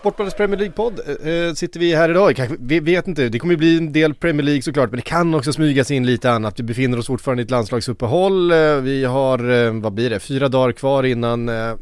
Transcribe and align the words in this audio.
Sportbladets 0.00 0.36
Premier 0.36 0.58
League-podd 0.58 1.00
eh, 1.06 1.32
eh, 1.32 1.54
sitter 1.54 1.80
vi 1.80 1.94
här 1.94 2.08
idag. 2.08 2.36
Kanske, 2.36 2.56
vi 2.60 2.80
vet 2.80 3.06
inte, 3.06 3.28
det 3.28 3.38
kommer 3.38 3.54
ju 3.54 3.58
bli 3.58 3.76
en 3.76 3.92
del 3.92 4.14
Premier 4.14 4.42
League 4.42 4.62
såklart, 4.62 4.90
men 4.90 4.96
det 4.96 5.02
kan 5.02 5.34
också 5.34 5.52
smygas 5.52 5.90
in 5.90 6.06
lite 6.06 6.30
annat. 6.30 6.58
Vi 6.58 6.62
befinner 6.62 6.98
oss 6.98 7.06
fortfarande 7.06 7.42
i 7.42 7.44
ett 7.44 7.50
landslagsuppehåll. 7.50 8.52
Eh, 8.52 8.76
vi 8.76 9.04
har, 9.04 9.50
eh, 9.50 9.72
vad 9.72 9.92
blir 9.92 10.10
det, 10.10 10.20
fyra 10.20 10.48
dagar 10.48 10.72
kvar 10.72 11.02
innan 11.04 11.48
eh, 11.48 11.74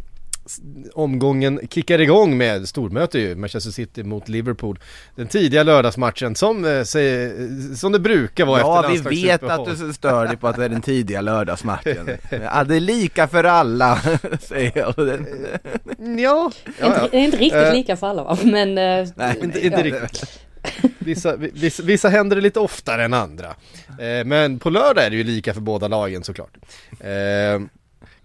omgången 0.95 1.61
kickar 1.71 2.01
igång 2.01 2.37
med 2.37 2.69
stormöte 2.69 3.19
ju, 3.19 3.37
Manchester 3.37 3.71
City 3.71 4.03
mot 4.03 4.29
Liverpool. 4.29 4.79
Den 5.17 5.27
tidiga 5.27 5.63
lördagsmatchen 5.63 6.35
som, 6.35 6.65
eh, 6.65 6.83
säger, 6.83 7.75
som 7.75 7.93
det 7.93 7.99
brukar 7.99 8.47
vara 8.47 8.61
Ja, 8.61 8.93
efter 8.95 9.11
vi 9.11 9.23
vet 9.25 9.43
att 9.43 9.67
du 9.67 9.93
stör 9.93 10.27
dig 10.27 10.37
på 10.37 10.49
att 10.49 10.57
det 10.57 10.65
är 10.65 10.69
den 10.69 10.83
tidiga 10.83 11.21
lördagsmatchen. 11.21 12.09
Ja, 12.31 12.65
det 12.65 12.77
är 12.77 12.81
lika 12.81 13.29
för 13.29 13.45
alla, 13.45 14.01
säger 14.41 14.73
jag. 14.75 14.95
Ja, 16.19 16.51
ja, 16.65 16.73
ja. 16.81 17.05
Inte, 17.05 17.17
inte 17.19 17.37
riktigt 17.37 17.53
Eh. 17.59 17.73
lika 17.75 17.97
för 17.97 18.07
alla 18.07 18.25
va? 18.25 18.39
Men 18.45 18.79
eh, 18.79 19.09
Nej, 19.17 19.37
Inte, 19.43 19.67
inte 19.67 19.83
riktigt. 19.83 20.41
Vissa, 20.99 21.37
vissa, 21.37 21.83
vissa 21.83 22.09
händer 22.09 22.37
det 22.37 22.43
lite 22.43 22.61
oftare 22.61 23.05
än 23.05 23.15
andra. 23.15 23.47
Eh, 23.99 24.25
men 24.25 24.59
på 24.59 24.71
lördag 24.71 25.05
är 25.05 25.11
det 25.11 25.17
ju 25.17 25.25
lika 25.25 25.55
för 25.55 25.61
båda 25.61 25.89
lagen 25.89 26.25
såklart. 26.25 26.57
Eh, 27.01 27.61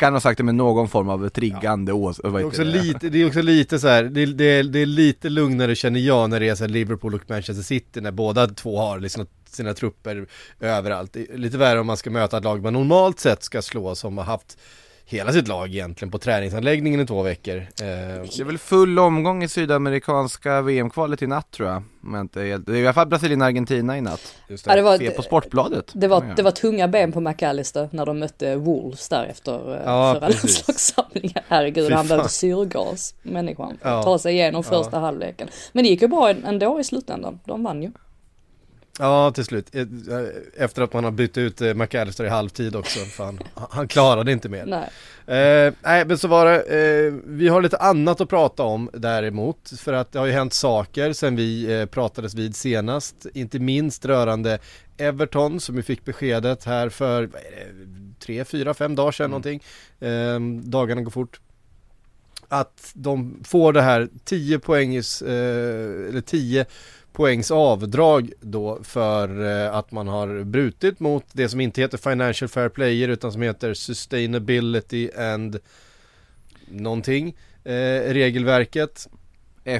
Kan 0.04 0.14
ha 0.14 0.20
sagt 0.20 0.38
det 0.38 0.44
med 0.44 0.56
någon 0.56 0.90
form 0.90 1.10
av 1.10 1.30
triggande 1.30 1.94
ås... 1.94 2.20
vad 2.24 2.34
det, 2.34 2.40
är 2.40 2.46
också 2.46 2.64
det? 2.64 2.70
lite, 2.70 3.10
det 3.10 3.22
är 3.22 3.28
också 3.28 3.42
lite 3.42 3.80
så 3.80 3.88
här, 3.88 4.04
det, 4.04 4.26
det, 4.26 4.46
är, 4.46 4.64
det 4.64 4.80
är 4.80 4.86
lite 4.86 5.30
lugnare 5.30 5.76
känner 5.76 6.00
jag 6.00 6.30
när 6.30 6.40
det 6.40 6.50
är 6.50 6.56
så 6.56 6.68
Liverpool 6.68 7.14
och 7.14 7.30
Manchester 7.30 7.64
City 7.64 8.02
när 8.02 8.12
båda 8.12 8.48
två 8.48 8.78
har 8.78 9.00
liksom 9.00 9.26
sina 9.50 9.74
trupper 9.74 10.28
överallt. 10.60 11.16
Lite 11.34 11.58
värre 11.58 11.80
om 11.80 11.88
man 11.88 11.98
ska 11.98 12.10
möta 12.10 12.38
ett 12.38 12.44
lag 12.44 12.64
man 12.64 12.74
normalt 12.74 13.20
sett 13.20 13.44
ska 13.44 13.62
slå 13.62 13.96
som 13.96 14.18
har 14.18 14.26
haft 14.26 14.58
hela 15.06 15.32
sitt 15.34 15.48
lag 15.48 15.70
egentligen 15.70 16.12
på 16.12 16.18
träningsanläggningen 16.18 17.00
i 17.00 17.06
två 17.06 17.22
veckor. 17.24 17.56
Eh, 17.58 17.66
Det 17.82 18.40
är 18.40 18.44
väl 18.44 18.58
full 18.58 19.00
omgång 19.00 19.44
i 19.44 19.48
sydamerikanska 19.48 20.62
VM-kvalet 20.62 21.22
i 21.22 21.28
natt 21.28 21.52
tror 21.52 21.70
jag. 21.70 21.84
Men 22.02 22.22
inte. 22.22 22.40
Det 22.40 22.72
är 22.72 22.76
i 22.76 22.86
alla 22.86 22.94
fall 22.94 23.08
Brasilien-Argentina 23.08 23.98
i 23.98 24.02
natt. 24.02 24.36
just 24.50 24.66
ja, 24.68 24.76
det, 24.76 24.82
var, 24.82 24.98
Se 24.98 25.10
på 25.12 25.22
Sportbladet. 25.22 25.92
det, 25.94 26.08
var, 26.08 26.24
Ja. 26.28 26.34
det 26.36 26.42
var 26.44 26.52
tunga 26.52 26.88
ben 26.88 27.12
på 27.12 27.20
McAllister 27.22 27.90
när 27.92 28.06
de 28.06 28.20
mötte 28.20 28.56
Wolves 28.56 29.10
där 29.10 29.26
efter 29.26 29.76
eh, 29.76 29.82
Ja, 29.86 30.14
förra 30.14 30.28
landslagssamlingen. 30.30 31.44
Herregud, 31.48 31.88
Fy 31.88 31.94
han 31.94 32.08
behövde 32.08 32.30
syrgas, 32.30 33.16
människan, 33.24 33.78
för 33.82 33.90
Ja. 33.90 34.00
att 34.00 34.06
ta 34.06 34.20
sig 34.20 34.34
igenom 34.34 34.64
Ja. 34.72 34.78
första 34.78 35.00
halvleken. 35.00 35.48
Men 35.72 35.84
det 35.84 35.90
gick 35.90 36.02
ju 36.02 36.08
bra 36.08 36.30
ändå 36.30 36.80
i 36.80 36.84
slutändan, 36.84 37.40
de 37.46 37.64
vann 37.64 37.84
ju. 37.84 37.92
Ja, 39.00 39.32
till 39.32 39.46
slut. 39.46 39.76
Eh, 39.76 39.86
Efter 40.58 40.82
att 40.82 40.94
man 40.94 41.04
har 41.04 41.12
bytt 41.12 41.38
ut 41.38 41.62
eh, 41.62 41.74
McAllister 41.74 42.26
i 42.26 42.30
halvtid 42.30 42.76
också. 42.76 43.00
Fan, 43.00 43.40
han- 43.70 43.88
klarade 43.88 44.32
inte 44.32 44.50
mer. 44.50 44.66
Nej. 44.66 44.90
Eh, 45.68 45.74
nej, 45.84 46.06
men 46.06 46.18
så 46.18 46.28
var 46.28 46.46
det. 46.46 46.62
Eh, 47.08 47.14
vi 47.26 47.48
har 47.48 47.62
lite 47.62 47.78
annat 47.78 48.22
att 48.22 48.30
prata 48.30 48.64
om 48.64 48.90
däremot. 48.94 49.70
För 49.80 49.94
att 49.94 50.12
det 50.12 50.20
har 50.20 50.26
ju 50.26 50.32
hänt 50.32 50.54
saker 50.54 51.14
sen 51.14 51.36
vi 51.36 51.80
eh, 51.80 51.86
pratades 51.86 52.34
vid 52.36 52.56
senast. 52.56 53.26
Inte 53.34 53.60
minst 53.60 54.06
rörande 54.06 54.60
Everton 54.98 55.60
som 55.60 55.76
vi 55.76 55.84
fick 55.84 56.06
beskedet 56.06 56.64
här 56.64 56.90
för 56.90 57.22
det, 57.22 57.40
tre, 58.20 58.46
fyra, 58.46 58.74
fem 58.74 58.96
dagar 58.96 59.12
sedan 59.12 59.30
någonting. 59.30 59.64
Eh, 60.00 60.40
dagarna 60.64 61.02
går 61.02 61.12
fort. 61.12 61.40
Att 62.48 62.92
de 62.94 63.40
får 63.44 63.74
det 63.74 63.82
här 63.82 64.10
10 64.26 64.60
poängs, 64.60 65.22
eh, 65.22 66.10
eller 66.10 66.22
10 66.22 66.66
poängs 67.14 67.52
avdrag 67.52 68.32
då 68.42 68.80
för 68.84 69.46
eh, 69.46 69.76
att 69.76 69.92
man 69.92 70.08
har 70.08 70.44
brutit 70.44 71.00
mot 71.00 71.26
det 71.32 71.50
som 71.50 71.62
inte 71.62 71.82
heter 71.82 71.98
Financial 71.98 72.50
Fair 72.50 72.70
Player 72.70 73.08
utan 73.08 73.32
som 73.32 73.42
heter 73.42 73.74
Sustainability 73.74 75.10
and 75.18 75.60
någonting 76.68 77.36
eh, 77.64 77.74
regelverket 78.14 79.08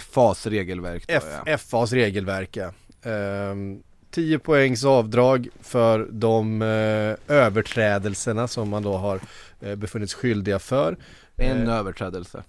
FAs 0.02 0.48
regelverk 0.48 1.04
då, 1.08 1.14
F, 1.14 1.24
ja. 1.46 1.58
FAs 1.58 1.92
regelverk 1.94 2.58
ja. 2.58 2.72
Ehm, 3.12 3.84
10 4.12 4.40
poängs 4.40 4.86
avdrag 4.86 5.48
för 5.62 6.08
de 6.12 6.62
eh, 6.62 7.36
överträdelserna 7.38 8.48
som 8.48 8.70
man 8.70 8.84
då 8.84 8.98
har 8.98 9.20
eh, 9.62 9.76
befunnits 9.76 10.14
skyldiga 10.14 10.60
för. 10.60 10.98
En 11.36 11.68
Eh, 11.68 11.76
överträdelse. 11.76 12.44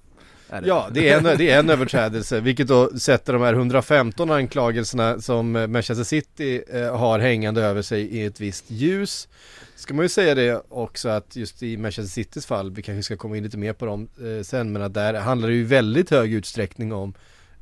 Är 0.55 0.61
det. 0.61 0.69
Ja, 0.69 0.89
det 0.91 1.09
är, 1.09 1.19
en, 1.19 1.39
det 1.39 1.51
är 1.51 1.59
en 1.59 1.71
överträdelse, 1.71 2.41
vilket 2.41 2.69
då 2.69 2.99
sätter 2.99 3.33
de 3.33 3.43
här 3.43 3.55
115 3.55 4.31
anklagelserna 4.31 5.21
som 5.21 5.53
Manchester 5.53 6.05
City 6.05 6.63
eh, 6.69 6.97
har 6.97 7.19
hängande 7.19 7.63
över 7.63 7.83
sig 7.83 8.03
i 8.03 8.25
ett 8.25 8.41
visst 8.41 8.71
ljus. 8.71 9.29
Ska 9.77 9.95
man 9.95 10.05
ju 10.05 10.09
säga 10.09 10.35
det 10.35 10.63
också 10.69 11.09
att 11.09 11.37
just 11.37 11.63
i 11.63 11.77
Manchester 11.77 12.13
Citys 12.13 12.47
fall, 12.47 12.71
vi 12.71 12.83
kanske 12.83 13.03
ska 13.03 13.17
komma 13.17 13.37
in 13.37 13.45
lite 13.45 13.59
mer 13.59 13.73
på 13.73 13.87
dem 13.87 14.09
eh, 14.19 14.43
sen, 14.43 14.73
men 14.73 14.83
att 14.83 14.95
där 14.95 15.15
handlar 15.15 15.49
det 15.49 15.55
ju 15.55 15.65
väldigt 15.65 16.11
hög 16.11 16.33
utsträckning 16.33 16.93
om, 16.93 17.15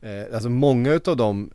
eh, 0.03 0.35
alltså 0.35 0.49
många 0.49 0.93
utav 0.93 1.17
dem 1.17 1.51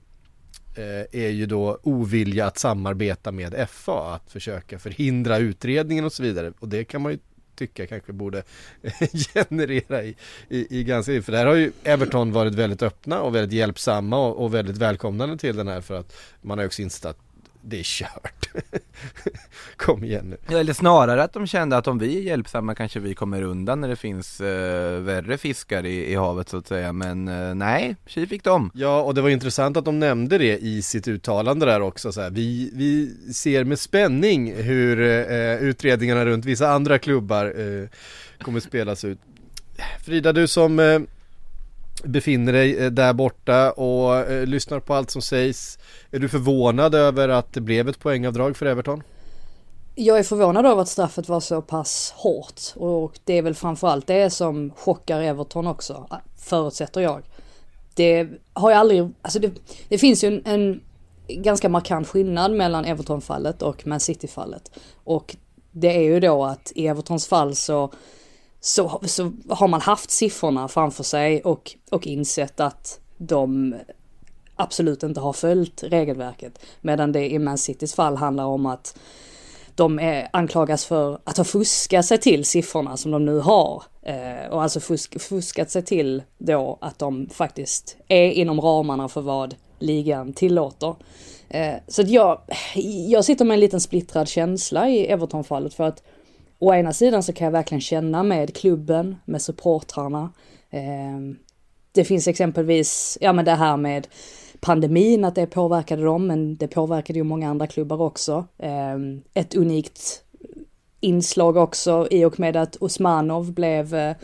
eh, 0.75 1.21
är 1.21 1.29
ju 1.29 1.45
då 1.45 1.79
ovilja 1.83 2.45
att 2.45 2.57
samarbeta 2.57 3.31
med 3.31 3.67
FA, 3.69 4.13
att 4.13 4.31
försöka 4.31 4.79
förhindra 4.79 5.37
utredningen 5.37 6.05
och 6.05 6.13
så 6.13 6.23
vidare. 6.23 6.53
Och 6.59 6.69
det 6.69 6.83
kan 6.83 7.01
man 7.01 7.11
ju 7.11 7.17
tycka 7.57 7.87
kanske 7.87 8.13
borde 8.13 8.43
generera 9.33 10.03
i, 10.03 10.15
i, 10.49 10.79
i 10.79 10.83
ganska, 10.83 11.21
för 11.21 11.31
där 11.31 11.45
har 11.45 11.55
ju 11.55 11.71
Everton 11.83 12.31
varit 12.31 12.55
väldigt 12.55 12.83
öppna 12.83 13.21
och 13.21 13.35
väldigt 13.35 13.53
hjälpsamma 13.53 14.27
och, 14.27 14.43
och 14.43 14.53
väldigt 14.53 14.77
välkomnande 14.77 15.37
till 15.37 15.55
den 15.55 15.67
här 15.67 15.81
för 15.81 15.99
att 15.99 16.13
man 16.41 16.57
har 16.57 16.63
ju 16.63 16.67
också 16.67 16.81
insett 16.81 17.05
att 17.05 17.26
det 17.69 17.79
är 17.79 17.83
kört. 17.83 18.49
Kom 19.75 20.03
igen 20.03 20.29
nu. 20.29 20.37
Ja, 20.49 20.57
eller 20.57 20.73
snarare 20.73 21.23
att 21.23 21.33
de 21.33 21.47
kände 21.47 21.77
att 21.77 21.87
om 21.87 21.99
vi 21.99 22.17
är 22.17 22.21
hjälpsamma 22.21 22.75
kanske 22.75 22.99
vi 22.99 23.15
kommer 23.15 23.41
undan 23.41 23.81
när 23.81 23.87
det 23.87 23.95
finns 23.95 24.41
eh, 24.41 24.99
värre 24.99 25.37
fiskar 25.37 25.85
i, 25.85 26.11
i 26.11 26.15
havet 26.15 26.49
så 26.49 26.57
att 26.57 26.67
säga. 26.67 26.93
Men 26.93 27.27
eh, 27.27 27.55
nej, 27.55 27.95
tji 28.05 28.27
fick 28.27 28.43
de. 28.43 28.71
Ja, 28.73 29.01
och 29.01 29.15
det 29.15 29.21
var 29.21 29.29
intressant 29.29 29.77
att 29.77 29.85
de 29.85 29.99
nämnde 29.99 30.37
det 30.37 30.57
i 30.57 30.81
sitt 30.81 31.07
uttalande 31.07 31.65
där 31.65 31.81
också. 31.81 32.11
Så 32.11 32.21
här. 32.21 32.29
Vi, 32.29 32.71
vi 32.73 33.15
ser 33.33 33.63
med 33.63 33.79
spänning 33.79 34.53
hur 34.55 35.01
eh, 35.01 35.55
utredningarna 35.55 36.25
runt 36.25 36.45
vissa 36.45 36.69
andra 36.69 36.99
klubbar 36.99 37.45
eh, 37.45 37.87
kommer 38.41 38.59
spelas 38.59 39.03
ut. 39.03 39.19
Frida, 40.05 40.33
du 40.33 40.47
som 40.47 40.79
eh, 40.79 40.99
befinner 42.03 42.53
dig 42.53 42.77
eh, 42.77 42.91
där 42.91 43.13
borta 43.13 43.71
och 43.71 44.15
eh, 44.15 44.45
lyssnar 44.45 44.79
på 44.79 44.93
allt 44.93 45.11
som 45.11 45.21
sägs. 45.21 45.79
Är 46.11 46.19
du 46.19 46.29
förvånad 46.29 46.95
över 46.95 47.29
att 47.29 47.53
det 47.53 47.61
blev 47.61 47.89
ett 47.89 47.99
poängavdrag 47.99 48.57
för 48.57 48.65
Everton? 48.65 49.03
Jag 49.95 50.19
är 50.19 50.23
förvånad 50.23 50.65
över 50.65 50.81
att 50.81 50.89
straffet 50.89 51.29
var 51.29 51.39
så 51.39 51.61
pass 51.61 52.13
hårt 52.15 52.61
och 52.75 53.19
det 53.25 53.37
är 53.37 53.41
väl 53.41 53.55
framförallt 53.55 54.07
det 54.07 54.29
som 54.29 54.71
chockar 54.77 55.21
Everton 55.21 55.67
också, 55.67 56.07
eh, 56.11 56.17
förutsätter 56.37 57.01
jag. 57.01 57.23
Det 57.95 58.27
har 58.53 58.71
jag 58.71 58.79
aldrig, 58.79 59.09
alltså 59.21 59.39
det, 59.39 59.51
det 59.89 59.97
finns 59.97 60.23
ju 60.23 60.27
en, 60.27 60.41
en 60.45 60.81
ganska 61.27 61.69
markant 61.69 62.07
skillnad 62.07 62.51
mellan 62.51 62.85
Everton-fallet 62.85 63.61
och 63.61 63.87
Man 63.87 63.99
City-fallet. 63.99 64.71
Och 65.03 65.35
det 65.71 65.95
är 65.97 66.01
ju 66.01 66.19
då 66.19 66.45
att 66.45 66.71
i 66.75 66.87
Evertons 66.87 67.27
fall 67.27 67.55
så, 67.55 67.91
så, 68.67 69.01
så 69.03 69.31
har 69.49 69.67
man 69.67 69.81
haft 69.81 70.11
siffrorna 70.11 70.67
framför 70.67 71.03
sig 71.03 71.41
och, 71.41 71.75
och 71.91 72.07
insett 72.07 72.59
att 72.59 72.99
de 73.17 73.75
absolut 74.55 75.03
inte 75.03 75.19
har 75.19 75.33
följt 75.33 75.83
regelverket. 75.83 76.59
Medan 76.81 77.11
det 77.11 77.31
i 77.31 77.39
Man 77.39 77.57
Citys 77.57 77.95
fall 77.95 78.17
handlar 78.17 78.45
om 78.45 78.65
att 78.65 78.99
de 79.75 79.99
är, 79.99 80.29
anklagas 80.33 80.85
för 80.85 81.19
att 81.23 81.37
ha 81.37 81.43
fuskat 81.43 82.05
sig 82.05 82.17
till 82.17 82.45
siffrorna 82.45 82.97
som 82.97 83.11
de 83.11 83.25
nu 83.25 83.39
har. 83.39 83.83
Eh, 84.01 84.49
och 84.51 84.63
alltså 84.63 84.79
fusk, 84.79 85.21
fuskat 85.21 85.71
sig 85.71 85.81
till 85.81 86.23
då 86.37 86.77
att 86.81 86.99
de 86.99 87.29
faktiskt 87.29 87.97
är 88.07 88.31
inom 88.31 88.61
ramarna 88.61 89.07
för 89.07 89.21
vad 89.21 89.55
ligan 89.79 90.33
tillåter. 90.33 90.95
Eh, 91.49 91.75
så 91.87 92.01
att 92.01 92.09
jag, 92.09 92.41
jag 93.07 93.25
sitter 93.25 93.45
med 93.45 93.55
en 93.55 93.59
liten 93.59 93.81
splittrad 93.81 94.27
känsla 94.27 94.89
i 94.89 95.07
Everton-fallet 95.07 95.73
för 95.73 95.83
att 95.83 96.03
å 96.59 96.73
ena 96.73 96.93
sidan 96.93 97.23
så 97.23 97.33
kan 97.33 97.45
jag 97.45 97.51
verkligen 97.51 97.81
känna 97.81 98.23
med 98.23 98.55
klubben, 98.55 99.15
med 99.25 99.41
supportrarna. 99.41 100.33
Ehm, 100.69 101.37
det 101.91 102.03
finns 102.03 102.27
exempelvis, 102.27 103.17
ja 103.21 103.33
men 103.33 103.45
det 103.45 103.51
här 103.51 103.77
med 103.77 104.07
pandemin, 104.59 105.25
att 105.25 105.35
det 105.35 105.47
påverkade 105.47 106.03
dem, 106.03 106.27
men 106.27 106.57
det 106.57 106.67
påverkade 106.67 107.19
ju 107.19 107.23
många 107.23 107.49
andra 107.49 107.67
klubbar 107.67 108.01
också. 108.01 108.45
Ehm, 108.57 109.21
ett 109.33 109.55
unikt 109.55 110.23
inslag 110.99 111.57
också 111.57 112.07
i 112.11 112.25
och 112.25 112.39
med 112.39 112.55
att 112.55 112.75
Osmanov 112.75 113.53
blev 113.53 113.95
eh, 113.95 114.15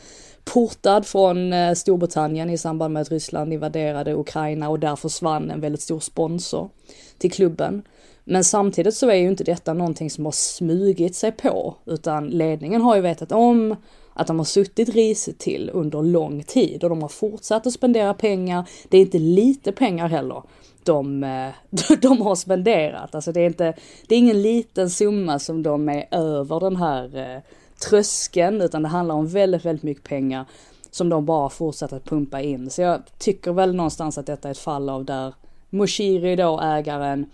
portad 0.44 1.06
från 1.06 1.54
eh, 1.54 1.74
Storbritannien 1.74 2.50
i 2.50 2.58
samband 2.58 2.94
med 2.94 3.02
att 3.02 3.12
Ryssland 3.12 3.54
invaderade 3.54 4.14
Ukraina 4.14 4.70
och 4.70 4.80
där 4.80 4.96
försvann 4.96 5.52
en 5.52 5.62
väldigt 5.62 5.82
stor 5.82 6.00
sponsor 6.00 6.70
till 7.18 7.32
klubben. 7.32 7.84
Men 8.24 8.44
samtidigt 8.44 8.96
så 8.96 9.10
är 9.10 9.16
ju 9.16 9.28
inte 9.28 9.44
detta 9.44 9.74
någonting 9.74 10.10
som 10.10 10.26
har 10.26 10.32
smugit 10.32 11.16
sig 11.16 11.32
på, 11.32 11.76
utan 11.86 12.30
ledningen 12.30 12.82
har 12.82 12.96
ju 12.96 13.02
vetat 13.02 13.32
om 13.32 13.76
att 14.14 14.28
de 14.28 14.38
har 14.38 14.46
suttit 14.46 14.90
risigt 14.90 15.40
till 15.40 15.70
under 15.74 16.02
lång 16.02 16.44
tid 16.44 16.84
och 16.84 16.90
de 16.90 17.02
har 17.02 17.10
fortsatt 17.10 17.68
att 17.68 17.74
spendera 17.74 18.14
pengar. 18.14 18.70
Det 18.90 18.98
är 18.98 19.02
inte 19.02 19.20
lite 19.20 19.72
pengar 19.72 20.08
heller 20.08 20.44
de, 20.84 21.24
eh, 21.24 21.50
de 22.02 22.22
har 22.22 22.36
spenderat. 22.36 23.16
Alltså 23.16 23.32
det 23.32 23.42
är 23.42 23.46
inte, 23.46 23.74
det 24.08 24.16
är 24.16 24.20
ingen 24.20 24.42
liten 24.42 24.90
summa 24.90 25.40
som 25.40 25.64
de 25.64 25.90
är 25.90 26.06
över 26.12 26.60
den 26.60 26.76
här 26.76 27.18
eh, 27.18 27.42
tröskeln, 27.90 28.62
utan 28.62 28.82
det 28.84 28.88
handlar 28.90 29.16
om 29.16 29.28
väldigt, 29.28 29.66
väldigt 29.66 29.84
mycket 29.84 30.04
pengar 30.04 30.46
som 30.92 31.10
de 31.10 31.26
bara 31.26 31.50
fortsatt 31.50 31.94
att 31.94 32.06
pumpa 32.06 32.42
in. 32.42 32.70
Så 32.70 32.82
jag 32.82 33.02
tycker 33.18 33.52
väl 33.52 33.76
någonstans 33.76 34.18
att 34.18 34.26
detta 34.26 34.48
är 34.48 34.52
ett 34.52 34.58
fall 34.58 34.90
av 34.90 35.06
där 35.06 35.34
Moshiri 35.70 36.36
då, 36.36 36.60
ägaren, 36.62 37.26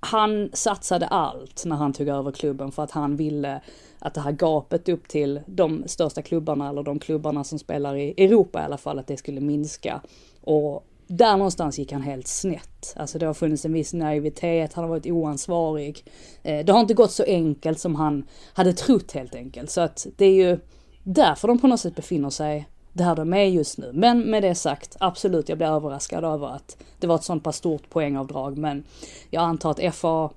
han 0.00 0.50
satsade 0.52 1.06
allt 1.06 1.64
när 1.66 1.76
han 1.76 1.92
tog 1.92 2.08
över 2.08 2.32
klubben 2.32 2.72
för 2.72 2.82
att 2.82 2.90
han 2.90 3.16
ville 3.16 3.60
att 3.98 4.14
det 4.14 4.20
här 4.20 4.32
gapet 4.32 4.88
upp 4.88 5.08
till 5.08 5.40
de 5.46 5.82
största 5.86 6.22
klubbarna 6.22 6.68
eller 6.68 6.82
de 6.82 6.98
klubbarna 6.98 7.44
som 7.44 7.58
spelar 7.58 7.96
i 7.96 8.24
Europa 8.24 8.60
i 8.60 8.64
alla 8.64 8.78
fall, 8.78 8.98
att 8.98 9.06
det 9.06 9.16
skulle 9.16 9.40
minska. 9.40 10.00
Och 10.40 10.86
där 11.06 11.36
någonstans 11.36 11.78
gick 11.78 11.92
han 11.92 12.02
helt 12.02 12.26
snett. 12.26 12.94
Alltså 12.96 13.18
det 13.18 13.26
har 13.26 13.34
funnits 13.34 13.64
en 13.64 13.72
viss 13.72 13.92
naivitet, 13.92 14.74
han 14.74 14.84
har 14.84 14.88
varit 14.88 15.06
oansvarig. 15.06 16.04
Eh, 16.42 16.64
det 16.64 16.72
har 16.72 16.80
inte 16.80 16.94
gått 16.94 17.12
så 17.12 17.24
enkelt 17.24 17.78
som 17.78 17.94
han 17.94 18.26
hade 18.54 18.72
trott 18.72 19.12
helt 19.12 19.34
enkelt. 19.34 19.70
Så 19.70 19.80
att 19.80 20.06
det 20.16 20.24
är 20.24 20.34
ju 20.34 20.58
därför 21.02 21.48
de 21.48 21.58
på 21.58 21.66
något 21.66 21.80
sätt 21.80 21.96
befinner 21.96 22.30
sig 22.30 22.68
där 22.92 23.16
de 23.16 23.34
är 23.34 23.44
just 23.44 23.78
nu. 23.78 23.90
Men 23.94 24.30
med 24.30 24.42
det 24.42 24.54
sagt, 24.54 24.96
absolut, 25.00 25.48
jag 25.48 25.58
blir 25.58 25.68
överraskad 25.68 26.24
över 26.24 26.46
att 26.46 26.76
det 26.98 27.06
var 27.06 27.14
ett 27.14 27.24
sånt 27.24 27.44
pass 27.44 27.56
stort 27.56 27.90
poängavdrag. 27.90 28.58
Men 28.58 28.84
jag 29.30 29.42
antar 29.42 29.70
att 29.70 29.94
FA, 29.94 30.30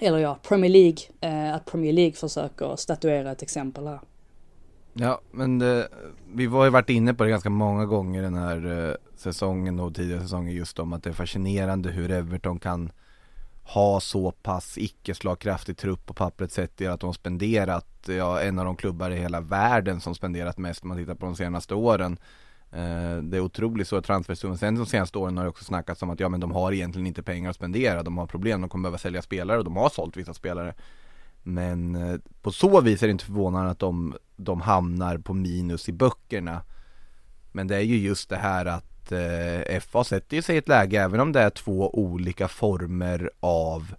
eller 0.00 0.18
ja, 0.18 0.38
Premier 0.48 0.70
League, 0.70 0.98
eh, 1.20 1.54
att 1.54 1.64
Premier 1.64 1.92
League 1.92 2.12
försöker 2.12 2.76
statuera 2.76 3.32
ett 3.32 3.42
exempel 3.42 3.86
här. 3.86 4.00
Ja, 4.92 5.20
men 5.30 5.58
det, 5.58 5.88
vi 6.34 6.46
har 6.46 6.64
ju 6.64 6.70
varit 6.70 6.90
inne 6.90 7.14
på 7.14 7.24
det 7.24 7.30
ganska 7.30 7.50
många 7.50 7.86
gånger 7.86 8.22
den 8.22 8.34
här 8.34 8.88
eh, 8.88 8.94
säsongen 9.16 9.80
och 9.80 9.94
tidigare 9.94 10.22
säsonger 10.22 10.52
just 10.52 10.78
om 10.78 10.92
att 10.92 11.02
det 11.02 11.10
är 11.10 11.14
fascinerande 11.14 11.90
hur 11.90 12.10
Everton 12.10 12.58
kan 12.58 12.90
ha 13.64 14.00
så 14.00 14.30
pass 14.30 14.78
icke-slagkraftig 14.78 15.76
trupp 15.76 16.06
på 16.06 16.14
pappret 16.14 16.52
sett 16.52 16.80
i 16.80 16.86
att 16.86 17.00
de 17.00 17.14
spenderat, 17.14 17.86
ja 18.06 18.40
en 18.40 18.58
av 18.58 18.64
de 18.64 18.76
klubbar 18.76 19.10
i 19.10 19.16
hela 19.16 19.40
världen 19.40 20.00
som 20.00 20.14
spenderat 20.14 20.58
mest 20.58 20.82
om 20.82 20.88
man 20.88 20.98
tittar 20.98 21.14
på 21.14 21.26
de 21.26 21.36
senaste 21.36 21.74
åren. 21.74 22.18
Eh, 22.70 23.16
det 23.22 23.36
är 23.36 23.40
otroligt 23.40 23.86
stora 23.86 24.02
transfersummor. 24.02 24.56
Sen 24.56 24.74
de 24.74 24.86
senaste 24.86 25.18
åren 25.18 25.36
har 25.36 25.44
det 25.44 25.50
också 25.50 25.64
snackats 25.64 26.02
om 26.02 26.10
att 26.10 26.20
ja 26.20 26.28
men 26.28 26.40
de 26.40 26.52
har 26.52 26.72
egentligen 26.72 27.06
inte 27.06 27.22
pengar 27.22 27.50
att 27.50 27.56
spendera, 27.56 28.02
de 28.02 28.18
har 28.18 28.26
problem, 28.26 28.60
de 28.60 28.70
kommer 28.70 28.82
behöva 28.82 28.98
sälja 28.98 29.22
spelare 29.22 29.58
och 29.58 29.64
de 29.64 29.76
har 29.76 29.88
sålt 29.88 30.16
vissa 30.16 30.34
spelare. 30.34 30.74
Men 31.42 31.94
eh, 31.94 32.20
på 32.42 32.52
så 32.52 32.80
vis 32.80 33.02
är 33.02 33.06
det 33.06 33.10
inte 33.10 33.24
förvånande 33.24 33.70
att 33.70 33.78
de, 33.78 34.16
de 34.36 34.60
hamnar 34.60 35.18
på 35.18 35.34
minus 35.34 35.88
i 35.88 35.92
böckerna. 35.92 36.62
Men 37.52 37.66
det 37.66 37.76
är 37.76 37.80
ju 37.80 37.98
just 37.98 38.28
det 38.28 38.36
här 38.36 38.66
att 38.66 38.93
eh, 39.12 39.80
FA 39.80 40.04
sätter 40.04 40.40
sig 40.40 40.54
i 40.54 40.58
ett 40.58 40.68
läge, 40.68 41.02
även 41.02 41.20
om 41.20 41.32
det 41.32 41.40
är 41.40 41.50
två 41.50 41.90
olika 41.94 42.48
former 42.48 43.30
av 43.40 43.94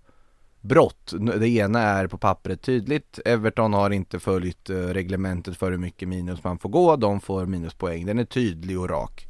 brott. 0.62 1.13
Det 1.40 1.48
ena 1.48 1.80
är 1.81 2.07
på 2.07 2.18
pappret 2.18 2.62
tydligt. 2.62 3.19
Everton 3.25 3.74
har 3.74 3.90
inte 3.90 4.19
följt 4.19 4.69
eh, 4.69 4.75
reglementet 4.75 5.57
för 5.57 5.72
hur 5.72 5.78
mycket 5.78 6.07
minus 6.07 6.44
man 6.44 6.57
får 6.57 6.69
gå. 6.69 6.96
De 6.96 7.22
får 7.22 7.46
minuspoäng. 7.46 8.06
Den 8.06 8.19
är 8.19 8.25
tydlig 8.25 8.80
och 8.80 8.90
rak. 8.90 9.28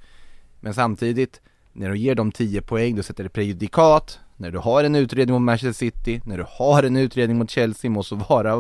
Men 0.60 0.74
samtidigt, 0.74 1.42
när 1.74 1.90
du 1.90 1.98
ger 1.98 2.16
dem 2.16 2.32
10 2.32 2.62
poäng, 2.62 2.96
då 2.96 3.04
sätter 3.04 3.24
det 3.24 3.30
prejudikat 3.30 4.20
när 4.38 4.52
du 4.52 4.58
har 4.58 4.84
en 4.84 4.96
utredning 4.96 5.34
mot 5.34 5.42
Manchester 5.42 5.74
City, 5.74 6.22
när 6.26 6.38
du 6.38 6.46
har 6.50 6.84
en 6.84 6.98
utredning 6.98 7.38
mot 7.38 7.50
Chelsea, 7.50 7.92
måste 7.92 8.16
vara 8.16 8.56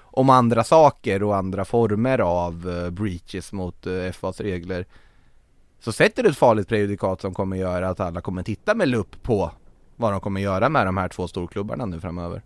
om, 0.00 0.30
andra 0.30 0.64
saker 0.64 1.22
och 1.22 1.36
andra 1.36 1.64
former 1.64 2.18
av 2.18 2.82
eh, 2.84 2.90
breaches 2.90 3.52
mot 3.52 3.86
eh, 3.86 4.12
FAs 4.12 4.40
regler 4.40 4.86
så 5.82 5.92
sätter 5.92 6.22
du 6.22 6.28
ett 6.28 6.36
farligt 6.36 6.68
prejudikat 6.68 7.20
som 7.20 7.34
kommer 7.34 7.56
göra 7.56 7.88
att 7.88 8.00
alla 8.00 8.20
kommer 8.20 8.42
titta 8.42 8.74
med 8.74 8.88
lupp 8.88 9.22
på 9.22 9.50
vad 9.96 10.12
de 10.12 10.20
kommer 10.20 10.40
göra 10.40 10.68
med 10.68 10.86
de 10.86 10.96
här 10.96 11.08
två 11.08 11.28
storklubbarna 11.28 11.86
nu 11.86 12.00
framöver. 12.00 12.42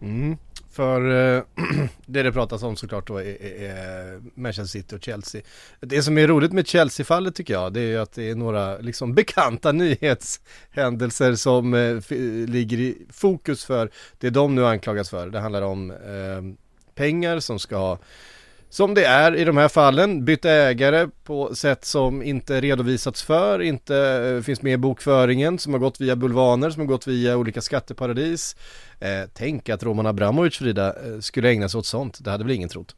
Mm. 0.00 0.36
För 0.70 1.10
eh, 1.36 1.42
det 2.06 2.22
det 2.22 2.32
pratas 2.32 2.62
om 2.62 2.76
såklart 2.76 3.06
då 3.06 3.16
är, 3.16 3.42
är, 3.42 4.20
Manchester 4.34 4.80
City 4.80 4.96
och 4.96 5.04
Chelsea. 5.04 5.42
Det 5.80 6.02
som 6.02 6.18
är 6.18 6.28
roligt 6.28 6.52
med 6.52 6.66
Chelsea-fallet 6.66 7.34
tycker 7.34 7.54
jag, 7.54 7.72
det 7.72 7.80
är 7.80 7.86
ju 7.86 7.98
att 7.98 8.12
det 8.12 8.30
är 8.30 8.34
några 8.34 8.78
liksom 8.78 9.14
bekanta 9.14 9.72
nyhetshändelser 9.72 11.34
som 11.34 11.74
eh, 11.74 12.16
ligger 12.48 12.78
i 12.78 12.98
fokus 13.10 13.64
för 13.64 13.90
det 14.18 14.30
de 14.30 14.54
nu 14.54 14.66
anklagas 14.66 15.10
för. 15.10 15.30
Det 15.30 15.40
handlar 15.40 15.62
om 15.62 15.90
eh, 15.90 16.66
pengar 16.94 17.40
som 17.40 17.58
ska 17.58 17.98
som 18.74 18.94
det 18.94 19.04
är 19.04 19.36
i 19.36 19.44
de 19.44 19.56
här 19.56 19.68
fallen, 19.68 20.24
bytt 20.24 20.44
ägare 20.44 21.08
på 21.24 21.54
sätt 21.54 21.84
som 21.84 22.22
inte 22.22 22.60
redovisats 22.60 23.22
för, 23.22 23.62
inte 23.62 23.96
eh, 23.96 24.42
finns 24.42 24.62
med 24.62 24.72
i 24.72 24.76
bokföringen, 24.76 25.58
som 25.58 25.72
har 25.72 25.80
gått 25.80 26.00
via 26.00 26.16
bulvaner, 26.16 26.70
som 26.70 26.80
har 26.80 26.86
gått 26.86 27.06
via 27.06 27.36
olika 27.36 27.60
skatteparadis. 27.60 28.56
Eh, 29.00 29.30
tänk 29.34 29.68
att 29.68 29.82
Roman 29.82 30.06
Abramovic, 30.06 30.56
Frida, 30.56 30.88
eh, 30.88 31.20
skulle 31.20 31.48
ägna 31.48 31.68
sig 31.68 31.78
åt 31.78 31.86
sånt, 31.86 32.24
det 32.24 32.30
hade 32.30 32.44
väl 32.44 32.52
ingen 32.52 32.68
trott. 32.68 32.96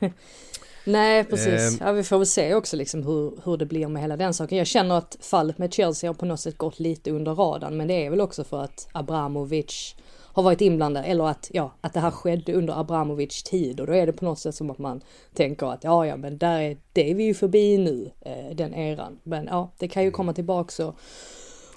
Nej, 0.84 1.24
precis. 1.24 1.80
Eh, 1.80 1.86
ja, 1.86 1.92
vi 1.92 2.04
får 2.04 2.18
väl 2.18 2.26
se 2.26 2.54
också 2.54 2.76
liksom 2.76 3.02
hur, 3.02 3.32
hur 3.44 3.56
det 3.56 3.66
blir 3.66 3.88
med 3.88 4.02
hela 4.02 4.16
den 4.16 4.34
saken. 4.34 4.58
Jag 4.58 4.66
känner 4.66 4.98
att 4.98 5.16
fallet 5.20 5.58
med 5.58 5.74
Chelsea 5.74 6.10
har 6.10 6.14
på 6.14 6.26
något 6.26 6.40
sätt 6.40 6.58
gått 6.58 6.80
lite 6.80 7.10
under 7.10 7.34
radarn, 7.34 7.76
men 7.76 7.88
det 7.88 8.06
är 8.06 8.10
väl 8.10 8.20
också 8.20 8.44
för 8.44 8.62
att 8.62 8.88
Abramovic 8.92 9.94
har 10.38 10.42
varit 10.42 10.60
inblandad 10.60 11.04
eller 11.06 11.24
att, 11.24 11.50
ja, 11.52 11.74
att 11.80 11.94
det 11.94 12.00
här 12.00 12.10
skedde 12.10 12.52
under 12.52 12.80
Abramovics 12.80 13.42
tid 13.42 13.80
och 13.80 13.86
då 13.86 13.92
är 13.92 14.06
det 14.06 14.12
på 14.12 14.24
något 14.24 14.38
sätt 14.38 14.54
som 14.54 14.70
att 14.70 14.78
man 14.78 15.00
tänker 15.34 15.66
att 15.66 15.84
ja, 15.84 16.06
ja, 16.06 16.16
men 16.16 16.38
där 16.38 16.60
är, 16.60 16.76
det 16.92 17.10
är 17.10 17.14
vi 17.14 17.24
ju 17.24 17.34
förbi 17.34 17.78
nu, 17.78 18.10
eh, 18.20 18.56
den 18.56 18.74
eran. 18.74 19.18
Men 19.22 19.46
ja, 19.46 19.72
det 19.78 19.88
kan 19.88 20.04
ju 20.04 20.10
komma 20.10 20.32
tillbaks 20.32 20.80
och, 20.80 20.96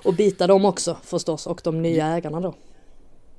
och 0.03 0.13
bita 0.13 0.47
dem 0.47 0.65
också 0.65 0.97
förstås 1.03 1.47
och 1.47 1.61
de 1.63 1.81
nya 1.81 2.07
ägarna 2.07 2.41
då. 2.41 2.53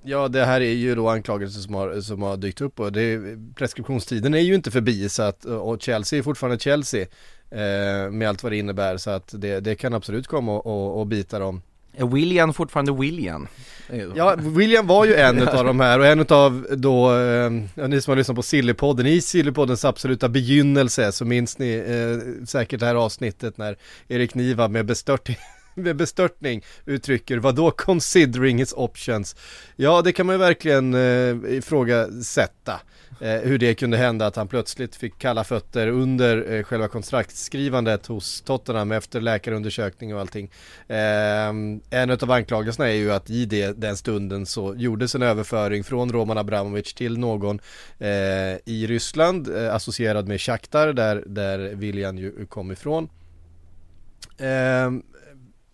Ja 0.03 0.29
det 0.29 0.45
här 0.45 0.61
är 0.61 0.73
ju 0.73 0.95
då 0.95 1.09
anklagelser 1.09 1.61
som 1.61 1.75
har, 1.75 2.01
som 2.01 2.23
har 2.23 2.37
dykt 2.37 2.61
upp 2.61 2.81
och 2.81 2.93
det, 2.93 3.21
preskriptionstiden 3.55 4.35
är 4.35 4.39
ju 4.39 4.55
inte 4.55 4.71
förbi 4.71 5.09
så 5.09 5.23
att, 5.23 5.45
och 5.45 5.83
Chelsea 5.83 6.19
är 6.19 6.23
fortfarande 6.23 6.59
Chelsea 6.59 7.03
eh, 7.51 8.11
med 8.11 8.29
allt 8.29 8.43
vad 8.43 8.53
det 8.53 8.59
innebär 8.59 8.97
så 8.97 9.11
att 9.11 9.35
det, 9.37 9.61
det 9.61 9.75
kan 9.75 9.95
absolut 9.95 10.27
komma 10.27 10.53
och, 10.53 10.67
och, 10.67 11.01
och 11.01 11.07
bita 11.07 11.39
dem 11.39 11.63
är 11.93 12.07
William 12.07 12.55
fortfarande 12.55 12.93
William? 12.93 13.49
Ja, 14.15 14.37
William 14.39 14.87
var 14.87 15.05
ju 15.05 15.15
en 15.15 15.49
av 15.49 15.65
de 15.65 15.81
här 15.81 15.99
och 15.99 16.07
en 16.07 16.27
av 16.29 16.67
då, 16.71 17.15
eh, 17.15 17.51
ni 17.89 18.01
som 18.01 18.11
har 18.11 18.17
lyssnat 18.17 18.37
på 18.37 18.43
Sillypodden, 18.43 19.07
i 19.07 19.21
Sillypoddens 19.21 19.85
absoluta 19.85 20.29
begynnelse 20.29 21.13
så 21.13 21.25
minns 21.25 21.59
ni 21.59 21.75
eh, 21.75 22.45
säkert 22.47 22.81
det 22.81 22.87
här 22.87 22.95
avsnittet 22.95 23.59
när 23.59 23.77
Erik 24.09 24.35
Niva 24.35 24.69
med 24.69 24.87
bestörtning 24.87 25.37
med 25.83 25.97
bestörtning 25.97 26.65
uttrycker 26.87 27.39
vad 27.39 27.55
då 27.55 27.71
considering 27.71 28.59
his 28.59 28.73
options. 28.73 29.37
Ja, 29.77 30.03
det 30.03 30.13
kan 30.13 30.27
man 30.27 30.35
ju 30.35 30.39
verkligen 30.39 30.95
eh, 30.95 31.57
ifrågasätta. 31.57 32.81
Eh, 33.21 33.41
hur 33.41 33.59
det 33.59 33.75
kunde 33.75 33.97
hända 33.97 34.27
att 34.27 34.37
han 34.37 34.49
plötsligt 34.49 34.97
fick 34.97 35.19
kalla 35.19 35.45
fötter 35.45 35.89
under 35.89 36.53
eh, 36.53 36.63
själva 36.63 36.89
kontraktskrivandet 36.89 38.07
hos 38.07 38.41
Tottenham 38.41 38.93
efter 38.93 39.21
läkarundersökning 39.21 40.15
och 40.15 40.21
allting. 40.21 40.51
Eh, 40.89 41.49
en 41.91 42.11
av 42.11 42.31
anklagelserna 42.31 42.89
är 42.89 42.95
ju 42.95 43.13
att 43.13 43.31
i 43.31 43.45
det, 43.45 43.81
den 43.81 43.97
stunden 43.97 44.47
så 44.47 44.75
gjordes 44.77 45.15
en 45.15 45.23
överföring 45.23 45.85
från 45.85 46.13
Roman 46.13 46.39
Abramovic 46.39 46.95
till 46.95 47.19
någon 47.19 47.61
eh, 47.99 48.09
i 48.65 48.87
Ryssland 48.89 49.57
eh, 49.57 49.75
associerad 49.75 50.29
med 50.29 50.41
Shakhtar 50.41 50.93
där, 50.93 51.25
där 51.27 51.59
William 51.75 52.19
ju 52.19 52.47
kom 52.47 52.73
ifrån. 52.73 53.09
Ehm, 54.39 55.03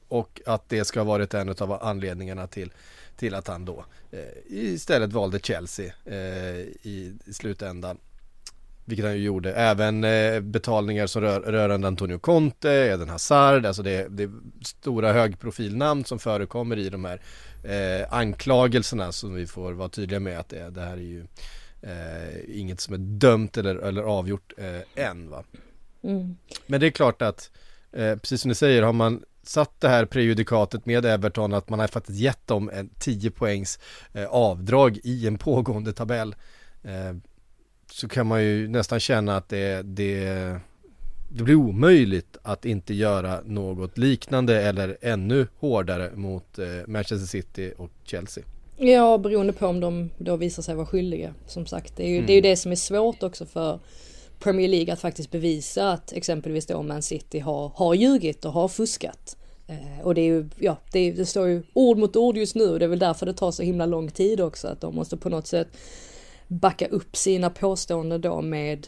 och 0.09 0.41
att 0.47 0.69
det 0.69 0.85
ska 0.85 1.01
ha 1.01 1.05
varit 1.05 1.35
en 1.35 1.49
av 1.49 1.73
anledningarna 1.83 2.47
till 2.47 2.71
till 3.19 3.35
att 3.35 3.49
han 3.49 3.65
då 3.65 3.85
eh, 4.11 4.21
istället 4.47 5.13
valde 5.13 5.39
Chelsea 5.39 5.93
eh, 6.05 6.59
i, 6.83 7.17
i 7.27 7.33
slutändan. 7.33 7.99
Vilket 8.85 9.07
han 9.07 9.17
ju 9.17 9.23
gjorde. 9.23 9.53
Även 9.53 10.05
eh, 10.05 10.41
betalningar 10.41 11.07
som 11.07 11.23
rör, 11.23 11.41
rörande 11.41 11.87
Antonio 11.87 12.19
Conte, 12.19 12.71
Eden 12.71 13.09
Hazard, 13.09 13.67
alltså 13.67 13.83
det, 13.83 14.07
det 14.11 14.23
är 14.23 14.31
stora 14.65 15.13
högprofilnamn 15.13 16.05
som 16.05 16.19
förekommer 16.19 16.79
i 16.79 16.89
de 16.89 17.05
här 17.05 17.21
eh, 17.65 18.13
anklagelserna 18.13 19.13
som 19.13 19.35
vi 19.35 19.47
får 19.47 19.73
vara 19.73 19.89
tydliga 19.89 20.21
med 20.21 20.39
att 20.39 20.49
det, 20.49 20.71
det 20.71 20.81
här 20.81 20.93
är 20.93 20.97
ju 20.97 21.27
eh, 21.83 22.61
inget 22.61 22.81
som 22.81 22.95
är 22.95 22.99
dömt 22.99 23.57
eller, 23.57 23.77
eller 23.77 24.03
avgjort 24.03 24.53
eh, 24.59 25.05
än 25.05 25.31
va. 25.31 25.45
Mm. 26.03 26.37
Men 26.67 26.81
det 26.81 26.87
är 26.87 26.91
klart 26.91 27.23
att, 27.23 27.51
precis 27.93 28.41
som 28.41 28.49
ni 28.49 28.55
säger, 28.55 28.83
har 28.83 28.93
man 28.93 29.23
satt 29.49 29.81
det 29.81 29.89
här 29.89 30.05
prejudikatet 30.05 30.87
med 30.87 31.05
Everton 31.05 31.55
att 31.55 31.69
man 31.69 31.79
har 31.79 31.87
faktiskt 31.87 32.19
gett 32.19 32.47
dem 32.47 32.71
en 32.73 32.91
10 32.99 33.31
poängs 33.31 33.79
eh, 34.13 34.25
avdrag 34.25 34.99
i 35.05 35.27
en 35.27 35.39
pågående 35.39 35.93
tabell. 35.93 36.35
Eh, 36.83 37.17
så 37.93 38.09
kan 38.09 38.27
man 38.27 38.45
ju 38.45 38.69
nästan 38.69 39.01
känna 39.01 39.37
att 39.37 39.49
det, 39.49 39.83
det, 39.83 40.25
det 41.29 41.45
blir 41.45 41.55
omöjligt 41.55 42.37
att 42.43 42.65
inte 42.65 42.95
göra 42.95 43.41
något 43.45 43.99
liknande 43.99 44.63
eller 44.63 44.97
ännu 45.01 45.47
hårdare 45.59 46.11
mot 46.15 46.59
eh, 46.59 46.67
Manchester 46.87 47.27
City 47.27 47.73
och 47.77 47.91
Chelsea. 48.05 48.45
Ja, 48.77 49.19
beroende 49.19 49.53
på 49.53 49.67
om 49.67 49.81
de 49.81 50.11
då 50.19 50.37
visar 50.37 50.63
sig 50.63 50.75
vara 50.75 50.87
skyldiga. 50.87 51.35
Som 51.47 51.67
sagt, 51.67 51.97
det 51.97 52.03
är 52.03 52.09
ju, 52.09 52.17
mm. 52.17 52.27
det, 52.27 52.33
är 52.33 52.35
ju 52.35 52.41
det 52.41 52.57
som 52.57 52.73
är 52.73 52.77
svårt 52.77 53.23
också 53.23 53.47
för 53.47 53.81
Premier 54.39 54.69
League 54.69 54.93
att 54.93 55.01
faktiskt 55.01 55.31
bevisa 55.31 55.93
att 55.93 56.13
exempelvis 56.13 56.67
då 56.67 56.83
Man 56.83 57.03
City 57.03 57.39
har, 57.39 57.73
har 57.75 57.95
ljugit 57.95 58.45
och 58.45 58.53
har 58.53 58.69
fuskat. 58.69 59.38
Eh, 59.69 60.01
och 60.03 60.15
det 60.15 60.21
är 60.21 60.25
ju, 60.25 60.49
ja, 60.59 60.77
det, 60.93 61.13
det, 61.13 61.27
står 61.27 61.49
ju 61.49 61.63
ord 61.73 61.99
mot 61.99 62.17
ord 62.17 62.37
just 62.37 62.55
nu 62.55 62.69
och 62.69 62.79
det 62.79 62.85
är 62.85 62.89
väl 62.89 62.99
därför 62.99 63.27
det 63.27 63.33
tar 63.33 63.51
så 63.51 63.63
himla 63.63 63.87
lång 63.87 64.11
tid 64.11 64.41
också 64.41 64.69
att 64.69 64.81
de 64.81 64.95
måste 64.95 65.17
på 65.17 65.29
något 65.29 65.47
sätt 65.47 65.69
backa 66.49 66.87
upp 66.87 67.17
sina 67.17 67.51
påståenden 67.51 68.21
då 68.21 68.43
med 68.43 68.87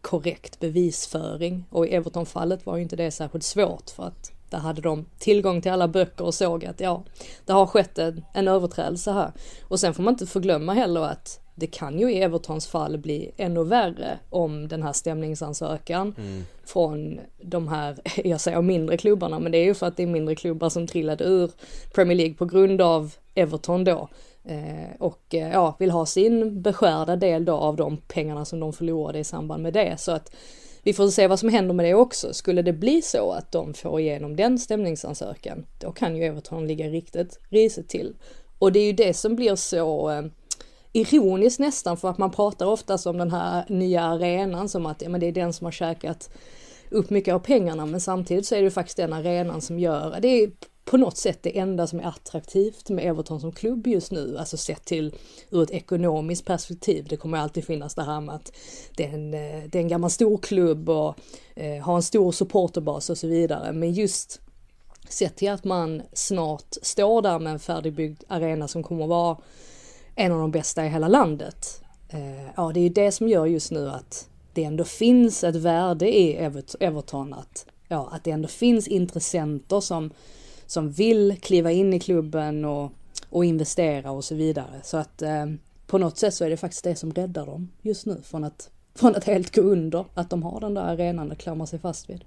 korrekt 0.00 0.60
bevisföring. 0.60 1.64
Och 1.70 1.86
i 1.86 1.94
Everton-fallet 1.94 2.66
var 2.66 2.76
ju 2.76 2.82
inte 2.82 2.96
det 2.96 3.10
särskilt 3.10 3.44
svårt 3.44 3.90
för 3.90 4.02
att 4.02 4.32
där 4.50 4.58
hade 4.58 4.82
de 4.82 5.06
tillgång 5.18 5.62
till 5.62 5.72
alla 5.72 5.88
böcker 5.88 6.24
och 6.24 6.34
såg 6.34 6.64
att 6.64 6.80
ja, 6.80 7.04
det 7.44 7.52
har 7.52 7.66
skett 7.66 7.98
en, 7.98 8.24
en 8.34 8.48
överträdelse 8.48 9.12
här. 9.12 9.32
Och 9.62 9.80
sen 9.80 9.94
får 9.94 10.02
man 10.02 10.14
inte 10.14 10.26
förglömma 10.26 10.72
heller 10.74 11.00
att 11.00 11.40
det 11.54 11.66
kan 11.66 11.98
ju 11.98 12.12
i 12.12 12.22
Evertons 12.22 12.66
fall 12.66 12.98
bli 12.98 13.30
ännu 13.36 13.64
värre 13.64 14.18
om 14.30 14.68
den 14.68 14.82
här 14.82 14.92
stämningsansökan 14.92 16.14
mm. 16.18 16.44
från 16.64 17.20
de 17.42 17.68
här, 17.68 17.96
jag 18.24 18.40
säger 18.40 18.62
mindre 18.62 18.96
klubbarna, 18.96 19.38
men 19.38 19.52
det 19.52 19.58
är 19.58 19.64
ju 19.64 19.74
för 19.74 19.86
att 19.86 19.96
det 19.96 20.02
är 20.02 20.06
mindre 20.06 20.34
klubbar 20.34 20.68
som 20.68 20.86
trillade 20.86 21.24
ur 21.24 21.50
Premier 21.94 22.16
League 22.16 22.34
på 22.34 22.44
grund 22.44 22.80
av 22.80 23.14
Everton 23.34 23.84
då. 23.84 24.08
Eh, 24.44 24.96
och 24.98 25.34
eh, 25.34 25.52
ja, 25.52 25.76
vill 25.78 25.90
ha 25.90 26.06
sin 26.06 26.62
beskärda 26.62 27.16
del 27.16 27.44
då 27.44 27.52
av 27.52 27.76
de 27.76 27.96
pengarna 27.96 28.44
som 28.44 28.60
de 28.60 28.72
förlorade 28.72 29.18
i 29.18 29.24
samband 29.24 29.62
med 29.62 29.72
det. 29.72 30.00
Så 30.00 30.12
att 30.12 30.34
vi 30.82 30.92
får 30.92 31.08
se 31.08 31.26
vad 31.26 31.38
som 31.38 31.48
händer 31.48 31.74
med 31.74 31.86
det 31.86 31.94
också. 31.94 32.34
Skulle 32.34 32.62
det 32.62 32.72
bli 32.72 33.02
så 33.02 33.32
att 33.32 33.52
de 33.52 33.74
får 33.74 34.00
igenom 34.00 34.36
den 34.36 34.58
stämningsansökan, 34.58 35.66
då 35.80 35.92
kan 35.92 36.16
ju 36.16 36.24
Everton 36.24 36.66
ligga 36.66 36.88
riktigt 36.88 37.40
risigt 37.48 37.88
till. 37.88 38.14
Och 38.58 38.72
det 38.72 38.78
är 38.78 38.86
ju 38.86 38.92
det 38.92 39.14
som 39.14 39.36
blir 39.36 39.56
så 39.56 40.10
eh, 40.10 40.22
ironiskt 40.96 41.60
nästan 41.60 41.96
för 41.96 42.10
att 42.10 42.18
man 42.18 42.30
pratar 42.30 42.66
oftast 42.66 43.06
om 43.06 43.18
den 43.18 43.30
här 43.30 43.64
nya 43.68 44.02
arenan 44.02 44.68
som 44.68 44.86
att 44.86 45.02
ja, 45.02 45.08
men 45.08 45.20
det 45.20 45.26
är 45.26 45.32
den 45.32 45.52
som 45.52 45.64
har 45.64 45.72
käkat 45.72 46.30
upp 46.90 47.10
mycket 47.10 47.34
av 47.34 47.38
pengarna 47.38 47.86
men 47.86 48.00
samtidigt 48.00 48.46
så 48.46 48.54
är 48.54 48.62
det 48.62 48.70
faktiskt 48.70 48.96
den 48.96 49.12
arenan 49.12 49.60
som 49.60 49.78
gör, 49.78 50.18
det 50.20 50.28
är 50.28 50.50
på 50.84 50.96
något 50.96 51.16
sätt 51.16 51.38
det 51.42 51.58
enda 51.58 51.86
som 51.86 52.00
är 52.00 52.04
attraktivt 52.04 52.90
med 52.90 53.06
Everton 53.06 53.40
som 53.40 53.52
klubb 53.52 53.86
just 53.86 54.12
nu, 54.12 54.38
alltså 54.38 54.56
sett 54.56 54.84
till 54.84 55.14
ur 55.50 55.62
ett 55.62 55.70
ekonomiskt 55.70 56.44
perspektiv. 56.44 57.06
Det 57.08 57.16
kommer 57.16 57.38
alltid 57.38 57.64
finnas 57.64 57.94
det 57.94 58.02
här 58.02 58.20
med 58.20 58.34
att 58.34 58.52
det 58.96 59.04
är 59.04 59.14
en, 59.14 59.34
eh, 59.34 59.62
det 59.68 59.78
är 59.78 59.82
en 59.82 59.88
gammal 59.88 60.10
stor 60.10 60.38
klubb 60.38 60.88
och 60.88 61.14
eh, 61.56 61.82
har 61.82 61.96
en 61.96 62.02
stor 62.02 62.32
supporterbas 62.32 63.10
och 63.10 63.18
så 63.18 63.26
vidare. 63.26 63.72
Men 63.72 63.92
just 63.92 64.40
sett 65.08 65.36
till 65.36 65.50
att 65.50 65.64
man 65.64 66.02
snart 66.12 66.76
står 66.82 67.22
där 67.22 67.38
med 67.38 67.52
en 67.52 67.58
färdigbyggd 67.58 68.22
arena 68.28 68.68
som 68.68 68.82
kommer 68.82 69.02
att 69.02 69.08
vara 69.08 69.36
en 70.14 70.32
av 70.32 70.38
de 70.38 70.50
bästa 70.50 70.86
i 70.86 70.88
hela 70.88 71.08
landet. 71.08 71.82
Eh, 72.08 72.44
ja, 72.56 72.70
det 72.74 72.80
är 72.80 72.82
ju 72.82 72.88
det 72.88 73.12
som 73.12 73.28
gör 73.28 73.46
just 73.46 73.70
nu 73.70 73.88
att 73.88 74.28
det 74.52 74.64
ändå 74.64 74.84
finns 74.84 75.44
ett 75.44 75.56
värde 75.56 76.16
i 76.16 76.36
Everton 76.80 77.34
att, 77.34 77.66
ja, 77.88 78.08
att 78.12 78.24
det 78.24 78.30
ändå 78.30 78.48
finns 78.48 78.88
intressenter 78.88 79.80
som, 79.80 80.10
som 80.66 80.90
vill 80.90 81.36
kliva 81.42 81.72
in 81.72 81.94
i 81.94 82.00
klubben 82.00 82.64
och, 82.64 82.92
och 83.28 83.44
investera 83.44 84.10
och 84.10 84.24
så 84.24 84.34
vidare. 84.34 84.80
Så 84.82 84.96
att 84.96 85.22
eh, 85.22 85.46
på 85.86 85.98
något 85.98 86.18
sätt 86.18 86.34
så 86.34 86.44
är 86.44 86.50
det 86.50 86.56
faktiskt 86.56 86.84
det 86.84 86.96
som 86.96 87.12
räddar 87.12 87.46
dem 87.46 87.68
just 87.82 88.06
nu 88.06 88.20
från 88.22 88.44
att, 88.44 88.70
från 88.94 89.16
att 89.16 89.24
helt 89.24 89.54
gå 89.54 89.62
under. 89.62 90.04
Att 90.14 90.30
de 90.30 90.42
har 90.42 90.60
den 90.60 90.74
där 90.74 90.82
arenan 90.82 91.32
att 91.32 91.38
klamra 91.38 91.66
sig 91.66 91.78
fast 91.78 92.10
vid. 92.10 92.24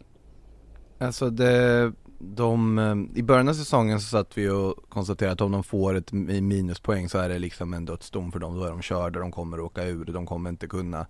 Alltså 0.98 1.30
det, 1.30 1.92
de, 2.20 2.80
eh, 2.80 3.20
i 3.20 3.24
början 3.24 3.50
av 3.50 3.54
säsongen 3.54 4.00
så 4.00 4.08
satt 4.08 4.38
vi 4.38 4.50
och 4.50 4.90
konstaterade 4.90 5.34
att 5.34 5.42
om 5.42 5.52
de 5.52 5.64
får 5.64 5.96
ett 5.96 6.12
minuspoäng 6.12 7.10
så 7.10 7.18
är 7.18 7.30
det 7.30 7.40
liksom 7.40 7.74
en 7.74 7.86
dödsdom 7.86 8.32
för 8.32 8.40
dem. 8.40 8.56
Då 8.56 8.64
är 8.64 8.70
de 8.70 8.82
körda, 8.82 9.20
de 9.20 9.32
kommer 9.32 9.60
åka 9.60 9.84
ur, 9.84 10.06
de 10.06 10.26
kommer 10.26 10.50
inte 10.50 10.68
kunna 10.68 11.06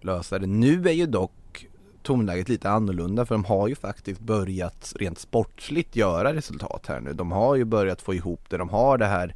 lösa 0.00 0.38
det. 0.38 0.46
Nu 0.46 0.88
är 0.88 0.92
ju 0.92 1.06
dock 1.06 1.66
tonläget 2.02 2.48
lite 2.48 2.70
annorlunda 2.70 3.26
för 3.26 3.34
de 3.34 3.44
har 3.44 3.68
ju 3.68 3.74
faktiskt 3.74 4.20
börjat 4.20 4.92
rent 4.96 5.18
sportsligt 5.18 5.96
göra 5.96 6.34
resultat 6.34 6.86
här 6.88 7.00
nu. 7.00 7.12
De 7.12 7.32
har 7.32 7.56
ju 7.56 7.64
börjat 7.64 8.02
få 8.02 8.14
ihop 8.14 8.40
det, 8.48 8.56
de 8.56 8.68
har 8.68 8.98
det 8.98 9.06
här 9.06 9.34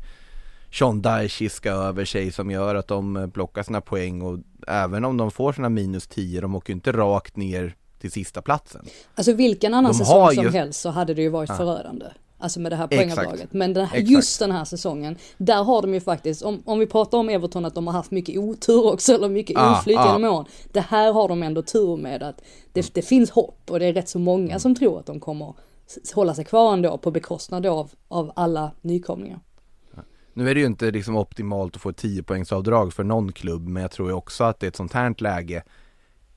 Sean 0.72 1.02
Dychiska 1.02 1.72
över 1.72 2.04
sig 2.04 2.32
som 2.32 2.50
gör 2.50 2.74
att 2.74 2.88
de 2.88 3.16
eh, 3.16 3.26
plockar 3.26 3.62
sina 3.62 3.80
poäng 3.80 4.22
och 4.22 4.38
även 4.66 5.04
om 5.04 5.16
de 5.16 5.30
får 5.30 5.52
sina 5.52 5.68
minus 5.68 6.06
10, 6.06 6.40
de 6.40 6.54
åker 6.54 6.72
inte 6.72 6.92
rakt 6.92 7.36
ner 7.36 7.74
till 8.04 8.12
sista 8.12 8.42
platsen. 8.42 8.86
Alltså 9.14 9.32
vilken 9.32 9.74
annan 9.74 9.92
de 9.92 9.98
säsong 9.98 10.34
som 10.34 10.52
helst 10.52 10.80
så 10.80 10.90
hade 10.90 11.14
det 11.14 11.22
ju 11.22 11.28
varit 11.28 11.48
ja. 11.48 11.56
förödande. 11.56 12.06
Alltså 12.38 12.60
med 12.60 12.72
det 12.72 12.76
här 12.76 12.86
poängavdraget. 12.86 13.52
Men 13.52 13.72
den 13.72 13.86
här, 13.86 13.98
just 13.98 14.38
den 14.38 14.50
här 14.50 14.64
säsongen, 14.64 15.16
där 15.36 15.64
har 15.64 15.82
de 15.82 15.94
ju 15.94 16.00
faktiskt, 16.00 16.42
om, 16.42 16.62
om 16.64 16.78
vi 16.78 16.86
pratar 16.86 17.18
om 17.18 17.28
Everton 17.28 17.64
att 17.64 17.74
de 17.74 17.86
har 17.86 17.94
haft 17.94 18.10
mycket 18.10 18.38
otur 18.38 18.92
också, 18.92 19.12
eller 19.14 19.28
mycket 19.28 19.58
ah, 19.58 19.78
oflyt 19.78 19.98
ah. 19.98 20.06
genom 20.06 20.24
åren. 20.24 20.46
Det 20.72 20.80
här 20.80 21.12
har 21.12 21.28
de 21.28 21.42
ändå 21.42 21.62
tur 21.62 21.96
med 21.96 22.22
att 22.22 22.42
det, 22.72 22.94
det 22.94 23.02
finns 23.02 23.30
hopp 23.30 23.70
och 23.70 23.78
det 23.78 23.86
är 23.86 23.92
rätt 23.92 24.08
så 24.08 24.18
många 24.18 24.48
mm. 24.48 24.60
som 24.60 24.74
tror 24.74 24.98
att 24.98 25.06
de 25.06 25.20
kommer 25.20 25.54
hålla 26.14 26.34
sig 26.34 26.44
kvar 26.44 26.72
ändå 26.72 26.98
på 26.98 27.10
bekostnad 27.10 27.66
av, 27.66 27.90
av 28.08 28.32
alla 28.36 28.70
nykomlingar. 28.80 29.40
Nu 30.32 30.50
är 30.50 30.54
det 30.54 30.60
ju 30.60 30.66
inte 30.66 30.90
liksom 30.90 31.16
optimalt 31.16 31.76
att 31.76 31.82
få 31.82 31.88
ett 31.88 31.96
10 31.96 32.22
poängsavdrag 32.22 32.92
för 32.92 33.04
någon 33.04 33.32
klubb, 33.32 33.68
men 33.68 33.82
jag 33.82 33.90
tror 33.90 34.08
ju 34.08 34.14
också 34.14 34.44
att 34.44 34.60
det 34.60 34.66
är 34.66 34.68
ett 34.68 34.76
sånt 34.76 34.92
här 34.92 35.14
läge 35.18 35.62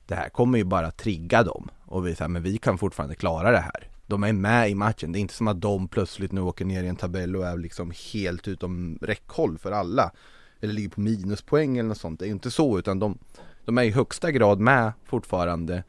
det 0.08 0.14
här 0.14 0.28
kommer 0.28 0.58
ju 0.58 0.64
bara 0.64 0.90
trigga 0.90 1.42
dem 1.42 1.68
och 1.84 2.06
vi 2.06 2.14
säger 2.14 2.28
men 2.28 2.42
vi 2.42 2.58
kan 2.58 2.78
fortfarande 2.78 3.14
klara 3.14 3.50
det 3.50 3.58
här. 3.58 3.88
De 4.06 4.24
är 4.24 4.32
med 4.32 4.70
i 4.70 4.74
matchen, 4.74 5.12
det 5.12 5.18
är 5.18 5.20
inte 5.20 5.34
som 5.34 5.48
att 5.48 5.60
de 5.60 5.88
plötsligt 5.88 6.32
nu 6.32 6.40
åker 6.40 6.64
ner 6.64 6.84
i 6.84 6.88
en 6.88 6.96
tabell 6.96 7.36
och 7.36 7.46
är 7.46 7.56
liksom 7.56 7.92
helt 8.12 8.48
utom 8.48 8.98
räckhåll 9.02 9.58
för 9.58 9.72
alla. 9.72 10.12
Eller 10.60 10.74
ligger 10.74 10.88
på 10.88 11.00
minuspoäng 11.00 11.78
eller 11.78 11.88
något 11.88 11.98
sånt, 11.98 12.18
det 12.18 12.24
är 12.24 12.26
ju 12.26 12.32
inte 12.32 12.50
så 12.50 12.78
utan 12.78 12.98
de, 12.98 13.18
de 13.64 13.78
är 13.78 13.82
i 13.82 13.90
högsta 13.90 14.30
grad 14.30 14.60
med 14.60 14.92
fortfarande. 15.04 15.84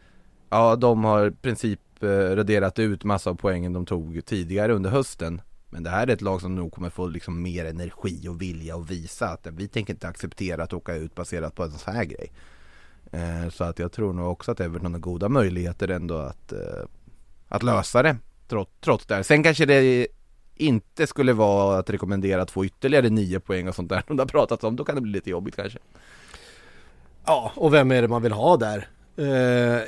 Ja, 0.49 0.75
de 0.75 1.03
har 1.03 1.27
i 1.27 1.31
princip 1.31 2.03
eh, 2.03 2.07
raderat 2.07 2.79
ut 2.79 3.03
massa 3.03 3.29
av 3.29 3.35
poängen 3.35 3.73
de 3.73 3.85
tog 3.85 4.25
tidigare 4.25 4.73
under 4.73 4.89
hösten. 4.89 5.41
Men 5.69 5.83
det 5.83 5.89
här 5.89 6.07
är 6.07 6.13
ett 6.13 6.21
lag 6.21 6.41
som 6.41 6.55
nog 6.55 6.71
kommer 6.71 6.89
få 6.89 7.07
liksom 7.07 7.41
mer 7.41 7.65
energi 7.65 8.27
och 8.27 8.41
vilja 8.41 8.75
att 8.75 8.91
visa 8.91 9.29
att 9.29 9.47
vi 9.51 9.67
tänker 9.67 9.93
inte 9.93 10.07
acceptera 10.07 10.63
att 10.63 10.73
åka 10.73 10.95
ut 10.95 11.15
baserat 11.15 11.55
på 11.55 11.63
en 11.63 11.71
sån 11.71 11.93
här 11.93 12.05
grej. 12.05 12.31
Eh, 13.11 13.49
så 13.49 13.63
att 13.63 13.79
jag 13.79 13.91
tror 13.91 14.13
nog 14.13 14.31
också 14.31 14.51
att 14.51 14.59
Everton 14.59 14.93
har 14.93 14.99
goda 14.99 15.29
möjligheter 15.29 15.87
ändå 15.87 16.17
att, 16.17 16.51
eh, 16.51 16.83
att 17.47 17.63
lösa 17.63 18.03
det 18.03 18.17
trots, 18.47 18.71
trots 18.81 19.05
det. 19.05 19.23
Sen 19.23 19.43
kanske 19.43 19.65
det 19.65 20.07
inte 20.55 21.07
skulle 21.07 21.33
vara 21.33 21.79
att 21.79 21.89
rekommendera 21.89 22.41
att 22.41 22.51
få 22.51 22.65
ytterligare 22.65 23.09
nio 23.09 23.39
poäng 23.39 23.67
och 23.67 23.75
sånt 23.75 23.89
där 23.89 24.03
som 24.07 24.17
det 24.17 24.23
har 24.23 24.27
pratats 24.27 24.63
om. 24.63 24.75
Då 24.75 24.85
kan 24.85 24.95
det 24.95 25.01
bli 25.01 25.11
lite 25.11 25.29
jobbigt 25.29 25.55
kanske. 25.55 25.79
Ja, 27.25 27.51
och 27.55 27.73
vem 27.73 27.91
är 27.91 28.01
det 28.01 28.07
man 28.07 28.21
vill 28.21 28.31
ha 28.31 28.57
där? 28.57 28.87
Uh, 29.19 29.25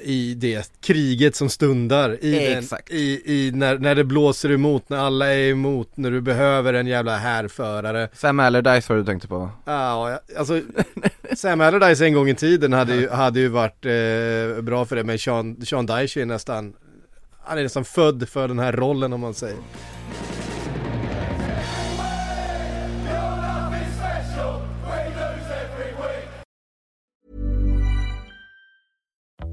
i 0.04 0.34
det 0.38 0.82
kriget 0.82 1.36
som 1.36 1.50
stundar 1.50 2.24
i, 2.24 2.32
den, 2.32 2.80
i, 2.90 3.22
i 3.26 3.52
när, 3.52 3.78
när 3.78 3.96
det 3.96 4.04
blåser 4.04 4.52
emot, 4.52 4.90
när 4.90 4.98
alla 4.98 5.34
är 5.34 5.50
emot, 5.50 5.90
när 5.96 6.12
du 6.12 6.22
behöver 6.22 6.74
en 6.74 6.88
jävla 6.88 7.18
härförare. 7.18 8.10
Sam 8.14 8.40
Allardyce 8.40 8.90
var 8.90 8.98
du 8.98 9.06
tänkte 9.06 9.28
på? 9.28 9.50
Ja, 9.66 10.20
alltså 10.38 10.62
Sam 11.36 11.62
Allardyce 11.62 12.06
en 12.06 12.14
gång 12.14 12.30
i 12.30 12.36
tiden 12.36 12.74
hade 12.74 12.96
ju, 12.96 13.10
hade 13.10 13.40
ju 13.40 13.48
varit 13.48 13.86
uh, 13.86 14.62
bra 14.62 14.86
för 14.86 14.96
det 14.96 15.04
men 15.04 15.20
Sean, 15.20 15.66
Sean 15.66 15.86
Dyche 15.86 16.22
är 16.22 16.26
nästan 16.26 16.74
Han 17.44 17.58
är 17.58 17.64
nästan 17.64 17.86
född 17.86 18.30
för 18.30 18.48
den 18.48 18.60
här 18.60 18.72
rollen 18.72 19.14
om 19.14 19.22
man 19.22 19.34
säger 19.34 19.58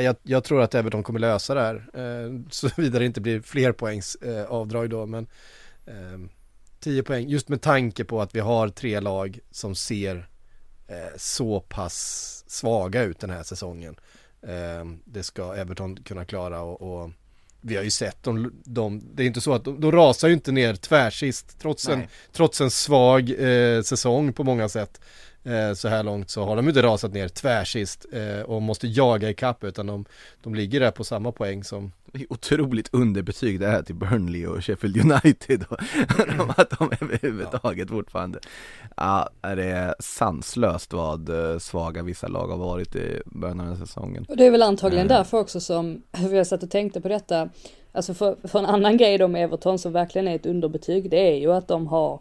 jag, 0.00 0.16
jag, 0.22 0.44
tror 0.44 0.62
att 0.62 0.74
Everton 0.74 1.02
kommer 1.02 1.20
lösa 1.20 1.54
det 1.54 1.60
här. 1.60 1.74
Eh, 1.94 2.40
Såvida 2.50 2.98
det 2.98 3.04
inte 3.04 3.20
blir 3.20 3.40
fler 3.40 3.72
poängs 3.72 4.14
eh, 4.14 4.44
avdrag 4.44 4.90
då. 4.90 5.06
Men 5.06 5.26
eh, 5.86 6.28
10 6.80 7.02
poäng, 7.02 7.28
just 7.28 7.48
med 7.48 7.62
tanke 7.62 8.04
på 8.04 8.20
att 8.20 8.34
vi 8.34 8.40
har 8.40 8.68
tre 8.68 9.00
lag 9.00 9.38
som 9.50 9.74
ser 9.74 10.28
eh, 10.88 11.16
så 11.16 11.60
pass 11.60 12.44
svaga 12.46 13.02
ut 13.02 13.18
den 13.20 13.30
här 13.30 13.42
säsongen. 13.42 13.96
Eh, 14.42 14.84
det 15.04 15.22
ska 15.22 15.54
Everton 15.54 15.96
kunna 15.96 16.24
klara 16.24 16.60
och, 16.62 17.02
och 17.02 17.10
vi 17.60 17.76
har 17.76 17.82
ju 17.82 17.90
sett 17.90 18.22
de, 18.22 18.52
de, 18.64 19.02
det 19.14 19.22
är 19.22 19.26
inte 19.26 19.40
så 19.40 19.52
att 19.54 19.64
de, 19.64 19.80
de 19.80 19.92
rasar 19.92 20.28
ju 20.28 20.34
inte 20.34 20.52
ner 20.52 20.74
tvärsist 20.74 21.58
trots, 21.58 21.88
en, 21.88 22.02
trots 22.32 22.60
en 22.60 22.70
svag 22.70 23.30
eh, 23.30 23.82
säsong 23.82 24.32
på 24.32 24.44
många 24.44 24.68
sätt. 24.68 25.00
Eh, 25.44 25.74
så 25.74 25.88
här 25.88 26.02
långt 26.02 26.30
så 26.30 26.44
har 26.44 26.56
de 26.56 26.68
inte 26.68 26.82
rasat 26.82 27.12
ner 27.12 27.28
tvärsist 27.28 28.06
eh, 28.12 28.40
och 28.40 28.62
måste 28.62 28.86
jaga 28.86 29.30
i 29.30 29.34
kapp 29.34 29.64
utan 29.64 29.86
de, 29.86 30.04
de 30.42 30.54
ligger 30.54 30.80
där 30.80 30.90
på 30.90 31.04
samma 31.04 31.32
poäng 31.32 31.64
som 31.64 31.92
Otroligt 32.28 32.94
underbetyg 32.94 33.60
det 33.60 33.66
här 33.66 33.82
till 33.82 33.94
Burnley 33.94 34.46
och 34.46 34.64
Sheffield 34.64 34.96
United 34.96 35.64
och 35.70 35.78
att 36.58 36.70
de 36.78 36.90
överhuvudtaget 37.00 37.88
fortfarande. 37.88 38.38
Ja, 38.96 39.28
det 39.42 39.64
är 39.64 39.94
sanslöst 39.98 40.92
vad 40.92 41.28
eh, 41.28 41.58
svaga 41.58 42.02
vissa 42.02 42.28
lag 42.28 42.48
har 42.48 42.56
varit 42.56 42.96
i 42.96 43.22
början 43.26 43.60
av 43.60 43.66
den 43.66 43.76
här 43.76 43.86
säsongen. 43.86 44.26
Och 44.28 44.36
det 44.36 44.46
är 44.46 44.50
väl 44.50 44.62
antagligen 44.62 45.06
mm. 45.06 45.16
därför 45.16 45.38
också 45.38 45.60
som 45.60 46.02
vi 46.30 46.36
har 46.36 46.44
satt 46.44 46.62
och 46.62 46.70
tänkte 46.70 47.00
på 47.00 47.08
detta. 47.08 47.48
Alltså 47.92 48.14
för, 48.14 48.36
för 48.44 48.58
en 48.58 48.66
annan 48.66 48.96
grej 48.96 49.18
då 49.18 49.28
med 49.28 49.44
Everton 49.44 49.78
som 49.78 49.92
verkligen 49.92 50.28
är 50.28 50.34
ett 50.34 50.46
underbetyg 50.46 51.10
det 51.10 51.32
är 51.32 51.36
ju 51.36 51.52
att 51.52 51.68
de 51.68 51.86
har 51.86 52.20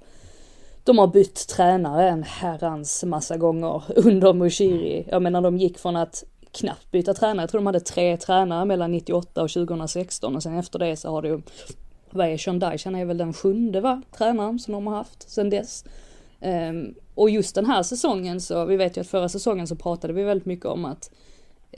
de 0.83 0.97
har 0.97 1.07
bytt 1.07 1.47
tränare 1.47 2.09
en 2.09 2.23
herrans 2.23 3.03
massa 3.03 3.37
gånger 3.37 3.83
under 3.95 4.33
Mushiri. 4.33 5.07
Jag 5.09 5.21
menar 5.21 5.41
de 5.41 5.57
gick 5.57 5.77
från 5.77 5.95
att 5.95 6.23
knappt 6.51 6.91
byta 6.91 7.13
tränare, 7.13 7.43
jag 7.43 7.49
tror 7.49 7.59
de 7.61 7.65
hade 7.65 7.79
tre 7.79 8.17
tränare 8.17 8.65
mellan 8.65 8.91
98 8.91 9.43
och 9.43 9.49
2016 9.49 10.35
och 10.35 10.43
sen 10.43 10.57
efter 10.57 10.79
det 10.79 10.95
så 10.95 11.09
har 11.09 11.21
det 11.21 11.27
ju, 11.27 11.41
vad 12.09 12.27
är 12.27 12.37
Sean 12.37 12.59
Dyche, 12.59 12.81
han 12.85 12.95
är 12.95 13.05
väl 13.05 13.17
den 13.17 13.33
sjunde 13.33 13.81
va, 13.81 14.01
tränaren 14.17 14.59
som 14.59 14.71
de 14.71 14.87
har 14.87 14.95
haft 14.95 15.29
sen 15.29 15.49
dess. 15.49 15.85
Um, 16.41 16.95
och 17.15 17.29
just 17.29 17.55
den 17.55 17.65
här 17.65 17.83
säsongen 17.83 18.41
så, 18.41 18.65
vi 18.65 18.77
vet 18.77 18.97
ju 18.97 19.01
att 19.01 19.07
förra 19.07 19.29
säsongen 19.29 19.67
så 19.67 19.75
pratade 19.75 20.13
vi 20.13 20.23
väldigt 20.23 20.45
mycket 20.45 20.65
om 20.65 20.85
att 20.85 21.11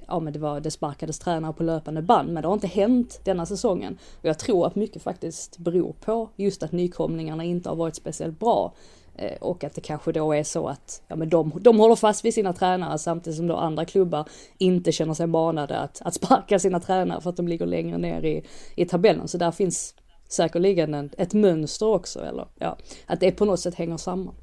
ja 0.07 0.19
men 0.19 0.33
det 0.33 0.39
var, 0.39 0.59
det 0.59 0.71
sparkades 0.71 1.19
tränare 1.19 1.53
på 1.53 1.63
löpande 1.63 2.01
band, 2.01 2.33
men 2.33 2.41
det 2.41 2.47
har 2.47 2.53
inte 2.53 2.67
hänt 2.67 3.19
denna 3.23 3.45
säsongen. 3.45 3.97
Och 4.19 4.25
jag 4.25 4.39
tror 4.39 4.67
att 4.67 4.75
mycket 4.75 5.01
faktiskt 5.01 5.57
beror 5.57 5.93
på 5.93 6.29
just 6.35 6.63
att 6.63 6.71
nykomlingarna 6.71 7.43
inte 7.43 7.69
har 7.69 7.75
varit 7.75 7.95
speciellt 7.95 8.39
bra. 8.39 8.73
Eh, 9.15 9.37
och 9.41 9.63
att 9.63 9.75
det 9.75 9.81
kanske 9.81 10.11
då 10.11 10.33
är 10.33 10.43
så 10.43 10.67
att 10.67 11.01
ja, 11.07 11.15
men 11.15 11.29
de, 11.29 11.51
de 11.61 11.79
håller 11.79 11.95
fast 11.95 12.25
vid 12.25 12.33
sina 12.33 12.53
tränare 12.53 12.97
samtidigt 12.97 13.37
som 13.37 13.47
då 13.47 13.55
andra 13.55 13.85
klubbar 13.85 14.29
inte 14.57 14.91
känner 14.91 15.13
sig 15.13 15.27
manade 15.27 15.77
att, 15.77 16.01
att 16.01 16.13
sparka 16.13 16.59
sina 16.59 16.79
tränare 16.79 17.21
för 17.21 17.29
att 17.29 17.37
de 17.37 17.47
ligger 17.47 17.65
längre 17.65 17.97
ner 17.97 18.25
i, 18.25 18.45
i 18.75 18.85
tabellen. 18.85 19.27
Så 19.27 19.37
där 19.37 19.51
finns 19.51 19.95
säkerligen 20.27 20.93
en, 20.93 21.09
ett 21.17 21.33
mönster 21.33 21.87
också, 21.87 22.25
eller 22.25 22.47
ja, 22.59 22.77
att 23.05 23.19
det 23.19 23.31
på 23.31 23.45
något 23.45 23.59
sätt 23.59 23.75
hänger 23.75 23.97
samman. 23.97 24.35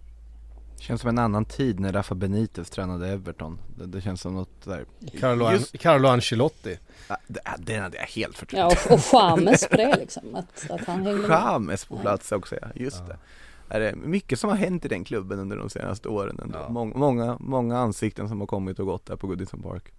Känns 0.82 1.00
som 1.00 1.10
en 1.10 1.18
annan 1.18 1.44
tid 1.44 1.80
när 1.80 1.92
Rafa 1.92 2.14
Benitez 2.14 2.70
tränade 2.70 3.08
Everton. 3.08 3.58
Det, 3.76 3.86
det 3.86 4.00
känns 4.00 4.20
som 4.20 4.34
något 4.34 4.64
där. 4.64 4.84
Carlo, 5.20 5.52
Just... 5.52 5.78
Carlo 5.78 6.08
Ancelotti. 6.08 6.78
Ja, 7.08 7.16
det, 7.26 7.40
den 7.58 7.82
hade 7.82 7.96
jag 7.96 8.04
helt 8.04 8.38
förträngt. 8.38 8.60
Ja, 8.60 8.86
och, 8.86 8.92
och 8.92 9.04
Chames 9.04 9.68
på 9.68 9.76
det 9.76 9.96
liksom. 9.96 10.34
Att, 10.34 10.70
att 10.70 10.84
han 10.86 11.06
hängde 11.06 11.28
Chames 11.28 11.84
på 11.84 11.98
plats 11.98 12.32
också 12.32 12.56
ja, 12.62 12.68
just 12.74 13.02
ja. 13.08 13.16
det. 13.68 13.76
Är 13.76 13.80
det 13.80 13.96
mycket 13.96 14.38
som 14.38 14.50
har 14.50 14.56
hänt 14.56 14.84
i 14.84 14.88
den 14.88 15.04
klubben 15.04 15.38
under 15.38 15.56
de 15.56 15.70
senaste 15.70 16.08
åren 16.08 16.40
ändå. 16.42 16.58
Ja. 16.58 16.68
Mång, 16.68 16.92
många, 16.96 17.36
många 17.40 17.78
ansikten 17.78 18.28
som 18.28 18.40
har 18.40 18.46
kommit 18.46 18.78
och 18.78 18.86
gått 18.86 19.06
där 19.06 19.16
på 19.16 19.26
Goodison 19.26 19.62
Park. 19.62 19.92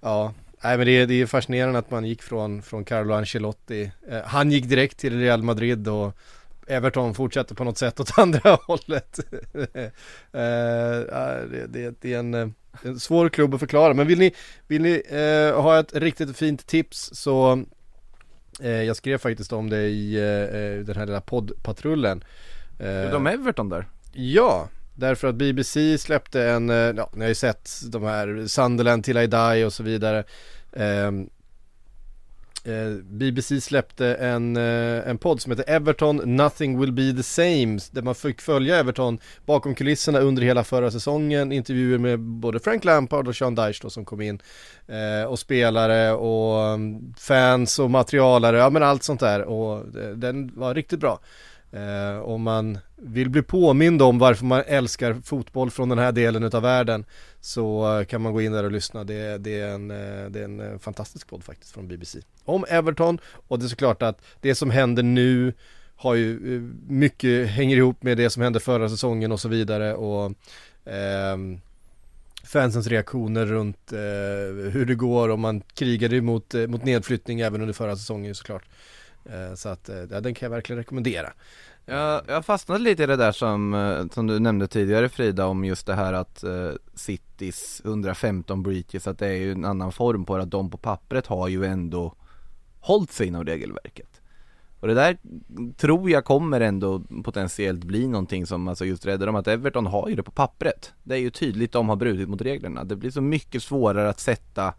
Ja, 0.00 0.34
Nej 0.64 0.76
men 0.76 0.86
det 0.86 0.92
är, 0.92 1.06
det 1.06 1.14
är 1.14 1.26
fascinerande 1.26 1.78
att 1.78 1.90
man 1.90 2.04
gick 2.04 2.22
från, 2.22 2.62
från 2.62 2.84
Carlo 2.84 3.14
Ancelotti. 3.14 3.92
Eh, 4.08 4.22
han 4.24 4.50
gick 4.50 4.68
direkt 4.68 4.98
till 4.98 5.20
Real 5.20 5.42
Madrid 5.42 5.88
och 5.88 6.16
Everton 6.66 7.14
fortsätter 7.14 7.54
på 7.54 7.64
något 7.64 7.78
sätt 7.78 8.00
åt 8.00 8.12
andra 8.18 8.58
hållet. 8.66 9.18
eh, 9.52 9.90
det, 10.32 11.66
det, 11.68 11.94
det, 12.00 12.14
är 12.14 12.18
en, 12.18 12.34
en, 12.34 12.54
svår 13.00 13.28
klubb 13.28 13.54
att 13.54 13.60
förklara. 13.60 13.94
Men 13.94 14.06
vill 14.06 14.18
ni, 14.18 14.34
vill 14.66 14.82
ni 14.82 15.02
eh, 15.08 15.62
ha 15.62 15.80
ett 15.80 15.94
riktigt 15.94 16.36
fint 16.36 16.66
tips 16.66 17.10
så 17.12 17.64
eh, 18.60 18.82
jag 18.82 18.96
skrev 18.96 19.18
faktiskt 19.18 19.52
om 19.52 19.70
det 19.70 19.82
i 19.82 20.14
eh, 20.16 20.60
eh, 20.60 20.78
den 20.78 20.96
här 20.96 21.06
lilla 21.06 21.20
poddpatrullen. 21.20 22.24
Är 22.78 23.12
de 23.12 23.26
Everton 23.26 23.68
där? 23.68 23.86
Ja, 24.12 24.68
därför 24.94 25.28
att 25.28 25.34
BBC 25.34 25.98
släppte 25.98 26.42
en, 26.42 26.68
ja 26.68 27.10
ni 27.14 27.20
har 27.20 27.28
ju 27.28 27.34
sett 27.34 27.70
de 27.88 28.02
här 28.02 28.46
Sunderland 28.46 29.04
till 29.04 29.16
I 29.16 29.26
die 29.26 29.64
och 29.64 29.72
så 29.72 29.82
vidare. 29.82 30.24
Eh, 32.64 32.90
BBC 33.04 33.60
släppte 33.60 34.14
en, 34.14 34.56
eh, 34.56 35.08
en 35.08 35.18
podd 35.18 35.40
som 35.40 35.52
heter 35.52 35.74
Everton 35.74 36.16
Nothing 36.16 36.80
Will 36.80 36.92
Be 36.92 37.12
The 37.12 37.22
Same 37.22 37.78
där 37.90 38.02
man 38.02 38.14
fick 38.14 38.40
följa 38.40 38.76
Everton 38.76 39.18
bakom 39.46 39.74
kulisserna 39.74 40.18
under 40.18 40.42
hela 40.42 40.64
förra 40.64 40.90
säsongen 40.90 41.52
intervjuer 41.52 41.98
med 41.98 42.20
både 42.20 42.60
Frank 42.60 42.84
Lampard 42.84 43.28
och 43.28 43.36
Sean 43.36 43.54
Dyche 43.54 43.78
då, 43.82 43.90
som 43.90 44.04
kom 44.04 44.20
in 44.20 44.40
eh, 44.86 45.28
och 45.28 45.38
spelare 45.38 46.12
och 46.12 46.64
mm, 46.64 47.14
fans 47.18 47.78
och 47.78 47.90
materialare, 47.90 48.58
ja 48.58 48.70
men 48.70 48.82
allt 48.82 49.02
sånt 49.02 49.20
där 49.20 49.42
och 49.42 49.86
den 50.16 50.52
var 50.54 50.74
riktigt 50.74 51.00
bra. 51.00 51.20
Om 52.24 52.42
man 52.42 52.78
vill 53.04 53.30
bli 53.30 53.42
påmind 53.42 54.02
om 54.02 54.18
varför 54.18 54.44
man 54.44 54.62
älskar 54.66 55.14
fotboll 55.14 55.70
från 55.70 55.88
den 55.88 55.98
här 55.98 56.12
delen 56.12 56.44
av 56.44 56.62
världen 56.62 57.04
så 57.40 57.98
eh, 57.98 58.04
kan 58.04 58.22
man 58.22 58.32
gå 58.32 58.42
in 58.42 58.52
där 58.52 58.64
och 58.64 58.72
lyssna. 58.72 59.04
Det, 59.04 59.38
det, 59.38 59.60
är 59.60 59.68
en, 59.68 59.90
eh, 59.90 60.30
det 60.30 60.40
är 60.40 60.44
en 60.44 60.60
eh, 60.60 60.78
fantastisk 60.78 61.28
podd 61.28 61.44
faktiskt 61.44 61.72
från 61.72 61.88
BBC. 61.88 62.18
Om 62.44 62.64
Everton 62.68 63.18
och 63.48 63.58
det 63.58 63.64
är 63.64 63.68
såklart 63.68 64.02
att 64.02 64.22
det 64.40 64.54
som 64.54 64.70
händer 64.70 65.02
nu 65.02 65.52
har 65.96 66.14
ju 66.14 66.60
mycket 66.88 67.48
hänger 67.48 67.76
ihop 67.76 68.02
med 68.02 68.16
det 68.16 68.30
som 68.30 68.42
hände 68.42 68.60
förra 68.60 68.88
säsongen 68.88 69.32
och 69.32 69.40
så 69.40 69.48
vidare 69.48 69.94
och 69.94 70.24
eh, 70.92 71.36
fansens 72.44 72.86
reaktioner 72.86 73.46
runt 73.46 73.92
eh, 73.92 73.98
hur 74.72 74.84
det 74.84 74.94
går 74.94 75.28
om 75.28 75.40
man 75.40 75.60
krigade 75.60 76.20
mot, 76.20 76.54
mot 76.68 76.84
nedflyttning 76.84 77.40
även 77.40 77.60
under 77.60 77.74
förra 77.74 77.96
säsongen 77.96 78.34
såklart. 78.34 78.64
Eh, 79.24 79.54
så 79.54 79.68
att 79.68 79.90
ja, 80.10 80.20
den 80.20 80.34
kan 80.34 80.46
jag 80.46 80.50
verkligen 80.50 80.78
rekommendera. 80.78 81.32
Jag, 81.86 82.22
jag 82.28 82.44
fastnade 82.44 82.80
lite 82.80 83.02
i 83.02 83.06
det 83.06 83.16
där 83.16 83.32
som, 83.32 83.74
eh, 83.74 84.06
som 84.14 84.26
du 84.26 84.38
nämnde 84.38 84.66
tidigare 84.68 85.08
Frida 85.08 85.46
om 85.46 85.64
just 85.64 85.86
det 85.86 85.94
här 85.94 86.12
att 86.12 86.44
uh, 86.44 86.70
Citys 86.94 87.82
115 87.84 88.62
breaches 88.62 89.06
att 89.06 89.18
det 89.18 89.26
är 89.26 89.36
ju 89.36 89.52
en 89.52 89.64
annan 89.64 89.92
form 89.92 90.24
på 90.24 90.36
det 90.36 90.42
att 90.42 90.50
de 90.50 90.70
på 90.70 90.78
pappret 90.78 91.26
har 91.26 91.48
ju 91.48 91.64
ändå 91.64 92.14
hållit 92.80 93.12
sig 93.12 93.26
inom 93.26 93.44
regelverket. 93.44 94.20
Och 94.80 94.88
det 94.88 94.94
där 94.94 95.18
tror 95.76 96.10
jag 96.10 96.24
kommer 96.24 96.60
ändå 96.60 97.00
potentiellt 97.24 97.84
bli 97.84 98.08
någonting 98.08 98.46
som 98.46 98.68
alltså 98.68 98.84
just 98.84 99.06
räddar 99.06 99.26
dem 99.26 99.36
att 99.36 99.48
Everton 99.48 99.86
har 99.86 100.08
ju 100.08 100.14
det 100.14 100.22
på 100.22 100.30
pappret. 100.30 100.92
Det 101.02 101.14
är 101.14 101.18
ju 101.18 101.30
tydligt 101.30 101.72
de 101.72 101.88
har 101.88 101.96
brutit 101.96 102.28
mot 102.28 102.42
reglerna. 102.42 102.84
Det 102.84 102.96
blir 102.96 103.10
så 103.10 103.20
mycket 103.20 103.62
svårare 103.62 104.08
att 104.08 104.20
sätta 104.20 104.74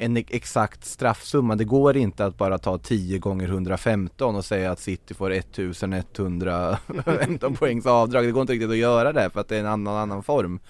en 0.00 0.16
exakt 0.16 0.84
straffsumma. 0.84 1.56
Det 1.56 1.64
går 1.64 1.96
inte 1.96 2.24
att 2.24 2.38
bara 2.38 2.58
ta 2.58 2.78
10 2.78 3.18
gånger 3.18 3.48
115 3.48 4.36
och 4.36 4.44
säga 4.44 4.70
att 4.70 4.80
City 4.80 5.14
får 5.14 5.32
1115 5.32 7.56
poängs 7.56 7.86
avdrag. 7.86 8.24
Det 8.24 8.32
går 8.32 8.40
inte 8.40 8.52
riktigt 8.52 8.70
att 8.70 8.76
göra 8.76 9.12
det 9.12 9.30
för 9.30 9.40
att 9.40 9.48
det 9.48 9.56
är 9.56 9.60
en 9.60 9.66
annan, 9.66 9.96
annan 9.96 10.22
form. 10.22 10.60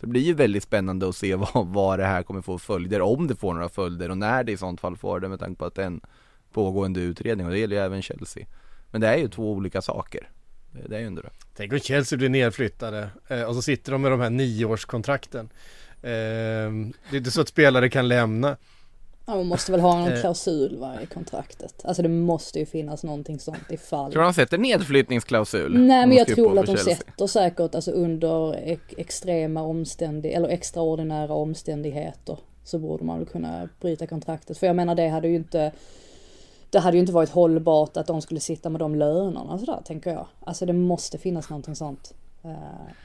Det 0.00 0.06
blir 0.06 0.20
ju 0.20 0.34
väldigt 0.34 0.62
spännande 0.62 1.08
att 1.08 1.16
se 1.16 1.34
vad, 1.54 1.66
vad 1.66 1.98
det 1.98 2.04
här 2.04 2.22
kommer 2.22 2.40
få 2.40 2.58
följder, 2.58 3.00
om 3.00 3.26
det 3.26 3.36
får 3.36 3.54
några 3.54 3.68
följder 3.68 4.10
och 4.10 4.18
när 4.18 4.44
det 4.44 4.52
i 4.52 4.56
sånt 4.56 4.80
fall 4.80 4.96
får 4.96 5.20
det 5.20 5.28
med 5.28 5.40
tanke 5.40 5.58
på 5.58 5.64
att 5.64 5.74
det 5.74 5.82
är 5.82 5.86
en 5.86 6.00
pågående 6.52 7.00
utredning 7.00 7.46
och 7.46 7.52
det 7.52 7.58
gäller 7.58 7.76
ju 7.76 7.82
även 7.82 8.02
Chelsea. 8.02 8.46
Men 8.90 9.00
det 9.00 9.08
är 9.08 9.16
ju 9.16 9.28
två 9.28 9.52
olika 9.52 9.82
saker. 9.82 10.28
Det, 10.88 10.96
är 10.96 11.00
ju 11.00 11.06
ändå 11.06 11.22
det. 11.22 11.30
Tänk 11.56 11.72
om 11.72 11.78
Chelsea 11.78 12.18
blir 12.18 12.28
nedflyttade 12.28 13.10
eh, 13.28 13.42
och 13.42 13.54
så 13.54 13.62
sitter 13.62 13.92
de 13.92 14.02
med 14.02 14.10
de 14.10 14.20
här 14.20 14.30
nioårskontrakten. 14.30 15.48
Eh, 16.02 16.70
det 17.10 17.10
är 17.10 17.16
inte 17.16 17.30
så 17.30 17.40
att 17.40 17.48
spelare 17.48 17.88
kan 17.88 18.08
lämna. 18.08 18.56
Ja, 19.26 19.34
man 19.34 19.46
måste 19.46 19.72
väl 19.72 19.80
ha 19.80 19.98
någon 19.98 20.12
eh. 20.12 20.20
klausul 20.20 20.76
va, 20.76 21.02
i 21.02 21.06
kontraktet. 21.06 21.74
Alltså 21.84 22.02
det 22.02 22.08
måste 22.08 22.58
ju 22.58 22.66
finnas 22.66 23.04
någonting 23.04 23.38
sånt 23.38 23.70
ifall. 23.70 24.12
Tror 24.12 24.22
du 24.22 24.26
de 24.26 24.34
sätter 24.34 24.58
nedflyttningsklausul? 24.58 25.78
Nej 25.78 26.06
men 26.06 26.16
jag 26.16 26.26
tror 26.26 26.58
att 26.58 26.66
de 26.66 26.76
Chelsea. 26.76 26.96
sätter 26.96 27.26
säkert 27.26 27.74
alltså 27.74 27.90
under 27.90 28.54
extrema 28.96 29.62
omständigheter 29.62 30.38
eller 30.38 30.48
extraordinära 30.48 31.32
omständigheter 31.32 32.38
så 32.64 32.78
borde 32.78 33.04
man 33.04 33.18
väl 33.18 33.28
kunna 33.28 33.68
bryta 33.80 34.06
kontraktet. 34.06 34.58
För 34.58 34.66
jag 34.66 34.76
menar 34.76 34.94
det 34.94 35.08
hade 35.08 35.28
ju 35.28 35.36
inte 35.36 35.72
det 36.70 36.78
hade 36.78 36.96
ju 36.96 37.00
inte 37.00 37.12
varit 37.12 37.30
hållbart 37.30 37.96
att 37.96 38.06
de 38.06 38.22
skulle 38.22 38.40
sitta 38.40 38.70
med 38.70 38.80
de 38.80 38.94
lönerna 38.94 39.58
sådär 39.58 39.80
tänker 39.84 40.10
jag. 40.10 40.26
Alltså 40.40 40.66
det 40.66 40.72
måste 40.72 41.18
finnas 41.18 41.50
någonting 41.50 41.74
sånt. 41.74 42.14
Uh, 42.46 42.52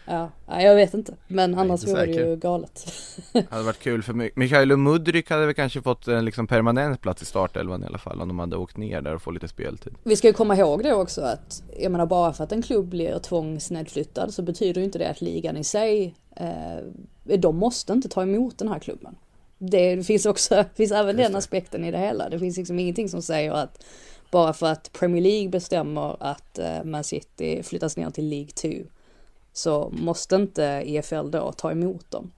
ja, 0.06 0.32
jag 0.47 0.75
vet 0.75 0.93
inte. 0.93 1.13
Men 1.27 1.60
annars 1.60 1.88
vore 1.88 2.06
det 2.06 2.12
ju 2.12 2.36
galet. 2.36 2.93
det 3.34 3.49
hade 3.51 3.63
varit 3.63 3.80
kul 3.80 4.04
för 4.04 4.39
Mikhailo 4.39 4.77
Mudryk 4.77 5.30
hade 5.30 5.45
väl 5.45 5.56
kanske 5.56 5.82
fått 5.82 6.08
en 6.08 6.25
liksom 6.25 6.47
permanent 6.47 7.01
plats 7.01 7.21
i 7.21 7.25
startelvan 7.25 7.84
i 7.84 7.86
alla 7.86 7.97
fall 7.97 8.21
om 8.21 8.27
de 8.27 8.39
hade 8.39 8.58
åkt 8.58 8.77
ner 8.77 9.01
där 9.01 9.15
och 9.15 9.21
fått 9.21 9.34
lite 9.34 9.47
speltid. 9.47 9.93
Vi 10.04 10.15
ska 10.15 10.27
ju 10.27 10.34
komma 10.34 10.56
ihåg 10.56 10.84
det 10.84 10.93
också 10.93 11.21
att 11.21 11.63
jag 11.80 11.91
menar 11.91 12.06
bara 12.06 12.34
för 12.34 12.43
att 12.43 12.51
en 12.51 12.62
klubb 12.62 12.89
blir 12.89 13.19
tvångsnedflyttad 13.19 14.34
så 14.34 14.41
betyder 14.41 14.82
ju 14.82 14.86
inte 14.86 14.99
det 14.99 15.10
att 15.10 15.21
ligan 15.21 15.58
i 15.58 15.63
sig 15.63 16.15
eh, 16.36 17.38
de 17.38 17.58
måste 17.58 17.93
inte 17.93 18.10
ta 18.10 18.21
emot 18.21 18.58
den 18.58 18.67
här 18.67 18.80
klubben. 18.80 19.15
det 19.58 20.08
finns 20.08 20.25
också, 20.25 20.56
det 20.56 20.69
finns 20.75 20.91
även 20.91 21.17
den 21.17 21.36
aspekten 21.36 21.86
i 21.86 21.91
det 21.91 21.97
hela. 21.97 22.30
Det 22.30 22.39
finns 22.39 22.58
liksom 22.58 22.80
ingenting 22.80 23.10
som 23.10 23.21
säger 23.21 23.51
att 23.51 23.84
bara 24.32 24.54
för 24.54 24.67
att 24.67 24.93
Premier 24.93 25.21
League 25.21 25.49
bestämmer 25.49 26.17
att 26.19 26.60
uh, 26.60 26.84
Man 26.84 27.04
City 27.04 27.63
flyttas 27.63 27.97
ner 27.97 28.10
till 28.10 28.30
League 28.30 28.51
2 28.51 28.69
så 29.53 29.89
måste 29.93 30.35
inte 30.35 30.63
EFL 30.63 31.29
då 31.29 31.51
ta 31.51 31.71
emot 31.71 32.11
dem. 32.11 32.31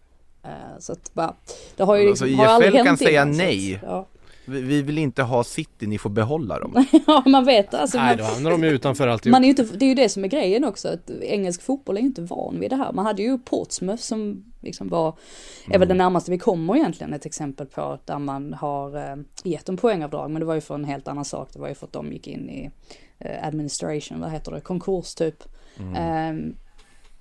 Uh, 0.46 0.80
så 0.80 0.94
att 0.94 1.14
bara, 1.14 1.34
det 1.76 1.84
har 1.84 1.96
ju 1.96 2.10
alltså, 2.10 2.26
har 2.26 2.46
aldrig 2.46 2.68
EFL 2.68 2.78
hänt 2.78 2.88
kan 2.88 2.98
säga 2.98 3.22
innan, 3.22 3.38
nej. 3.38 3.76
Att, 3.76 3.82
ja. 3.84 4.08
Vi, 4.46 4.62
vi 4.62 4.82
vill 4.82 4.98
inte 4.98 5.24
ha 5.24 5.44
City, 5.44 5.88
ni 5.88 5.98
får 5.98 6.10
behålla 6.10 6.60
dem. 6.60 6.86
ja, 7.08 7.24
man 7.26 7.46
vet 7.46 7.74
alltså. 7.74 7.98
Nej, 7.98 8.18
då 8.18 8.24
hamnar 8.24 8.52
de 8.52 8.64
ju 8.64 8.70
utanför 8.70 9.08
alltihop. 9.08 9.32
man 9.32 9.44
är 9.44 9.46
ju 9.46 9.50
inte, 9.50 9.64
det 9.64 9.86
är 9.86 9.90
ju 9.90 9.96
det 9.96 10.10
som 10.10 10.24
är 10.24 10.28
grejen 10.28 10.64
också, 10.64 10.88
att 10.88 11.10
engelsk 11.10 11.62
fotboll 11.62 11.98
är 11.98 12.02
ju 12.02 12.08
inte 12.08 12.22
van 12.22 12.60
vid 12.60 12.70
det 12.70 12.76
här. 12.76 12.92
Man 12.92 13.06
hade 13.06 13.22
ju 13.22 13.38
Portsmouth 13.38 14.04
som 14.04 14.44
liksom 14.62 14.88
var, 14.88 15.18
är 15.70 15.80
väl 15.80 15.88
det 15.88 15.94
närmaste 15.94 16.32
vi 16.32 16.40
kommer 16.40 16.76
egentligen 16.76 17.14
ett 17.14 17.26
exempel 17.26 17.68
på 17.68 18.00
där 18.06 18.20
man 18.20 18.54
har 18.54 18.98
eh, 18.98 19.16
gett 19.44 19.70
en 19.70 19.78
poängavdrag, 19.78 20.32
men 20.32 20.40
det 20.40 20.46
var 20.46 20.56
ju 20.56 20.62
för 20.62 20.76
en 20.76 20.86
helt 20.86 21.08
annan 21.08 21.26
sak. 21.26 21.50
Det 21.54 21.60
var 21.60 21.68
ju 21.68 21.76
för 21.76 21.86
att 21.86 21.94
de 21.94 22.14
gick 22.14 22.28
in 22.28 22.50
i 22.50 22.72
eh, 23.20 23.48
administration, 23.48 24.20
vad 24.20 24.32
heter 24.32 24.52
det, 24.52 24.62
konkurs 24.62 25.16
typ. 25.16 25.44
Eh, 25.78 26.34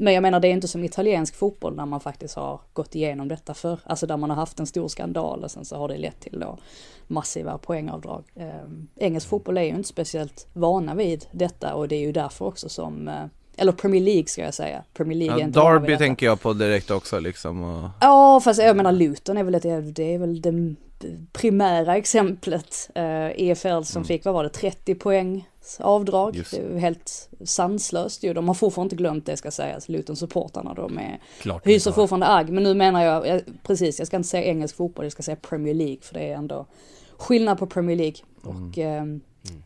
men 0.03 0.15
jag 0.15 0.23
menar 0.23 0.41
det 0.41 0.49
är 0.49 0.53
inte 0.53 0.69
som 0.69 0.85
italiensk 0.85 1.35
fotboll 1.35 1.77
när 1.77 1.87
man 1.87 2.01
faktiskt 2.01 2.35
har 2.37 2.61
gått 2.73 2.95
igenom 2.95 3.29
detta 3.29 3.55
för. 3.55 3.81
Alltså 3.85 4.07
där 4.07 4.17
man 4.17 4.31
har 4.31 4.37
haft 4.37 4.61
en 4.61 4.67
stor 4.67 4.89
skandal 4.89 5.45
och 5.45 5.51
sen 5.51 5.65
så 5.65 5.77
har 5.77 5.89
det 5.89 5.99
lett 5.99 6.21
till 6.21 6.41
då 6.41 6.59
massiva 7.07 7.59
poängavdrag. 7.59 8.25
Eh, 8.35 8.49
engelsk 8.97 9.29
fotboll 9.29 9.59
är 9.59 9.63
ju 9.63 9.69
inte 9.69 9.89
speciellt 9.89 10.47
vana 10.53 10.95
vid 10.95 11.27
detta 11.33 11.75
och 11.75 11.89
det 11.89 11.97
är 11.97 12.01
ju 12.01 12.13
därför 12.13 12.45
också 12.45 12.69
som, 12.69 13.09
eh, 13.09 13.25
eller 13.57 13.73
Premier 13.73 14.03
League 14.03 14.27
ska 14.27 14.43
jag 14.43 14.55
säga. 14.55 14.83
Premier 14.95 15.19
League 15.19 15.45
är 15.45 15.51
Ja, 15.55 15.71
Derby 15.73 15.97
tänker 15.97 16.27
jag 16.27 16.41
på 16.41 16.53
direkt 16.53 16.91
också 16.91 17.21
liksom. 17.21 17.63
Och... 17.63 17.91
Ja, 18.01 18.41
fast 18.45 18.63
jag 18.63 18.77
menar 18.77 18.93
Luton 18.93 19.37
är 19.37 19.45
väl, 19.45 19.55
ett, 19.55 19.95
det 19.95 20.15
är 20.15 20.19
väl 20.19 20.41
det 20.41 20.75
primära 21.33 21.97
exemplet. 21.97 22.91
Eh, 22.95 23.27
EFL 23.37 23.83
som 23.83 24.05
fick, 24.05 24.25
vad 24.25 24.35
var 24.35 24.45
det, 24.45 24.51
30 24.51 24.95
poäng 24.95 25.49
avdrag. 25.79 26.37
Just. 26.37 26.51
Det 26.51 26.57
är 26.57 26.79
helt 26.79 27.29
sanslöst 27.45 28.23
ju. 28.23 28.35
De 28.35 28.49
har 28.49 28.55
fortfarande 28.55 28.87
inte 28.87 28.97
glömt 28.97 29.27
det 29.27 29.37
ska 29.37 29.51
sägas, 29.51 29.89
Luton-supportarna. 29.89 30.75
De 30.75 30.99
är, 30.99 31.21
Klart 31.41 31.67
hyser 31.67 31.91
har. 31.91 31.95
fortfarande 31.95 32.29
agg. 32.29 32.51
Men 32.51 32.63
nu 32.63 32.75
menar 32.75 33.05
jag, 33.05 33.27
jag, 33.27 33.43
precis, 33.63 33.99
jag 33.99 34.07
ska 34.07 34.17
inte 34.17 34.29
säga 34.29 34.45
engelsk 34.45 34.77
fotboll, 34.77 35.05
jag 35.05 35.13
ska 35.13 35.23
säga 35.23 35.37
Premier 35.37 35.75
League. 35.75 36.01
För 36.03 36.15
det 36.15 36.21
är 36.21 36.35
ändå 36.35 36.67
skillnad 37.19 37.59
på 37.59 37.67
Premier 37.67 37.97
League 37.97 38.17
och 38.43 38.79
eh, 38.79 39.05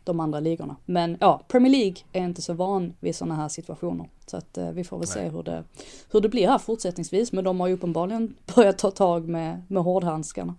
de 0.03 0.19
andra 0.19 0.39
ligorna. 0.39 0.75
Men 0.85 1.17
ja, 1.19 1.41
Premier 1.47 1.71
League 1.71 1.95
är 2.13 2.23
inte 2.23 2.41
så 2.41 2.53
van 2.53 2.93
vid 2.99 3.15
sådana 3.15 3.35
här 3.35 3.49
situationer. 3.49 4.09
Så 4.25 4.37
att 4.37 4.57
eh, 4.57 4.71
vi 4.71 4.83
får 4.83 4.97
väl 4.97 5.07
se 5.07 5.29
hur 5.29 5.43
det, 5.43 5.63
hur 6.11 6.21
det 6.21 6.29
blir 6.29 6.47
här 6.47 6.57
fortsättningsvis. 6.57 7.31
Men 7.31 7.43
de 7.43 7.59
har 7.59 7.67
ju 7.67 7.73
uppenbarligen 7.73 8.35
börjat 8.55 8.77
ta 8.77 8.91
tag 8.91 9.27
med, 9.27 9.61
med 9.67 9.83
hårdhandskarna. 9.83 10.55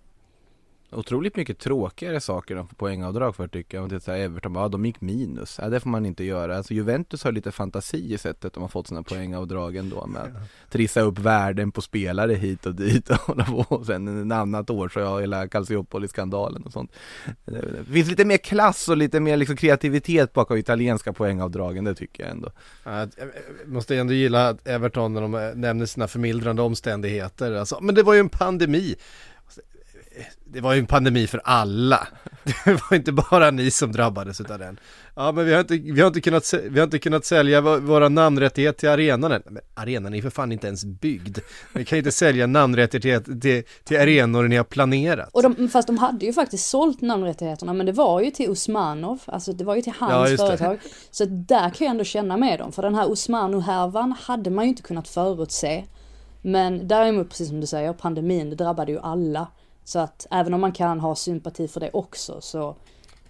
Otroligt 0.91 1.37
mycket 1.37 1.59
tråkigare 1.59 2.21
saker 2.21 2.57
än 2.57 2.67
poängavdrag 2.67 3.37
för 3.37 3.49
tycker 3.49 3.77
jag. 3.77 3.83
Om 3.83 3.89
det 3.89 3.97
är 3.97 4.01
så 4.01 4.11
här, 4.11 4.19
Everton, 4.19 4.55
ja 4.55 4.69
de 4.69 4.87
gick 4.87 5.01
minus. 5.01 5.59
Ja, 5.63 5.69
det 5.69 5.81
får 5.81 5.91
man 5.91 6.07
inte 6.07 6.25
göra. 6.25 6.57
Alltså 6.57 6.75
Juventus 6.75 7.25
har 7.25 7.33
lite 7.33 7.53
fantasi 7.53 8.15
i 8.15 8.19
sättet 8.19 8.53
de 8.53 8.61
har 8.63 8.69
fått 8.69 8.87
sina 8.87 9.03
poängavdrag 9.03 9.77
ändå 9.77 10.07
med 10.07 10.23
att 10.23 10.71
trissa 10.71 11.01
upp 11.01 11.19
värden 11.19 11.73
på 11.73 11.83
spelare 11.83 12.35
hit 12.35 12.67
och 12.67 12.75
dit 12.75 13.11
och 13.11 13.17
hålla 13.17 13.45
på. 13.45 13.67
Och 13.69 13.87
sen 13.87 14.09
en 14.09 14.33
annat 14.33 14.71
år 14.71 14.89
så 14.89 15.01
har 15.01 15.21
hela 15.21 15.47
Calciopoli-skandalen 15.47 16.63
och 16.63 16.73
sånt. 16.73 16.93
Det 17.45 17.85
finns 17.93 18.09
lite 18.09 18.25
mer 18.25 18.37
klass 18.37 18.89
och 18.89 18.97
lite 18.97 19.21
mer 19.21 19.37
liksom 19.37 19.57
kreativitet 19.57 20.33
bakom 20.33 20.57
italienska 20.57 21.13
poängavdragen, 21.13 21.85
det 21.85 21.95
tycker 21.95 22.23
jag 22.23 22.33
ändå. 22.33 22.51
Ja, 22.85 23.01
Jag 23.01 23.09
måste 23.67 23.97
ändå 23.97 24.13
gilla 24.13 24.57
Everton 24.65 25.15
när 25.15 25.21
de 25.21 25.35
eh, 25.35 25.55
nämner 25.55 25.87
sina 25.87 26.09
förmildrande 26.09 26.63
omständigheter. 26.63 27.53
Alltså, 27.53 27.79
men 27.81 27.95
det 27.95 28.03
var 28.03 28.15
ju 28.15 28.21
en 28.21 28.29
pandemi. 28.29 28.95
Det 30.45 30.61
var 30.61 30.73
ju 30.75 30.79
en 30.81 30.87
pandemi 30.87 31.27
för 31.27 31.41
alla. 31.45 32.09
Det 32.65 32.81
var 32.91 32.97
inte 32.97 33.13
bara 33.13 33.51
ni 33.51 33.71
som 33.71 33.93
drabbades 33.93 34.41
utav 34.41 34.59
den. 34.59 34.81
Ja 35.17 35.33
men 35.33 35.45
vi 35.47 35.53
har 35.53 35.61
inte, 35.61 35.77
vi 35.77 36.01
har 36.01 36.07
inte, 36.09 36.21
kunnat, 36.21 36.55
vi 36.71 36.79
har 36.81 36.85
inte 36.85 36.99
kunnat 36.99 37.25
sälja 37.25 37.61
vå- 37.61 37.81
våra 37.81 38.09
namnrättigheter 38.09 38.79
till 38.81 38.89
arenan 38.89 39.33
än. 39.33 39.43
Men 39.45 39.63
arenan 39.75 40.15
är 40.15 40.23
för 40.23 40.31
fan 40.31 40.53
inte 40.53 40.67
ens 40.67 40.85
byggd. 40.85 41.39
Vi 41.75 41.85
kan 41.85 41.97
ju 41.97 42.01
inte 42.01 42.13
sälja 42.13 42.47
namnrättigheter 42.47 43.33
till, 43.33 43.41
till, 43.41 43.63
till 43.85 43.97
arenor 44.01 44.49
ni 44.49 44.57
har 44.57 44.65
planerat. 44.65 45.29
Och 45.33 45.43
de, 45.43 45.69
fast 45.69 45.87
de 45.87 45.99
hade 45.99 46.27
ju 46.27 46.33
faktiskt 46.33 46.69
sålt 46.69 47.01
namnrättigheterna 47.01 47.73
men 47.73 47.87
det 47.87 47.93
var 47.93 48.21
ju 48.21 48.31
till 48.31 48.51
Usmanov, 48.51 49.19
alltså 49.27 49.53
det 49.53 49.65
var 49.65 49.77
ju 49.77 49.83
till 49.83 49.93
Ja, 50.01 50.07
hans 50.07 50.31
det. 50.31 50.37
företag. 50.37 50.79
Så 51.11 51.25
där 51.25 51.71
kan 51.71 51.85
jag 51.85 51.91
ändå 51.91 52.05
känna 52.05 52.37
med 52.37 52.59
dem, 52.59 52.73
för 52.73 52.83
den 52.83 52.95
här 52.95 53.13
Usmano-härvan 53.13 54.15
hade 54.21 54.51
man 54.51 54.65
ju 54.65 54.69
inte 54.69 54.83
kunnat 54.83 55.09
förutse. 55.09 55.85
Men 56.43 56.89
däremot, 56.89 57.29
precis 57.31 57.49
som 57.49 57.61
du 57.61 57.67
säger, 57.67 57.93
pandemin 57.93 58.51
det 58.51 58.57
drabbade 58.57 58.93
ju 58.93 58.99
alla. 59.01 59.47
Så 59.89 59.99
att 59.99 60.27
även 60.31 60.55
om 60.55 60.61
man 60.61 60.73
kan 60.73 61.01
ha 61.01 61.17
sympati 61.17 61.69
för 61.69 61.81
det 61.81 61.91
också 61.93 62.41
så 62.41 62.77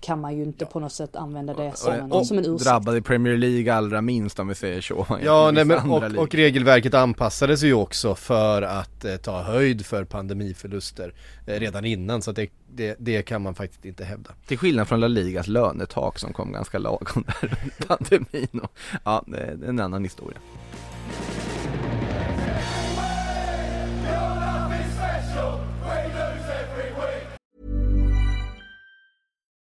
kan 0.01 0.21
man 0.21 0.37
ju 0.37 0.43
inte 0.43 0.67
på 0.67 0.81
något 0.81 0.93
sätt 0.93 1.17
använda 1.17 1.55
det 1.55 1.77
som 1.77 1.93
en, 1.93 2.13
och 2.13 2.27
som 2.27 2.39
en 2.39 2.45
ursäkt. 2.45 2.65
drabbade 2.71 3.03
Premier 3.03 3.37
League 3.37 3.75
allra 3.75 4.03
minst 4.03 4.39
om 4.39 4.49
vi 4.49 4.55
säger 4.55 4.81
så. 4.81 5.07
Ja, 5.25 5.51
nej, 5.51 5.65
men, 5.65 5.91
och, 5.91 6.03
och 6.03 6.35
regelverket 6.35 6.95
anpassades 6.95 7.63
ju 7.63 7.75
också 7.75 8.15
för 8.15 8.63
att 8.63 9.05
eh, 9.05 9.17
ta 9.17 9.43
höjd 9.43 9.87
för 9.87 10.05
pandemiförluster 10.05 11.15
eh, 11.47 11.61
redan 11.61 11.85
innan 11.85 12.23
så 12.23 12.31
att 12.31 12.37
det, 12.37 12.51
det, 12.69 12.97
det 12.99 13.23
kan 13.23 13.43
man 13.43 13.55
faktiskt 13.55 13.85
inte 13.85 14.05
hävda. 14.05 14.31
Till 14.47 14.59
skillnad 14.59 14.89
från 14.89 15.01
La 15.01 15.09
Ligas 15.09 15.47
lönetak 15.47 16.19
som 16.19 16.33
kom 16.33 16.53
ganska 16.53 16.79
lagom 16.79 17.25
där 17.27 17.35
under 17.43 17.87
pandemin 17.87 18.61
och, 18.63 18.73
Ja, 19.05 19.25
det 19.27 19.39
är 19.39 19.69
en 19.69 19.81
annan 19.81 20.05
historia 20.05 20.39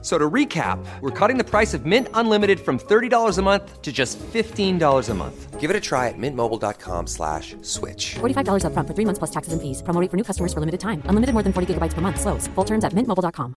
F- 0.00 0.06
So 0.06 0.18
to 0.18 0.30
recap, 0.30 0.78
we're 1.02 1.10
cutting 1.18 1.36
the 1.44 1.44
price 1.50 1.74
of 1.78 1.84
Mint 1.84 2.08
Unlimited 2.14 2.58
from 2.60 2.78
$30 2.78 3.38
a 3.38 3.42
month 3.42 3.82
to 3.82 3.90
just 3.92 4.18
$15 4.32 5.10
a 5.10 5.14
month. 5.14 5.60
Give 5.60 5.70
it 5.70 5.76
a 5.76 5.80
try 5.80 6.08
at 6.08 6.14
mintmobile.com 6.18 7.06
slash 7.06 7.54
switch. 7.62 8.14
$45 8.20 8.64
upfront 8.64 8.86
for 8.88 8.94
three 8.94 9.04
months 9.04 9.18
plus 9.18 9.30
taxes 9.30 9.52
and 9.52 9.60
fees. 9.62 9.82
Promo 9.82 10.00
rate 10.00 10.10
for 10.10 10.16
new 10.16 10.24
customers 10.24 10.52
for 10.54 10.60
limited 10.60 10.80
time. 10.80 11.02
Unlimited 11.06 11.34
more 11.34 11.42
than 11.44 11.52
40 11.52 11.66
gigabytes 11.74 11.94
per 11.94 12.00
month. 12.00 12.18
Slows. 12.18 12.48
Full 12.54 12.64
terms 12.66 12.84
at 12.84 12.92
mintmobile.com. 12.94 13.54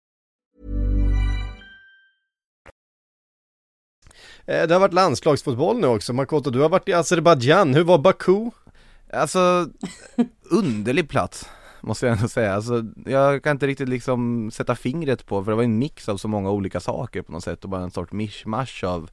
Eh, 4.45 4.67
Det 4.67 4.73
har 4.73 4.79
varit 4.79 4.93
landslagsfotboll 4.93 5.79
nu 5.79 5.87
också. 5.87 6.13
Makoto, 6.13 6.49
du 6.49 6.59
har 6.61 6.69
varit 6.69 6.89
i 6.89 6.93
Azerbajdzjan. 6.93 7.73
Hur 7.75 7.83
var 7.83 7.97
Baku? 7.97 8.51
Alltså, 9.13 9.39
underlig 10.51 11.09
plats 11.09 11.45
Måste 11.83 12.05
jag 12.05 12.17
ändå 12.17 12.27
säga, 12.27 12.53
alltså, 12.53 12.83
jag 13.05 13.43
kan 13.43 13.51
inte 13.51 13.67
riktigt 13.67 13.89
liksom 13.89 14.51
sätta 14.51 14.75
fingret 14.75 15.25
på 15.25 15.43
för 15.43 15.51
det 15.51 15.55
var 15.55 15.63
en 15.63 15.79
mix 15.79 16.09
av 16.09 16.17
så 16.17 16.27
många 16.27 16.51
olika 16.51 16.79
saker 16.79 17.21
på 17.21 17.31
något 17.31 17.43
sätt 17.43 17.63
och 17.63 17.69
bara 17.69 17.83
en 17.83 17.91
sorts 17.91 18.11
mishmash 18.11 18.85
av 18.85 19.09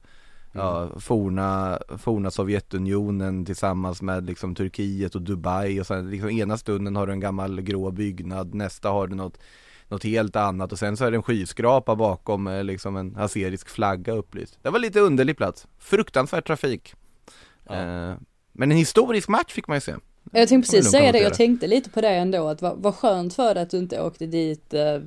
Ja, 0.53 0.89
forna, 0.99 1.79
forna 1.97 2.31
Sovjetunionen 2.31 3.45
tillsammans 3.45 4.01
med 4.01 4.25
liksom 4.25 4.55
Turkiet 4.55 5.15
och 5.15 5.21
Dubai 5.21 5.79
och 5.79 5.87
sen 5.87 6.09
liksom 6.09 6.29
ena 6.29 6.57
stunden 6.57 6.95
har 6.95 7.07
du 7.07 7.13
en 7.13 7.19
gammal 7.19 7.61
grå 7.61 7.91
byggnad, 7.91 8.53
nästa 8.53 8.89
har 8.89 9.07
du 9.07 9.15
något 9.15 9.37
något 9.87 10.03
helt 10.03 10.35
annat 10.35 10.71
och 10.71 10.79
sen 10.79 10.97
så 10.97 11.05
är 11.05 11.11
det 11.11 11.17
en 11.17 11.23
skyskrapa 11.23 11.95
bakom 11.95 12.43
med 12.43 12.65
liksom 12.65 12.97
en 12.97 13.17
aserisk 13.17 13.69
flagga 13.69 14.13
upplyst. 14.13 14.59
Det 14.61 14.69
var 14.69 14.79
lite 14.79 14.99
underlig 14.99 15.37
plats, 15.37 15.67
fruktansvärd 15.79 16.45
trafik. 16.45 16.95
Eh, 17.69 18.13
men 18.51 18.71
en 18.71 18.77
historisk 18.77 19.29
match 19.29 19.53
fick 19.53 19.67
man 19.67 19.77
ju 19.77 19.81
se. 19.81 19.95
Jag 20.31 20.49
tänkte 20.49 20.71
precis 20.71 20.91
säga 20.91 21.11
det, 21.11 21.19
jag 21.19 21.33
tänkte 21.33 21.67
lite 21.67 21.89
på 21.89 22.01
det 22.01 22.09
ändå, 22.09 22.47
att 22.47 22.61
vad, 22.61 22.77
vad 22.77 22.95
skönt 22.95 23.33
för 23.33 23.53
dig 23.53 23.63
att 23.63 23.69
du 23.69 23.77
inte 23.77 24.01
åkte 24.01 24.25
dit, 24.25 24.73
eh, 24.73 24.99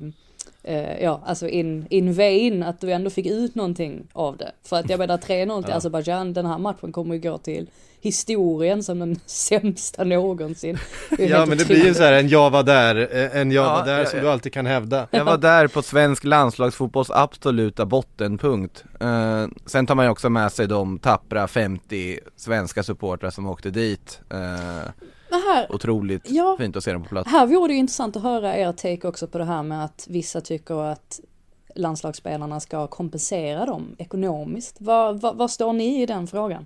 eh, 0.63 1.03
ja 1.03 1.21
alltså 1.25 1.47
in, 1.47 1.85
in 1.89 2.13
vain, 2.13 2.63
att 2.63 2.81
du 2.81 2.91
ändå 2.91 3.09
fick 3.09 3.25
ut 3.25 3.55
någonting 3.55 4.07
av 4.13 4.37
det. 4.37 4.51
För 4.63 4.75
att 4.75 4.89
jag 4.89 4.97
menar 4.97 5.17
3-0 5.17 5.63
till 5.63 5.73
Azerbaijan, 5.73 6.33
den 6.33 6.45
här 6.45 6.57
matchen 6.57 6.91
kommer 6.91 7.15
ju 7.15 7.21
gå 7.21 7.37
till 7.37 7.69
historien 8.01 8.83
som 8.83 8.99
den 8.99 9.19
sämsta 9.25 10.03
någonsin. 10.03 10.77
Ja 11.19 11.45
men 11.45 11.57
det 11.57 11.67
blir 11.67 11.85
ju 11.85 11.93
så 11.93 12.03
här 12.03 12.13
en 12.13 12.29
jag 12.29 12.49
var 12.49 12.63
där, 12.63 12.95
eh, 13.11 13.41
en 13.41 13.51
jag 13.51 13.65
Ja, 13.65 13.73
var 13.73 13.85
där 13.85 13.99
ja, 13.99 14.05
som 14.05 14.19
ja. 14.19 14.23
du 14.25 14.31
alltid 14.31 14.53
kan 14.53 14.65
hävda. 14.65 15.07
Jag 15.11 15.25
var 15.25 15.37
där 15.37 15.67
på 15.67 15.81
svensk 15.81 16.23
landslagsfotbolls 16.23 17.11
absoluta 17.11 17.85
bottenpunkt. 17.85 18.83
Eh, 18.99 19.45
sen 19.65 19.87
tar 19.87 19.95
man 19.95 20.05
ju 20.05 20.11
också 20.11 20.29
med 20.29 20.51
sig 20.51 20.67
de 20.67 20.99
tappra 20.99 21.47
50 21.47 22.19
svenska 22.35 22.83
supportrar 22.83 23.29
som 23.29 23.47
åkte 23.47 23.69
dit. 23.69 24.19
Eh, 24.29 24.91
här, 25.37 25.71
otroligt 25.71 26.21
Ja. 26.29 26.55
fint 26.59 26.75
att 26.75 26.83
se 26.83 26.93
dem 26.93 27.03
på 27.03 27.09
plats. 27.09 27.29
Här 27.31 27.45
vore 27.47 27.67
det 27.67 27.73
ju 27.73 27.79
intressant 27.79 28.15
att 28.15 28.23
höra 28.23 28.57
er 28.57 28.71
take 28.71 29.07
också 29.07 29.27
på 29.27 29.37
det 29.37 29.45
här 29.45 29.63
med 29.63 29.85
att 29.85 30.05
vissa 30.09 30.41
tycker 30.41 30.75
att 30.83 31.19
landslagsspelarna 31.75 32.59
ska 32.59 32.87
kompensera 32.87 33.65
dem 33.65 33.95
ekonomiskt. 33.97 34.75
Vad, 34.79 35.51
står 35.51 35.73
ni 35.73 36.01
i 36.01 36.05
den 36.05 36.27
frågan? 36.27 36.65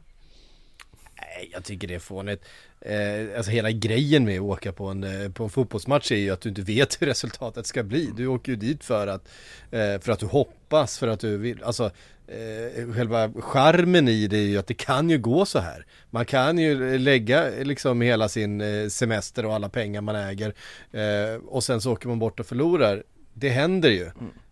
Nej, 1.21 1.49
jag 1.53 1.63
tycker 1.63 1.87
det 1.87 1.95
är 1.95 1.99
fånigt. 1.99 2.45
eh, 2.81 3.37
alltså 3.37 3.51
hela 3.51 3.71
grejen 3.71 4.25
med 4.25 4.35
att 4.39 4.41
åka 4.45 4.71
på 4.71 4.85
en, 4.87 5.03
eh, 5.03 5.31
på 5.31 5.43
en 5.43 5.49
fotbollsmatch 5.49 6.11
är 6.11 6.15
ju 6.15 6.29
att 6.29 6.41
du 6.41 6.49
inte 6.49 6.61
vet 6.61 7.01
hur 7.01 7.07
resultatet 7.07 7.65
ska 7.67 7.83
bli. 7.83 8.09
Du 8.17 8.27
åker 8.27 8.51
ju 8.51 8.55
dit 8.55 8.83
för 8.83 9.07
att, 9.07 9.29
eh, 9.71 9.99
för 10.01 10.11
att 10.11 10.19
du 10.19 10.25
hoppas, 10.25 10.97
för 10.97 11.07
att 11.07 11.19
du 11.19 11.37
vill, 11.37 11.63
alltså 11.63 11.91
eh, 12.31 12.93
själva 12.93 13.31
charmen 13.41 14.07
i 14.07 14.27
det 14.27 14.37
är 14.37 14.47
ju 14.47 14.57
att 14.57 14.67
det 14.67 14.73
kan 14.73 15.09
ju 15.09 15.17
gå 15.17 15.45
så 15.45 15.59
här. 15.59 15.85
Man 16.09 16.25
kan 16.25 16.57
ju 16.57 16.97
lägga 16.97 17.49
liksom 17.61 18.01
hela 18.01 18.29
sin 18.29 18.61
eh, 18.61 18.87
semester 18.87 19.45
och 19.45 19.53
alla 19.53 19.69
pengar 19.69 20.01
man 20.01 20.15
äger 20.15 20.53
eh, 20.91 21.41
och 21.47 21.63
sen 21.63 21.81
så 21.81 21.93
åker 21.93 22.07
man 22.07 22.19
bort 22.19 22.39
och 22.39 22.45
förlorar. 22.45 23.03
Det 23.33 23.49
händer 23.49 23.89
ju. 23.89 24.05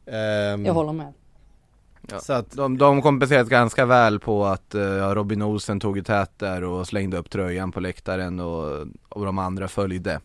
Ehm, 0.06 0.66
Jag 0.66 0.74
håller 0.74 0.94
med. 0.94 1.14
Ja. 2.12 2.20
Så 2.20 2.34
att, 2.34 2.52
De, 2.52 2.78
de 2.78 3.02
kompenserat 3.02 3.48
ganska 3.48 3.86
väl 3.86 4.20
på 4.20 4.46
att 4.46 4.76
eh, 4.76 4.82
ja, 4.82 5.16
Robin 5.16 5.42
Olsen 5.42 5.80
tog 5.80 5.98
i 5.98 6.04
tät 6.04 6.32
där 6.40 6.64
och 6.64 6.88
slängde 6.88 7.18
upp 7.18 7.30
tröjan 7.30 7.72
på 7.72 7.80
läktaren 7.80 8.40
och, 8.40 8.88
och 9.10 9.26
de 9.26 9.38
andra 9.38 9.68
följde. 9.68 10.20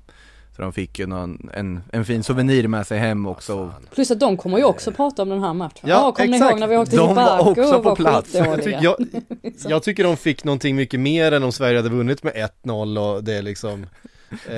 Så 0.57 0.63
de 0.63 0.73
fick 0.73 0.99
ju 0.99 1.07
någon, 1.07 1.51
en, 1.55 1.83
en 1.93 2.05
fin 2.05 2.23
souvenir 2.23 2.69
med 2.69 2.87
sig 2.87 2.99
hem 2.99 3.27
också. 3.27 3.73
Plus 3.95 4.11
att 4.11 4.21
de 4.21 4.37
kommer 4.37 4.59
ju 4.59 4.65
också 4.65 4.93
prata 4.93 5.23
om 5.23 5.29
den 5.29 5.43
här 5.43 5.53
matchen. 5.53 5.81
Ja, 5.89 5.89
Ja, 5.89 6.13
kommer 6.13 6.29
ni 6.29 6.37
exakt. 6.37 6.51
ihåg 6.51 6.61
när 6.61 6.67
vi 6.67 6.77
åkte 6.77 6.97
De 6.97 7.07
till 7.07 7.15
Baku 7.17 7.51
också 7.51 7.77
och 7.77 7.83
på 7.83 7.89
var 7.89 7.97
plats. 7.97 8.35
jag, 8.35 8.83
jag, 8.83 8.97
jag 9.69 9.83
tycker 9.83 10.05
de 10.05 10.17
fick 10.17 10.45
någonting 10.45 10.77
mycket 10.77 11.01
mer 11.01 11.33
än 11.33 11.43
om 11.43 11.53
Sverige 11.53 11.79
hade 11.79 11.89
vunnit 11.89 12.23
med 12.23 12.51
1-0 12.65 12.99
och 13.17 13.25
det 13.25 13.35
är 13.35 13.43
liksom 13.43 13.87
eh, 14.47 14.57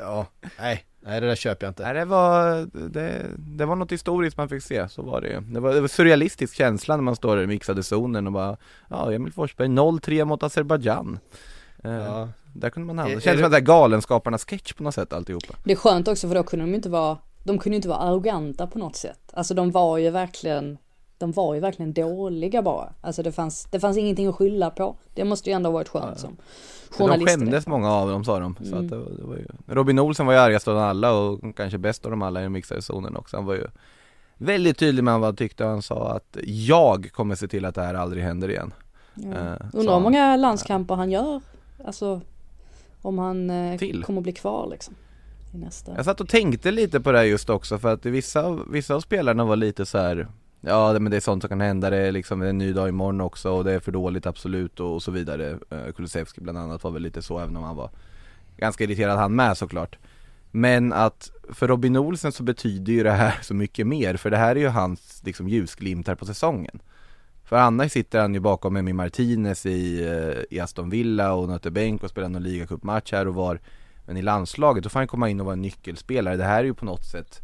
Ja, 0.00 0.26
nej, 0.58 0.84
nej 1.00 1.20
det 1.20 1.26
där 1.26 1.34
köper 1.36 1.66
jag 1.66 1.70
inte. 1.70 1.82
Nej 1.82 1.94
det 1.94 2.04
var, 2.04 2.66
det, 2.88 3.22
det 3.38 3.64
var 3.66 3.76
något 3.76 3.92
historiskt 3.92 4.36
man 4.36 4.48
fick 4.48 4.62
se, 4.62 4.88
så 4.88 5.02
var 5.02 5.20
det 5.20 5.28
ju. 5.28 5.40
Det 5.40 5.60
var, 5.60 5.74
det 5.74 5.80
var 5.80 5.88
surrealistisk 5.88 6.54
känsla 6.54 6.96
när 6.96 7.02
man 7.02 7.16
står 7.16 7.42
i 7.42 7.46
mixade 7.46 7.82
zonen 7.82 8.26
och 8.26 8.32
bara 8.32 8.56
Ja, 8.90 9.12
Emil 9.12 9.32
Forsberg 9.32 9.68
0-3 9.68 10.24
mot 10.24 10.42
Azerbajdzjan 10.42 11.18
eh, 11.84 11.92
Ja. 11.92 12.28
Där 12.54 12.70
kunde 12.70 12.86
man 12.86 12.98
hamna, 12.98 13.14
det 13.14 13.20
känns 13.20 13.36
det- 13.36 13.38
som 13.38 13.44
att 13.46 13.52
det 13.52 13.56
är 13.58 13.60
Galenskaparnas 13.60 14.44
sketch 14.44 14.72
på 14.72 14.82
något 14.82 14.94
sätt 14.94 15.12
alltihopa 15.12 15.54
Det 15.64 15.72
är 15.72 15.76
skönt 15.76 16.08
också 16.08 16.28
för 16.28 16.34
då 16.34 16.42
kunde 16.42 16.64
de 16.64 16.74
inte 16.74 16.88
vara, 16.88 17.18
de 17.44 17.58
kunde 17.58 17.76
inte 17.76 17.88
vara 17.88 17.98
arroganta 17.98 18.66
på 18.66 18.78
något 18.78 18.96
sätt. 18.96 19.20
Alltså 19.32 19.54
de 19.54 19.70
var 19.70 19.98
ju 19.98 20.10
verkligen, 20.10 20.78
de 21.18 21.32
var 21.32 21.54
ju 21.54 21.60
verkligen 21.60 21.92
dåliga 21.92 22.62
bara. 22.62 22.92
Alltså 23.00 23.22
det 23.22 23.32
fanns, 23.32 23.64
det 23.70 23.80
fanns 23.80 23.96
ingenting 23.96 24.26
att 24.26 24.34
skylla 24.36 24.70
på. 24.70 24.96
Det 25.14 25.24
måste 25.24 25.50
ju 25.50 25.54
ändå 25.56 25.70
varit 25.70 25.88
skönt 25.88 26.18
som 26.18 26.36
De 26.88 26.94
journalist. 27.04 27.28
skämdes 27.28 27.66
många 27.66 27.92
av 27.92 28.08
dem 28.10 28.24
sa 28.24 28.38
de, 28.38 28.56
så 28.62 28.72
Mm. 28.72 28.84
att 28.84 28.90
det, 28.90 28.96
var, 28.98 29.10
det 29.10 29.22
var 29.24 29.36
ju 29.36 29.46
Robin 29.66 29.98
Olsen 29.98 30.26
var 30.26 30.32
ju 30.32 30.38
argast 30.38 30.68
av 30.68 30.78
alla 30.78 31.12
och 31.12 31.56
kanske 31.56 31.78
bäst 31.78 32.04
av 32.04 32.10
dem 32.10 32.22
alla 32.22 32.40
i 32.40 32.42
den 32.42 32.52
mixade 32.52 32.82
zonen 32.82 33.16
också 33.16 33.36
Han 33.36 33.46
var 33.46 33.54
ju 33.54 33.66
väldigt 34.36 34.78
tydlig 34.78 35.04
med 35.04 35.14
vad 35.14 35.24
han 35.24 35.36
tyckte 35.36 35.64
och 35.64 35.70
han 35.70 35.82
sa 35.82 36.12
att 36.12 36.36
jag 36.44 37.10
kommer 37.12 37.34
se 37.34 37.48
till 37.48 37.64
att 37.64 37.74
det 37.74 37.82
här 37.82 37.94
aldrig 37.94 38.22
händer 38.22 38.50
igen 38.50 38.74
Ja. 39.14 39.22
Sa 39.72 39.78
Undrar 39.78 39.94
hur 39.94 40.00
många 40.00 40.36
landskamper 40.36 40.94
han 40.94 41.10
gör. 41.10 41.40
Alltså 41.84 42.20
om 43.04 43.18
han 43.18 43.50
eh, 43.50 43.78
Till. 43.78 44.02
kommer 44.04 44.20
bli 44.20 44.32
kvar 44.32 44.68
liksom. 44.70 44.94
I 45.54 45.58
nästa. 45.58 45.92
Jag 45.96 46.04
satt 46.04 46.20
och 46.20 46.28
tänkte 46.28 46.70
lite 46.70 47.00
på 47.00 47.12
det 47.12 47.18
här 47.18 47.24
just 47.24 47.50
också 47.50 47.78
för 47.78 47.92
att 47.92 48.06
vissa, 48.06 48.58
vissa 48.70 48.94
av 48.94 49.00
spelarna 49.00 49.44
var 49.44 49.56
lite 49.56 49.86
så 49.86 49.98
här. 49.98 50.28
Ja 50.60 50.92
det- 50.92 51.00
men 51.00 51.10
det 51.10 51.16
är 51.16 51.20
sånt 51.20 51.42
som 51.42 51.48
kan 51.48 51.60
hända, 51.60 51.90
det 51.90 51.96
är 51.96 52.12
liksom 52.12 52.42
en 52.42 52.58
ny 52.58 52.72
dag 52.72 52.88
imorgon 52.88 53.20
också 53.20 53.50
och 53.50 53.64
det 53.64 53.72
är 53.72 53.80
för 53.80 53.92
dåligt 53.92 54.26
absolut 54.26 54.80
och, 54.80 54.94
och 54.94 55.02
så 55.02 55.10
vidare 55.10 55.58
Eh, 55.70 55.92
Kulusevski 55.96 56.40
bland 56.40 56.58
annat 56.58 56.84
var 56.84 56.90
väl 56.90 57.02
lite 57.02 57.22
så 57.22 57.38
även 57.38 57.56
om 57.56 57.62
han 57.62 57.76
var 57.76 57.90
ganska 58.56 58.84
irriterad 58.84 59.18
han 59.18 59.34
med 59.36 59.56
såklart 59.58 59.98
Men 60.50 60.92
att 60.92 61.30
för 61.52 61.68
Robin 61.68 61.96
Olsen 61.96 62.32
så 62.32 62.42
betyder 62.42 62.92
ju 62.92 63.02
det 63.02 63.10
här 63.12 63.38
så 63.42 63.54
mycket 63.54 63.86
mer 63.86 64.16
för 64.16 64.30
det 64.30 64.36
här 64.36 64.56
är 64.56 64.60
ju 64.60 64.68
hans 64.68 65.22
liksom 65.24 65.48
ljusglimtar 65.48 66.14
på 66.14 66.26
säsongen 66.26 66.78
för 67.44 67.56
annars 67.56 67.92
sitter 67.92 68.20
han 68.20 68.34
ju 68.34 68.40
bakom 68.40 68.76
Emi 68.76 68.92
Martinez 68.92 69.66
i, 69.66 70.04
eh, 70.04 70.56
i 70.56 70.60
Aston 70.60 70.90
Villa 70.90 71.34
och 71.34 71.48
nöter 71.48 71.70
bänk 71.70 72.02
och 72.02 72.10
spelar 72.10 72.28
någon 72.28 72.42
ligacupmatch 72.42 73.12
här 73.12 73.28
och 73.28 73.34
var 73.34 73.60
Men 74.06 74.16
i 74.16 74.22
landslaget, 74.22 74.84
då 74.84 74.90
får 74.90 75.00
han 75.00 75.08
komma 75.08 75.28
in 75.28 75.40
och 75.40 75.46
vara 75.46 75.52
en 75.52 75.62
nyckelspelare. 75.62 76.36
Det 76.36 76.44
här 76.44 76.58
är 76.58 76.64
ju 76.64 76.74
på 76.74 76.84
något 76.84 77.04
sätt 77.04 77.40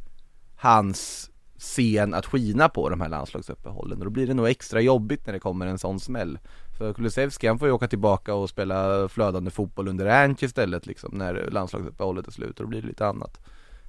hans 0.57 1.31
scen 1.59 2.15
att 2.15 2.27
skina 2.27 2.69
på 2.69 2.89
de 2.89 3.01
här 3.01 3.09
landslagsuppehållen 3.09 3.99
och 3.99 4.05
då 4.05 4.11
blir 4.11 4.27
det 4.27 4.35
nog 4.35 4.49
extra 4.49 4.81
jobbigt 4.81 5.27
när 5.27 5.33
det 5.33 5.41
kommer 5.41 5.67
en 5.67 5.79
sån 5.79 6.01
smäll. 6.01 6.39
För 6.79 6.93
Kulusevski 6.93 7.47
han 7.47 7.59
får 7.59 7.69
ju 7.69 7.75
åka 7.75 7.89
tillbaka 7.89 8.35
och 8.35 8.49
spela 8.49 9.09
flödande 9.09 9.51
fotboll 9.51 9.89
under 9.89 10.07
Ernst 10.07 10.43
istället 10.43 10.87
liksom 10.87 11.19
när 11.19 11.51
landslagsuppehållet 11.51 12.27
är 12.27 12.33
slut 12.33 12.61
och 12.61 12.65
då 12.65 12.69
blir 12.69 12.83
det 12.83 12.89
lite 12.89 13.07
annat. 13.07 13.41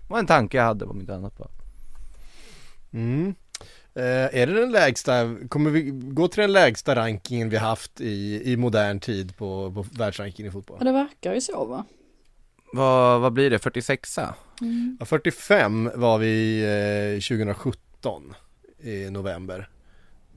Det 0.07 0.13
var 0.13 0.19
en 0.19 0.25
tanke 0.25 0.57
jag 0.57 0.63
hade 0.63 0.85
om 0.85 0.99
inte 0.99 1.15
annat 1.15 1.37
bara. 1.37 1.49
Mm. 2.91 3.35
Eh, 3.95 4.41
är 4.41 4.47
det 4.47 4.53
den 4.59 4.71
lägsta, 4.71 5.35
kommer 5.49 5.69
vi 5.71 5.81
gå 5.93 6.27
till 6.27 6.41
den 6.41 6.51
lägsta 6.51 6.95
rankingen 6.95 7.49
vi 7.49 7.57
haft 7.57 8.01
i, 8.01 8.41
i 8.51 8.57
modern 8.57 8.99
tid 8.99 9.37
på, 9.37 9.71
på 9.71 9.85
världsrankingen 9.97 10.49
i 10.49 10.53
fotboll? 10.53 10.77
Ja 10.79 10.85
det 10.85 10.91
verkar 10.91 11.33
ju 11.33 11.41
så 11.41 11.65
va? 11.65 11.85
Vad, 12.73 13.21
vad 13.21 13.33
blir 13.33 13.49
det? 13.49 13.57
46a? 13.57 14.33
Ja, 14.99 15.05
45 15.05 15.91
var 15.95 16.17
vi 16.17 16.61
eh, 17.15 17.37
2017 17.37 18.33
i 18.83 19.09
november. 19.09 19.69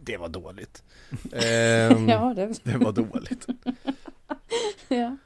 Det 0.01 0.17
var 0.17 0.29
dåligt. 0.29 0.83
Ehm, 1.33 2.09
Ja 2.09 2.33
det, 2.37 2.61
Det 2.63 2.79
var 2.79 2.93
dåligt. 2.93 3.47
ja. 4.89 5.17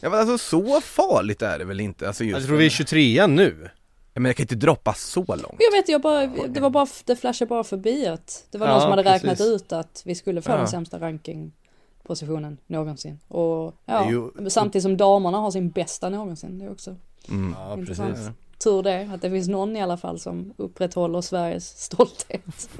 Ja 0.00 0.10
men 0.10 0.14
alltså 0.14 0.38
så 0.38 0.80
farligt 0.80 1.42
är 1.42 1.58
det 1.58 1.64
väl 1.64 1.80
inte? 1.80 2.06
Alltså 2.06 2.24
just 2.24 2.38
jag 2.38 2.46
tror 2.46 2.56
vi 2.56 2.66
är 2.66 2.70
23 2.70 3.26
nu. 3.26 3.68
Ja, 4.14 4.20
men 4.20 4.24
jag 4.24 4.36
kan 4.36 4.44
inte 4.44 4.54
droppa 4.54 4.94
så 4.94 5.20
långt. 5.20 5.56
Jag 5.58 5.72
vet 5.78 5.88
jag 5.88 6.00
bara, 6.00 6.26
det 6.26 6.60
var 6.60 6.70
bara, 6.70 6.86
det 7.04 7.16
flashade 7.16 7.48
bara 7.48 7.64
förbi 7.64 8.06
att 8.06 8.46
det 8.50 8.58
var 8.58 8.66
någon 8.66 8.74
Ja, 8.76 8.80
som 8.80 8.90
hade 8.90 9.02
räknat 9.02 9.38
precis. 9.38 9.46
ut 9.62 9.72
att 9.72 10.02
vi 10.04 10.14
skulle 10.14 10.42
få 10.42 10.50
Ja. 10.50 10.56
den 10.56 10.68
sämsta 10.68 10.98
rankingpositionen 11.00 12.58
någonsin. 12.66 13.18
Och 13.28 13.74
ja, 13.84 14.06
Jo. 14.10 14.32
samtidigt 14.48 14.82
som 14.82 14.96
damerna 14.96 15.38
har 15.38 15.50
sin 15.50 15.70
bästa 15.70 16.08
någonsin. 16.08 16.58
Det 16.58 16.64
är 16.64 16.72
också 16.72 16.96
Mm. 17.28 17.54
Ja, 17.58 17.74
intressant. 17.74 18.14
precis. 18.14 18.30
Tur 18.64 18.82
det, 18.82 19.10
att 19.14 19.22
det 19.22 19.30
finns 19.30 19.48
någon 19.48 19.76
i 19.76 19.82
alla 19.82 19.96
fall 19.96 20.18
som 20.20 20.54
upprätthåller 20.56 21.20
Sveriges 21.20 21.82
stolthet. 21.82 22.70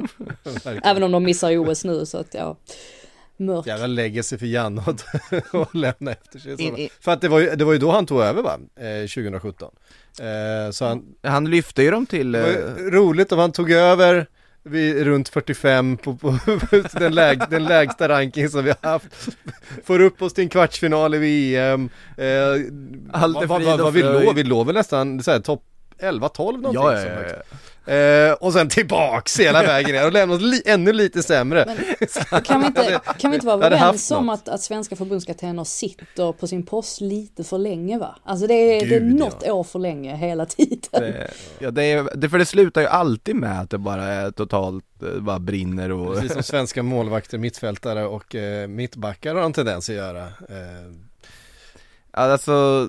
Även 0.84 1.02
om 1.02 1.12
de 1.12 1.24
missar 1.24 1.58
OS 1.58 1.84
nu 1.84 2.06
så 2.06 2.18
att 2.18 2.34
ja, 2.34 2.56
mörk. 3.36 3.66
Jävla 3.66 3.86
legacy 3.86 4.38
för 4.38 4.46
Janne 4.46 4.82
att 4.86 5.04
lämna 5.74 6.10
efter 6.12 6.38
sig. 6.38 6.62
In- 6.62 6.76
in- 6.76 6.88
För 7.00 7.12
att 7.12 7.20
det 7.20 7.28
var, 7.28 7.38
ju, 7.40 7.50
det 7.56 7.64
var 7.64 7.72
ju 7.72 7.78
då 7.78 7.90
han 7.90 8.06
tog 8.06 8.20
över 8.20 8.42
va? 8.42 8.58
Eh, 8.76 9.06
2017. 9.08 9.70
Eh, 10.18 10.70
så 10.70 10.84
han, 10.84 11.02
Han 11.22 11.50
lyfte 11.50 11.82
ju 11.82 11.90
dem 11.90 12.06
till... 12.06 12.34
eh, 12.34 12.40
roligt 12.78 13.32
om 13.32 13.38
han 13.38 13.52
tog 13.52 13.70
över 13.70 14.26
vid 14.62 15.04
runt 15.04 15.28
45 15.28 15.96
på, 15.96 16.16
på 16.16 16.38
den, 16.98 17.14
läg, 17.14 17.42
den 17.50 17.64
lägsta 17.64 18.08
ranking 18.08 18.48
som 18.48 18.64
vi 18.64 18.72
har 18.80 18.90
haft. 18.90 19.06
Får 19.84 20.00
upp 20.00 20.22
oss 20.22 20.32
till 20.34 20.44
en 20.44 20.50
kvartsfinal 20.50 21.14
i 21.14 21.18
VM. 21.18 21.88
Eh, 22.16 22.26
Allt 23.12 23.42
är 23.42 23.46
vad, 23.46 23.62
vad, 23.62 23.92
vi 23.92 24.02
låg, 24.02 24.34
vi 24.34 24.44
låg 24.44 24.66
väl 24.66 24.74
nästan 24.74 25.22
så 25.22 25.30
här, 25.30 25.40
topp 25.40 25.62
11-12 26.02 26.52
någonting. 26.52 26.72
Ja, 26.72 27.00
ja, 27.00 27.06
ja, 27.06 27.28
ja. 27.28 27.42
Eh, 27.86 28.32
och 28.32 28.52
sen 28.52 28.68
tillbaks 28.68 29.40
hela 29.40 29.62
vägen 29.62 29.90
ner 29.92 30.06
och 30.06 30.12
lämna 30.12 30.34
oss 30.34 30.40
li- 30.42 30.62
ännu 30.66 30.92
lite 30.92 31.22
sämre. 31.22 31.64
Kan 32.44 32.60
vi 32.60 32.66
inte, 32.66 33.00
kan 33.18 33.30
vi 33.30 33.34
inte 33.34 33.46
vara 33.46 33.56
överens 33.66 34.10
om 34.10 34.28
att, 34.28 34.48
att 34.48 34.60
svenska 34.60 34.96
förbundskaptener 34.96 35.64
sitter 35.64 36.32
på 36.32 36.46
sin 36.46 36.62
post 36.66 37.00
lite 37.00 37.44
för 37.44 37.58
länge 37.58 37.98
va? 37.98 38.16
Alltså 38.24 38.46
det 38.46 38.54
är, 38.54 38.86
det 38.86 38.94
är 38.96 39.00
Gud, 39.00 39.14
något 39.14 39.42
år 39.48 39.64
för 39.64 39.78
länge 39.78 40.16
hela 40.16 40.46
tiden. 40.46 40.78
Det, 40.90 41.30
ja, 41.58 41.70
det, 41.70 41.82
är, 41.84 42.08
det, 42.16 42.28
för 42.28 42.38
det 42.38 42.46
slutar 42.46 42.80
ju 42.80 42.86
alltid 42.86 43.36
med 43.36 43.60
att 43.60 43.70
det 43.70 43.78
bara 43.78 44.04
är 44.04 44.30
totalt, 44.30 44.84
eh, 45.02 45.20
bara 45.22 45.38
brinner 45.38 45.92
och... 45.92 46.14
Precis 46.14 46.32
som 46.32 46.42
svenska 46.42 46.82
målvakter, 46.82 47.38
mittfältare 47.38 48.06
och 48.06 48.34
eh, 48.34 48.68
mittbackar 48.68 49.34
har 49.34 49.42
en 49.42 49.52
tendens 49.52 49.88
att 49.88 49.94
göra. 49.96 50.22
Eh, 50.24 50.92
Alltså, 52.12 52.88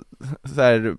så 0.56 0.62
här, 0.62 0.96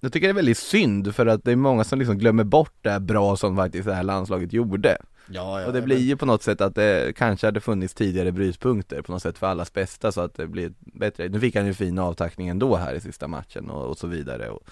jag 0.00 0.12
tycker 0.12 0.26
det 0.26 0.32
är 0.32 0.34
väldigt 0.34 0.58
synd 0.58 1.14
för 1.14 1.26
att 1.26 1.44
det 1.44 1.52
är 1.52 1.56
många 1.56 1.84
som 1.84 1.98
liksom 1.98 2.18
glömmer 2.18 2.44
bort 2.44 2.74
det 2.82 2.90
här 2.90 3.00
bra 3.00 3.36
som 3.36 3.56
faktiskt 3.56 3.86
det 3.86 3.94
här 3.94 4.02
landslaget 4.02 4.52
gjorde. 4.52 4.98
ja, 5.26 5.60
ja, 5.60 5.66
och 5.66 5.72
det 5.72 5.82
blir 5.82 5.98
ju 5.98 6.16
på 6.16 6.26
något 6.26 6.42
sätt 6.42 6.60
att 6.60 6.74
det 6.74 7.16
kanske 7.16 7.46
hade 7.46 7.60
funnits 7.60 7.94
tidigare 7.94 8.32
brytpunkter 8.32 9.02
på 9.02 9.12
något 9.12 9.22
sätt 9.22 9.38
för 9.38 9.46
allas 9.46 9.72
bästa 9.72 10.12
så 10.12 10.20
att 10.20 10.34
det 10.34 10.46
blir 10.46 10.72
bättre. 10.78 11.28
Nu 11.28 11.40
fick 11.40 11.56
han 11.56 11.66
ju 11.66 11.74
fin 11.74 11.98
avtackning 11.98 12.48
ändå 12.48 12.76
här 12.76 12.94
i 12.94 13.00
sista 13.00 13.28
matchen 13.28 13.70
och, 13.70 13.86
och 13.86 13.98
så 13.98 14.06
vidare. 14.06 14.50
Och, 14.50 14.62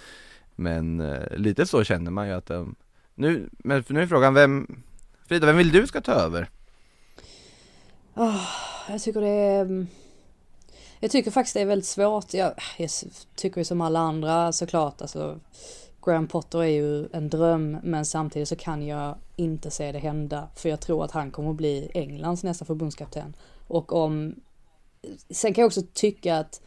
men 0.54 1.00
eh, 1.00 1.36
lite 1.36 1.66
så 1.66 1.84
känner 1.84 2.10
man 2.10 2.26
ju 2.28 2.32
att 2.32 2.50
eh, 2.50 2.66
nu, 3.14 3.48
men 3.58 3.84
nu 3.88 4.02
är 4.02 4.06
frågan 4.06 4.34
vem, 4.34 4.82
Frida, 5.28 5.46
vem 5.46 5.56
vill 5.56 5.72
du 5.72 5.86
ska 5.86 6.00
ta 6.00 6.12
över? 6.12 6.50
Ah, 8.14 8.40
jag 8.88 9.02
tycker 9.02 9.20
det 9.20 9.28
är... 9.28 9.86
Jag 11.06 11.10
tycker 11.10 11.30
faktiskt 11.30 11.54
det 11.54 11.60
är 11.60 11.66
väldigt 11.66 11.86
svårt. 11.86 12.34
Jag, 12.34 12.52
jag 12.78 12.90
tycker 13.34 13.60
ju 13.60 13.64
som 13.64 13.80
alla 13.80 14.00
andra 14.00 14.52
såklart. 14.52 15.02
Alltså, 15.02 15.40
Graham 16.04 16.26
Potter 16.26 16.58
är 16.58 16.66
ju 16.66 17.08
en 17.12 17.28
dröm 17.28 17.78
men 17.82 18.04
samtidigt 18.04 18.48
så 18.48 18.56
kan 18.56 18.86
jag 18.86 19.14
inte 19.36 19.70
se 19.70 19.92
det 19.92 19.98
hända. 19.98 20.48
För 20.54 20.68
jag 20.68 20.80
tror 20.80 21.04
att 21.04 21.10
han 21.10 21.30
kommer 21.30 21.50
att 21.50 21.56
bli 21.56 21.90
Englands 21.94 22.42
nästa 22.42 22.64
förbundskapten. 22.64 23.36
Och 23.66 23.92
om... 23.92 24.34
Sen 25.30 25.54
kan 25.54 25.62
jag 25.62 25.66
också 25.66 25.82
tycka 25.92 26.38
att 26.38 26.60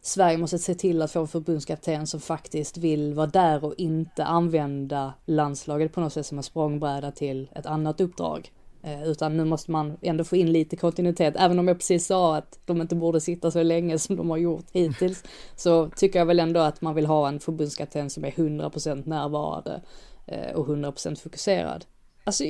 Sverige 0.00 0.38
måste 0.38 0.58
se 0.58 0.74
till 0.74 1.02
att 1.02 1.12
få 1.12 1.20
en 1.20 1.28
förbundskapten 1.28 2.06
som 2.06 2.20
faktiskt 2.20 2.76
vill 2.76 3.14
vara 3.14 3.26
där 3.26 3.64
och 3.64 3.74
inte 3.78 4.24
använda 4.24 5.14
landslaget 5.24 5.92
på 5.92 6.00
något 6.00 6.12
sätt 6.12 6.26
som 6.26 6.38
en 6.38 6.44
språngbräda 6.44 7.12
till 7.12 7.50
ett 7.54 7.66
annat 7.66 8.00
uppdrag. 8.00 8.52
Eh, 8.82 9.04
utan 9.04 9.36
nu 9.36 9.44
måste 9.44 9.70
man 9.70 9.96
ändå 10.02 10.24
få 10.24 10.36
in 10.36 10.52
lite 10.52 10.76
kontinuitet. 10.76 11.34
Även 11.38 11.58
om 11.58 11.68
jag 11.68 11.78
precis 11.78 12.06
sa 12.06 12.36
att 12.36 12.58
de 12.64 12.80
inte 12.80 12.94
borde 12.94 13.20
sitta 13.20 13.50
så 13.50 13.62
länge 13.62 13.98
som 13.98 14.16
de 14.16 14.30
har 14.30 14.36
gjort 14.36 14.66
hittills. 14.72 15.24
så 15.56 15.90
tycker 15.96 16.18
jag 16.18 16.26
väl 16.26 16.40
ändå 16.40 16.60
att 16.60 16.80
man 16.80 16.94
vill 16.94 17.06
ha 17.06 17.28
en 17.28 17.40
förbundskapten 17.40 18.10
som 18.10 18.24
är 18.24 18.30
100% 18.30 19.08
närvarande 19.08 19.82
eh, 20.26 20.54
och 20.54 20.66
100% 20.66 21.22
fokuserad. 21.22 21.84
Alltså, 22.24 22.44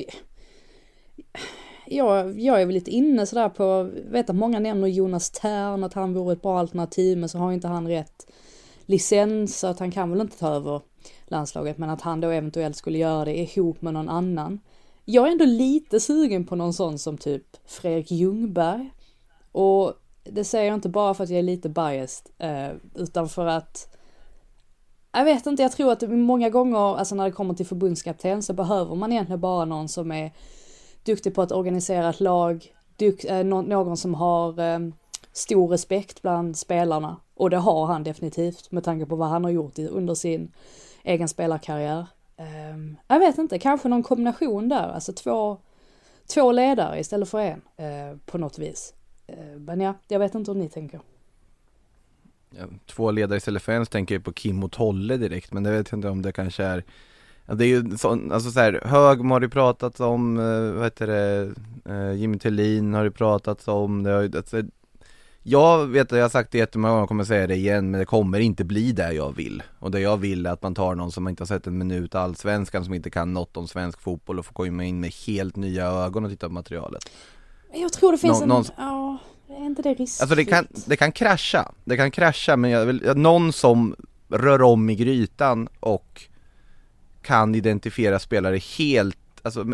jag, 1.85 2.39
jag 2.39 2.61
är 2.61 2.65
väl 2.65 2.75
lite 2.75 2.91
inne 2.91 3.25
sådär 3.25 3.49
på, 3.49 3.89
vet 4.05 4.29
att 4.29 4.35
många 4.35 4.59
nämner 4.59 4.87
Jonas 4.87 5.31
Tern, 5.31 5.83
att 5.83 5.93
han 5.93 6.13
vore 6.13 6.33
ett 6.33 6.41
bra 6.41 6.59
alternativ, 6.59 7.17
men 7.17 7.29
så 7.29 7.37
har 7.37 7.51
inte 7.51 7.67
han 7.67 7.87
rätt 7.87 8.27
licens, 8.85 9.59
så 9.59 9.67
att 9.67 9.79
han 9.79 9.91
kan 9.91 10.11
väl 10.11 10.21
inte 10.21 10.39
ta 10.39 10.55
över 10.55 10.81
landslaget, 11.25 11.77
men 11.77 11.89
att 11.89 12.01
han 12.01 12.21
då 12.21 12.29
eventuellt 12.29 12.75
skulle 12.75 12.97
göra 12.97 13.25
det 13.25 13.37
ihop 13.37 13.81
med 13.81 13.93
någon 13.93 14.09
annan. 14.09 14.59
Jag 15.05 15.27
är 15.27 15.31
ändå 15.31 15.45
lite 15.45 15.99
sugen 15.99 16.45
på 16.45 16.55
någon 16.55 16.73
sån 16.73 16.99
som 16.99 17.17
typ 17.17 17.45
Fredrik 17.65 18.11
Ljungberg. 18.11 18.93
Och 19.51 19.93
det 20.23 20.43
säger 20.43 20.65
jag 20.65 20.73
inte 20.73 20.89
bara 20.89 21.13
för 21.13 21.23
att 21.23 21.29
jag 21.29 21.39
är 21.39 21.43
lite 21.43 21.69
biased, 21.69 22.31
eh, 22.37 22.75
utan 22.95 23.29
för 23.29 23.45
att 23.45 23.93
jag 25.13 25.25
vet 25.25 25.45
inte, 25.45 25.63
jag 25.63 25.71
tror 25.71 25.91
att 25.91 26.09
många 26.09 26.49
gånger, 26.49 26.97
alltså 26.97 27.15
när 27.15 27.23
det 27.25 27.31
kommer 27.31 27.53
till 27.53 27.65
förbundskapten 27.65 28.43
så 28.43 28.53
behöver 28.53 28.95
man 28.95 29.11
egentligen 29.11 29.39
bara 29.39 29.65
någon 29.65 29.89
som 29.89 30.11
är 30.11 30.31
duktig 31.03 31.35
på 31.35 31.41
att 31.41 31.51
organisera 31.51 32.09
ett 32.09 32.19
lag, 32.19 32.73
dukt, 32.97 33.25
eh, 33.25 33.43
någon 33.43 33.97
som 33.97 34.13
har 34.13 34.59
ehm, 34.59 34.93
stor 35.33 35.67
respekt 35.67 36.21
bland 36.21 36.57
spelarna. 36.57 37.17
Och 37.35 37.49
det 37.49 37.57
har 37.57 37.85
han 37.85 38.03
definitivt 38.03 38.71
med 38.71 38.83
tanke 38.83 39.05
på 39.05 39.15
vad 39.15 39.27
han 39.29 39.43
har 39.43 39.51
gjort 39.51 39.79
under 39.79 40.15
sin 40.15 40.51
egen 41.03 41.27
spelarkarriär. 41.27 42.05
Um, 42.37 42.97
jag 43.07 43.19
vet 43.19 43.37
inte, 43.37 43.59
kanske 43.59 43.89
någon 43.89 44.03
kombination 44.03 44.69
där, 44.69 44.89
alltså 44.89 45.13
två, 45.13 45.57
två 46.33 46.51
ledare 46.51 46.99
istället 46.99 47.29
för 47.29 47.39
en 47.39 47.61
uh, 47.85 48.17
på 48.25 48.37
något 48.37 48.59
vis. 48.59 48.93
Uh, 49.29 49.59
men 49.59 49.81
ja, 49.81 49.93
jag 50.07 50.19
vet 50.19 50.35
inte 50.35 50.51
hur 50.51 50.59
ni 50.59 50.69
tänker. 50.69 50.99
Ja, 52.49 52.65
två 52.85 53.11
ledare 53.11 53.37
istället 53.37 53.63
för 53.63 53.71
en 53.71 53.85
så 53.85 53.89
tänker 53.89 54.15
jag 54.15 54.23
på 54.23 54.33
Kim 54.33 54.63
och 54.63 54.71
Tolle 54.71 55.17
direkt, 55.17 55.53
men 55.53 55.63
det 55.63 55.71
vet 55.71 55.91
jag 55.91 55.97
inte 55.97 56.09
om 56.09 56.21
det 56.21 56.31
kanske 56.31 56.63
är 56.63 56.83
det 57.45 57.65
är 57.65 57.67
ju 57.67 57.97
sån, 57.97 58.31
alltså 58.31 58.51
så 58.51 58.59
här, 58.59 58.81
Högmo 58.85 59.35
har 59.35 59.41
ju 59.41 59.49
pratat 59.49 59.99
om, 59.99 60.37
eh, 60.37 60.71
vad 60.73 60.83
heter 60.83 61.07
det, 61.07 61.53
Jimmy 62.15 62.39
Tillin 62.39 62.93
har 62.93 63.03
ju 63.03 63.11
pratat 63.11 63.67
om, 63.67 64.03
det 64.03 64.09
har, 64.09 64.23
alltså, 64.23 64.61
jag 65.43 65.87
vet 65.87 66.11
att 66.11 66.17
jag 66.17 66.23
har 66.23 66.29
sagt 66.29 66.51
det 66.51 66.57
jättemånga 66.57 66.91
gånger, 66.91 67.01
jag 67.01 67.07
kommer 67.07 67.23
säga 67.23 67.47
det 67.47 67.55
igen, 67.55 67.91
men 67.91 67.99
det 67.99 68.05
kommer 68.05 68.39
inte 68.39 68.63
bli 68.63 68.91
det 68.91 69.13
jag 69.13 69.35
vill. 69.35 69.63
Och 69.79 69.91
det 69.91 69.99
jag 69.99 70.17
vill 70.17 70.45
är 70.45 70.51
att 70.51 70.61
man 70.61 70.75
tar 70.75 70.95
någon 70.95 71.11
som 71.11 71.27
inte 71.27 71.41
har 71.41 71.47
sett 71.47 71.67
en 71.67 71.77
minut 71.77 72.15
allsvenskan, 72.15 72.85
som 72.85 72.93
inte 72.93 73.09
kan 73.09 73.33
något 73.33 73.57
om 73.57 73.67
svensk 73.67 74.01
fotboll 74.01 74.39
och 74.39 74.45
får 74.45 74.53
komma 74.53 74.83
in 74.83 74.99
med 74.99 75.13
helt 75.27 75.55
nya 75.55 75.85
ögon 75.85 76.25
och 76.25 76.31
titta 76.31 76.47
på 76.47 76.53
materialet. 76.53 77.09
Jag 77.73 77.93
tror 77.93 78.11
det 78.11 78.17
finns 78.17 78.39
Nå 78.39 78.43
en, 78.43 78.49
någon... 78.49 78.65
ja, 78.77 79.17
är 79.49 79.65
inte 79.65 79.81
det 79.81 79.93
riskfritt? 79.93 80.21
Alltså 80.21 80.35
det 80.35 80.45
kan, 80.45 80.67
det 80.85 80.97
kan 80.97 81.11
krascha, 81.11 81.71
det 81.83 81.97
kan 81.97 82.11
krascha, 82.11 82.57
men 82.57 82.71
jag 82.71 82.85
vill, 82.85 83.11
någon 83.15 83.53
som 83.53 83.95
rör 84.29 84.61
om 84.61 84.89
i 84.89 84.95
grytan 84.95 85.67
och 85.79 86.23
kan 87.21 87.55
identifiera 87.55 88.19
spelare 88.19 88.57
helt, 88.57 89.17
alltså 89.41 89.65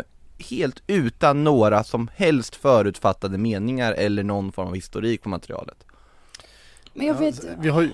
helt 0.42 0.82
utan 0.86 1.44
några 1.44 1.84
som 1.84 2.10
helst 2.16 2.56
förutfattade 2.56 3.38
meningar 3.38 3.92
eller 3.92 4.22
någon 4.22 4.52
form 4.52 4.68
av 4.68 4.74
historik 4.74 5.22
på 5.22 5.28
materialet. 5.28 5.84
Men 6.94 7.06
jag 7.06 7.14
vet... 7.14 7.44
Vi 7.58 7.68
har 7.68 7.82
ju... 7.82 7.90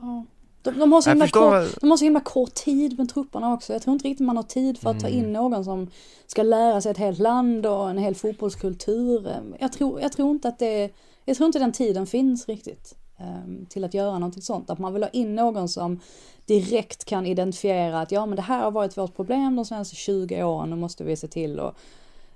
Ja. 0.00 0.24
De, 0.62 0.78
de, 0.78 0.92
har 0.92 1.02
så 1.02 1.10
himla 1.10 1.24
förstår- 1.24 1.66
kort, 1.66 1.80
de 1.80 1.90
har 1.90 1.96
så 1.96 2.04
himla 2.04 2.20
kort 2.20 2.54
tid 2.54 2.98
med 2.98 3.08
trupperna 3.08 3.52
också. 3.52 3.72
Jag 3.72 3.82
tror 3.82 3.92
inte 3.92 4.08
riktigt 4.08 4.26
man 4.26 4.36
har 4.36 4.44
tid 4.44 4.78
för 4.78 4.90
att 4.90 5.00
ta 5.00 5.08
in 5.08 5.32
någon 5.32 5.64
som 5.64 5.90
ska 6.26 6.42
lära 6.42 6.80
sig 6.80 6.90
ett 6.90 6.98
helt 6.98 7.18
land 7.18 7.66
och 7.66 7.90
en 7.90 7.98
hel 7.98 8.14
fotbollskultur. 8.14 9.36
Jag 9.60 9.72
tror, 9.72 10.00
jag 10.00 10.12
tror 10.12 10.30
inte 10.30 10.48
att 10.48 10.58
det, 10.58 10.90
jag 11.24 11.36
tror 11.36 11.46
inte 11.46 11.58
den 11.58 11.72
tiden 11.72 12.06
finns 12.06 12.48
riktigt 12.48 12.94
till 13.68 13.84
att 13.84 13.94
göra 13.94 14.18
någonting 14.18 14.42
sånt. 14.42 14.70
Att 14.70 14.78
man 14.78 14.92
vill 14.92 15.02
ha 15.02 15.10
in 15.10 15.34
någon 15.34 15.68
som 15.68 16.00
direkt 16.46 17.04
kan 17.04 17.26
identifiera 17.26 18.00
att 18.00 18.12
ja 18.12 18.26
men 18.26 18.36
det 18.36 18.42
här 18.42 18.62
har 18.62 18.70
varit 18.70 18.98
vårt 18.98 19.16
problem 19.16 19.56
de 19.56 19.64
senaste 19.64 19.96
20 19.96 20.42
åren, 20.42 20.70
nu 20.70 20.76
måste 20.76 21.04
vi 21.04 21.16
se 21.16 21.28
till 21.28 21.60
och, 21.60 21.74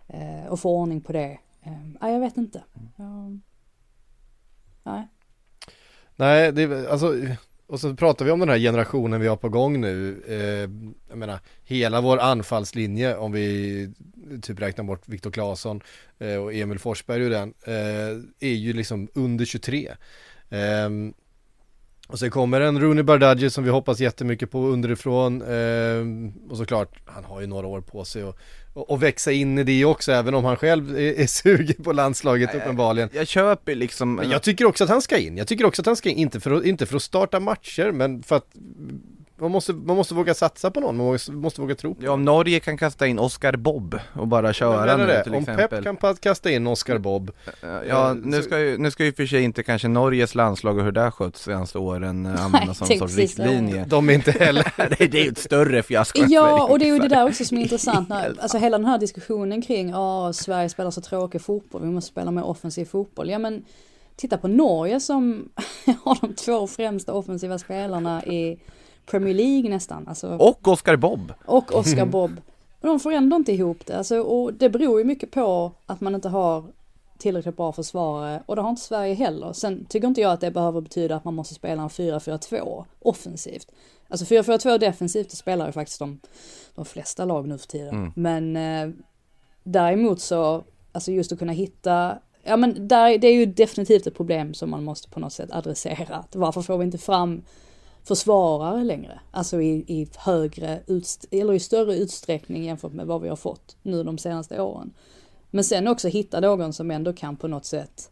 eh, 0.08 0.46
och 0.48 0.60
få 0.60 0.70
ordning 0.70 1.00
på 1.00 1.12
det. 1.12 1.38
Um, 1.66 1.98
ja, 2.00 2.10
jag 2.10 2.20
vet 2.20 2.36
inte. 2.36 2.62
Ja. 2.96 3.30
Nej. 4.82 5.08
Nej, 6.16 6.52
det 6.52 6.90
alltså 6.90 7.14
och 7.66 7.80
så 7.80 7.94
pratar 7.94 8.24
vi 8.24 8.30
om 8.30 8.40
den 8.40 8.48
här 8.48 8.58
generationen 8.58 9.20
vi 9.20 9.26
har 9.26 9.36
på 9.36 9.48
gång 9.48 9.80
nu. 9.80 10.22
Eh, 10.28 10.70
jag 11.08 11.18
menar, 11.18 11.38
hela 11.64 12.00
vår 12.00 12.18
anfallslinje 12.18 13.16
om 13.16 13.32
vi 13.32 13.90
typ 14.42 14.60
räknar 14.60 14.84
bort 14.84 15.08
Viktor 15.08 15.30
Claesson 15.30 15.80
eh, 16.18 16.36
och 16.36 16.54
Emil 16.54 16.78
Forsberg 16.78 17.22
ur 17.22 17.30
den, 17.30 17.54
eh, 17.66 18.48
är 18.48 18.54
ju 18.54 18.72
liksom 18.72 19.08
under 19.14 19.44
23. 19.44 19.92
Ehm, 20.54 21.14
och 22.08 22.18
sen 22.18 22.30
kommer 22.30 22.60
en 22.60 22.80
Rooney 22.80 23.02
Bardghji 23.02 23.50
som 23.50 23.64
vi 23.64 23.70
hoppas 23.70 24.00
jättemycket 24.00 24.50
på 24.50 24.66
underifrån. 24.66 25.42
Eh, 25.42 26.50
och 26.50 26.56
såklart, 26.56 26.98
han 27.04 27.24
har 27.24 27.40
ju 27.40 27.46
några 27.46 27.66
år 27.66 27.80
på 27.80 28.04
sig 28.04 28.24
och, 28.24 28.38
och, 28.72 28.90
och 28.90 29.02
växa 29.02 29.32
in 29.32 29.58
i 29.58 29.64
det 29.64 29.84
också, 29.84 30.12
även 30.12 30.34
om 30.34 30.44
han 30.44 30.56
själv 30.56 30.96
är, 30.96 31.20
är 31.20 31.26
sugen 31.42 31.84
på 31.84 31.92
landslaget 31.92 32.54
uppenbarligen. 32.54 33.08
Jag 33.12 33.26
köper 33.26 33.74
liksom 33.74 34.14
Men 34.14 34.30
jag 34.30 34.42
tycker 34.42 34.64
också 34.64 34.84
att 34.84 34.90
han 34.90 35.02
ska 35.02 35.18
in. 35.18 35.36
Jag 35.36 35.48
tycker 35.48 35.64
också 35.64 35.82
att 35.82 35.86
han 35.86 35.96
ska 35.96 36.08
in, 36.08 36.18
inte 36.18 36.40
för 36.40 36.50
att, 36.50 36.64
inte 36.64 36.86
för 36.86 36.96
att 36.96 37.02
starta 37.02 37.40
matcher, 37.40 37.92
men 37.92 38.22
för 38.22 38.36
att 38.36 38.54
man 39.40 39.50
måste, 39.50 39.72
man 39.72 39.96
måste 39.96 40.14
våga 40.14 40.34
satsa 40.34 40.70
på 40.70 40.80
någon, 40.80 40.96
man 40.96 41.06
måste, 41.06 41.32
måste 41.32 41.60
våga 41.60 41.74
tro 41.74 41.94
på 41.94 42.04
Ja, 42.04 42.10
om 42.10 42.24
Norge 42.24 42.60
kan 42.60 42.76
kasta 42.76 43.06
in 43.06 43.18
Oscar 43.18 43.56
Bob 43.56 43.98
och 44.12 44.28
bara 44.28 44.52
köra 44.52 44.96
nu 44.96 45.20
till 45.22 45.32
Om 45.34 45.38
exempel. 45.38 45.84
Pep 45.84 46.00
kan 46.00 46.16
kasta 46.16 46.50
in 46.50 46.66
Oscar 46.66 46.98
Bob 46.98 47.30
Ja, 47.88 48.10
Eh, 48.10 48.14
nu 48.14 48.36
så- 48.36 48.42
ska 48.42 48.60
ju, 48.60 48.78
nu 48.78 48.90
ska 48.90 49.04
ju 49.04 49.12
för 49.12 49.26
sig 49.26 49.42
inte 49.42 49.62
kanske 49.62 49.88
Norges 49.88 50.34
landslag 50.34 50.78
och 50.78 50.84
hur 50.84 50.92
det 50.92 51.00
har 51.00 51.10
skötts 51.10 51.42
senaste 51.42 51.78
åren 51.78 52.26
eh, 52.26 52.44
användas 52.44 52.78
som 52.78 52.86
sorts 52.86 53.16
riktlinje. 53.16 53.84
De 53.88 54.08
är 54.10 54.14
inte 54.14 54.30
heller 54.30 54.72
det, 54.98 55.06
det 55.06 55.20
är 55.20 55.24
ju 55.24 55.30
ett 55.30 55.38
större 55.38 55.82
fiasko 55.82 56.22
Ja, 56.28 56.64
och 56.70 56.78
det 56.78 56.84
är 56.88 56.92
ju 56.92 56.98
det 56.98 57.08
där 57.08 57.28
också 57.28 57.44
som 57.44 57.58
är 57.58 57.62
intressant. 57.62 58.08
När, 58.08 58.34
alltså 58.40 58.58
hela 58.58 58.78
den 58.78 58.86
här 58.86 58.98
diskussionen 58.98 59.62
kring, 59.62 59.90
ja, 59.90 60.32
Sverige 60.32 60.68
spelar 60.68 60.90
så 60.90 61.00
tråkig 61.00 61.40
fotboll, 61.42 61.82
vi 61.82 61.88
måste 61.88 62.10
spela 62.10 62.30
mer 62.30 62.44
offensiv 62.44 62.84
fotboll. 62.84 63.30
Ja, 63.30 63.38
men 63.38 63.64
titta 64.16 64.38
på 64.38 64.48
Norge 64.48 65.00
som 65.00 65.48
har 66.04 66.18
de 66.20 66.34
två 66.34 66.66
främsta 66.66 67.12
offensiva 67.12 67.58
spelarna 67.58 68.24
i 68.24 68.58
Premier 69.06 69.34
League 69.34 69.70
nästan. 69.70 70.08
Alltså, 70.08 70.36
Och 70.36 70.68
Oscar 70.68 70.96
Bob! 70.96 71.32
och 71.44 71.74
Oscar 71.74 72.06
Bob. 72.12 72.40
Och 72.80 72.88
de 72.88 73.00
får 73.00 73.12
ändå 73.12 73.36
inte 73.36 73.52
ihop 73.52 73.86
det. 73.86 73.98
Alltså, 73.98 74.20
och 74.20 74.54
det 74.54 74.68
beror 74.70 74.98
ju 74.98 75.04
mycket 75.04 75.30
på 75.30 75.72
att 75.86 76.00
man 76.00 76.14
inte 76.14 76.28
har 76.28 76.64
tillräckligt 77.18 77.56
bra 77.56 77.72
försvarare 77.72 78.42
och 78.46 78.56
det 78.56 78.62
har 78.62 78.70
inte 78.70 78.82
Sverige 78.82 79.14
heller. 79.14 79.52
Sen 79.52 79.84
tycker 79.88 80.08
inte 80.08 80.20
jag 80.20 80.32
att 80.32 80.40
det 80.40 80.50
behöver 80.50 80.80
betyda 80.80 81.16
att 81.16 81.24
man 81.24 81.34
måste 81.34 81.54
spela 81.54 81.82
en 81.82 81.88
4-4-2 81.88 82.84
offensivt. 82.98 83.72
Alltså 84.08 84.34
4-4-2 84.34 84.78
defensivt, 84.78 85.30
det 85.30 85.36
spelar 85.36 85.66
ju 85.66 85.72
faktiskt 85.72 85.98
de, 85.98 86.20
de 86.74 86.84
flesta 86.84 87.24
lag 87.24 87.48
nu 87.48 87.58
för 87.58 87.66
tiden. 87.66 88.12
Men 88.16 88.56
eh, 88.56 88.94
däremot 89.62 90.20
så, 90.20 90.64
alltså 90.92 91.12
just 91.12 91.32
att 91.32 91.38
kunna 91.38 91.52
hitta, 91.52 92.18
ja 92.42 92.56
men 92.56 92.88
där, 92.88 93.18
det 93.18 93.26
är 93.28 93.34
ju 93.34 93.46
definitivt 93.46 94.06
ett 94.06 94.16
problem 94.16 94.54
som 94.54 94.70
man 94.70 94.84
måste 94.84 95.08
på 95.10 95.20
något 95.20 95.32
sätt 95.32 95.50
adressera. 95.52 96.24
Varför 96.32 96.62
får 96.62 96.78
vi 96.78 96.84
inte 96.84 96.98
fram 96.98 97.42
försvarare 98.04 98.84
längre. 98.84 99.20
Alltså 99.30 99.60
i, 99.62 99.84
i 99.88 100.08
högre, 100.16 100.80
eller 101.30 101.52
i 101.52 101.60
större 101.60 101.96
utsträckning 101.96 102.64
jämfört 102.64 102.92
med 102.92 103.06
vad 103.06 103.22
vi 103.22 103.28
har 103.28 103.36
fått 103.36 103.76
nu 103.82 104.02
de 104.02 104.18
senaste 104.18 104.60
åren. 104.60 104.92
Men 105.50 105.64
sen 105.64 105.88
också 105.88 106.08
hitta 106.08 106.40
någon 106.40 106.72
som 106.72 106.90
ändå 106.90 107.12
kan 107.12 107.36
på 107.36 107.48
något 107.48 107.64
sätt 107.64 108.10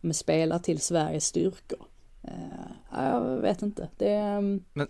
med 0.00 0.16
spela 0.16 0.58
till 0.58 0.80
Sveriges 0.80 1.24
styrkor. 1.26 1.78
Eh, 2.22 3.02
jag 3.04 3.36
vet 3.36 3.62
inte. 3.62 3.88
Det, 3.98 4.14
ehm, 4.14 4.62
Men- 4.72 4.88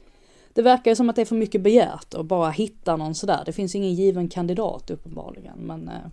det 0.52 0.62
verkar 0.62 0.90
ju 0.90 0.96
som 0.96 1.10
att 1.10 1.16
det 1.16 1.22
är 1.22 1.26
för 1.26 1.36
mycket 1.36 1.60
begärt 1.60 2.14
att 2.14 2.26
bara 2.26 2.50
hitta 2.50 2.96
någon 2.96 3.14
sådär. 3.14 3.42
Det 3.46 3.52
finns 3.52 3.74
ingen 3.74 3.94
given 3.94 4.28
kandidat 4.28 4.90
uppenbarligen. 4.90 5.58
Men 5.58 5.88
eh, 5.88 6.10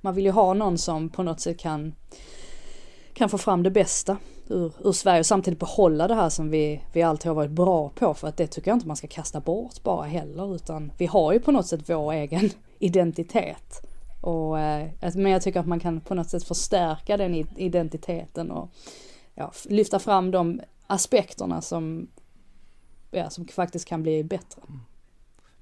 man 0.00 0.14
vill 0.14 0.24
ju 0.24 0.30
ha 0.30 0.54
någon 0.54 0.78
som 0.78 1.08
på 1.08 1.22
något 1.22 1.40
sätt 1.40 1.58
kan, 1.58 1.94
kan 3.12 3.28
få 3.28 3.38
fram 3.38 3.62
det 3.62 3.70
bästa 3.70 4.16
ur, 4.48 4.72
ur 4.84 4.92
Sverige 4.92 5.20
och 5.20 5.26
samtidigt 5.26 5.58
behålla 5.58 6.08
det 6.08 6.14
här 6.14 6.28
som 6.28 6.50
vi, 6.50 6.82
vi 6.92 7.02
alltid 7.02 7.26
har 7.26 7.34
varit 7.34 7.50
bra 7.50 7.88
på. 7.88 8.14
För 8.14 8.28
att 8.28 8.36
det 8.36 8.46
tycker 8.46 8.70
jag 8.70 8.76
inte 8.76 8.86
man 8.86 8.96
ska 8.96 9.06
kasta 9.06 9.40
bort 9.40 9.82
bara 9.82 10.04
heller. 10.04 10.54
Utan 10.54 10.92
vi 10.98 11.06
har 11.06 11.32
ju 11.32 11.40
på 11.40 11.52
något 11.52 11.66
sätt 11.66 11.90
vår 11.90 12.12
egen 12.12 12.50
identitet. 12.78 13.86
Och, 14.20 14.60
eh, 14.60 14.88
men 15.14 15.32
jag 15.32 15.42
tycker 15.42 15.60
att 15.60 15.66
man 15.66 15.80
kan 15.80 16.00
på 16.00 16.14
något 16.14 16.30
sätt 16.30 16.44
förstärka 16.44 17.16
den 17.16 17.34
identiteten 17.56 18.50
och 18.50 18.70
ja, 19.34 19.52
lyfta 19.64 19.98
fram 19.98 20.30
de 20.30 20.60
aspekterna 20.86 21.62
som, 21.62 22.08
ja, 23.10 23.30
som 23.30 23.46
faktiskt 23.46 23.88
kan 23.88 24.02
bli 24.02 24.24
bättre. 24.24 24.62
Mm. 24.68 24.80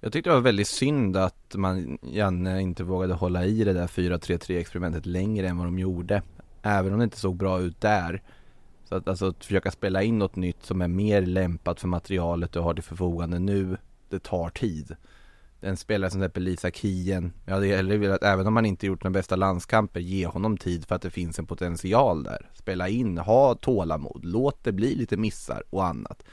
Jag 0.01 0.13
tyckte 0.13 0.31
det 0.31 0.35
var 0.35 0.41
väldigt 0.41 0.69
synd 0.69 1.17
att 1.17 1.55
man, 1.55 1.99
Janne 2.03 2.61
inte 2.61 2.85
vågade 2.85 3.15
hålla 3.15 3.45
i 3.45 3.65
det 3.65 3.73
där 3.73 3.87
4-3-3 3.87 4.59
experimentet 4.59 5.07
längre 5.07 5.49
än 5.49 5.59
vad 5.59 5.67
de 5.67 5.79
gjorde 5.79 6.23
Även 6.63 6.93
om 6.93 6.99
det 6.99 7.05
inte 7.05 7.21
såg 7.21 7.37
bra 7.37 7.61
ut 7.61 7.81
där 7.81 8.23
så 8.93 8.97
att 8.97 9.09
alltså 9.09 9.29
att 9.29 9.45
försöka 9.45 9.71
spela 9.71 10.03
in 10.03 10.19
något 10.19 10.37
nytt 10.37 10.67
som 10.67 10.83
är 10.83 10.89
mer 10.89 11.23
lämpat 11.23 11.81
för 11.81 11.89
materialet 11.89 12.53
du 12.53 12.61
har 12.61 12.75
till 12.75 12.83
förfogande 12.83 13.39
nu 13.39 13.77
Det 14.09 14.19
tar 14.19 14.49
tid 14.49 14.97
en 15.61 15.77
spelare 15.77 16.11
som 16.11 16.21
till 16.21 16.25
exempel 16.25 16.43
Lisa 16.43 16.71
Kien, 16.71 17.33
jag 17.45 17.55
hade 17.55 17.67
hellre 17.67 17.97
velat, 17.97 18.23
även 18.23 18.47
om 18.47 18.57
han 18.57 18.67
inte 18.67 18.87
gjort 18.87 19.03
de 19.03 19.13
bästa 19.13 19.37
landskamper, 19.37 20.01
ge 20.01 20.27
honom 20.27 20.57
tid 20.57 20.85
för 20.85 20.95
att 20.95 21.03
det 21.03 21.11
finns 21.11 21.39
en 21.39 21.47
potential 21.47 22.23
där. 22.23 22.51
Spela 22.55 22.89
in, 22.89 23.19
ha 23.19 23.55
tålamod, 23.55 24.25
låt 24.25 24.65
det 24.65 24.73
bli 24.73 24.95
lite 24.95 25.17
missar 25.17 25.63
och 25.71 25.87
annat. 25.87 26.25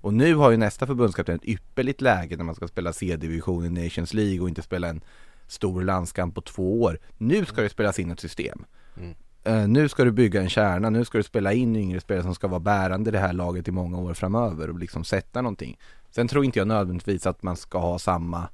Och 0.00 0.14
nu 0.14 0.34
har 0.34 0.50
ju 0.50 0.56
nästa 0.56 0.86
förbundskapten 0.86 1.36
ett 1.36 1.48
ypperligt 1.48 2.00
läge 2.00 2.36
när 2.36 2.44
man 2.44 2.54
ska 2.54 2.68
spela 2.68 2.92
C-division 2.92 3.64
i 3.64 3.84
Nations 3.84 4.14
League 4.14 4.40
och 4.40 4.48
inte 4.48 4.62
spela 4.62 4.88
en 4.88 5.00
stor 5.46 5.82
landskamp 5.82 6.34
på 6.34 6.40
två 6.40 6.82
år. 6.82 6.98
Nu 7.18 7.44
ska 7.44 7.62
det 7.62 7.68
spelas 7.68 7.98
in 7.98 8.10
ett 8.10 8.20
system. 8.20 8.64
Mm. 8.96 9.14
Eh, 9.48 9.68
nu 9.68 9.88
ska 9.88 10.04
du 10.04 10.12
bygga 10.12 10.40
en 10.40 10.48
kärna, 10.48 10.90
nu 10.90 11.04
ska 11.04 11.18
du 11.18 11.24
spela 11.24 11.52
in 11.52 11.76
yngre 11.76 12.00
spelare 12.00 12.22
som 12.22 12.34
ska 12.34 12.48
vara 12.48 12.60
bärande 12.60 13.10
i 13.10 13.12
det 13.12 13.18
här 13.18 13.32
laget 13.32 13.68
i 13.68 13.70
många 13.70 13.98
år 13.98 14.14
framöver 14.14 14.70
och 14.70 14.78
liksom 14.78 15.04
sätta 15.04 15.42
någonting. 15.42 15.78
Sen 16.10 16.28
tror 16.28 16.44
inte 16.44 16.58
jag 16.58 16.68
nödvändigtvis 16.68 17.26
att 17.26 17.42
man 17.42 17.56
ska 17.56 17.78
ha 17.78 17.98
samma 17.98 18.48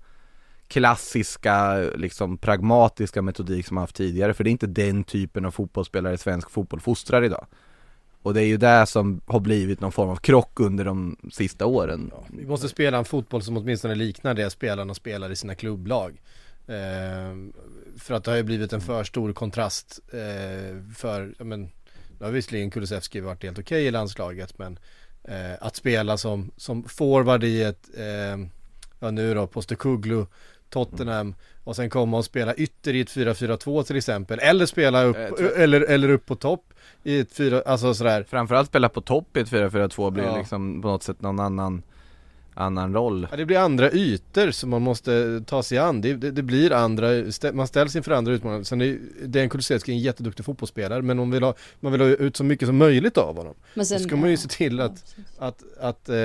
klassiska, 0.68 1.74
liksom 1.95 2.38
pragmatiska 2.38 3.22
metodik 3.22 3.66
som 3.66 3.74
man 3.74 3.82
haft 3.82 3.97
tidigare, 3.97 4.34
för 4.34 4.45
det 4.45 4.51
är 4.51 4.53
inte 4.53 4.66
den 4.66 5.05
typen 5.05 5.45
av 5.45 5.51
fotbollsspelare 5.51 6.18
svensk 6.18 6.51
fotboll 6.51 6.80
fostrar 6.80 7.24
idag. 7.24 7.47
Och 8.22 8.34
det 8.34 8.42
är 8.42 8.47
ju 8.47 8.57
det 8.57 8.86
som 8.86 9.20
har 9.26 9.40
blivit 9.40 9.80
någon 9.80 9.92
form 9.92 10.09
av 10.09 10.16
krock 10.16 10.61
under 10.61 10.84
de 10.84 11.16
sista 11.32 11.66
åren. 11.66 12.11
Ja, 12.12 12.24
vi 12.38 12.47
måste 12.47 12.68
spela 12.68 12.99
en 12.99 13.05
fotboll 13.05 13.42
som 13.42 13.57
åtminstone 13.57 13.95
liknar 13.95 14.34
det 14.34 14.51
spelarna 14.51 14.95
spelar 14.95 15.30
i 15.30 15.36
sina 15.36 15.55
klubblag. 15.55 16.20
Eh, 16.66 17.36
för 17.99 18.14
att 18.14 18.24
det 18.24 18.30
har 18.30 18.36
ju 18.36 18.42
blivit 18.42 18.72
en 18.72 18.80
för 18.80 19.05
stor 19.05 19.32
kontrast 19.32 20.01
eh, 20.12 20.95
för, 20.97 21.34
ja 21.38 21.45
men, 21.45 21.62
nu 22.18 22.24
har 22.26 22.30
visserligen 22.30 22.70
Kulusevski 22.70 23.20
varit 23.20 23.42
helt 23.42 23.59
okej 23.59 23.76
okay 23.76 23.86
i 23.86 23.90
landslaget 23.90 24.59
men 24.59 24.78
eh, 25.24 25.53
att 25.61 25.76
spela 25.76 26.16
som, 26.16 26.51
som 26.57 26.84
forward 26.84 27.45
i 27.45 27.62
ett, 27.62 27.88
eh, 27.97 28.47
ja 29.01 29.11
nu 29.11 29.34
då, 29.34 29.47
Postekuglu, 29.47 30.26
Tottenham 30.68 31.34
och 31.64 31.76
sen 31.76 31.90
komma 31.90 32.16
och 32.16 32.24
spela 32.24 32.55
ytter 32.55 32.95
i 32.95 33.01
ett 33.01 33.11
4-4-2 33.11 33.82
till 33.82 33.97
exempel 33.97 34.38
eller 34.38 34.66
spela 34.66 35.03
upp, 35.03 35.16
eller, 35.57 35.80
eller 35.80 36.09
upp 36.09 36.26
på 36.26 36.34
topp 36.34 36.74
i 37.03 37.18
ett 37.18 37.32
4, 37.32 37.62
alltså 37.66 37.95
sådär 37.95 38.24
Framförallt 38.28 38.68
spela 38.68 38.88
på 38.88 39.01
topp 39.01 39.36
i 39.36 39.40
ett 39.40 39.51
4-4-2 39.51 40.11
blir 40.11 40.24
ja. 40.24 40.38
liksom 40.38 40.82
på 40.82 40.88
något 40.88 41.03
sätt 41.03 41.22
någon 41.22 41.40
annan 41.40 41.82
annan 42.55 42.94
roll. 42.94 43.26
Ja, 43.30 43.36
det 43.36 43.46
blir 43.46 43.59
andra 43.59 43.90
ytor 43.90 44.50
som 44.50 44.70
man 44.70 44.82
måste 44.82 45.42
ta 45.46 45.62
sig 45.62 45.78
an. 45.78 46.00
Det, 46.00 46.14
det, 46.14 46.30
det 46.30 46.42
blir 46.42 46.72
andra, 46.72 47.09
man 47.52 47.66
ställs 47.66 47.96
inför 47.96 48.12
andra 48.12 48.32
utmaningar. 48.32 48.64
Sen 48.64 48.80
är 48.80 48.98
Dejan 49.26 49.48
Kulusevski 49.48 49.92
en 49.92 49.98
jätteduktig 49.98 50.44
fotbollsspelare 50.44 51.02
men 51.02 51.18
om 51.18 51.30
vill 51.30 51.42
ha, 51.42 51.55
man 51.80 51.92
vill 51.92 52.00
ha 52.00 52.09
ut 52.09 52.36
så 52.36 52.44
mycket 52.44 52.68
som 52.68 52.76
möjligt 52.76 53.18
av 53.18 53.36
honom. 53.36 53.55
Men 53.74 53.86
sen, 53.86 53.98
Då 53.98 54.09
ska 54.09 54.16
man 54.16 54.30
ju 54.30 54.36
se 54.36 54.48
till 54.48 54.80
att, 54.80 55.14
ja, 55.38 55.46
att, 55.46 55.62
att, 55.80 56.09
eh, 56.09 56.16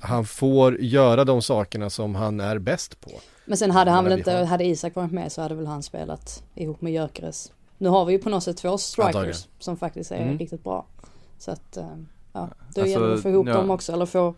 han 0.00 0.24
får 0.24 0.80
göra 0.80 1.24
de 1.24 1.42
sakerna 1.42 1.90
som 1.90 2.14
han 2.14 2.40
är 2.40 2.58
bäst 2.58 3.00
på. 3.00 3.10
Men 3.44 3.58
sen 3.58 3.70
hade 3.70 3.90
han 3.90 4.04
väl 4.04 4.18
inte, 4.18 4.32
hade 4.32 4.64
Isak 4.64 4.94
varit 4.94 5.12
med 5.12 5.32
så 5.32 5.42
hade 5.42 5.54
väl 5.54 5.66
han 5.66 5.82
spelat 5.82 6.42
ihop 6.54 6.80
med 6.80 6.92
Gyökeres. 6.92 7.52
Nu 7.78 7.88
har 7.88 8.04
vi 8.04 8.12
ju 8.12 8.18
på 8.18 8.28
något 8.28 8.42
sätt 8.42 8.56
två 8.56 8.78
strikers 8.78 9.06
Antagligen. 9.06 9.40
som 9.58 9.76
faktiskt 9.76 10.12
är 10.12 10.22
mm. 10.22 10.38
riktigt 10.38 10.64
bra. 10.64 10.86
Så 11.38 11.50
att, 11.50 11.76
eh, 11.76 11.84
ja, 12.32 12.40
då 12.74 12.80
alltså, 12.80 12.86
gäller 12.86 13.08
det 13.08 13.14
att 13.14 13.22
få 13.22 13.28
ihop 13.28 13.48
ja. 13.48 13.54
dem 13.54 13.70
också 13.70 13.92
eller 13.92 14.06
få 14.06 14.34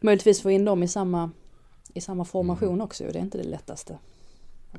möjligtvis 0.00 0.42
få 0.42 0.50
in 0.50 0.64
dem 0.64 0.82
i 0.82 0.88
samma, 0.88 1.30
i 1.94 2.00
samma 2.00 2.24
formation 2.24 2.68
mm. 2.68 2.80
också. 2.80 3.04
Det 3.04 3.18
är 3.18 3.22
inte 3.22 3.38
det 3.38 3.44
lättaste. 3.44 3.98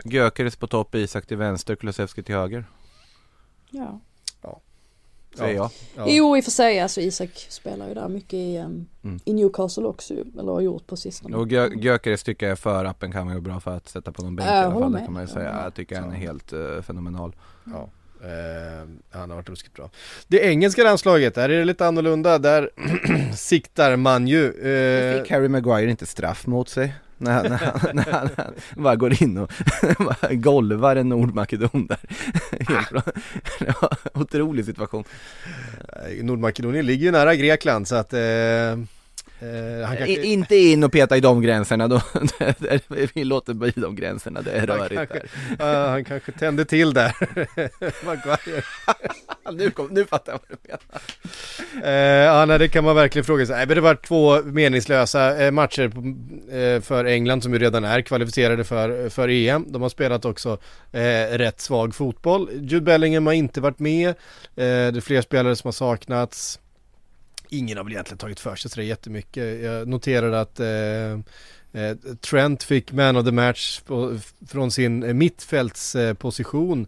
Gyökeres 0.04 0.56
på 0.56 0.68
topp, 0.68 0.96
Isak 0.96 1.26
till 1.26 1.38
vänster, 1.38 1.76
Kulusevski 1.76 2.24
till 2.24 2.36
höger. 2.36 2.66
Ja. 3.70 4.00
Ja. 4.42 4.62
Säger 5.36 5.56
jag. 5.56 5.72
Ja. 5.96 6.06
Jo 6.08 6.38
i 6.38 6.40
och 6.40 6.44
för 6.44 6.52
sig, 6.52 6.80
alltså 6.80 7.02
Isak 7.02 7.30
spelar 7.50 7.88
ju 7.88 7.94
där 7.94 8.10
mycket 8.10 8.34
i, 8.34 8.58
um, 8.58 8.88
mm. 9.04 9.20
i 9.26 9.34
Newcastle 9.34 9.84
också 9.84 10.14
eller 10.14 10.52
har 10.52 10.62
gjort 10.62 10.88
på 10.88 10.98
sistone. 10.98 11.38
Och 11.38 11.48
Gyökeres 11.52 12.24
tycker 12.24 12.50
jag 12.50 12.60
för 12.60 12.86
appen 12.86 13.12
kan 13.12 13.28
vara 13.28 13.42
bra 13.42 13.60
för 13.60 13.78
att 13.78 13.90
sätta 13.90 14.12
på 14.12 14.22
någon 14.22 14.36
bänk 14.36 14.50
äh, 14.50 14.56
i 14.56 14.58
alla 14.58 14.80
fall. 14.80 14.92
Det 14.92 15.00
kan 15.00 15.14
man 15.14 15.22
ju 15.22 15.28
säga. 15.28 15.62
Jag 15.64 15.74
tycker 15.74 16.02
han 16.02 16.12
är 16.12 16.16
helt 16.16 16.54
uh, 16.54 16.82
fenomenal. 16.82 17.36
Ja. 17.64 17.90
Eh, 18.24 18.88
han 19.10 19.30
har 19.30 19.38
varit 19.38 19.50
ruskigt 19.50 19.76
bra. 19.76 19.90
Det 20.28 20.40
engelska 20.40 20.84
landslaget, 20.84 21.36
där 21.36 21.50
är 21.50 21.60
det 21.60 21.66
lite 21.66 21.88
annorlunda. 21.88 22.38
Där 22.38 22.70
siktar 23.36 23.96
man 23.96 24.28
ju... 24.28 24.46
Eh... 24.46 25.22
Fick 25.22 25.32
Harry 25.32 25.48
Maguire 25.48 25.90
inte 25.92 26.06
straff 26.06 26.48
mot 26.48 26.70
sig? 26.70 26.94
När 27.18 27.32
han, 27.34 27.44
när 27.44 27.58
han, 27.58 27.80
när 27.94 28.12
han, 28.12 28.30
när 28.38 28.44
han 28.44 28.54
bara 28.76 28.96
går 28.96 29.24
in 29.24 29.38
och 29.38 29.52
golvar 30.32 30.96
en 30.96 31.10
Nordmakedon 31.10 31.88
där. 31.88 32.00
Helt 32.74 32.90
bra. 32.90 33.02
Det 33.60 33.82
var 33.82 33.98
en 34.14 34.22
otrolig 34.22 34.66
situation. 34.66 35.04
Nordmakedonien 36.22 36.86
ligger 36.86 37.06
ju 37.06 37.12
nära 37.12 37.36
Grekland 37.36 37.88
så 37.88 37.96
att 37.96 38.14
eh... 38.14 38.20
Eh, 39.42 39.88
kanske... 39.88 40.26
Inte 40.26 40.56
in 40.56 40.84
och 40.84 40.92
peta 40.92 41.18
i 41.18 41.20
de 41.20 41.42
gränserna 41.42 41.88
då, 41.88 42.02
vi 43.14 43.24
låter 43.24 43.54
bli 43.54 43.74
de 43.76 43.96
gränserna, 43.96 44.42
det 44.42 44.52
är 44.52 44.68
rörigt 44.68 45.12
där. 45.58 45.84
Uh, 45.84 45.90
han 45.90 46.06
kanske 46.06 46.32
tände 46.32 46.66
till 46.66 46.94
där, 46.94 47.16
nu, 49.52 49.72
kom, 49.72 49.88
nu 49.92 50.06
fattar 50.06 50.32
jag 50.32 50.40
vad 50.40 50.58
du 50.58 50.70
menar. 50.70 51.02
Uh, 51.88 52.26
ja, 52.26 52.46
nej, 52.46 52.60
det 52.60 52.68
kan 52.68 52.84
man 52.84 52.96
verkligen 52.96 53.26
fråga 53.26 53.46
sig. 53.46 53.56
Nej, 53.56 53.68
men 53.68 53.76
det 53.76 53.82
var 53.82 53.96
två 53.96 54.42
meningslösa 54.42 55.46
uh, 55.46 55.52
matcher 55.52 55.92
uh, 55.98 56.82
för 56.82 57.06
England 57.06 57.44
som 57.44 57.54
ju 57.54 57.60
redan 57.60 57.84
är 57.84 58.02
kvalificerade 58.02 58.64
för, 58.64 59.10
för 59.10 59.30
EM. 59.30 59.66
De 59.68 59.82
har 59.82 59.90
spelat 59.90 60.26
också 60.26 60.58
rätt 61.32 61.62
svag 61.62 61.96
fotboll. 61.96 62.50
Jude 62.54 62.82
Bellingham 62.82 63.26
har 63.26 63.34
inte 63.34 63.62
varit 63.62 63.80
med, 63.80 64.14
det 64.56 64.64
är 64.64 65.02
fler 65.02 65.22
spelare 65.22 65.56
som 65.56 65.68
har 65.68 65.72
saknats 65.72 66.60
ingen 67.50 67.78
har 67.78 67.84
väl 67.84 67.94
egentligen 67.94 68.18
tagit 68.18 68.40
för 68.40 68.56
sig 68.56 68.72
så 68.72 68.82
jättemycket. 68.82 69.64
Jag 69.64 69.88
noterade 69.88 70.42
att 70.42 70.60
eh, 70.60 71.12
eh, 71.82 71.98
Trent 72.22 72.64
fick 72.64 72.92
man 72.92 73.16
of 73.16 73.26
the 73.26 73.32
match 73.32 73.80
på, 73.80 74.20
från 74.48 74.72
sin 74.72 75.18
mittfältsposition 75.18 76.88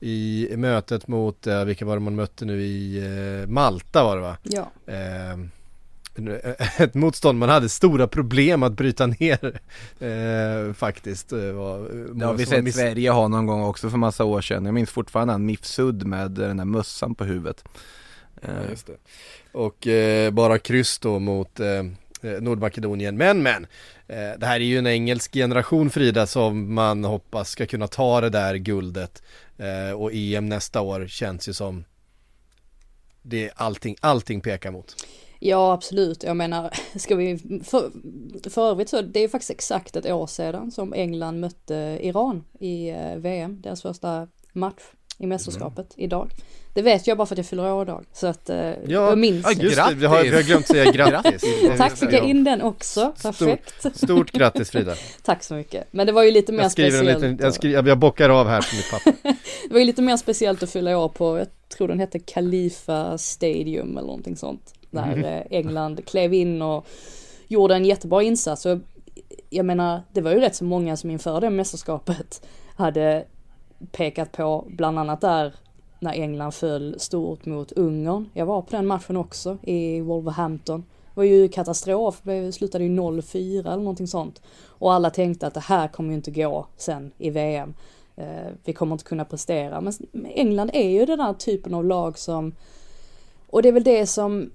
i 0.00 0.48
mötet 0.56 1.08
mot, 1.08 1.46
eh, 1.46 1.64
vilka 1.64 1.84
var 1.84 1.96
det 1.96 2.00
man 2.00 2.14
mötte 2.14 2.44
nu 2.44 2.62
i 2.62 2.98
eh, 3.42 3.48
Malta 3.48 4.04
var 4.04 4.16
det 4.16 4.22
va? 4.22 4.36
Ja. 4.42 4.70
Eh, 4.86 5.38
ett 6.78 6.94
motstånd 6.94 7.38
man 7.38 7.48
hade 7.48 7.68
stora 7.68 8.08
problem 8.08 8.62
att 8.62 8.72
bryta 8.72 9.06
ner 9.06 9.60
eh, 10.00 10.72
faktiskt. 10.74 11.32
Var, 11.32 12.12
det 12.14 12.26
har 12.26 12.34
vi 12.34 12.46
sett 12.46 12.64
miss... 12.64 12.74
Sverige 12.74 13.10
ha 13.10 13.28
någon 13.28 13.46
gång 13.46 13.62
också 13.62 13.90
för 13.90 13.98
massa 13.98 14.24
år 14.24 14.40
sedan. 14.40 14.64
Jag 14.64 14.74
minns 14.74 14.90
fortfarande 14.90 15.32
han 15.34 15.46
Mifsud 15.46 16.06
med 16.06 16.30
den 16.30 16.56
där 16.56 16.64
mössan 16.64 17.14
på 17.14 17.24
huvudet. 17.24 17.64
Ja, 18.40 18.48
just 18.70 18.86
det. 18.86 18.96
Och 19.52 19.86
eh, 19.86 20.30
bara 20.30 20.58
kryss 20.58 20.98
då 20.98 21.18
mot 21.18 21.60
eh, 21.60 21.68
eh, 22.22 22.40
Nordmakedonien. 22.40 23.16
Men 23.16 23.42
men, 23.42 23.66
eh, 24.08 24.38
det 24.38 24.46
här 24.46 24.60
är 24.60 24.64
ju 24.64 24.78
en 24.78 24.86
engelsk 24.86 25.32
generation 25.32 25.90
Frida 25.90 26.26
som 26.26 26.74
man 26.74 27.04
hoppas 27.04 27.50
ska 27.50 27.66
kunna 27.66 27.88
ta 27.88 28.20
det 28.20 28.30
där 28.30 28.54
guldet. 28.54 29.22
Eh, 29.58 29.92
och 29.92 30.10
EM 30.12 30.48
nästa 30.48 30.80
år 30.80 31.06
känns 31.06 31.48
ju 31.48 31.52
som 31.52 31.84
det 33.22 33.50
allting, 33.54 33.96
allting 34.00 34.40
pekar 34.40 34.70
mot. 34.70 35.06
Ja 35.38 35.72
absolut, 35.72 36.22
jag 36.22 36.36
menar, 36.36 36.70
ska 36.98 37.16
vi, 37.16 37.38
för, 37.64 37.90
för 38.50 38.70
övrigt 38.70 38.88
så 38.88 39.02
det 39.02 39.20
är 39.20 39.28
faktiskt 39.28 39.50
exakt 39.50 39.96
ett 39.96 40.06
år 40.06 40.26
sedan 40.26 40.70
som 40.70 40.94
England 40.94 41.40
mötte 41.40 41.98
Iran 42.02 42.44
i 42.60 42.88
eh, 42.88 43.16
VM, 43.16 43.60
deras 43.60 43.82
första 43.82 44.28
match 44.52 44.82
i 45.20 45.26
mästerskapet 45.26 45.94
mm. 45.96 46.04
idag. 46.04 46.30
Det 46.74 46.82
vet 46.82 47.06
jag 47.06 47.18
bara 47.18 47.26
för 47.26 47.34
att 47.34 47.38
jag 47.38 47.46
fyller 47.46 47.72
år 47.72 47.82
idag. 47.82 48.04
Så 48.12 48.26
att 48.26 48.50
eh, 48.50 48.56
ja, 48.56 48.74
jag 48.86 49.18
minns. 49.18 49.46
Ja, 49.46 49.62
just 49.62 49.76
det, 49.76 49.94
vi 49.94 50.06
har, 50.06 50.22
vi 50.22 50.30
har 50.30 50.42
glömt 50.42 50.66
säga 50.66 50.92
grattis. 50.92 51.44
Tack, 51.76 51.96
fick 51.96 52.12
jag 52.12 52.28
in 52.28 52.44
den 52.44 52.62
också. 52.62 53.12
Perfekt. 53.22 53.78
Stort, 53.78 53.96
stort 53.96 54.32
grattis 54.32 54.70
Frida. 54.70 54.94
Tack 55.22 55.42
så 55.42 55.54
mycket. 55.54 55.86
Men 55.90 56.06
det 56.06 56.12
var 56.12 56.22
ju 56.22 56.30
lite 56.30 56.52
mer 56.52 56.62
jag 56.62 56.72
speciellt. 56.72 57.22
Liten, 57.22 57.38
jag, 57.40 57.54
skriver, 57.54 57.88
jag 57.88 57.98
bockar 57.98 58.30
av 58.30 58.48
här 58.48 58.60
på 58.60 58.76
mitt 58.76 58.90
papper. 58.90 59.14
det 59.68 59.72
var 59.72 59.78
ju 59.78 59.84
lite 59.86 60.02
mer 60.02 60.16
speciellt 60.16 60.62
att 60.62 60.70
fylla 60.70 60.98
år 60.98 61.08
på, 61.08 61.38
jag 61.38 61.46
tror 61.76 61.88
den 61.88 62.00
hette 62.00 62.18
Khalifa 62.18 63.18
Stadium 63.18 63.90
eller 63.90 64.06
någonting 64.06 64.36
sånt. 64.36 64.74
Där 64.90 65.12
mm. 65.12 65.46
England 65.50 66.06
klev 66.06 66.34
in 66.34 66.62
och 66.62 66.86
gjorde 67.48 67.74
en 67.74 67.84
jättebra 67.84 68.22
insats. 68.22 68.66
Och 68.66 68.78
jag 69.50 69.66
menar, 69.66 70.02
det 70.12 70.20
var 70.20 70.30
ju 70.30 70.40
rätt 70.40 70.56
så 70.56 70.64
många 70.64 70.96
som 70.96 71.10
inför 71.10 71.40
det 71.40 71.50
mästerskapet 71.50 72.46
hade 72.76 73.24
pekat 73.92 74.32
på 74.32 74.64
bland 74.68 74.98
annat 74.98 75.20
där 75.20 75.54
när 75.98 76.12
England 76.12 76.52
föll 76.52 77.00
stort 77.00 77.46
mot 77.46 77.72
Ungern. 77.72 78.30
Jag 78.34 78.46
var 78.46 78.62
på 78.62 78.76
den 78.76 78.86
matchen 78.86 79.16
också 79.16 79.58
i 79.62 80.00
Wolverhampton. 80.00 80.80
Det 80.80 81.20
var 81.20 81.24
ju 81.24 81.48
katastrof, 81.48 82.20
det 82.22 82.52
slutade 82.52 82.84
ju 82.84 82.90
0-4 82.90 83.60
eller 83.60 83.76
någonting 83.76 84.06
sånt. 84.06 84.42
Och 84.66 84.92
alla 84.92 85.10
tänkte 85.10 85.46
att 85.46 85.54
det 85.54 85.60
här 85.60 85.88
kommer 85.88 86.10
ju 86.10 86.16
inte 86.16 86.30
gå 86.30 86.66
sen 86.76 87.12
i 87.18 87.30
VM. 87.30 87.74
Eh, 88.16 88.48
vi 88.64 88.72
kommer 88.72 88.94
inte 88.94 89.04
kunna 89.04 89.24
prestera. 89.24 89.80
Men 89.80 89.92
England 90.34 90.70
är 90.72 90.88
ju 90.88 91.06
den 91.06 91.20
här 91.20 91.32
typen 91.32 91.74
av 91.74 91.84
lag 91.84 92.18
som 92.18 92.54
och 93.50 93.62
det 93.62 93.68
är 93.68 93.72
väl 93.72 93.84
det 93.84 94.06
som 94.06 94.50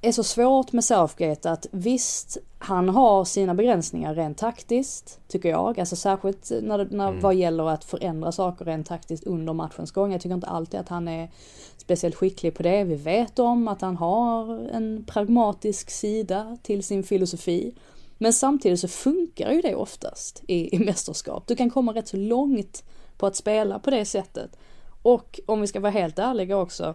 är 0.00 0.12
så 0.12 0.24
svårt 0.24 0.72
med 0.72 0.84
Southgate 0.84 1.50
att 1.50 1.66
visst, 1.70 2.38
han 2.58 2.88
har 2.88 3.24
sina 3.24 3.54
begränsningar 3.54 4.14
rent 4.14 4.38
taktiskt, 4.38 5.20
tycker 5.28 5.48
jag. 5.48 5.80
Alltså 5.80 5.96
särskilt 5.96 6.50
när, 6.62 6.88
när 6.90 7.08
mm. 7.08 7.20
vad 7.20 7.34
gäller 7.34 7.68
att 7.68 7.84
förändra 7.84 8.32
saker 8.32 8.64
rent 8.64 8.86
taktiskt 8.86 9.24
under 9.24 9.52
matchens 9.52 9.90
gång. 9.90 10.12
Jag 10.12 10.20
tycker 10.20 10.34
inte 10.34 10.46
alltid 10.46 10.80
att 10.80 10.88
han 10.88 11.08
är 11.08 11.30
speciellt 11.76 12.14
skicklig 12.14 12.54
på 12.54 12.62
det. 12.62 12.84
Vi 12.84 12.94
vet 12.94 13.38
om 13.38 13.68
att 13.68 13.80
han 13.80 13.96
har 13.96 14.58
en 14.72 15.04
pragmatisk 15.06 15.90
sida 15.90 16.58
till 16.62 16.82
sin 16.82 17.02
filosofi. 17.02 17.74
Men 18.18 18.32
samtidigt 18.32 18.80
så 18.80 18.88
funkar 18.88 19.52
ju 19.52 19.60
det 19.60 19.74
oftast 19.74 20.42
i, 20.46 20.76
i 20.76 20.78
mästerskap. 20.78 21.46
Du 21.46 21.56
kan 21.56 21.70
komma 21.70 21.94
rätt 21.94 22.08
så 22.08 22.16
långt 22.16 22.84
på 23.16 23.26
att 23.26 23.36
spela 23.36 23.78
på 23.78 23.90
det 23.90 24.04
sättet. 24.04 24.58
Och 25.02 25.40
om 25.46 25.60
vi 25.60 25.66
ska 25.66 25.80
vara 25.80 25.92
helt 25.92 26.18
ärliga 26.18 26.56
också, 26.56 26.94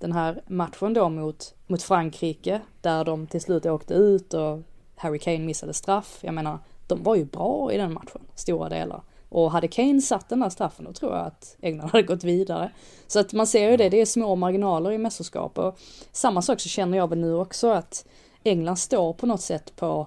den 0.00 0.12
här 0.12 0.42
matchen 0.46 0.94
då 0.94 1.08
mot, 1.08 1.54
mot 1.66 1.82
Frankrike, 1.82 2.60
där 2.80 3.04
de 3.04 3.26
till 3.26 3.40
slut 3.40 3.66
åkte 3.66 3.94
ut 3.94 4.34
och 4.34 4.58
Harry 4.96 5.18
Kane 5.18 5.38
missade 5.38 5.74
straff. 5.74 6.18
Jag 6.20 6.34
menar, 6.34 6.58
de 6.86 7.02
var 7.02 7.16
ju 7.16 7.24
bra 7.24 7.72
i 7.72 7.76
den 7.76 7.92
matchen, 7.92 8.20
stora 8.34 8.68
delar. 8.68 9.02
Och 9.28 9.50
hade 9.52 9.68
Kane 9.68 10.00
satt 10.00 10.28
den 10.28 10.40
där 10.40 10.48
straffen 10.48 10.84
då 10.84 10.92
tror 10.92 11.12
jag 11.12 11.26
att 11.26 11.56
England 11.60 11.88
hade 11.88 12.02
gått 12.02 12.24
vidare. 12.24 12.70
Så 13.06 13.20
att 13.20 13.32
man 13.32 13.46
ser 13.46 13.70
ju 13.70 13.76
det, 13.76 13.88
det 13.88 14.00
är 14.00 14.06
små 14.06 14.36
marginaler 14.36 14.92
i 14.92 14.98
mästerskap 14.98 15.58
och 15.58 15.78
samma 16.12 16.42
sak 16.42 16.60
så 16.60 16.68
känner 16.68 16.98
jag 16.98 17.08
väl 17.08 17.18
nu 17.18 17.34
också 17.34 17.70
att 17.70 18.06
England 18.44 18.76
står 18.76 19.12
på 19.12 19.26
något 19.26 19.40
sätt 19.40 19.76
på, 19.76 20.06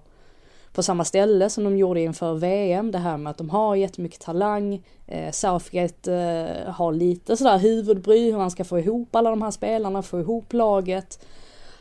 på 0.73 0.83
samma 0.83 1.05
ställe 1.05 1.49
som 1.49 1.63
de 1.63 1.77
gjorde 1.77 2.01
inför 2.01 2.33
VM. 2.33 2.91
Det 2.91 2.97
här 2.97 3.17
med 3.17 3.31
att 3.31 3.37
de 3.37 3.49
har 3.49 3.75
jättemycket 3.75 4.21
talang. 4.21 4.83
Eh, 5.07 5.31
Southgate 5.31 6.13
eh, 6.13 6.73
har 6.73 6.91
lite 6.91 7.37
sådär 7.37 7.57
huvudbry 7.57 8.31
hur 8.31 8.39
han 8.39 8.51
ska 8.51 8.63
få 8.63 8.79
ihop 8.79 9.15
alla 9.15 9.29
de 9.29 9.41
här 9.41 9.51
spelarna, 9.51 10.01
få 10.01 10.19
ihop 10.19 10.53
laget. 10.53 11.25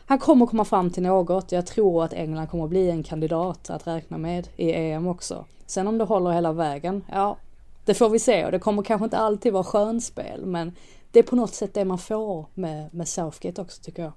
Han 0.05 0.19
kommer 0.19 0.45
komma 0.45 0.65
fram 0.65 0.89
till 0.89 1.03
något. 1.03 1.51
Jag 1.51 1.65
tror 1.65 2.03
att 2.03 2.13
England 2.13 2.47
kommer 2.47 2.67
bli 2.67 2.89
en 2.89 3.03
kandidat 3.03 3.69
att 3.69 3.87
räkna 3.87 4.17
med 4.17 4.47
i 4.57 4.73
EM 4.73 5.07
också. 5.07 5.45
Sen 5.65 5.87
om 5.87 5.97
det 5.97 6.03
håller 6.03 6.31
hela 6.31 6.51
vägen, 6.51 7.05
ja, 7.11 7.37
det 7.85 7.93
får 7.93 8.09
vi 8.09 8.19
se 8.19 8.45
och 8.45 8.51
det 8.51 8.59
kommer 8.59 8.83
kanske 8.83 9.03
inte 9.03 9.17
alltid 9.17 9.53
vara 9.53 9.63
skönspel 9.63 10.45
men 10.45 10.75
det 11.11 11.19
är 11.19 11.23
på 11.23 11.35
något 11.35 11.53
sätt 11.53 11.73
det 11.73 11.85
man 11.85 11.97
får 11.97 12.45
med, 12.53 12.93
med 12.93 13.07
Southgate 13.07 13.61
också 13.61 13.81
tycker 13.81 14.03
jag. 14.03 14.11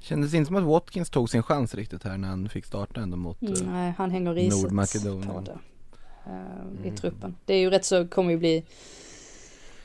Kändes 0.00 0.34
inte 0.34 0.46
som 0.46 0.56
att 0.56 0.64
Watkins 0.64 1.10
tog 1.10 1.30
sin 1.30 1.42
chans 1.42 1.74
riktigt 1.74 2.04
här 2.04 2.18
när 2.18 2.28
han 2.28 2.48
fick 2.48 2.64
starta 2.64 3.00
ändå 3.00 3.16
mot 3.16 3.42
mm, 3.42 3.54
eh, 3.54 3.60
Nej, 3.72 3.94
han 3.98 4.10
hänger 4.10 4.34
risigt 4.34 4.62
Nordmakedonien. 4.62 5.44
det. 5.44 5.58
Uh, 6.30 6.86
I 6.86 6.96
truppen. 6.96 7.34
Det 7.44 7.54
är 7.54 7.58
ju 7.58 7.70
rätt 7.70 7.84
så, 7.84 8.08
kommer 8.08 8.30
ju 8.30 8.36
bli 8.38 8.64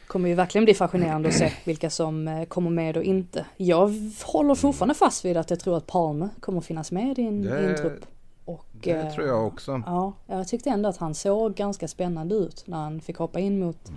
kommer 0.08 0.30
ju 0.30 0.36
verkligen 0.36 0.66
bli 0.66 0.74
fascinerande 0.74 1.30
att 1.30 1.36
se 1.36 1.52
vilka 1.66 1.90
som 1.90 2.28
eh, 2.28 2.46
kommer 2.46 2.70
med 2.70 2.98
och 2.98 3.04
inte. 3.04 3.46
Jag 3.58 3.92
håller 4.24 4.56
fortfarande 4.56 4.94
fast 4.96 5.26
vid 5.26 5.38
att 5.38 5.50
jag 5.50 5.60
tror 5.60 5.78
att 5.78 5.88
Palme 5.88 6.30
kommer 6.40 6.62
finnas 6.62 6.92
med 6.92 7.20
i 7.20 7.22
en, 7.26 7.44
i 7.44 7.48
en 7.48 7.54
Det- 7.54 7.78
trupp. 7.78 8.06
Och, 8.46 8.66
Det 8.72 8.92
eh, 8.92 9.14
tror 9.14 9.28
jag 9.28 9.48
också. 9.48 9.84
Ja, 9.86 10.14
jag 10.28 10.48
tyckte 10.48 10.70
ändå 10.70 10.90
att 10.90 10.98
han 10.98 11.16
såg 11.16 11.56
ganska 11.56 11.88
spännande 11.88 12.36
ut 12.36 12.64
när 12.68 12.78
han 12.78 13.02
fick 13.02 13.18
hoppa 13.18 13.40
in 13.40 13.60
mot, 13.60 13.92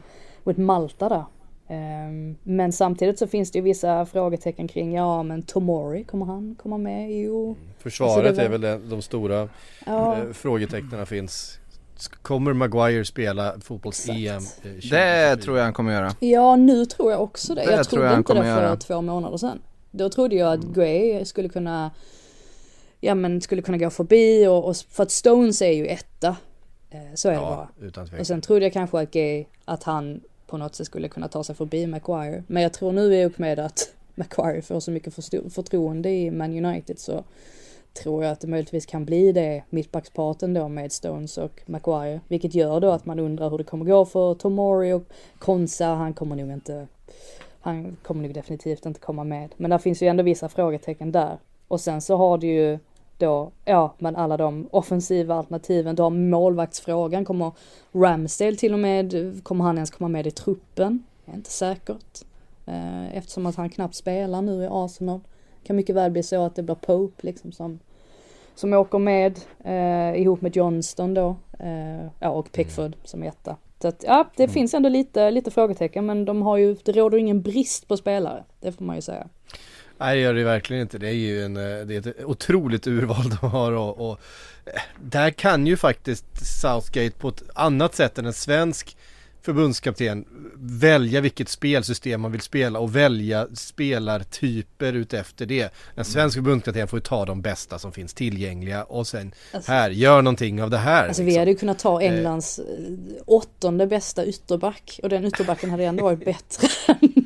mot 0.45 0.57
Malta 0.57 1.09
där. 1.09 1.25
Ehm, 1.69 2.37
men 2.43 2.73
samtidigt 2.73 3.19
så 3.19 3.27
finns 3.27 3.51
det 3.51 3.59
ju 3.59 3.63
vissa 3.63 4.07
frågetecken 4.07 4.69
kring, 4.69 4.95
ja 4.95 5.23
men 5.23 5.43
Tomori, 5.43 6.05
kommer 6.05 6.27
han 6.27 6.57
komma 6.63 6.79
med? 6.79 7.21
Jo. 7.21 7.57
Försvaret 7.79 8.27
Alltså, 8.27 8.41
var- 8.43 8.47
är 8.47 8.49
väl 8.51 8.61
det, 8.61 8.79
de 8.79 9.03
stora 9.03 9.49
Ja, 9.87 10.17
eh, 10.17 10.33
frågetecknen 10.33 11.07
finns. 11.07 11.59
Kommer 12.23 12.53
Maguire 12.53 13.05
spela 13.05 13.55
fotbolls-EM? 13.61 14.37
Eh, 14.37 14.43
Det 14.63 14.81
2024? 14.81 15.37
tror 15.37 15.57
jag 15.57 15.65
han 15.65 15.73
kommer 15.73 15.93
göra. 15.93 16.13
ja 16.21 16.57
nu 16.57 16.87
tror 16.87 17.13
jag 17.13 17.23
också 17.23 17.55
det. 17.55 17.65
Det 17.65 17.71
jag 17.73 17.85
tror 17.89 17.99
trodde 17.99 18.07
jag 18.11 18.19
inte 18.19 18.35
det 18.35 18.41
för 18.41 18.47
göra. 18.49 18.67
Mm. 18.67 18.79
två 18.79 19.03
månader 19.03 19.37
sedan. 19.37 19.59
Då 19.91 20.09
trodde 20.11 20.37
jag 20.37 20.53
att 20.53 20.65
Gray 20.65 21.25
skulle 21.25 21.49
kunna, 21.49 21.91
ja 23.01 23.15
men 23.15 23.41
skulle 23.41 23.63
kunna 23.63 23.79
gå 23.79 23.91
förbi 23.91 24.47
och, 24.47 24.65
och 24.69 24.77
för 24.77 25.03
att 25.03 25.11
Stones 25.11 25.63
är 25.63 25.73
ju 25.73 25.87
etta. 25.87 26.37
Eh, 26.91 26.99
Så 27.15 27.29
är 27.29 27.33
det 27.33 27.39
bara. 27.41 27.69
Ja, 27.81 27.87
utan 27.87 28.09
Och 28.21 28.27
sen 28.27 28.41
trodde 28.41 28.65
jag 28.65 28.73
kanske 28.73 29.01
att 29.01 29.11
Gay, 29.11 29.45
att 29.65 29.83
han 29.83 30.21
på 30.47 30.57
något 30.57 30.75
sätt 30.75 30.87
skulle 30.87 31.09
kunna 31.09 31.29
ta 31.29 31.45
sig 31.45 31.55
förbi 31.55 31.87
Maguire. 31.87 32.45
Men 32.47 32.63
jag 32.63 32.73
tror 32.73 32.93
nu 32.93 33.15
i 33.15 33.25
och 33.25 33.41
med 33.41 33.59
att 33.59 33.95
Maguire 34.15 34.63
får 34.63 34.81
så 34.81 34.91
mycket 34.91 35.15
förtroende 35.55 36.11
i 36.11 36.31
Man 36.31 36.65
United 36.65 36.99
så 36.99 37.25
tror 38.03 38.25
jag 38.25 38.33
att 38.33 38.41
det 38.41 38.47
möjligtvis 38.47 38.87
kan 38.87 39.05
bli 39.05 39.33
det 39.33 39.63
mittbacksparten 39.71 40.55
då 40.55 40.69
med 40.69 40.93
Stones 40.93 41.39
och 41.39 41.63
Maguire. 41.67 42.21
Vilket 42.29 42.55
gör 42.55 42.81
då 42.81 42.91
att 42.91 43.07
man 43.07 43.19
undrar 43.19 43.51
hur 43.51 43.59
det 43.59 43.65
kommer 43.65 43.85
gå 43.85 44.05
för 44.05 44.35
Tomori 44.35 44.93
och 44.93 45.05
Konsa. 45.39 45.87
Han 45.87 46.15
kommer 46.15 46.37
nog 46.37 46.53
inte, 46.53 46.87
han 47.61 47.97
kommer 48.03 48.23
nog 48.23 48.35
definitivt 48.35 48.87
inte 48.87 49.01
komma 49.01 49.25
med. 49.25 49.55
Men 49.57 49.71
där 49.71 49.79
finns 49.79 50.03
ju 50.03 50.09
ändå 50.09 50.23
vissa 50.23 50.49
frågetecken 50.49 51.13
där. 51.13 51.39
Och 51.69 51.81
sen 51.81 52.01
så 52.01 52.17
har 52.17 52.39
du 52.39 52.47
ju 52.47 52.79
då, 53.19 53.51
ja, 53.65 53.95
men 53.99 54.17
alla 54.17 54.37
de 54.37 54.69
offensiva 54.71 55.35
alternativen. 55.35 55.97
Du 55.97 56.03
har 56.03 56.11
målvaktsfrågan. 56.11 57.25
Kommer 57.25 57.53
Ramsdale 57.93 58.57
till 58.57 58.73
och 58.73 58.79
med, 58.79 59.15
kommer 59.43 59.65
han 59.65 59.77
ens 59.77 59.91
komma 59.91 60.09
med 60.09 60.27
i 60.27 60.31
truppen? 60.31 61.05
Det 61.25 61.33
är 61.33 61.37
inte 61.37 61.51
säkert. 61.51 62.25
Eh, 62.67 63.17
Eftersom 63.17 63.47
att 63.47 63.57
han 63.57 63.71
knappt 63.71 63.95
spelar 63.95 64.43
nu 64.43 64.63
i 64.63 64.69
Arsenal. 64.71 65.21
Kan 65.67 65.77
mycket 65.77 65.97
väl 65.97 66.11
bli 66.11 66.23
så 66.23 66.45
att 66.45 66.55
det 66.55 66.63
blir 66.63 66.75
Pope 66.75 67.27
liksom 67.27 67.53
som, 67.53 67.79
som 68.55 68.73
åker 68.73 68.99
med 68.99 69.41
eh, 69.65 70.21
ihop 70.23 70.41
med 70.41 70.57
Johnston 70.57 71.15
då. 71.15 71.37
Eh, 71.59 72.07
ja, 72.21 72.31
och 72.31 72.53
Pickford 72.53 72.97
som 73.05 73.23
etta. 73.23 73.57
Så 73.83 73.89
att, 73.89 74.05
ja, 74.07 74.31
det 74.37 74.49
finns 74.49 74.75
ändå 74.75 74.89
lite, 74.89 75.31
lite 75.31 75.51
frågetecken 75.51 76.07
men 76.07 76.25
de 76.25 76.43
har 76.43 76.57
ju, 76.57 76.77
det 76.85 76.93
råder 76.93 77.19
ingen 77.19 77.43
brist 77.43 77.89
på 77.89 77.97
spelare. 77.97 78.45
Det 78.61 78.73
får 78.73 78.85
man 78.85 78.97
ju 78.97 79.03
säga. 79.03 79.29
Nej 79.99 80.17
det 80.17 80.23
gör 80.23 80.35
det 80.35 80.45
verkligen 80.45 80.83
inte. 80.83 80.99
Det 80.99 81.09
är 81.09 81.13
ju 81.13 81.45
en, 81.45 81.57
eh, 81.57 81.87
det 81.87 81.95
är 81.95 82.09
ett 82.09 82.25
otroligt 82.25 82.87
urval 82.87 83.31
de 83.41 83.51
har 83.51 83.73
och, 83.73 84.11
och 84.11 84.21
eh, 84.67 84.81
där 85.01 85.31
kan 85.31 85.67
ju 85.67 85.77
faktiskt 85.77 86.25
Southgate 86.61 87.19
på 87.19 87.29
ett 87.29 87.43
annat 87.55 87.95
sätt 87.95 88.19
än 88.19 88.27
en 88.27 88.33
svensk 88.33 88.97
förbundskapten 89.47 90.25
välja 90.59 91.21
vilket 91.21 91.49
spelsystem 91.49 92.21
man 92.21 92.33
vill 92.33 92.41
spela 92.41 92.79
och 92.79 92.97
välja 92.97 93.47
spelartyper 93.55 94.93
utefter 94.93 95.47
det. 95.47 95.73
En 95.95 96.05
svensk 96.05 96.37
förbundskapten 96.37 96.89
får 96.89 96.97
ju 96.97 97.03
ta 97.03 97.25
de 97.25 97.43
bästa 97.43 97.79
som 97.79 97.93
finns 97.93 98.15
tillgängliga 98.15 98.85
och 98.85 99.07
sen 99.07 99.33
Alltså- 99.53 99.73
här, 99.73 99.91
gör 99.91 100.23
någonting 100.23 100.63
av 100.63 100.71
det 100.71 100.79
här. 100.79 101.09
Alltså 101.09 101.23
vi 101.23 101.27
liksom. 101.27 101.41
hade 101.41 101.51
ju 101.51 101.57
kunnat 101.57 101.79
ta 101.79 102.03
Englands 102.03 102.59
eh, 102.59 102.65
åttonde 103.27 103.87
bästa 103.87 104.27
ytterback 104.27 105.01
och 105.03 105.09
den 105.09 105.25
ytterbacken 105.25 105.71
hade 105.71 105.85
ändå 105.85 106.05
varit 106.05 106.25
bättre 106.25 106.69
än 106.89 107.26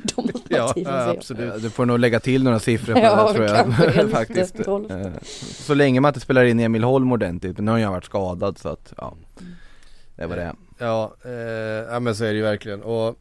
Ja, 0.57 0.73
absolut. 1.17 1.61
Du 1.61 1.69
får 1.69 1.85
nog 1.85 1.99
lägga 1.99 2.19
till 2.19 2.43
några 2.43 2.59
siffror 2.59 2.93
på 2.93 2.99
Ja, 2.99 3.27
det 3.27 3.33
tror 3.33 3.47
kanske 3.47 4.01
jag 4.01 4.09
faktiskt. 4.11 4.59
Eh, 4.59 5.11
Så 5.41 5.73
länge 5.73 5.99
man 5.99 6.09
inte 6.09 6.19
spelar 6.19 6.43
in 6.43 6.59
Emil 6.59 6.83
Holm 6.83 7.11
ordentligt, 7.11 7.57
men 7.57 7.65
nu 7.65 7.71
har 7.71 7.77
jag 7.77 7.91
varit 7.91 8.05
skadad 8.05 8.57
så 8.57 8.69
att 8.69 8.93
ja. 8.97 9.13
Det 10.15 10.25
var 10.27 10.35
det. 10.35 10.55
Ja, 10.77 11.15
eh, 11.25 11.31
ja 11.93 11.99
men 11.99 12.15
så 12.15 12.23
är 12.23 12.29
det 12.29 12.35
ju 12.35 12.41
verkligen. 12.41 12.81
Och 12.83 13.15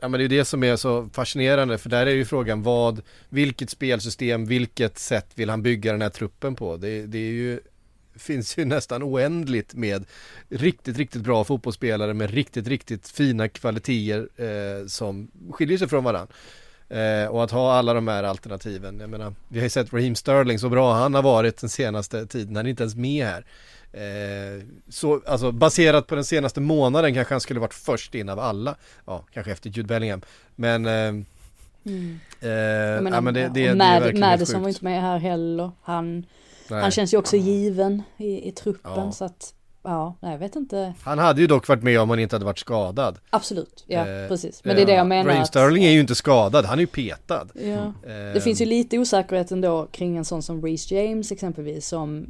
ja, 0.00 0.08
men 0.08 0.12
det 0.12 0.18
är 0.18 0.28
ju 0.28 0.28
det 0.38 0.44
som 0.44 0.64
är 0.64 0.76
så 0.76 1.08
fascinerande 1.12 1.78
för 1.78 1.90
där 1.90 2.06
är 2.06 2.10
ju 2.10 2.24
frågan 2.24 2.62
vad, 2.62 3.00
vilket 3.28 3.70
spelsystem, 3.70 4.46
vilket 4.46 4.98
sätt 4.98 5.26
vill 5.34 5.50
han 5.50 5.62
bygga 5.62 5.92
den 5.92 6.02
här 6.02 6.08
truppen 6.08 6.54
på? 6.54 6.76
Det, 6.76 7.06
det 7.06 7.18
är 7.18 7.32
ju 7.32 7.60
finns 8.16 8.58
ju 8.58 8.64
nästan 8.64 9.02
oändligt 9.02 9.74
med 9.74 10.04
riktigt, 10.48 10.96
riktigt 10.98 11.22
bra 11.22 11.44
fotbollsspelare 11.44 12.14
med 12.14 12.30
riktigt, 12.30 12.68
riktigt 12.68 13.08
fina 13.08 13.48
kvaliteter 13.48 14.28
eh, 14.36 14.86
som 14.86 15.30
skiljer 15.52 15.78
sig 15.78 15.88
från 15.88 16.04
varandra. 16.04 16.34
Eh, 16.88 17.26
och 17.28 17.44
att 17.44 17.50
ha 17.50 17.72
alla 17.74 17.94
de 17.94 18.08
här 18.08 18.22
alternativen. 18.24 19.00
Jag 19.00 19.10
menar, 19.10 19.34
vi 19.48 19.58
har 19.58 19.64
ju 19.64 19.70
sett 19.70 19.92
Raheem 19.92 20.14
Sterling 20.14 20.58
så 20.58 20.68
bra 20.68 20.94
han 20.94 21.14
har 21.14 21.22
varit 21.22 21.56
den 21.60 21.70
senaste 21.70 22.26
tiden. 22.26 22.56
Han 22.56 22.66
är 22.66 22.70
inte 22.70 22.82
ens 22.82 22.94
med 22.96 23.26
här. 23.26 23.44
Eh, 23.92 24.62
så, 24.88 25.22
alltså 25.26 25.52
baserat 25.52 26.06
på 26.06 26.14
den 26.14 26.24
senaste 26.24 26.60
månaden 26.60 27.14
kanske 27.14 27.34
han 27.34 27.40
skulle 27.40 27.60
varit 27.60 27.74
först 27.74 28.14
in 28.14 28.28
av 28.28 28.40
alla. 28.40 28.76
Ja, 29.06 29.24
kanske 29.32 29.52
efter 29.52 29.70
Jude 29.70 29.86
Bellingham. 29.88 30.20
Men, 30.56 30.86
eh, 30.86 31.24
Mm. 31.86 32.20
eh, 32.40 32.48
menar, 32.48 33.10
ja, 33.10 33.20
men 33.20 33.34
det, 33.34 33.40
det, 33.54 33.68
det 33.68 33.74
Mad- 33.74 34.18
Madison 34.20 34.62
var 34.62 34.68
inte 34.68 34.84
med 34.84 35.00
här 35.02 35.18
heller. 35.18 35.70
Han, 35.82 36.26
Nej. 36.70 36.80
han 36.82 36.90
känns 36.90 37.14
ju 37.14 37.18
också 37.18 37.36
given 37.36 38.02
i, 38.16 38.48
i 38.48 38.52
truppen 38.52 38.92
Ja. 38.96 39.12
så 39.12 39.24
att 39.24 39.54
ja, 39.82 40.14
jag 40.20 40.38
vet 40.38 40.56
inte. 40.56 40.94
Han 41.02 41.18
hade 41.18 41.40
ju 41.40 41.46
dock 41.46 41.68
varit 41.68 41.82
med 41.82 42.00
om 42.00 42.10
han 42.10 42.18
inte 42.18 42.34
hade 42.36 42.44
varit 42.44 42.58
skadad. 42.58 43.18
Absolut, 43.30 43.84
ja 43.86 44.06
Eh, 44.08 44.28
precis. 44.28 44.64
Men 44.64 44.76
det 44.76 44.82
är 44.82 44.86
det 44.86 44.92
jag 44.94 45.06
menar. 45.06 45.24
Raheem 45.24 45.42
att- 45.42 45.48
Sterling 45.48 45.84
är 45.84 45.90
ju 45.90 46.00
inte 46.00 46.14
skadad, 46.14 46.64
han 46.64 46.78
är 46.78 46.80
ju 46.80 46.86
petad. 46.86 47.46
Ja. 47.54 47.62
Eh, 47.62 48.32
Det 48.34 48.40
finns 48.44 48.60
ju 48.60 48.64
lite 48.66 48.98
osäkerhet 48.98 49.50
ändå 49.52 49.86
kring 49.92 50.16
en 50.16 50.24
sån 50.24 50.42
som 50.42 50.62
Reece 50.64 50.90
James 50.90 51.32
exempelvis 51.32 51.88
som 51.88 52.26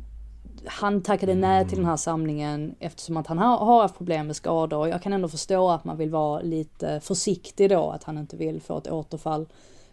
han 0.67 1.03
tackade 1.03 1.35
nej 1.35 1.69
till 1.69 1.77
den 1.77 1.87
här 1.87 1.97
samlingen 1.97 2.75
eftersom 2.81 3.17
att 3.17 3.27
han 3.27 3.39
har, 3.39 3.83
haft 3.83 3.97
problem 3.99 4.27
med 4.27 4.37
skador 4.37 4.89
jag 4.89 5.03
kan 5.03 5.13
ändå 5.13 5.29
förstå 5.29 5.71
att 5.71 5.85
man 5.85 5.97
vill 5.97 6.11
vara 6.11 6.41
lite 6.41 7.01
försiktig 7.01 7.71
då 7.71 7.91
att 7.91 8.05
han 8.05 8.19
inte 8.19 8.37
vill 8.37 8.61
få 8.61 8.79
ett 8.79 8.91
återfall. 8.91 9.47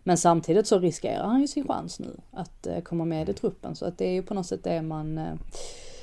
Men 0.04 0.18
samtidigt 0.18 0.68
så 0.68 0.80
riskerar 0.80 1.28
han 1.28 1.41
ju 1.41 1.47
sin 1.47 1.68
chans 1.68 1.99
nu 1.99 2.18
att 2.32 2.68
eh, 2.68 2.80
komma 2.80 3.06
med 3.06 3.30
i 3.30 3.34
truppen 3.34 3.76
så 3.76 3.86
att 3.86 3.97
det 3.97 4.06
är 4.06 4.12
ju 4.12 4.24
på 4.24 4.34
något 4.34 4.47
sätt 4.47 4.64
det 4.64 4.82
man 4.82 5.18
eh, 5.18 5.34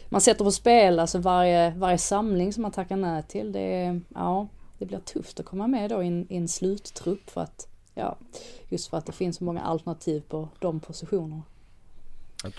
man 0.08 0.20
sätter 0.20 0.44
på 0.44 0.50
spel, 0.50 0.98
alltså 0.98 1.18
varje, 1.18 1.70
varje 1.70 1.98
samling 1.98 2.52
som 2.52 2.62
man 2.62 2.72
tackar 2.72 2.96
nej 2.96 3.22
till 3.22 3.52
det 3.52 3.60
är, 3.60 4.00
ja, 4.14 4.48
det 4.78 4.86
blir 4.86 4.98
tufft 4.98 5.40
att 5.40 5.46
komma 5.46 5.66
med 5.66 5.90
då 5.90 6.02
i 6.02 6.06
en, 6.06 6.26
i 6.32 6.36
en 6.36 6.48
sluttrupp 6.48 7.30
för 7.30 7.40
att, 7.40 7.68
ja, 7.94 8.18
just 8.68 8.90
för 8.90 8.96
att 8.96 9.06
det 9.06 9.12
finns 9.12 9.36
så 9.36 9.44
många 9.44 9.60
alternativ 9.60 10.22
på 10.28 10.48
de 10.58 10.80
positionerna. 10.80 11.42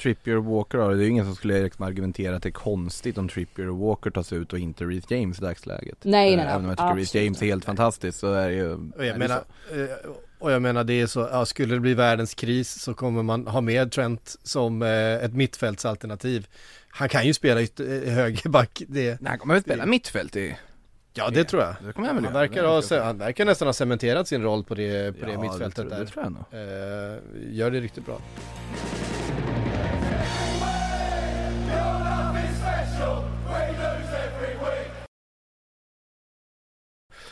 Trippier 0.01 0.37
och 0.37 0.45
Walker 0.45 0.77
det, 0.77 0.83
är 0.85 0.95
ju 0.95 1.07
ingen 1.07 1.25
som 1.25 1.35
skulle 1.35 1.63
liksom 1.63 1.85
argumentera 1.85 2.35
att 2.35 2.43
det 2.43 2.49
är 2.49 2.51
konstigt 2.51 3.17
om 3.17 3.29
Trippier 3.29 3.69
och 3.69 3.77
Walker 3.77 4.09
tas 4.09 4.33
ut 4.33 4.53
och 4.53 4.59
inte 4.59 4.85
Reece 4.85 5.11
James 5.11 5.39
i 5.39 5.41
dagsläget. 5.41 5.97
Nej, 6.01 6.31
Eh, 6.31 6.37
nej, 6.37 6.45
nej, 6.45 6.53
Även 6.53 6.65
om 6.65 6.69
jag 6.69 6.77
tycker 6.77 6.95
Reece 6.95 7.15
James 7.15 7.41
är 7.41 7.45
helt 7.45 7.55
inte. 7.55 7.65
fantastisk 7.65 8.19
så 8.19 8.33
är 8.33 8.49
det 8.49 8.55
ju 8.55 8.77
jag 8.97 9.19
menar, 9.19 9.43
och 10.39 10.51
jag 10.51 10.61
menar 10.61 10.83
det 10.83 11.01
är 11.01 11.07
så, 11.07 11.29
ja, 11.31 11.45
skulle 11.45 11.73
det 11.73 11.79
bli 11.79 11.93
världens 11.93 12.33
kris 12.33 12.81
så 12.81 12.93
kommer 12.93 13.23
man 13.23 13.47
ha 13.47 13.61
med 13.61 13.91
Trent 13.91 14.35
som 14.43 14.81
eh, 14.81 14.89
ett 15.13 15.33
mittfältsalternativ. 15.33 16.47
Han 16.89 17.09
kan 17.09 17.25
ju 17.27 17.33
spela 17.33 17.61
ytter, 17.61 18.07
eh, 18.07 18.13
högerback, 18.13 18.81
det, 18.87 19.21
Nej, 19.21 19.29
han 19.29 19.39
kommer 19.39 19.53
väl 19.53 19.63
spela 19.63 19.85
mittfält 19.85 20.35
i 20.35 20.55
ja 21.13 21.29
det 21.29 21.43
tror 21.43 21.63
jag. 21.63 21.75
Det 21.85 21.93
kommer 21.93 22.07
han 22.07 22.15
väl 22.15 22.25
Han 22.25 22.33
verkar, 22.33 22.63
ha, 22.63 22.81
se- 22.81 22.99
han 22.99 23.17
verkar 23.17 23.45
nästan 23.45 23.67
ha 23.67 23.73
cementerat 23.73 24.27
sin 24.27 24.41
roll 24.43 24.63
på 24.63 24.75
det, 24.75 25.19
på 25.19 25.25
det 25.25 25.31
Ja, 25.31 25.41
mittfältet 25.41 25.75
det, 25.75 25.81
tror- 25.81 25.89
där. 25.89 25.99
Det 25.99 26.05
tror 26.11 26.23
jag 26.23 26.31
nog 26.31 26.43
Eh, 26.51 27.57
gör 27.57 27.71
det 27.71 27.79
riktigt 27.79 28.05
bra. 28.05 28.19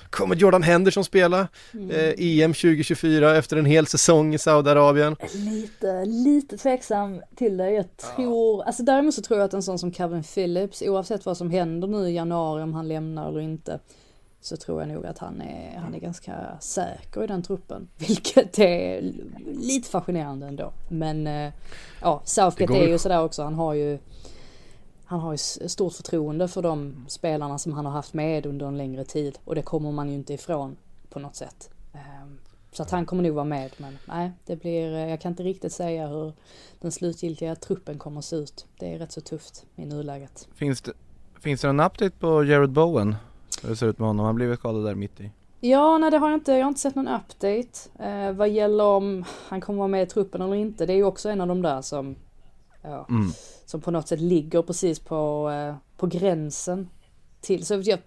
Kommer 0.09 0.35
Jordan 0.35 0.63
Henderson 0.63 1.03
spela 1.03 1.47
eh, 1.89 2.13
EM 2.17 2.53
2024 2.53 3.35
efter 3.37 3.57
en 3.57 3.65
hel 3.65 3.87
säsong 3.87 4.33
i 4.33 4.37
Saudiarabien? 4.37 5.15
Lite, 5.33 6.05
lite 6.05 6.57
tveksam 6.57 7.21
till 7.35 7.57
det. 7.57 7.71
Jag 7.71 7.97
tror, 7.97 8.63
alltså 8.63 8.83
däremot 8.83 9.13
så 9.13 9.21
tror 9.21 9.39
jag 9.39 9.45
att 9.45 9.53
en 9.53 9.63
sån 9.63 9.79
som 9.79 9.93
Kevin 9.93 10.23
Phillips, 10.23 10.81
oavsett 10.81 11.25
vad 11.25 11.37
som 11.37 11.51
händer 11.51 11.87
nu 11.87 12.09
i 12.09 12.13
januari 12.13 12.63
om 12.63 12.73
han 12.73 12.87
lämnar 12.87 13.29
eller 13.29 13.39
inte, 13.39 13.79
så 14.41 14.57
tror 14.57 14.81
jag 14.81 14.89
nog 14.89 15.05
att 15.05 15.17
han 15.17 15.41
är, 15.41 15.77
han 15.77 15.95
är 15.95 15.99
ganska 15.99 16.33
säker 16.59 17.23
i 17.23 17.27
den 17.27 17.43
truppen. 17.43 17.87
Vilket 17.97 18.59
är 18.59 19.13
lite 19.45 19.89
fascinerande 19.89 20.47
ändå. 20.47 20.73
Men 20.89 21.27
eh, 21.27 21.53
ja, 22.01 22.21
Southgate 22.25 22.73
är 22.73 22.87
ju 22.87 22.97
sådär 22.97 23.23
också. 23.23 23.43
Han 23.43 23.55
har 23.55 23.73
ju 23.73 23.99
han 25.07 25.19
har 25.19 25.31
ju 25.31 25.37
stort 25.67 25.93
förtroende 25.93 26.47
för 26.47 26.61
de 26.61 27.05
spelarna 27.07 27.57
som 27.57 27.73
han 27.73 27.85
har 27.85 27.91
haft 27.91 28.13
med 28.13 28.45
under 28.45 28.65
en 28.65 28.77
längre 28.77 29.05
tid. 29.05 29.39
Och 29.45 29.55
det 29.55 29.61
kommer 29.61 29.91
man 29.91 30.09
ju 30.09 30.15
inte 30.15 30.33
ifrån 30.33 30.77
på 31.09 31.19
något 31.19 31.35
sätt. 31.35 31.69
Ehm, 31.93 32.37
Så 32.71 32.83
att 32.83 32.91
han 32.91 33.05
kommer 33.05 33.23
nog 33.23 33.33
vara 33.33 33.45
med. 33.45 33.71
Men 33.77 33.97
nej, 34.07 34.31
det 34.45 34.55
blir, 34.55 34.93
eh, 34.93 35.09
jag 35.09 35.21
kan 35.21 35.31
inte 35.31 35.43
riktigt 35.43 35.73
säga 35.73 36.07
hur 36.07 36.33
den 36.79 36.91
slutgiltiga 36.91 37.55
truppen 37.55 37.97
kommer 37.97 38.19
att 38.19 38.25
se 38.25 38.35
ut. 38.35 38.65
Det 38.79 38.93
är 38.93 38.99
rätt 38.99 39.11
så 39.11 39.21
tufft 39.21 39.65
i 39.75 39.85
nuläget. 39.85 40.47
Finns 40.55 40.81
det, 40.81 40.91
finns 41.39 41.61
det 41.61 41.67
någon 41.67 41.85
update 41.85 42.11
på 42.19 42.43
Jared 42.43 42.71
Bowen? 42.71 43.15
Hur 43.63 43.69
det 43.69 43.75
ser 43.75 43.87
ut 43.87 43.99
med 43.99 44.07
honom? 44.07 44.25
Han 44.25 44.35
blivit 44.35 44.59
skadad 44.59 44.85
där 44.85 44.95
mitt 44.95 45.19
i 45.19 45.31
Ja, 45.59 45.97
nej 45.97 46.11
det 46.11 46.17
har 46.17 46.29
jag 46.29 46.37
inte. 46.37 46.51
Jag 46.51 46.63
har 46.63 46.67
inte 46.67 46.79
sett 46.79 46.95
någon 46.95 47.07
update. 47.07 47.89
Eh, 47.99 48.31
vad 48.31 48.49
gäller 48.49 48.83
om 48.83 49.23
han 49.47 49.61
kommer 49.61 49.77
vara 49.77 49.87
med 49.87 50.03
i 50.03 50.05
truppen 50.05 50.41
eller 50.41 50.55
inte. 50.55 50.85
Det 50.85 50.93
är 50.93 50.97
ju 50.97 51.03
också 51.03 51.29
en 51.29 51.41
av 51.41 51.47
de 51.47 51.61
där 51.61 51.81
som, 51.81 52.15
ja, 52.89 53.05
mm. 53.09 53.31
som 53.65 53.81
på 53.81 53.91
något 53.91 54.07
sätt 54.07 54.21
ligger 54.21 54.61
precis 54.61 54.99
på, 54.99 55.49
eh, 55.49 55.75
på 55.97 56.07
gränsen 56.07 56.89
till. 57.41 57.65
Så 57.65 57.81
jag, 57.83 57.99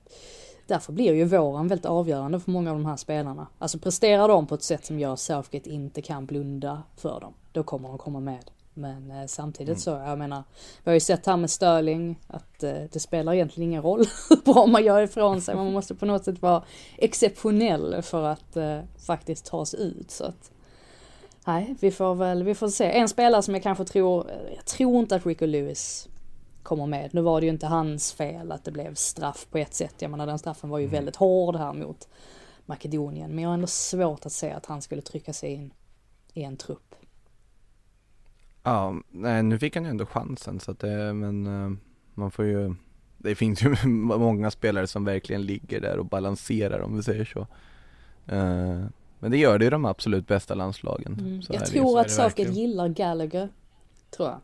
därför 0.67 0.93
blir 0.93 1.15
ju 1.15 1.25
våren 1.25 1.69
väldigt 1.69 1.87
avgörande 1.87 2.41
för 2.41 2.51
många 2.51 2.71
av 2.71 2.77
de 2.77 2.87
här 2.87 2.97
spelarna. 2.97 3.47
Alltså 3.59 3.79
presterar 3.79 4.29
de 4.29 4.47
på 4.47 4.55
ett 4.55 4.63
sätt 4.63 4.85
som 4.85 4.99
gör 4.99 5.17
Southgate 5.17 5.71
inte 5.71 6.03
kan 6.03 6.27
blunda 6.27 6.83
för 6.97 7.21
dem, 7.21 7.35
då 7.53 7.63
kommer 7.63 7.89
de 7.89 7.99
komma 7.99 8.21
med. 8.21 8.51
Men 8.75 9.11
eh, 9.11 9.27
samtidigt 9.27 9.81
så, 9.81 9.91
jag 9.91 10.19
menar, 10.19 10.43
vi 10.85 10.91
har 10.91 10.95
ju 10.95 11.01
sett 11.01 11.27
här 11.27 11.37
med 11.37 11.51
Sterling 11.51 12.21
att 12.27 12.63
eh, 12.63 12.83
det 12.93 13.01
spelar 13.01 13.35
egentligen 13.35 13.71
ingen 13.71 13.83
roll 13.83 14.05
hur 14.29 14.53
bra 14.53 14.67
man 14.67 14.85
gör 14.85 15.03
ifrån 15.03 15.41
sig. 15.41 15.57
Man 15.57 15.73
måste 15.73 15.95
på 15.95 16.07
något 16.07 16.25
sätt 16.25 16.43
vara 16.43 16.63
exceptionell 16.97 18.03
för 18.03 18.25
att 18.25 18.57
eh, 18.57 18.81
faktiskt 19.07 19.47
ta 19.47 19.67
sig 19.67 19.81
ut. 19.81 20.11
Så 20.11 20.25
att, 20.25 20.51
nej, 21.53 21.75
vi 21.81 21.91
får 21.91 22.15
väl, 22.15 22.43
vi 22.43 22.55
får 22.55 22.69
se. 22.69 22.99
En 22.99 23.09
spelare 23.09 23.43
som 23.43 23.55
jag 23.55 23.63
kanske 23.63 23.85
tror, 23.85 24.31
jag 24.57 24.65
tror 24.65 25.01
inte 25.01 25.17
att 25.17 25.27
Rico 25.27 25.47
Lewis 25.47 26.09
kommer 26.63 26.87
med. 26.87 27.15
Nu 27.15 27.21
var 27.21 27.41
det 27.41 27.47
ju 27.47 27.53
inte 27.53 27.67
hans 27.67 28.13
fel 28.13 28.53
att 28.53 28.65
det 28.65 28.71
blev 28.71 28.95
straff 28.95 29.47
på 29.51 29.59
ett 29.59 29.75
sätt. 29.75 29.95
Jag 29.99 30.11
menar 30.11 30.27
den 30.27 30.39
straffen 30.39 30.71
var 30.71 30.79
ju 30.79 30.87
väldigt 30.87 31.17
hård 31.17 31.57
här 31.57 31.73
mot 31.73 32.09
Makedonien. 32.67 33.31
Men 33.31 33.43
jag 33.43 33.49
har 33.49 33.55
ändå 33.55 33.67
svårt 33.67 34.27
att 34.27 34.33
se 34.33 34.51
att 34.51 34.67
han 34.67 34.83
skulle 34.83 35.03
trycka 35.03 35.33
sig 35.33 35.53
in 35.53 35.73
i 36.35 36.43
en 36.43 36.57
trupp. 36.57 36.95
Ja, 38.63 38.95
nej 39.11 39.43
nu 39.43 39.59
fick 39.59 39.75
han 39.77 39.85
ju 39.85 39.91
ändå 39.91 40.07
chansen 40.07 40.61
så 40.61 40.71
att 40.71 40.79
det, 40.79 41.13
men 41.13 41.47
eh, 41.47 41.79
man 42.15 42.31
får 42.31 42.45
ju 42.45 42.75
Det 43.19 43.35
finns 43.35 43.63
ju 43.63 43.77
många 43.89 44.51
spelare 44.51 44.87
som 44.87 45.05
verkligen 45.05 45.43
ligger 45.43 45.81
där 45.81 45.99
och 45.99 46.07
balanserar 46.07 46.81
om 46.81 46.97
vi 46.97 47.03
säger 47.03 47.25
så 47.25 47.47
Eh, 48.27 48.85
Men 49.21 49.31
det 49.31 49.37
gör 49.37 49.59
det 49.59 49.65
i 49.67 49.71
de 49.71 49.85
absolut 49.85 50.27
bästa 50.27 50.55
landslagen 50.55 51.13
Mm. 51.21 51.41
Jag 51.49 51.61
det 51.61 51.67
ju. 51.67 51.73
tror 51.73 51.99
att 52.01 52.05
det 52.07 52.11
Southgate 52.13 52.43
verkligen. 52.43 52.55
gillar 52.71 52.89
Gallagher. 52.89 53.49
Tror 54.17 54.29
jag. 54.29 54.41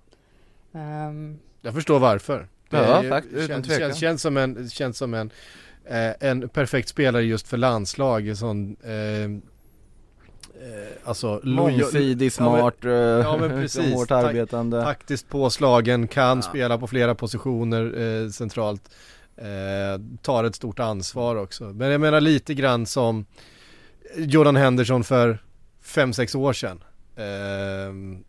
Ehm, 0.82 1.38
Jag 1.62 1.74
förstår 1.74 1.98
varför. 1.98 2.48
Det 2.70 2.76
Ja, 2.76 3.02
är- 3.04 3.08
faktiskt, 3.10 3.34
utan 3.34 3.48
känns, 3.48 3.66
tvekan. 3.66 3.80
känns, 3.88 3.98
känns 3.98 4.22
som 4.22 4.36
en, 4.36 4.70
känns 4.70 4.98
som 4.98 5.14
en, 5.14 5.30
eh, 5.84 6.12
en 6.28 6.48
perfekt 6.48 6.88
spelare 6.88 7.22
just 7.24 7.48
för 7.48 7.56
landslag. 7.56 8.28
en 8.28 8.36
Sån, 8.36 8.76
eh, 8.84 8.92
eh, 9.24 9.30
alltså 11.04 11.40
Mångsidig, 11.44 12.32
smart, 12.32 12.84
eh, 12.84 12.90
ja, 12.92 13.36
men 13.40 13.50
precis. 13.62 13.94
hårt 13.94 14.10
arbetande 14.10 14.82
taktiskt 14.82 15.28
påslagen, 15.28 16.08
kan 16.08 16.38
Ja. 16.38 16.42
spela 16.42 16.78
på 16.78 16.86
flera 16.86 17.14
positioner 17.14 17.98
eh, 18.24 18.28
centralt. 18.30 18.90
Eh, 19.36 20.00
tar 20.22 20.44
ett 20.44 20.54
stort 20.54 20.78
ansvar 20.78 21.36
också. 21.36 21.64
Men 21.64 21.90
jag 21.90 22.00
menar 22.00 22.20
lite 22.20 22.54
grann 22.54 22.86
som 22.86 23.26
Jordan 24.16 24.56
Henderson 24.56 25.04
för 25.04 25.38
5-6 25.84 26.36
år 26.36 26.52
sedan. 26.52 26.84
Eh, 27.16 28.22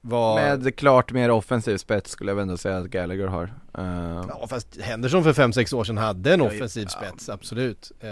var... 0.00 0.34
Med 0.34 0.76
klart 0.76 1.12
mer 1.12 1.30
offensiv 1.30 1.76
spets 1.76 2.10
skulle 2.10 2.30
jag 2.32 2.40
ändå 2.40 2.56
säga 2.56 2.76
att 2.78 2.86
Gallagher 2.86 3.26
har 3.26 3.54
Eh, 3.78 4.24
Ja 4.28 4.46
fast 4.50 4.80
Henderson 4.80 5.24
för 5.24 5.32
5-6 5.32 5.74
år 5.74 5.84
sedan 5.84 5.98
hade 5.98 6.34
en 6.34 6.40
Ja, 6.40 6.46
offensiv 6.46 6.88
ja. 6.92 6.98
spets, 7.08 7.28
absolut. 7.28 7.92
Eh, 8.00 8.08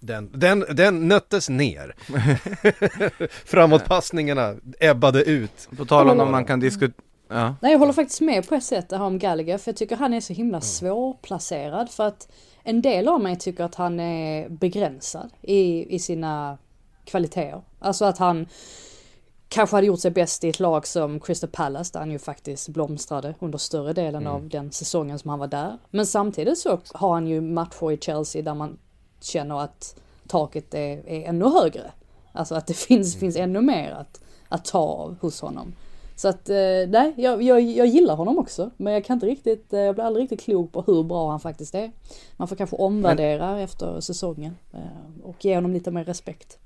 Den, 0.00 0.30
den, 0.34 0.64
den 0.70 1.08
nöttes 1.08 1.48
ner. 1.48 1.94
Framåtpassningarna 3.44 4.54
ebbade 4.80 5.24
ut. 5.24 5.68
På 5.76 5.84
tal 5.84 6.10
om 6.10 6.20
om 6.20 6.30
man 6.30 6.44
kan 6.44 6.60
diskutera 6.60 6.92
Ja, 7.28 7.54
Nej 7.60 7.72
jag 7.72 7.78
håller 7.78 7.92
faktiskt 7.92 8.20
med 8.20 8.48
på 8.48 8.54
ett 8.54 8.64
sätt 8.64 8.88
det 8.88 8.96
här 8.96 9.04
om 9.04 9.18
Gallagher 9.18 9.58
för 9.58 9.70
jag 9.70 9.76
tycker 9.76 9.96
han 9.96 10.14
är 10.14 10.20
så 10.20 10.32
himla 10.32 10.60
svårplacerad 10.60 11.90
för 11.90 12.06
att 12.08 12.28
en 12.62 12.82
del 12.82 13.08
av 13.08 13.20
mig 13.20 13.36
tycker 13.36 13.64
att 13.64 13.74
han 13.74 14.00
är 14.00 14.48
begränsad 14.48 15.30
i, 15.42 15.94
i 15.94 15.98
sina 15.98 16.58
kvaliteter. 17.04 17.62
Alltså 17.78 18.04
att 18.04 18.18
han 18.18 18.46
kanske 19.48 19.76
hade 19.76 19.86
gjort 19.86 20.00
sig 20.00 20.10
bäst 20.10 20.44
i 20.44 20.48
ett 20.48 20.60
lag 20.60 20.86
som 20.86 21.20
Crystal 21.20 21.50
Palace 21.50 21.90
där 21.92 22.00
han 22.00 22.10
ju 22.10 22.18
faktiskt 22.18 22.68
blomstrade 22.68 23.34
under 23.38 23.58
större 23.58 23.92
delen 23.92 24.26
av 24.26 24.48
den 24.48 24.72
säsongen 24.72 25.18
som 25.18 25.30
han 25.30 25.38
var 25.38 25.46
där. 25.46 25.78
Men 25.90 26.06
samtidigt 26.06 26.58
så 26.58 26.80
har 26.94 27.14
han 27.14 27.26
ju 27.26 27.40
matcher 27.40 27.92
i 27.92 27.98
Chelsea 27.98 28.42
där 28.42 28.54
man 28.54 28.78
känner 29.20 29.60
att 29.60 29.96
taket 30.28 30.74
är, 30.74 31.08
är 31.08 31.28
ännu 31.28 31.44
högre. 31.44 31.92
Alltså 32.32 32.54
att 32.54 32.66
det 32.66 32.74
finns, 32.74 33.16
finns 33.16 33.36
ännu 33.36 33.60
mer 33.60 33.90
att, 33.90 34.20
att 34.48 34.64
ta 34.64 34.78
av 34.78 35.16
hos 35.20 35.40
honom. 35.40 35.74
Så 36.16 36.28
att 36.28 36.48
eh, 36.48 36.56
nej, 36.88 37.14
jag, 37.16 37.42
jag, 37.42 37.60
jag 37.60 37.86
gillar 37.86 38.16
honom 38.16 38.38
också. 38.38 38.70
Men 38.76 38.92
jag 38.92 39.04
kan 39.04 39.14
inte 39.14 39.26
riktigt, 39.26 39.72
eh, 39.72 39.80
jag 39.80 39.94
blir 39.94 40.04
aldrig 40.04 40.22
riktigt 40.22 40.40
klok 40.40 40.72
på 40.72 40.82
hur 40.82 41.02
bra 41.02 41.30
han 41.30 41.40
faktiskt 41.40 41.74
är. 41.74 41.92
Man 42.36 42.48
får 42.48 42.56
kanske 42.56 42.76
omvärdera 42.76 43.60
efter 43.60 44.00
säsongen 44.00 44.56
eh, 44.72 45.22
och 45.22 45.44
ge 45.44 45.54
honom 45.54 45.72
lite 45.72 45.90
mer 45.90 46.04
respekt. 46.04 46.58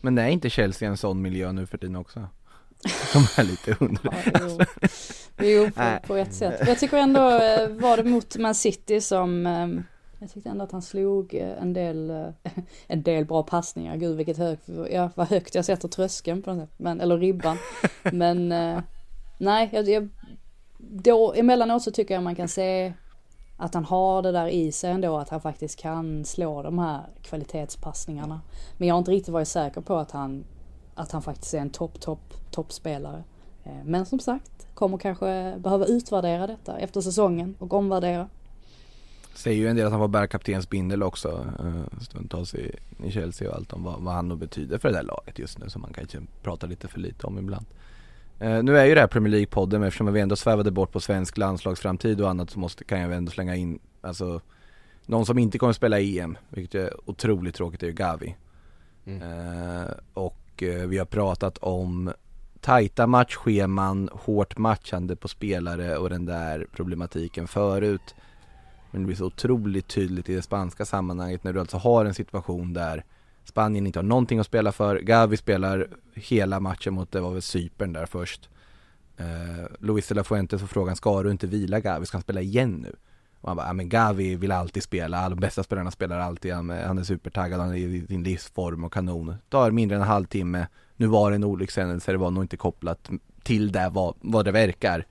men 0.00 0.18
är 0.18 0.28
inte 0.28 0.50
Chelsea 0.50 0.88
en 0.88 0.96
sån 0.96 1.22
miljö 1.22 1.52
nu 1.52 1.66
för 1.66 1.78
tiden 1.78 1.96
också? 1.96 2.28
Som 3.12 3.22
är 3.36 3.44
lite 3.44 3.76
under 3.80 4.00
Ja, 4.02 4.40
jo, 4.40 4.58
jo 5.46 5.70
på, 5.70 6.06
på 6.06 6.16
ett 6.16 6.34
sätt. 6.34 6.68
Jag 6.68 6.78
tycker 6.78 6.96
ändå, 6.96 7.20
var 7.80 7.96
det 7.96 8.04
mot 8.04 8.36
Man 8.36 8.54
City 8.54 9.00
som, 9.00 9.46
jag 10.20 10.30
tyckte 10.30 10.50
ändå 10.50 10.64
att 10.64 10.72
han 10.72 10.82
slog 10.82 11.34
eh, 11.34 11.62
en 11.62 11.72
del, 11.72 12.10
eh, 12.10 12.52
en 12.86 13.02
del 13.02 13.24
bra 13.24 13.42
passningar. 13.42 13.96
Gud 13.96 14.16
vilket 14.16 14.38
högt, 14.38 14.68
ja 14.90 15.10
vad 15.14 15.28
högt 15.28 15.54
jag 15.54 15.64
sätter 15.64 15.88
tröskeln 15.88 16.42
på 16.42 16.52
något 16.52 16.68
sätt. 16.68 16.78
Men, 16.78 17.00
eller 17.00 17.18
ribban. 17.18 17.56
Men 18.12 18.52
eh, 18.52 18.80
nej, 19.38 19.68
jag, 19.72 19.88
jag, 19.88 20.08
då 20.78 21.32
emellanåt 21.32 21.82
så 21.82 21.90
tycker 21.90 22.14
jag 22.14 22.22
man 22.22 22.34
kan 22.34 22.48
se 22.48 22.92
att 23.56 23.74
han 23.74 23.84
har 23.84 24.22
det 24.22 24.32
där 24.32 24.48
i 24.48 24.72
sig 24.72 24.90
ändå, 24.90 25.18
att 25.18 25.28
han 25.28 25.40
faktiskt 25.40 25.78
kan 25.78 26.24
slå 26.24 26.62
de 26.62 26.78
här 26.78 27.02
kvalitetspassningarna. 27.22 28.40
Men 28.78 28.88
jag 28.88 28.94
har 28.94 28.98
inte 28.98 29.10
riktigt 29.10 29.32
varit 29.32 29.48
säker 29.48 29.80
på 29.80 29.96
att 29.96 30.10
han, 30.10 30.44
att 30.94 31.12
han 31.12 31.22
faktiskt 31.22 31.54
är 31.54 31.58
en 31.58 31.70
topp, 31.70 32.00
topp, 32.00 32.34
toppspelare. 32.50 33.24
Men 33.84 34.06
som 34.06 34.18
sagt, 34.18 34.74
kommer 34.74 34.98
kanske 34.98 35.54
behöva 35.58 35.84
utvärdera 35.84 36.46
detta 36.46 36.78
efter 36.78 37.00
säsongen 37.00 37.56
och 37.58 37.74
omvärdera. 37.74 38.28
Säger 39.34 39.58
ju 39.58 39.68
en 39.68 39.76
del 39.76 39.86
att 39.86 39.92
han 39.92 40.00
var 40.00 40.08
bärkaptens 40.08 40.68
bindel 40.68 41.02
också 41.02 41.46
uh, 41.64 42.00
stundtals 42.00 42.54
i, 42.54 42.76
i 43.04 43.10
Chelsea 43.10 43.50
och 43.50 43.56
allt 43.56 43.72
om 43.72 43.82
vad, 43.82 44.00
vad 44.00 44.14
han 44.14 44.28
nog 44.28 44.38
betyder 44.38 44.78
för 44.78 44.88
det 44.88 44.94
där 44.94 45.02
laget 45.02 45.38
just 45.38 45.58
nu 45.58 45.70
som 45.70 45.82
man 45.82 45.92
kanske 45.92 46.18
pratar 46.42 46.68
lite 46.68 46.88
för 46.88 47.00
lite 47.00 47.26
om 47.26 47.38
ibland. 47.38 47.66
Eh, 48.38 48.62
nu 48.62 48.78
är 48.78 48.84
ju 48.84 48.94
det 48.94 49.00
här 49.00 49.08
Premier 49.08 49.34
League-podden 49.34 49.78
men 49.78 49.88
eftersom 49.88 50.12
vi 50.12 50.20
ändå 50.20 50.36
svävade 50.36 50.70
bort 50.70 50.92
på 50.92 51.00
svensk 51.00 51.38
landslagsframtid 51.38 52.20
och 52.20 52.30
annat 52.30 52.50
så 52.50 52.58
måste, 52.58 52.84
kan 52.84 53.00
jag 53.00 53.12
ändå 53.12 53.32
slänga 53.32 53.56
in 53.56 53.78
alltså 54.00 54.40
någon 55.06 55.26
som 55.26 55.38
inte 55.38 55.58
kommer 55.58 55.72
spela 55.72 56.00
EM, 56.00 56.38
vilket 56.48 56.74
är 56.74 57.10
otroligt 57.10 57.54
tråkigt, 57.54 57.82
är 57.82 57.86
ju 57.86 57.92
Gavi. 57.92 58.36
Eh, 59.04 59.90
och 60.14 60.62
eh, 60.62 60.86
vi 60.86 60.98
har 60.98 61.04
pratat 61.04 61.58
om 61.58 62.12
tajta 62.60 63.06
matchscheman, 63.06 64.08
hårt 64.12 64.58
matchande 64.58 65.16
på 65.16 65.28
spelare 65.28 65.96
och 65.96 66.10
den 66.10 66.26
där 66.26 66.66
problematiken 66.72 67.48
förut. 67.48 68.14
Men 68.90 69.02
det 69.02 69.06
blir 69.06 69.16
så 69.16 69.26
otroligt 69.26 69.88
tydligt 69.88 70.28
i 70.28 70.34
det 70.34 70.42
spanska 70.42 70.84
sammanhanget 70.84 71.44
när 71.44 71.52
du 71.52 71.60
alltså 71.60 71.76
har 71.76 72.04
en 72.04 72.14
situation 72.14 72.72
där 72.72 73.04
Spanien 73.44 73.86
inte 73.86 73.98
har 73.98 74.04
någonting 74.04 74.38
att 74.38 74.46
spela 74.46 74.72
för. 74.72 74.98
Gavi 74.98 75.36
spelar 75.36 75.88
hela 76.14 76.60
matchen 76.60 76.94
mot, 76.94 77.12
det 77.12 77.20
var 77.20 77.32
väl 77.32 77.42
Cypern 77.42 77.92
där 77.92 78.06
först. 78.06 78.48
eh, 79.16 79.66
Luis 79.78 80.08
de 80.08 80.14
la 80.14 80.24
Fuente 80.24 80.58
får 80.58 80.66
frågan, 80.66 80.96
ska 80.96 81.22
du 81.22 81.30
inte 81.30 81.46
vila 81.46 81.80
Gavi, 81.80 82.06
ska 82.06 82.16
han 82.16 82.22
spela 82.22 82.40
igen 82.40 82.74
nu? 82.82 82.96
Och 83.40 83.48
han 83.48 83.56
bara, 83.56 83.66
ja 83.66 83.72
men 83.72 83.88
Gavi 83.88 84.36
vill 84.36 84.52
alltid 84.52 84.82
spela, 84.82 85.28
de 85.28 85.40
bästa 85.40 85.62
spelarna 85.62 85.90
spelar 85.90 86.18
alltid, 86.18 86.52
han, 86.52 86.70
han 86.70 86.98
är 86.98 87.04
supertaggad, 87.04 87.60
han 87.60 87.70
är 87.70 87.76
i 87.76 88.06
sin 88.06 88.22
livsform 88.22 88.84
och 88.84 88.92
kanon. 88.92 89.34
Tar 89.48 89.70
mindre 89.70 89.96
än 89.96 90.02
en 90.02 90.08
halvtimme, 90.08 90.66
nu 90.96 91.06
var 91.06 91.30
det 91.30 91.34
en 91.34 91.44
olyckshändelse, 91.44 92.12
det 92.12 92.18
var 92.18 92.30
nog 92.30 92.44
inte 92.44 92.56
kopplat 92.56 93.10
till 93.42 93.72
det 93.72 93.90
vad, 93.92 94.14
vad 94.20 94.44
det 94.44 94.52
verkar. 94.52 95.06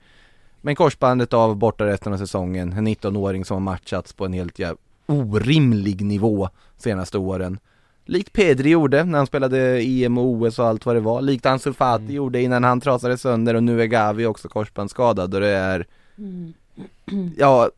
Men 0.60 0.74
korsbandet 0.74 1.32
av 1.32 1.56
borta 1.56 1.86
resten 1.86 2.12
av 2.12 2.18
säsongen, 2.18 2.72
en 2.72 2.88
19-åring 2.88 3.44
som 3.44 3.54
har 3.54 3.72
matchats 3.72 4.12
på 4.12 4.24
en 4.24 4.32
helt 4.32 4.58
jävla 4.58 4.76
orimlig 5.06 6.04
nivå 6.04 6.48
senaste 6.76 7.18
åren. 7.18 7.58
Likt 8.04 8.32
Pedri 8.32 8.70
gjorde 8.70 9.04
när 9.04 9.18
han 9.18 9.26
spelade 9.26 9.82
EM 9.82 10.18
och 10.18 10.24
OS 10.24 10.58
och 10.58 10.66
allt 10.66 10.86
vad 10.86 10.96
det 10.96 11.00
var. 11.00 11.22
Likt 11.22 11.46
Ansu 11.46 11.72
Fati 11.72 12.02
mm. 12.02 12.14
gjorde 12.14 12.42
innan 12.42 12.64
han 12.64 12.80
trasade 12.80 13.18
sönder 13.18 13.54
och 13.54 13.62
nu 13.62 13.82
är 13.82 13.86
Gavi 13.86 14.26
också 14.26 14.48
korsbandsskadad 14.48 15.34
och 15.34 15.40
det 15.40 15.48
är 15.48 15.86
mm. 16.18 16.52
Ja, 17.38 17.70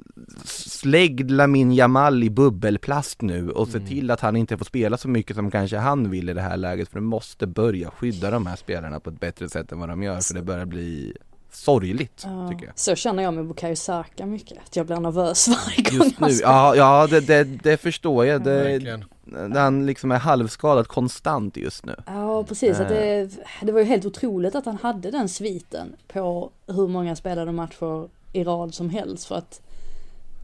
slägg 0.45 1.31
Lamin 1.31 1.73
Jamal 1.73 2.25
i 2.25 2.31
bubbelplast 2.31 3.23
nu 3.23 3.51
och 3.51 3.69
se 3.69 3.77
mm. 3.77 3.89
till 3.89 4.11
att 4.11 4.21
han 4.21 4.37
inte 4.37 4.59
får 4.59 4.65
spela 4.65 4.97
så 4.97 5.09
mycket 5.09 5.37
som 5.37 5.51
kanske 5.51 5.77
han 5.77 6.11
vill 6.11 6.29
i 6.29 6.33
det 6.33 6.41
här 6.41 6.57
läget 6.57 6.89
för 6.89 6.95
du 6.95 7.05
måste 7.07 7.47
börja 7.47 7.91
skydda 7.91 8.31
de 8.31 8.47
här 8.47 8.57
spelarna 8.57 9.01
på 9.01 9.11
ett 9.11 9.21
bättre 9.21 9.49
sätt 9.49 9.73
än 9.73 9.81
vad 9.81 9.89
de 9.89 10.03
gör 10.03 10.21
för 10.21 10.35
det 10.35 10.43
börjar 10.43 10.67
bli 10.67 11.17
sorgligt 11.55 12.23
ja, 12.25 12.49
tycker 12.51 12.67
jag. 12.67 12.79
Så 12.79 12.95
känner 12.95 13.23
jag 13.23 13.35
med 13.35 13.47
Bukayo 13.47 13.77
Saka 13.77 14.27
mycket, 14.27 14.59
att 14.67 14.77
jag 14.77 14.87
blir 14.87 14.97
nervös 14.97 15.49
varje 15.67 15.83
gång 15.83 16.07
Just 16.07 16.21
nu, 16.21 16.29
ja, 16.43 16.77
ja 16.77 17.07
det, 17.11 17.21
det, 17.21 17.45
det 17.45 17.77
förstår 17.77 18.27
jag. 18.27 18.43
Det, 18.45 18.77
ja, 18.77 18.99
han 19.61 19.87
liksom 19.87 20.13
är 20.13 20.19
halvskadad 20.19 20.89
konstant 20.89 21.57
just 21.57 21.87
nu. 21.87 21.97
Ja 22.07 22.45
precis, 22.45 22.81
att 22.81 22.89
det, 22.89 23.21
eh. 23.21 23.29
det 23.63 23.73
var 23.73 23.81
ju 23.81 23.87
helt 23.87 24.05
otroligt 24.05 24.55
att 24.55 24.67
han 24.67 24.79
hade 24.83 25.11
den 25.11 25.29
sviten 25.29 25.97
på 26.09 26.51
hur 26.67 26.89
många 26.89 27.17
spelade 27.17 27.53
matcher 27.53 28.09
i 28.33 28.45
rad 28.45 28.75
som 28.75 28.91
helst 28.91 29.27
för 29.27 29.35
att 29.35 29.61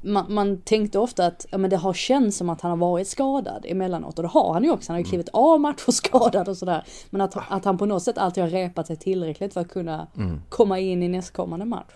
man, 0.00 0.34
man, 0.34 0.60
tänkte 0.60 0.98
ofta 0.98 1.26
att 1.26 1.46
ja, 1.50 1.58
men 1.58 1.70
det 1.70 1.76
har 1.76 1.92
känts 1.92 2.36
som 2.36 2.50
att 2.50 2.60
han 2.60 2.70
har 2.70 2.78
varit 2.78 3.08
skadad 3.08 3.64
emellanåt 3.68 4.18
och 4.18 4.22
det 4.22 4.28
har 4.28 4.52
han 4.52 4.64
ju 4.64 4.70
också. 4.70 4.92
Han 4.92 4.94
har 4.94 4.98
ju 4.98 5.02
mm. 5.02 5.10
klivit 5.10 5.28
av 5.28 5.60
matcher 5.60 5.90
skadad 5.92 6.48
och 6.48 6.56
sådär. 6.56 6.84
Men 7.10 7.20
att, 7.20 7.36
att 7.48 7.64
han 7.64 7.78
på 7.78 7.86
något 7.86 8.02
sätt 8.02 8.18
alltid 8.18 8.42
har 8.42 8.50
repat 8.50 8.86
sig 8.86 8.96
tillräckligt 8.96 9.54
för 9.54 9.60
att 9.60 9.68
kunna 9.68 10.06
mm. 10.16 10.40
komma 10.48 10.78
in 10.78 11.02
i 11.02 11.08
nästkommande 11.08 11.64
match. 11.64 11.92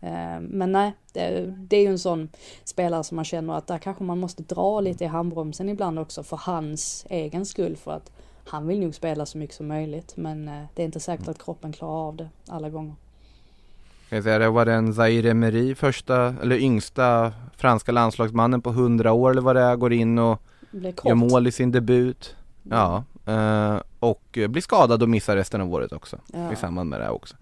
Eh, 0.00 0.40
men 0.40 0.72
nej, 0.72 0.92
det, 1.12 1.76
är 1.76 1.80
ju 1.80 1.86
en 1.86 1.98
sån 1.98 2.28
spelare 2.64 3.04
som 3.04 3.16
man 3.16 3.24
känner 3.24 3.54
att 3.54 3.66
där 3.66 3.78
kanske 3.78 4.04
man 4.04 4.18
måste 4.18 4.42
dra 4.42 4.80
lite 4.80 5.04
i 5.04 5.06
handbromsen 5.06 5.68
ibland 5.68 5.98
också 5.98 6.22
för 6.22 6.36
hans 6.36 7.06
egen 7.10 7.46
skull. 7.46 7.76
För 7.76 7.90
att 7.90 8.12
han 8.44 8.66
vill 8.66 8.80
nog 8.80 8.94
spela 8.94 9.26
så 9.26 9.38
mycket 9.38 9.56
som 9.56 9.68
möjligt 9.68 10.16
men 10.16 10.48
eh, 10.48 10.64
det 10.74 10.82
är 10.82 10.86
inte 10.86 11.00
säkert 11.00 11.28
att 11.28 11.44
kroppen 11.44 11.72
klarar 11.72 12.08
av 12.08 12.16
det 12.16 12.28
alla 12.48 12.70
gånger. 12.70 12.94
Kan 14.08 14.16
jag 14.16 14.24
säga, 14.24 14.38
det 14.38 14.50
var 14.50 14.64
den 14.64 14.94
Zaire 14.94 15.30
Emery, 15.30 15.74
första, 15.74 16.34
eller 16.42 16.56
yngsta 16.56 17.32
franska 17.56 17.92
landslagsmannen 17.92 18.62
på 18.62 18.70
100 18.70 19.12
år 19.12 19.30
eller 19.30 19.42
vad 19.42 19.56
det 19.56 19.62
är, 19.62 19.76
går 19.76 19.92
in 19.92 20.18
och 20.18 20.42
gör 21.04 21.14
mål 21.14 21.46
i 21.46 21.52
sin 21.52 21.72
debut. 21.72 22.36
Ja, 22.62 23.04
eh, 23.26 23.80
och 24.00 24.38
blir 24.48 24.60
skadad 24.60 25.02
och 25.02 25.08
missar 25.08 25.36
resten 25.36 25.60
av 25.60 25.74
året 25.74 25.92
också, 25.92 26.18
ja. 26.32 26.52
i 26.52 26.56
samband 26.56 26.90
med 26.90 27.00
det 27.00 27.10
också. 27.10 27.36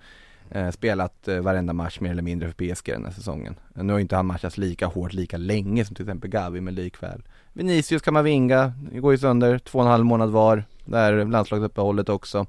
Eh, 0.50 0.70
spelat 0.70 1.28
eh, 1.28 1.40
varenda 1.40 1.72
match 1.72 2.00
mer 2.00 2.10
eller 2.10 2.22
mindre 2.22 2.52
för 2.52 2.74
PSG 2.74 2.92
den 2.92 3.04
här 3.04 3.12
säsongen. 3.12 3.56
Nu 3.74 3.92
har 3.92 4.00
inte 4.00 4.16
han 4.16 4.26
matchats 4.26 4.58
lika 4.58 4.86
hårt, 4.86 5.12
lika 5.12 5.36
länge 5.36 5.84
som 5.84 5.96
till 5.96 6.04
exempel 6.04 6.30
Gavi, 6.30 6.60
men 6.60 6.74
likväl. 6.74 7.22
Vinicius 7.52 8.02
Kamavinga, 8.02 8.72
går 8.92 9.12
ju 9.12 9.18
sönder, 9.18 9.58
två 9.58 9.78
och 9.78 9.84
en 9.84 9.90
halv 9.90 10.04
månad 10.04 10.30
var, 10.30 10.64
där 10.84 11.24
landslagsuppehållet 11.24 12.08
också 12.08 12.46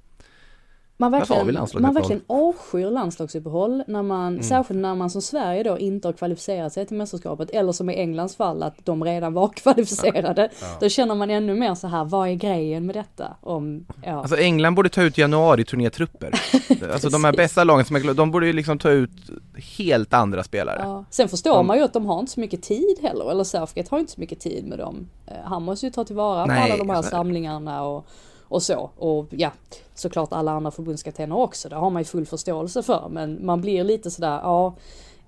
man 0.98 1.12
verkligen, 1.12 1.68
man 1.80 1.94
verkligen 1.94 2.22
avskyr 2.28 2.92
landslagsuppehåll 2.92 3.84
när 3.88 4.04
man, 4.04 4.28
mm. 4.28 4.44
särskilt 4.44 4.80
när 4.80 4.96
man 4.96 5.10
som 5.10 5.22
Sverige 5.22 5.64
då 5.64 5.80
inte 5.80 6.08
har 6.08 6.14
kvalificerat 6.14 6.74
sig 6.74 6.86
till 6.86 6.98
mästerskapet 6.98 7.50
eller 7.50 7.72
som 7.72 7.90
i 7.90 7.96
Englands 7.96 8.36
fall 8.36 8.64
att 8.64 8.86
de 8.86 9.04
redan 9.04 9.34
var 9.34 9.48
kvalificerade. 9.56 10.50
Ja. 10.62 10.68
Då 10.80 10.90
känner 10.90 11.16
man 11.16 11.30
ännu 11.30 11.56
mer 11.56 11.76
så 11.76 11.88
här, 11.88 12.06
vad 12.06 12.30
är 12.30 12.34
grejen 12.34 12.86
med 12.86 12.96
detta? 12.96 13.36
Om, 13.42 13.86
ja. 14.04 14.20
Alltså 14.22 14.38
England 14.38 14.76
borde 14.76 14.90
ta 14.90 15.02
ut 15.02 15.18
januari 15.18 15.66
turnétrupper. 15.66 16.42
alltså 16.94 17.10
de 17.10 17.24
här 17.24 17.34
bästa 17.34 17.64
lagen 17.64 17.86
som 17.86 17.96
är 17.96 18.14
de 18.14 18.32
borde 18.32 18.48
ju 18.48 18.54
liksom 18.54 18.80
ta 18.80 18.90
ut 18.90 19.30
helt 19.78 20.14
andra 20.14 20.44
spelare. 20.44 20.80
Ja. 20.84 21.06
Sen 21.10 21.30
förstår 21.30 21.64
man 21.64 21.78
ju 21.78 21.84
att 21.84 21.94
de 21.94 22.06
har 22.06 22.20
inte 22.20 22.32
så 22.32 22.40
mycket 22.40 22.62
tid 22.62 22.98
heller, 23.02 23.32
eller 23.32 23.44
Southgate 23.44 23.88
har 23.92 24.00
inte 24.00 24.12
så 24.12 24.20
mycket 24.20 24.40
tid 24.40 24.68
med 24.68 24.80
dem. 24.80 25.08
Eh, 25.28 25.34
han 25.44 25.64
måste 25.64 25.86
ju 25.86 25.92
ta 25.92 26.04
tillvara 26.04 26.46
på 26.46 26.52
alla 26.52 26.78
de 26.78 26.90
här 26.90 27.02
samlingarna 27.02 27.84
och 27.84 28.08
och 28.48 28.64
så. 28.64 28.92
Och 28.96 29.28
ja, 29.30 29.52
såklart 29.94 30.34
alla 30.34 30.52
andra 30.52 30.72
förbundskaptener 30.72 31.38
också, 31.38 31.70
det 31.70 31.76
har 31.76 31.90
man 31.90 32.02
ju 32.02 32.06
full 32.06 32.26
förståelse 32.26 32.84
för. 32.84 33.10
Men 33.10 33.46
man 33.46 33.62
blir 33.62 33.84
lite 33.84 34.12
sådär, 34.12 34.40
ja, 34.44 34.76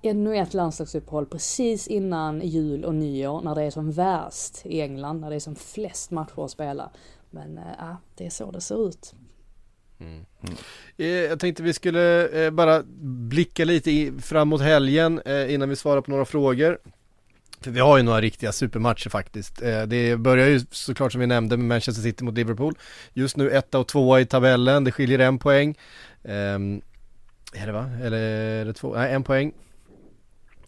ännu 0.02 0.36
ett 0.36 0.54
landslagsuppehåll 0.54 1.26
precis 1.26 1.88
innan 1.88 2.40
jul 2.40 2.84
och 2.84 2.94
nyår 2.94 3.40
när 3.40 3.54
det 3.54 3.62
är 3.62 3.70
som 3.70 3.92
värst 3.92 4.66
i 4.66 4.80
England, 4.80 5.20
när 5.20 5.30
det 5.30 5.36
är 5.36 5.40
som 5.40 5.56
flest 5.56 6.10
matcher 6.10 6.44
att 6.44 6.50
spela. 6.50 6.90
Men 7.30 7.58
eh, 7.58 7.64
ja, 7.78 7.96
det 8.16 8.26
är 8.26 8.30
så 8.30 8.50
det 8.50 8.60
ser 8.60 8.88
ut. 8.88 9.14
Mm. 10.00 10.24
Mm. 10.42 11.28
Jag 11.30 11.40
tänkte 11.40 11.62
vi 11.62 11.72
skulle 11.72 12.28
eh, 12.44 12.50
bara 12.50 12.82
blicka 13.28 13.64
lite 13.64 14.12
framåt 14.22 14.60
helgen 14.60 15.20
innan 15.48 15.68
vi 15.68 15.76
svarar 15.76 16.00
på 16.00 16.10
några 16.10 16.24
frågor. 16.24 16.78
För 17.60 17.70
vi 17.70 17.80
har 17.80 17.96
ju 17.96 18.02
några 18.02 18.20
riktiga 18.20 18.52
supermatcher 18.52 19.10
faktiskt. 19.10 19.62
Eh, 19.62 19.82
det 19.82 20.16
börjar 20.16 20.48
ju 20.48 20.60
såklart 20.70 21.12
som 21.12 21.20
vi 21.20 21.26
nämnde 21.26 21.56
med 21.56 21.66
Manchester 21.66 22.02
City 22.02 22.24
mot 22.24 22.34
Liverpool. 22.34 22.74
Just 23.12 23.36
nu 23.36 23.50
etta 23.50 23.78
och 23.78 23.88
tvåa 23.88 24.20
i 24.20 24.26
tabellen, 24.26 24.84
det 24.84 24.92
skiljer 24.92 25.18
en 25.18 25.38
poäng. 25.38 25.78
Ehm, 26.24 26.80
är 27.52 27.66
det 27.66 27.72
va? 27.72 27.90
Eller 28.02 28.18
är 28.18 28.64
det 28.64 28.72
två? 28.72 28.94
Nej, 28.94 29.12
en 29.12 29.24
poäng. 29.24 29.52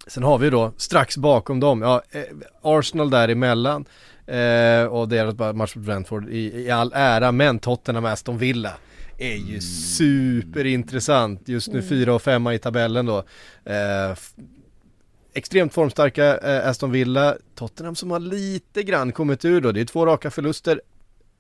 Sen 0.07 0.23
har 0.23 0.39
vi 0.39 0.51
då 0.51 0.73
strax 0.77 1.17
bakom 1.17 1.61
dem, 1.61 1.83
ja, 1.83 2.03
eh, 2.11 2.23
Arsenal 2.63 3.11
däremellan. 3.11 3.85
Eh, 4.27 4.85
och 4.85 5.09
deras 5.09 5.57
match 5.57 5.77
mot 5.77 5.85
Brentford 5.85 6.29
i, 6.29 6.63
i 6.63 6.71
all 6.71 6.93
ära, 6.95 7.33
men 7.33 7.59
Tottenham 7.59 8.05
Aston 8.05 8.39
Villa 8.39 8.73
är 9.19 9.37
ju 9.37 9.49
mm. 9.49 9.61
superintressant. 9.61 11.49
Just 11.49 11.73
nu 11.73 11.83
fyra 11.83 12.15
och 12.15 12.23
femma 12.23 12.55
i 12.55 12.59
tabellen 12.59 13.07
då. 13.07 13.19
Eh, 13.65 14.17
extremt 15.33 15.75
formstarka 15.75 16.39
eh, 16.39 16.69
Aston 16.69 16.93
Villa, 16.93 17.37
Tottenham 17.55 17.95
som 17.95 18.11
har 18.11 18.21
lite 18.21 18.83
grann 18.83 19.13
kommit 19.13 19.45
ur 19.45 19.61
då, 19.61 19.73
det 19.73 19.81
är 19.81 19.85
två 19.85 20.07
raka 20.07 20.31
förluster 20.31 20.81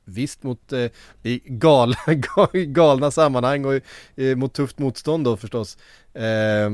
Visst 0.04 0.42
mot 0.42 0.72
eh, 0.72 0.86
i 1.22 1.42
gal, 1.44 1.94
galna 2.52 3.10
sammanhang 3.10 3.64
och 3.64 3.80
eh, 4.16 4.36
mot 4.36 4.52
tufft 4.52 4.78
motstånd 4.78 5.24
då 5.24 5.36
förstås. 5.36 5.78
Eh, 6.14 6.70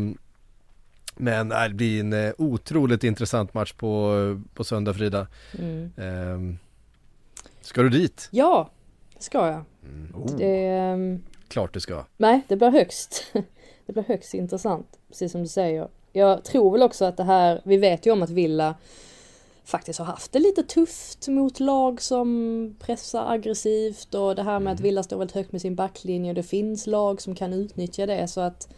men 1.16 1.48
det 1.48 1.70
blir 1.74 2.00
en 2.00 2.12
eh, 2.12 2.32
otroligt 2.38 3.04
intressant 3.04 3.54
match 3.54 3.72
på, 3.72 4.42
på 4.54 4.64
söndag 4.64 4.94
Frida. 4.94 5.26
Mm. 5.58 5.90
Ehm, 5.96 6.58
ska 7.60 7.82
du 7.82 7.88
dit? 7.88 8.28
Ja, 8.30 8.70
det 9.16 9.22
ska 9.22 9.46
jag. 9.46 9.64
Mm. 9.84 10.14
Oh. 10.14 10.36
Det, 10.36 10.66
ehm, 10.66 11.22
Klart 11.48 11.72
du 11.72 11.80
ska. 11.80 12.04
Nej, 12.16 12.40
det 12.48 12.56
blir 12.56 12.70
högst. 12.70 13.26
det 13.86 13.92
blir 13.92 14.04
högst 14.04 14.34
intressant, 14.34 14.98
precis 15.08 15.32
som 15.32 15.42
du 15.42 15.48
säger. 15.48 15.88
Jag 16.16 16.44
tror 16.44 16.72
väl 16.72 16.82
också 16.82 17.04
att 17.04 17.16
det 17.16 17.24
här, 17.24 17.60
vi 17.64 17.76
vet 17.76 18.06
ju 18.06 18.10
om 18.10 18.22
att 18.22 18.30
Villa 18.30 18.74
faktiskt 19.64 19.98
har 19.98 20.06
haft 20.06 20.32
det 20.32 20.38
lite 20.38 20.62
tufft 20.62 21.28
mot 21.28 21.60
lag 21.60 22.02
som 22.02 22.76
pressar 22.80 23.32
aggressivt 23.32 24.14
och 24.14 24.34
det 24.34 24.42
här 24.42 24.60
med 24.60 24.72
att 24.72 24.78
mm. 24.78 24.88
Villa 24.88 25.02
står 25.02 25.18
väldigt 25.18 25.34
högt 25.34 25.52
med 25.52 25.60
sin 25.60 25.74
backlinje 25.74 26.30
och 26.30 26.34
det 26.34 26.42
finns 26.42 26.86
lag 26.86 27.20
som 27.20 27.34
kan 27.34 27.52
utnyttja 27.52 28.06
det 28.06 28.28
så 28.28 28.40
att 28.40 28.68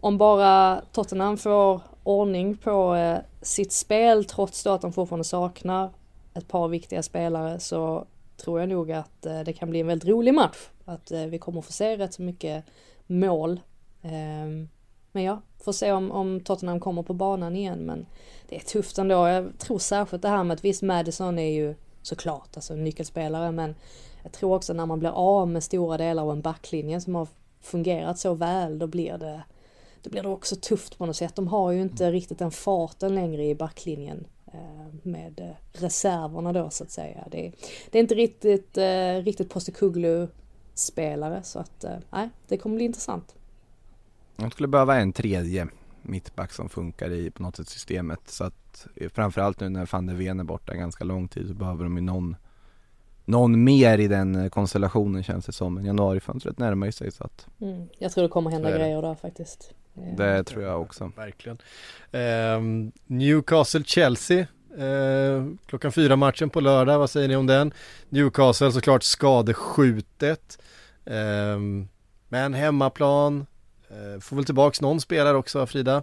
om 0.00 0.18
bara 0.18 0.82
Tottenham 0.92 1.36
får 1.36 1.80
ordning 2.02 2.56
på 2.56 2.94
eh, 2.94 3.18
sitt 3.42 3.72
spel 3.72 4.24
trots 4.24 4.62
då 4.62 4.70
att 4.70 4.80
de 4.80 4.92
fortfarande 4.92 5.24
saknar 5.24 5.90
ett 6.34 6.48
par 6.48 6.68
viktiga 6.68 7.02
spelare 7.02 7.60
så 7.60 8.06
tror 8.36 8.60
jag 8.60 8.68
nog 8.68 8.92
att 8.92 9.26
eh, 9.26 9.40
det 9.40 9.52
kan 9.52 9.70
bli 9.70 9.80
en 9.80 9.86
väldigt 9.86 10.08
rolig 10.08 10.34
match. 10.34 10.68
Att 10.84 11.12
eh, 11.12 11.26
vi 11.26 11.38
kommer 11.38 11.60
få 11.60 11.72
se 11.72 11.96
rätt 11.96 12.14
så 12.14 12.22
mycket 12.22 12.64
mål. 13.06 13.60
Ehm, 14.02 14.68
men 15.12 15.22
ja, 15.22 15.40
får 15.64 15.72
se 15.72 15.92
om, 15.92 16.10
om 16.10 16.40
Tottenham 16.40 16.80
kommer 16.80 17.02
på 17.02 17.14
banan 17.14 17.56
igen 17.56 17.78
men 17.78 18.06
det 18.48 18.56
är 18.56 18.60
tufft 18.60 18.98
ändå. 18.98 19.28
Jag 19.28 19.58
tror 19.58 19.78
särskilt 19.78 20.22
det 20.22 20.28
här 20.28 20.44
med 20.44 20.54
att 20.54 20.64
visst 20.64 20.82
Madison 20.82 21.38
är 21.38 21.50
ju 21.50 21.74
såklart 22.02 22.56
alltså 22.56 22.72
en 22.72 22.84
nyckelspelare 22.84 23.52
men 23.52 23.74
jag 24.22 24.32
tror 24.32 24.54
också 24.54 24.72
när 24.72 24.86
man 24.86 24.98
blir 24.98 25.10
av 25.10 25.48
med 25.48 25.62
stora 25.62 25.96
delar 25.96 26.22
av 26.22 26.30
en 26.30 26.42
backlinje 26.42 27.00
som 27.00 27.14
har 27.14 27.28
fungerat 27.60 28.18
så 28.18 28.34
väl 28.34 28.78
då 28.78 28.86
blir 28.86 29.18
det 29.18 29.42
då 30.02 30.10
blir 30.10 30.22
det 30.22 30.28
också 30.28 30.56
tufft 30.56 30.98
på 30.98 31.06
något 31.06 31.16
sätt. 31.16 31.36
De 31.36 31.48
har 31.48 31.70
ju 31.70 31.82
inte 31.82 32.10
riktigt 32.10 32.38
den 32.38 32.50
farten 32.50 33.14
längre 33.14 33.44
i 33.44 33.54
backlinjen 33.54 34.26
eh, 34.46 34.94
med 35.02 35.40
eh, 35.40 35.80
reserverna 35.80 36.52
då 36.52 36.70
så 36.70 36.84
att 36.84 36.90
säga. 36.90 37.28
Det 37.30 37.46
är, 37.46 37.52
det 37.90 37.98
är 37.98 38.02
inte 38.02 38.14
riktigt, 38.14 38.78
eh, 38.78 39.14
riktigt 39.24 39.50
Postekuglu 39.50 40.28
spelare 40.74 41.42
så 41.42 41.58
att 41.58 41.84
nej, 42.10 42.28
det 42.48 42.56
kommer 42.56 42.76
bli 42.76 42.84
intressant. 42.84 43.34
De 44.42 44.50
skulle 44.50 44.68
behöva 44.68 44.96
en 44.96 45.12
tredje 45.12 45.68
mittback 46.02 46.52
som 46.52 46.68
funkar 46.68 47.10
i 47.10 47.30
på 47.30 47.42
något 47.42 47.56
sätt 47.56 47.68
systemet. 47.68 48.20
Så 48.26 48.44
att 48.44 48.86
eh, 48.96 49.10
framförallt 49.10 49.60
nu 49.60 49.68
när 49.68 49.88
van 49.92 50.06
der 50.06 50.14
Ven 50.14 50.40
är 50.40 50.44
borta 50.44 50.74
ganska 50.74 51.04
lång 51.04 51.28
tid 51.28 51.48
så 51.48 51.54
behöver 51.54 51.84
de 51.84 51.96
ju 51.96 52.02
någon 52.02 52.36
någon 53.24 53.64
mer 53.64 53.98
i 53.98 54.08
den 54.08 54.34
eh, 54.34 54.48
konstellationen 54.48 55.22
känns 55.22 55.46
det 55.46 55.52
som. 55.52 55.74
Men 55.74 55.84
januarifönstret 55.84 56.58
närmar 56.58 56.86
ju 56.86 56.92
sig 56.92 57.12
så 57.12 57.24
att 57.24 57.46
mm. 57.60 57.88
Jag 57.98 58.12
tror 58.12 58.22
det 58.22 58.28
kommer 58.28 58.50
hända 58.50 58.70
grejer 58.70 59.02
där 59.02 59.14
faktiskt. 59.14 59.74
Eh, 59.94 60.16
Det 60.16 60.44
tror 60.44 60.62
jag 60.62 60.80
också. 60.82 61.12
Verkligen. 61.16 61.58
Ehm, 62.12 62.92
Newcastle-Chelsea. 63.06 64.46
Eh, 64.78 65.46
klockan 65.66 65.92
fyra 65.92 66.16
matchen 66.16 66.50
på 66.50 66.60
lördag, 66.60 66.98
vad 66.98 67.10
säger 67.10 67.28
ni 67.28 67.36
om 67.36 67.46
den? 67.46 67.72
Newcastle 68.08 68.72
såklart 68.72 69.02
skadeskjutet. 69.02 70.58
Ehm, 71.04 71.88
men 72.28 72.54
hemmaplan. 72.54 73.46
Eh, 73.92 74.20
får 74.20 74.36
väl 74.36 74.44
tillbaks 74.44 74.80
någon 74.80 75.00
spelare 75.00 75.36
också, 75.36 75.66
Frida. 75.66 76.02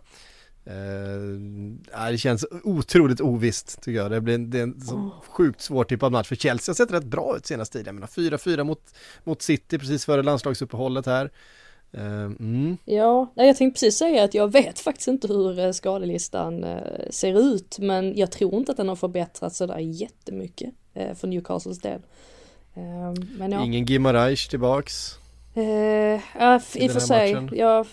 Eh, 0.65 2.09
det 2.11 2.17
känns 2.17 2.45
otroligt 2.63 3.21
ovisst 3.21 3.81
tycker 3.81 3.99
jag. 3.99 4.11
Det 4.11 4.21
blir 4.21 4.37
det 4.37 4.59
är 4.59 4.63
en 4.63 4.81
så 4.81 5.11
sjukt 5.27 5.61
svårtippad 5.61 6.11
match 6.11 6.27
för 6.27 6.35
Chelsea 6.35 6.71
har 6.71 6.75
sett 6.75 6.91
rätt 6.91 7.03
bra 7.03 7.37
ut 7.37 7.45
senaste 7.45 7.77
tiden. 7.77 7.95
Menar 7.95 8.07
4-4 8.07 8.63
mot, 8.63 8.93
mot 9.23 9.41
City 9.41 9.79
precis 9.79 10.05
före 10.05 10.23
landslagsuppehållet 10.23 11.05
här. 11.05 11.31
Eh, 11.91 12.23
mm. 12.23 12.77
Ja, 12.85 13.33
jag 13.35 13.57
tänkte 13.57 13.79
precis 13.79 13.97
säga 13.97 14.23
att 14.23 14.33
jag 14.33 14.51
vet 14.51 14.79
faktiskt 14.79 15.07
inte 15.07 15.27
hur 15.27 15.59
eh, 15.59 15.71
skadelistan 15.71 16.65
ser 17.09 17.39
ut 17.53 17.79
men 17.79 18.15
jag 18.17 18.31
tror 18.31 18.55
inte 18.55 18.71
att 18.71 18.77
den 18.77 18.89
har 18.89 18.95
förbättrats 18.95 19.57
sådär 19.57 19.79
jättemycket 19.79 20.73
för 20.93 21.27
Newcastles 21.27 21.79
del. 21.79 22.01
Men 23.37 23.51
ja, 23.51 23.63
Ingen 23.63 23.85
Gimarais 23.85 24.47
tillbaks. 24.47 25.19
Eh, 25.54 26.22
ja 26.39 26.60
i 26.76 26.86
i 26.86 26.88
och 26.88 26.91
för 26.91 27.00
sig, 27.00 27.47
jag, 27.52 27.88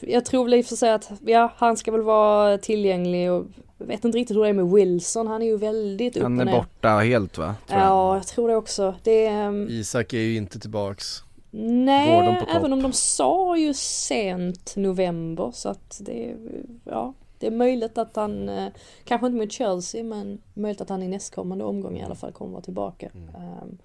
jag 0.00 0.24
tror 0.24 0.44
väl 0.44 0.54
i 0.54 0.62
och 0.62 0.66
för 0.66 0.76
sig 0.76 0.92
att 0.92 1.12
ja, 1.26 1.52
han 1.56 1.76
ska 1.76 1.92
väl 1.92 2.02
vara 2.02 2.58
tillgänglig 2.58 3.32
och 3.32 3.46
jag 3.78 3.86
vet 3.86 4.04
inte 4.04 4.18
riktigt 4.18 4.36
hur 4.36 4.42
det 4.42 4.48
är 4.48 4.52
med 4.52 4.70
Wilson, 4.70 5.26
han 5.26 5.42
är 5.42 5.46
ju 5.46 5.56
väldigt 5.56 6.16
upp 6.16 6.22
Han 6.22 6.40
är 6.40 6.52
borta 6.52 6.88
helt 6.88 7.38
va? 7.38 7.54
tror 7.66 7.80
jag. 7.80 7.88
Ja, 7.88 8.16
jag 8.16 8.26
tror 8.26 8.48
det 8.48 8.56
också. 8.56 8.94
Det 9.02 9.26
är, 9.26 9.46
ehm, 9.46 9.66
Isak 9.70 10.12
är 10.12 10.18
ju 10.18 10.36
inte 10.36 10.58
tillbaks. 10.58 11.22
Nej, 11.56 12.44
även 12.56 12.72
om 12.72 12.82
de 12.82 12.92
sa 12.92 13.56
ju 13.56 13.74
sent 13.74 14.76
november 14.76 15.50
så 15.54 15.68
att 15.68 16.00
det 16.00 16.30
är, 16.30 16.36
ja, 16.84 17.14
det 17.38 17.46
är 17.46 17.50
möjligt 17.50 17.98
att 17.98 18.16
han, 18.16 18.48
eh, 18.48 18.68
kanske 19.04 19.26
inte 19.26 19.38
mot 19.38 19.52
Chelsea 19.52 20.04
men 20.04 20.38
möjligt 20.54 20.80
att 20.80 20.88
han 20.88 21.02
i 21.02 21.08
nästkommande 21.08 21.64
omgång 21.64 21.98
i 21.98 22.04
alla 22.04 22.14
fall 22.14 22.32
kommer 22.32 22.52
vara 22.52 22.62
tillbaka. 22.62 23.10
Ehm, 23.14 23.78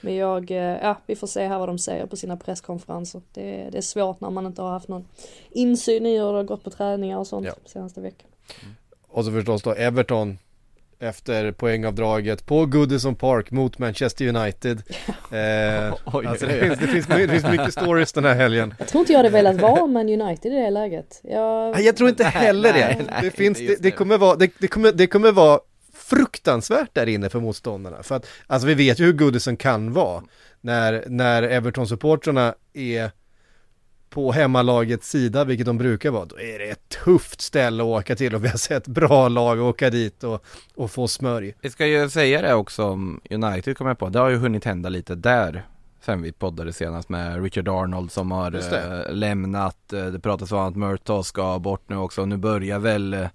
men 0.00 0.16
jag, 0.16 0.50
eh, 0.50 0.56
ja 0.58 0.96
vi 1.06 1.16
får 1.16 1.26
se 1.26 1.46
här 1.46 1.58
vad 1.58 1.68
de 1.68 1.78
säger 1.78 2.06
på 2.06 2.16
sina 2.16 2.36
presskonferenser. 2.36 3.20
Det, 3.32 3.68
det 3.72 3.78
är 3.78 3.82
svårt 3.82 4.20
när 4.20 4.30
man 4.30 4.46
inte 4.46 4.62
har 4.62 4.70
haft 4.70 4.88
någon 4.88 5.08
insyn 5.50 6.06
i 6.06 6.18
hur 6.18 6.26
det 6.32 6.38
har 6.38 6.44
gått 6.44 6.64
på 6.64 6.70
träningar 6.70 7.18
och 7.18 7.26
sånt 7.26 7.46
Ja. 7.46 7.52
senaste 7.66 8.00
veckan. 8.00 8.28
Och 9.08 9.24
så 9.24 9.32
förstås 9.32 9.62
då 9.62 9.72
Everton 9.74 10.38
efter 11.00 11.52
poängavdraget 11.52 12.46
på 12.46 12.66
Goodison 12.66 13.14
Park 13.14 13.50
mot 13.50 13.78
Manchester 13.78 14.28
United. 14.36 14.82
Eh, 15.32 15.94
Oj, 16.14 16.26
alltså 16.26 16.46
det, 16.46 16.60
finns, 16.60 16.78
det, 16.78 16.86
finns, 16.86 17.06
det 17.06 17.28
finns 17.28 17.44
mycket 17.44 17.72
stories 17.72 18.12
den 18.12 18.24
här 18.24 18.34
helgen. 18.34 18.74
Jag 18.78 18.88
tror 18.88 19.00
inte 19.00 19.12
jag 19.12 19.18
hade 19.18 19.28
velat 19.30 19.60
vara 19.60 19.86
Man 19.86 20.08
United 20.08 20.52
i 20.52 20.56
det 20.56 20.70
läget. 20.70 21.20
Jag, 21.22 21.80
jag 21.80 21.96
tror 21.96 22.08
inte 22.08 22.24
heller 22.24 22.72
det. 22.72 22.78
nej, 22.78 23.06
nej, 23.10 23.18
det, 23.22 23.30
finns, 23.30 23.60
just 23.60 23.68
det, 23.70 23.82
det, 23.82 23.90
det. 23.90 23.96
kommer 23.96 24.18
vara, 24.18 24.36
det, 24.36 24.50
det, 24.58 24.68
kommer, 24.68 24.92
det 24.92 25.06
kommer 25.06 25.32
vara 25.32 25.60
fruktansvärt 26.08 26.94
där 26.94 27.06
inne 27.06 27.28
för 27.28 27.40
motståndarna. 27.40 28.02
För 28.02 28.16
att, 28.16 28.26
alltså 28.46 28.68
vi 28.68 28.74
vet 28.74 29.00
ju 29.00 29.04
hur 29.04 29.12
Goodison 29.12 29.56
kan 29.56 29.92
vara 29.92 30.22
när, 30.60 31.04
när 31.06 31.42
Everton-supportrarna 31.42 32.54
är 32.72 33.10
på 34.10 34.32
hemmalagets 34.32 35.10
sida, 35.10 35.44
vilket 35.44 35.66
de 35.66 35.78
brukar 35.78 36.10
vara, 36.10 36.24
då 36.24 36.40
är 36.40 36.58
det 36.58 36.64
ett 36.64 36.88
tufft 37.04 37.40
ställe 37.40 37.82
att 37.82 37.86
åka 37.86 38.16
till 38.16 38.34
och 38.34 38.44
vi 38.44 38.48
har 38.48 38.58
sett 38.58 38.86
bra 38.86 39.28
lag 39.28 39.60
åka 39.60 39.90
dit 39.90 40.24
och, 40.24 40.44
och 40.74 40.90
få 40.90 41.08
smörj. 41.08 41.54
Vi 41.60 41.70
ska 41.70 41.86
ju 41.86 42.10
säga 42.10 42.42
det 42.42 42.54
också 42.54 42.84
om 42.84 43.20
United 43.30 43.76
kommer 43.76 43.90
jag 43.90 43.98
på, 43.98 44.08
det 44.08 44.18
har 44.18 44.28
ju 44.28 44.36
hunnit 44.36 44.64
hända 44.64 44.88
lite 44.88 45.14
där 45.14 45.64
Sen 46.00 46.22
vi 46.22 46.32
poddade 46.32 46.72
senast 46.72 47.08
med 47.08 47.42
Richard 47.42 47.68
Arnold 47.68 48.12
som 48.12 48.30
har 48.30 48.54
eh, 48.54 49.12
lämnat, 49.12 49.92
eh, 49.92 50.06
det 50.06 50.20
pratas 50.20 50.52
om 50.52 50.58
att 50.58 50.76
Murtaugh 50.76 51.22
ska 51.22 51.58
bort 51.58 51.88
nu 51.88 51.96
också, 51.96 52.24
nu 52.24 52.36
börjar 52.36 52.78
väl 52.78 53.14
eh, 53.14 53.28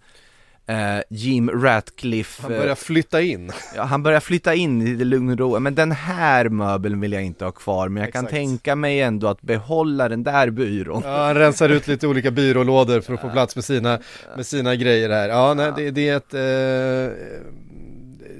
Jim 1.09 1.49
Ratcliffe 1.49 2.41
Han 2.41 2.51
eh, 2.53 2.59
börjar 2.59 2.75
flytta 2.75 3.21
in. 3.21 3.51
Ja, 3.75 3.83
han 3.83 4.03
börjar 4.03 4.19
flytta 4.19 4.53
in 4.55 4.87
i 4.87 4.93
det 4.93 5.05
lugn 5.05 5.29
och 5.29 5.37
ro, 5.39 5.59
men 5.59 5.75
den 5.75 5.91
här 5.91 6.49
möbeln 6.49 6.99
vill 6.99 7.13
jag 7.13 7.23
inte 7.23 7.45
ha 7.45 7.51
kvar, 7.51 7.89
men 7.89 8.03
jag 8.03 8.13
kan 8.13 8.25
Exakt. 8.25 8.35
tänka 8.35 8.75
mig 8.75 9.01
ändå 9.01 9.27
att 9.27 9.41
behålla 9.41 10.09
den 10.09 10.23
där 10.23 10.49
byrån. 10.49 11.01
Ja, 11.05 11.25
han 11.25 11.35
rensar 11.35 11.69
ut 11.69 11.87
lite 11.87 12.07
olika 12.07 12.31
byrålådor 12.31 13.01
för 13.01 13.13
att 13.13 13.21
få 13.21 13.29
plats 13.29 13.55
med 13.55 13.65
sina, 13.65 13.99
med 14.35 14.45
sina 14.45 14.75
grejer 14.75 15.09
här. 15.09 15.29
Ja, 15.29 15.53
nej, 15.53 15.71
det, 15.75 15.91
det 15.91 16.09
är 16.09 16.17
ett, 16.17 16.33
eh, 16.33 17.17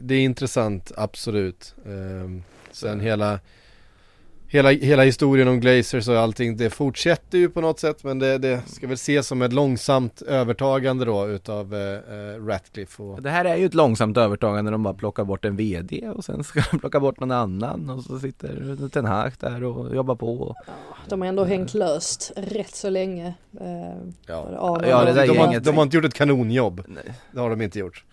det 0.02 0.16
är 0.16 0.20
intressant, 0.20 0.92
absolut. 0.98 1.76
Eh, 1.86 2.30
sen 2.72 3.00
hela, 3.00 3.40
hela, 4.54 4.70
hela 4.72 5.04
historien 5.04 5.48
om 5.48 5.60
Glazers 5.60 6.08
och 6.08 6.18
allting, 6.18 6.58
det 6.58 6.70
fortsätter 6.70 7.38
ju 7.38 7.50
på 7.50 7.62
något 7.62 7.80
sätt, 7.80 8.04
men 8.04 8.20
det, 8.20 8.38
det 8.38 8.62
ska 8.68 8.88
väl 8.88 8.94
ses 8.94 9.28
som 9.28 9.42
ett 9.42 9.54
långsamt 9.54 10.22
övertagande 10.22 11.06
då 11.06 11.28
utav 11.28 11.74
eh, 11.74 11.80
eh, 11.82 12.46
Ratcliffe 12.46 13.04
och 13.04 13.22
Det 13.22 13.30
här 13.30 13.46
är 13.46 13.56
ju 13.56 13.66
ett 13.66 13.74
långsamt 13.74 14.18
övertagande, 14.18 14.72
de 14.72 14.84
bara 14.84 14.94
plockar 14.94 15.24
bort 15.24 15.46
en 15.46 15.56
VD 15.56 16.10
och 16.10 16.26
sen 16.26 16.44
ska 16.44 16.62
de 16.72 16.80
plocka 16.80 17.00
bort 17.00 17.20
någon 17.20 17.32
annan 17.32 17.90
och 17.90 18.04
så 18.04 18.20
sitter 18.20 18.90
Ten 18.90 19.06
Hag 19.06 19.32
där 19.40 19.64
och 19.64 19.96
jobbar 19.96 20.16
på. 20.16 20.56
de 21.10 21.22
har 21.22 21.28
ändå 21.28 21.44
hängt 21.44 21.74
löst 21.74 22.32
rätt 22.36 22.76
så 22.76 22.90
länge. 22.90 23.34
Eh, 23.62 23.66
Ja. 24.28 24.48
Ja, 24.54 24.78
det 24.82 24.94
och- 24.96 25.06
där 25.16 25.24
är 25.24 25.28
de, 25.28 25.38
har, 25.38 25.60
de 25.60 25.76
har 25.76 25.84
inte 25.84 25.96
gjort 25.98 26.06
ett 26.06 26.14
kanonjobb. 26.14 26.84
Nej. 26.88 27.04
Det 27.32 27.40
har 27.40 27.50
de 27.50 27.62
inte 27.62 27.80
gjort. 27.80 28.04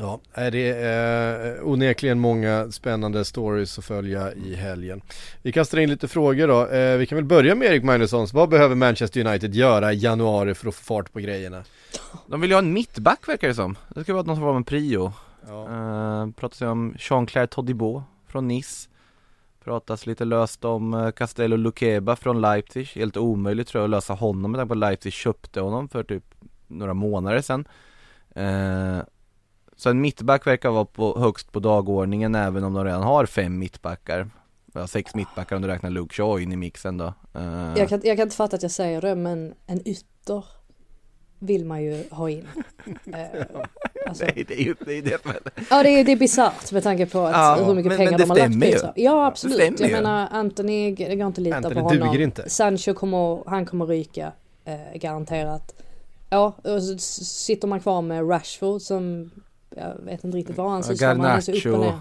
Ja, 0.00 0.20
det 0.34 0.70
är 0.70 1.56
eh, 1.56 1.68
onekligen 1.68 2.20
många 2.20 2.70
spännande 2.70 3.24
stories 3.24 3.78
att 3.78 3.84
följa 3.84 4.32
i 4.32 4.54
helgen. 4.54 5.02
Vi 5.42 5.52
kastar 5.52 5.78
in 5.78 5.90
lite 5.90 6.08
frågor 6.08 6.48
då. 6.48 6.66
Eh, 6.66 6.96
vi 6.96 7.06
kan 7.06 7.16
väl 7.16 7.24
börja 7.24 7.54
med 7.54 7.68
Erik 7.68 7.84
Magnussons. 7.84 8.32
Vad 8.32 8.48
behöver 8.48 8.74
Manchester 8.74 9.26
United 9.26 9.54
göra 9.54 9.92
i 9.92 9.96
januari 9.96 10.54
för 10.54 10.68
att 10.68 10.74
få 10.74 10.84
fart 10.84 11.12
på 11.12 11.20
grejerna? 11.20 11.64
De 12.26 12.40
vill 12.40 12.50
ju 12.50 12.54
ha 12.56 12.62
en 12.62 12.72
mittback 12.72 13.28
verkar 13.28 13.48
det 13.48 13.54
som. 13.54 13.76
Det 13.88 14.02
ska 14.02 14.12
vara 14.12 14.22
någon 14.22 14.36
form 14.36 14.56
av 14.56 14.62
prio. 14.62 15.12
Ja. 15.48 15.68
Uh, 15.68 16.32
pratas 16.32 16.62
ju 16.62 16.66
om 16.66 16.94
Jean-Claire 16.98 17.46
Todibo 17.46 18.02
från 18.26 18.48
Nice. 18.48 18.88
Pratas 19.64 20.06
lite 20.06 20.24
löst 20.24 20.64
om 20.64 20.94
uh, 20.94 21.10
Castello 21.10 21.56
Luqueba 21.56 22.16
från 22.16 22.40
Leipzig. 22.40 22.86
Helt 22.86 23.16
omöjligt 23.16 23.68
tror 23.68 23.80
jag 23.80 23.84
att 23.84 23.90
lösa 23.90 24.14
honom 24.14 24.50
med 24.50 24.58
tanke 24.58 24.68
på 24.68 24.74
att 24.74 24.78
Leipzig 24.78 25.12
köpte 25.12 25.60
honom 25.60 25.88
för 25.88 26.02
typ 26.02 26.24
några 26.66 26.94
månader 26.94 27.40
sedan. 27.40 27.64
Eh, 28.34 28.98
så 29.80 29.90
en 29.90 30.00
mittback 30.00 30.46
verkar 30.46 30.70
vara 30.70 30.84
på, 30.84 31.18
högst 31.18 31.52
på 31.52 31.60
dagordningen 31.60 32.34
även 32.34 32.64
om 32.64 32.74
de 32.74 32.84
redan 32.84 33.02
har 33.02 33.26
fem 33.26 33.58
mittbackar. 33.58 34.30
Ja, 34.74 34.86
sex 34.86 35.14
mittbackar 35.14 35.56
om 35.56 35.62
du 35.62 35.68
räknar 35.68 35.90
Luke 35.90 36.14
Shaw 36.14 36.42
in 36.42 36.52
i 36.52 36.56
mixen 36.56 36.98
då. 36.98 37.12
Eh, 37.34 37.72
Jag 37.76 37.88
kan, 37.88 38.00
jag 38.04 38.16
kan 38.16 38.22
inte 38.26 38.36
fatta 38.36 38.56
att 38.56 38.62
jag 38.62 38.70
säger 38.72 39.00
det 39.00 39.14
men 39.14 39.54
en 39.66 39.88
ytter 39.88 40.44
vill 41.38 41.64
man 41.64 41.82
ju 41.82 42.04
ha 42.10 42.30
in. 42.30 42.48
Eh, 43.14 43.42
alltså, 44.08 44.24
Nej, 44.24 44.44
det 44.48 44.54
är 44.60 44.64
ju 44.64 44.74
det, 44.86 44.98
är 44.98 45.02
det 45.02 45.12
är 45.12 45.20
ja 45.70 45.82
det 45.82 45.88
är, 45.90 46.04
det 46.04 46.12
är 46.12 46.16
bisarrt 46.16 46.72
med 46.72 46.82
tanke 46.82 47.06
på 47.06 47.20
att, 47.20 47.32
Ja, 47.32 47.64
hur 47.66 47.74
mycket 47.74 47.88
men- 47.88 47.96
pengar 47.98 48.10
men 48.10 48.20
de 48.20 48.30
har 48.30 48.36
lagt 48.38 48.52
på 48.82 48.86
det. 48.94 49.02
Ja 49.02 49.26
absolut. 49.26 49.58
Det 49.58 49.82
jag 49.82 49.90
ju. 49.90 49.96
menar 49.96 50.28
Anthony, 50.30 50.94
det 50.94 51.16
går 51.16 51.26
inte 51.26 51.40
att 51.40 51.44
lita 51.44 51.56
Anthony 51.56 51.74
på 51.74 51.80
honom. 51.80 52.08
duger 52.08 52.20
inte. 52.24 52.50
Sancho 52.50 52.94
kommer, 52.94 53.42
han 53.50 53.66
kommer 53.66 53.86
ryka 53.86 54.32
eh, 54.64 54.74
garanterat. 54.98 55.74
Ja, 56.30 56.46
och 56.64 56.82
så 56.82 56.98
sitter 57.24 57.68
man 57.68 57.80
kvar 57.80 58.02
med 58.02 58.30
Rashford 58.30 58.80
som 58.82 59.30
jag 59.76 59.94
vet 60.04 60.24
inte 60.24 60.38
riktigt 60.38 60.56
vad 60.56 60.70
han 60.70 60.82
sysslar 60.82 61.14
med. 61.14 61.30
Han 61.30 61.38
är 61.38 61.66
upp 61.66 61.74
och 61.74 61.80
ner. 61.80 61.86
Garnacho. 61.86 62.00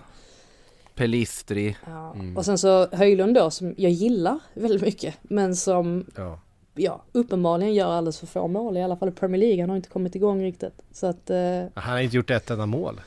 Pelistri. 0.95 1.77
Ja. 1.85 2.13
Mm. 2.13 2.37
Och 2.37 2.45
sen 2.45 2.57
så 2.57 2.87
Höjlund 2.91 3.35
då 3.35 3.51
som 3.51 3.73
jag 3.77 3.91
gillar 3.91 4.39
väldigt 4.53 4.81
mycket 4.81 5.15
men 5.21 5.55
som 5.55 6.05
Ja. 6.15 6.39
ja, 6.75 7.03
uppenbarligen 7.11 7.73
gör 7.73 7.91
alldeles 7.91 8.19
för 8.19 8.27
få 8.27 8.47
mål 8.47 8.77
i 8.77 8.83
alla 8.83 8.97
fall 8.97 9.09
i 9.09 9.11
Premier 9.11 9.39
League. 9.39 9.61
Han 9.61 9.69
har 9.69 9.77
inte 9.77 9.89
kommit 9.89 10.15
igång 10.15 10.43
riktigt. 10.43 10.81
Så 10.91 11.07
att, 11.07 11.29
eh, 11.29 11.37
Han 11.73 11.93
har 11.93 11.99
inte 11.99 12.15
gjort 12.15 12.29
ett 12.29 12.49
enda 12.49 12.65
mål. 12.65 13.01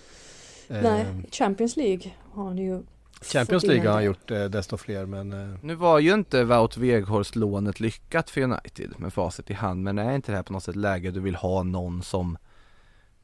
Eh, 0.68 0.82
nej, 0.82 1.06
Champions 1.32 1.76
League 1.76 2.12
har 2.32 2.44
han 2.44 2.58
ju 2.58 2.82
Champions 3.22 3.64
League 3.64 3.86
har 3.86 3.94
han 3.94 4.04
gjort 4.04 4.30
eh, 4.30 4.44
desto 4.44 4.76
fler 4.76 5.06
men 5.06 5.32
eh, 5.32 5.58
Nu 5.62 5.74
var 5.74 5.98
ju 5.98 6.14
inte 6.14 6.44
Wout 6.44 6.76
Weghorst 6.76 7.36
lånet 7.36 7.80
lyckat 7.80 8.30
för 8.30 8.40
United 8.40 8.90
med 8.98 9.12
facit 9.12 9.50
i 9.50 9.54
hand 9.54 9.82
men 9.82 9.98
är 9.98 10.14
inte 10.14 10.32
det 10.32 10.36
här 10.36 10.42
på 10.42 10.52
något 10.52 10.62
sätt 10.62 10.76
läge 10.76 11.10
du 11.10 11.20
vill 11.20 11.34
ha 11.34 11.62
någon 11.62 12.02
som 12.02 12.38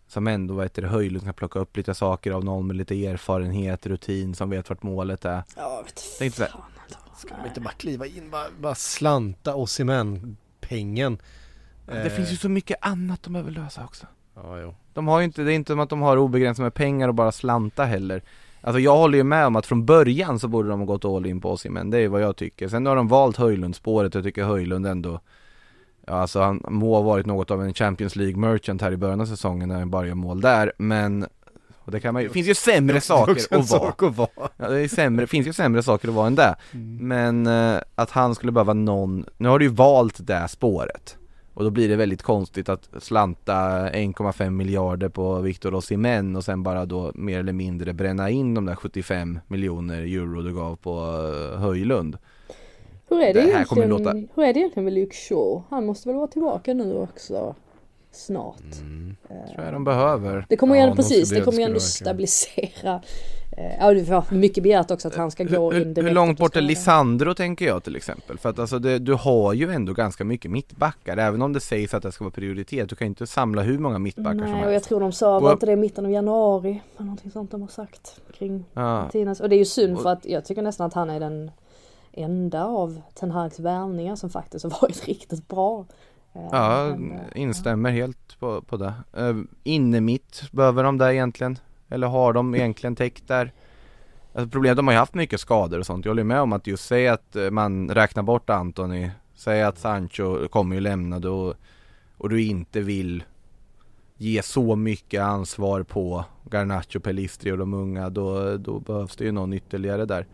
som 0.09 0.27
ändå 0.27 0.55
vad 0.55 0.65
heter 0.65 0.83
det, 0.83 0.89
Höjlund 0.89 1.25
kan 1.25 1.35
plocka 1.35 1.59
upp 1.59 1.77
lite 1.77 1.95
saker 1.95 2.31
av 2.33 2.45
någon 2.45 2.67
med 2.67 2.77
lite 2.77 3.07
erfarenhet, 3.07 3.87
rutin 3.87 4.35
som 4.35 4.51
vet 4.51 4.69
vart 4.69 4.83
målet 4.83 5.25
är. 5.25 5.43
Ja, 5.57 5.83
vet 5.85 6.03
Det 6.19 6.25
är 6.25 6.27
inte 6.27 6.37
så 6.39 6.43
här- 6.45 6.51
fan, 6.51 6.61
alltså. 6.85 7.27
ska 7.27 7.37
de 7.43 7.49
inte 7.49 7.61
bara 7.61 7.75
kliva 7.75 8.07
in, 8.07 8.31
bara, 8.31 8.47
bara 8.61 8.75
slanta 8.75 9.55
Osimhen 9.55 10.37
pengen. 10.61 11.19
Det 11.87 12.11
finns 12.11 12.33
ju 12.33 12.37
så 12.37 12.49
mycket 12.49 12.77
annat 12.81 13.23
de 13.23 13.33
behöver 13.33 13.51
lösa 13.51 13.85
också. 13.85 14.07
Ja, 14.35 14.59
jo. 14.61 14.75
De 14.95 15.09
har 15.09 15.19
ju 15.19 15.25
inte, 15.25 15.43
det 15.43 15.53
är 15.53 15.55
inte 15.55 15.73
som 15.73 15.81
att 15.81 15.91
de 15.91 16.01
har 16.03 16.17
obegränsat 16.17 16.63
med 16.63 16.75
pengar 16.75 17.09
och 17.09 17.15
bara 17.15 17.33
slanta 17.33 17.85
heller. 17.85 18.23
Alltså 18.61 18.81
jag 18.81 18.97
håller 18.97 19.19
ju 19.19 19.25
med 19.25 19.47
om 19.47 19.57
att 19.57 19.67
från 19.67 19.87
början 19.87 20.39
så 20.39 20.49
borde 20.49 20.69
de 20.69 20.79
ha 20.81 20.87
gått 20.87 21.05
all 21.05 21.27
in 21.27 21.41
på 21.41 21.51
Osimhen, 21.53 21.91
det 21.91 21.99
är 21.99 22.09
vad 22.09 22.21
jag 22.23 22.37
tycker. 22.37 22.69
Sen 22.69 22.87
har 22.87 22.97
de 22.97 23.09
valt 23.09 23.37
Höjlund-spåret, 23.37 24.15
jag 24.15 24.25
tycker 24.25 24.45
Höjlund 24.45 24.87
ändå 24.87 25.21
alltså 26.09 26.41
han 26.41 26.63
må 26.69 26.95
ha 26.95 27.03
varit 27.03 27.27
något 27.27 27.51
av 27.51 27.63
en 27.63 27.75
Champions 27.75 28.17
League 28.17 28.37
merchant 28.37 28.83
här 28.83 28.93
i 28.93 28.97
början 28.97 29.21
av 29.21 29.27
säsongen 29.27 29.69
när 29.69 29.79
han 29.79 29.91
bara 29.91 30.07
gör 30.07 30.15
mål 30.15 30.41
där, 30.41 30.73
men 30.79 31.27
och 31.89 31.93
det 31.93 32.01
kan 32.01 32.15
man 32.15 32.23
ju, 32.23 32.29
finns 32.29 32.49
ju 32.49 32.55
sämre 32.55 32.95
Det 32.95 33.01
saker 33.01 33.33
att 33.33 33.51
vara. 33.51 33.81
sak 33.81 34.03
att 34.03 34.17
vara. 34.17 34.29
Ja, 34.57 34.69
det 34.69 34.81
är 34.81 34.89
sämre, 34.89 35.27
finns 35.27 35.47
ju 35.47 35.53
sämre 35.53 35.83
saker 35.83 36.09
att 36.09 36.15
vara 36.15 36.27
än 36.27 36.35
det. 36.35 36.55
Men 37.01 37.47
eh, 37.47 37.81
att 37.95 38.11
han 38.11 38.35
skulle 38.35 38.53
behöva 38.53 38.75
någon, 38.75 39.25
nu 39.37 39.49
har 39.49 39.59
du 39.59 39.65
ju 39.65 39.71
valt 39.71 40.27
det 40.27 40.49
spåret. 40.49 41.17
Och 41.55 41.65
då 41.65 41.71
blir 41.71 41.89
det 41.89 41.97
väldigt 41.97 42.23
konstigt 42.23 42.69
att 42.69 42.89
slanta 42.99 43.55
1,5 43.91 44.51
miljarder 44.51 45.09
på 45.09 45.41
Victor 45.41 45.75
Osimhen 45.75 46.37
och 46.37 46.45
sen 46.45 46.63
bara 46.63 46.87
då 46.87 47.13
mer 47.15 47.39
eller 47.41 47.53
mindre 47.53 47.93
bränna 47.93 48.31
in 48.31 48.55
de 48.55 48.67
där 48.67 48.75
75 48.75 49.39
miljoner 49.47 50.01
euro 50.03 50.43
du 50.43 50.55
gav 50.55 50.77
på 50.77 51.01
uh, 51.01 51.59
Höjlund. 51.59 52.19
Hur 53.09 53.21
är 53.21 53.35
det, 53.35 53.41
Det 53.43 53.49
egentligen, 53.49 53.89
låta- 53.89 54.13
hur 54.35 54.45
är 54.45 54.53
det 54.55 54.61
egentligen 54.61 54.85
med 54.85 54.93
Luke 54.93 55.17
Shaw? 55.17 55.63
Han 55.71 55.87
måste 55.87 56.09
väl 56.09 56.17
vara 56.17 56.27
tillbaka 56.27 56.75
nu 56.75 56.97
också 56.97 57.55
snart. 58.13 58.57
tror 59.55 59.65
jag 59.65 59.73
de 59.73 59.85
behöver. 59.85 60.47
Det 60.49 60.57
kommer 60.57 60.75
ju 60.75 60.81
Ja, 60.81 60.85
ändå, 60.87 60.97
de 60.97 61.03
ska- 61.03 61.15
precis, 61.15 61.31
det 61.31 61.41
kommer 61.41 61.59
ju 61.59 61.65
ändå 61.65 61.81
stabilisera. 61.81 63.01
Eh, 63.57 63.77
Ja, 63.81 63.95
det 63.95 64.03
var 64.03 64.25
mycket 64.35 64.63
begärt 64.63 64.91
också 64.91 65.09
att 65.09 65.15
han 65.17 65.31
ska 65.31 65.45
gå 65.45 65.73
Hur, 65.73 65.81
in 65.81 65.87
hur, 65.87 65.95
direkt 65.95 66.09
hur 66.11 66.15
långt 66.15 66.39
bort 66.39 66.57
är. 66.57 66.61
Lisandro 66.61 67.35
tänker 67.35 67.67
jag 67.67 67.85
till 67.85 67.97
exempel? 67.97 68.39
För 68.39 68.49
att 68.51 68.59
alltså 68.59 68.79
det, 68.79 68.99
du 68.99 69.15
har 69.15 69.53
ju 69.53 69.71
ändå 69.73 69.93
ganska 69.93 70.25
mycket 70.25 70.51
mittbackar 70.51 71.17
även 71.17 71.43
om 71.43 71.53
det 71.53 71.61
sägs 71.61 71.95
att 71.95 72.03
det 72.03 72.13
ska 72.13 72.25
vara 72.25 72.33
prioritet. 72.33 72.89
Du 72.89 72.97
kan 72.97 73.07
ju 73.07 73.09
inte 73.09 73.27
samla 73.27 73.63
hur 73.63 73.79
många 73.79 73.99
mittbackar 73.99 74.39
som 74.39 74.51
Nej, 74.53 74.61
och 74.61 74.67
jag 74.67 74.73
helst. 74.73 74.89
tror 74.89 75.01
de 75.01 75.13
sa, 75.13 75.41
var 75.41 75.53
inte 75.53 75.67
det 75.67 75.73
i 75.73 75.77
mitten 75.77 76.05
av 76.07 76.11
januari? 76.13 76.83
Någonting 76.97 77.31
sånt 77.31 77.51
de 77.51 77.61
har 77.61 77.69
sagt 77.69 78.21
kring 78.39 78.65
Ja. 78.75 78.81
Martinez. 78.81 79.41
Och 79.41 79.49
det 79.49 79.55
är 79.57 79.59
ju 79.59 79.65
synd 79.65 80.01
för 80.01 80.11
att 80.11 80.25
jag 80.27 80.45
tycker 80.45 80.63
nästan 80.63 80.87
att 80.87 80.95
han 80.95 81.11
är 81.11 81.21
den 81.21 81.51
enda 82.23 82.65
av 82.65 83.01
Ten 83.15 83.31
Hags 83.31 83.61
värvningar 83.61 84.17
som 84.17 84.31
faktiskt 84.31 84.65
har 84.65 84.71
varit 84.83 85.09
riktigt 85.09 85.49
bra. 85.49 85.87
Eh, 86.33 86.49
Ja, 86.53 86.97
men, 86.99 87.13
eh, 87.13 87.21
instämmer 87.35 87.91
helt 87.91 88.41
på, 88.41 88.63
på 88.63 88.77
det. 88.77 88.93
Uh, 89.19 89.43
inne 89.63 90.01
mitt, 90.01 90.43
behöver 90.53 90.85
de 90.85 90.99
det 90.99 91.15
egentligen? 91.15 91.59
Eller 91.89 92.07
har 92.07 92.33
de 92.33 92.55
egentligen 92.55 92.97
täckt 92.97 93.29
där? 93.29 93.53
Alltså 94.33 94.51
problemet, 94.51 94.77
de 94.77 94.87
har 94.87 94.95
ju 94.95 94.99
haft 94.99 95.15
mycket 95.15 95.41
skador 95.41 95.79
och 95.79 95.87
sånt. 95.87 96.05
Jag 96.05 96.11
håller 96.11 96.25
med 96.25 96.41
om 96.41 96.53
att 96.53 96.67
just 96.67 96.87
säga 96.87 97.13
att 97.13 97.37
eh, 97.37 97.51
man 97.51 97.91
räknar 97.91 98.23
bort 98.23 98.51
Anthony, 98.51 99.11
säga 99.35 99.69
att 99.69 99.79
Sancho 99.79 100.49
kommer 100.49 100.75
ju 100.75 100.81
lämna 100.81 101.19
då 101.19 101.55
och 102.19 102.29
du 102.29 102.43
inte 102.43 102.81
vill 102.81 103.25
ge 104.17 104.43
så 104.43 104.77
mycket 104.77 105.23
ansvar 105.23 105.83
på 105.83 106.25
Garnacho, 106.51 107.01
Pelistri 107.01 107.53
och 107.53 107.59
de 107.59 107.75
unga, 107.75 108.11
då, 108.11 108.57
då 108.57 108.81
behövs 108.81 109.17
det 109.17 109.25
ju 109.25 109.33
någon 109.33 109.53
ytterligare 109.53 110.05
där. 110.05 110.27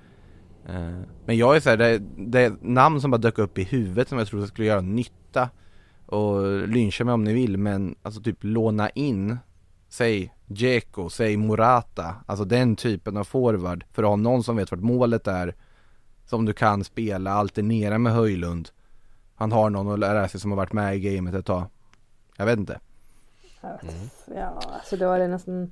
Eh, 0.69 1.01
Men 1.25 1.37
jag 1.37 1.57
är 1.57 1.61
såhär, 1.61 1.77
det, 1.77 1.99
det 2.17 2.41
är 2.41 2.57
namn 2.61 3.01
som 3.01 3.11
bara 3.11 3.19
dök 3.19 3.39
upp 3.39 3.59
i 3.59 3.65
huvudet 3.65 4.09
som 4.09 4.19
jag 4.19 4.29
tror 4.29 4.47
skulle 4.47 4.69
göra 4.69 4.81
nytta 4.81 5.51
och 6.07 6.69
lyncha 6.69 7.05
mig 7.05 7.15
om 7.15 7.25
ni 7.25 7.33
vill 7.33 7.59
men 7.59 7.95
alltså 8.03 8.21
typ 8.23 8.39
låna 8.41 8.91
in 8.91 9.39
Säg 9.89 10.35
Dzeko, 10.47 11.09
säg 11.09 11.37
Morata, 11.37 12.15
alltså 12.27 12.45
den 12.45 12.77
typen 12.77 13.17
av 13.17 13.25
forward 13.25 13.85
för 13.93 14.03
att 14.03 14.09
ha 14.09 14.17
någon 14.17 14.45
som 14.45 14.57
vet 14.57 14.71
vart 14.71 14.81
målet 14.81 15.27
är 15.27 15.55
Som 16.27 16.45
du 16.45 16.53
kan 16.53 16.85
spela, 16.85 17.33
alternera 17.33 17.99
med 17.99 18.13
Höjlund. 18.13 18.69
Han 19.35 19.53
har 19.53 19.71
någon 19.71 19.93
att 19.93 19.99
lära 19.99 20.29
sig 20.29 20.41
som 20.41 20.51
har 20.51 20.57
varit 20.57 20.73
med 20.73 20.97
i 20.97 21.01
gamet 21.01 21.35
ett 21.35 21.47
tag. 21.47 21.65
Jag 22.37 22.47
vet 22.47 22.59
inte. 22.59 22.81
Jag 23.61 23.71
vet, 23.71 24.29
Ja, 24.37 24.61
alltså 24.75 24.97
då 24.97 25.13
är 25.13 25.19
det 25.19 25.29
nästan 25.29 25.71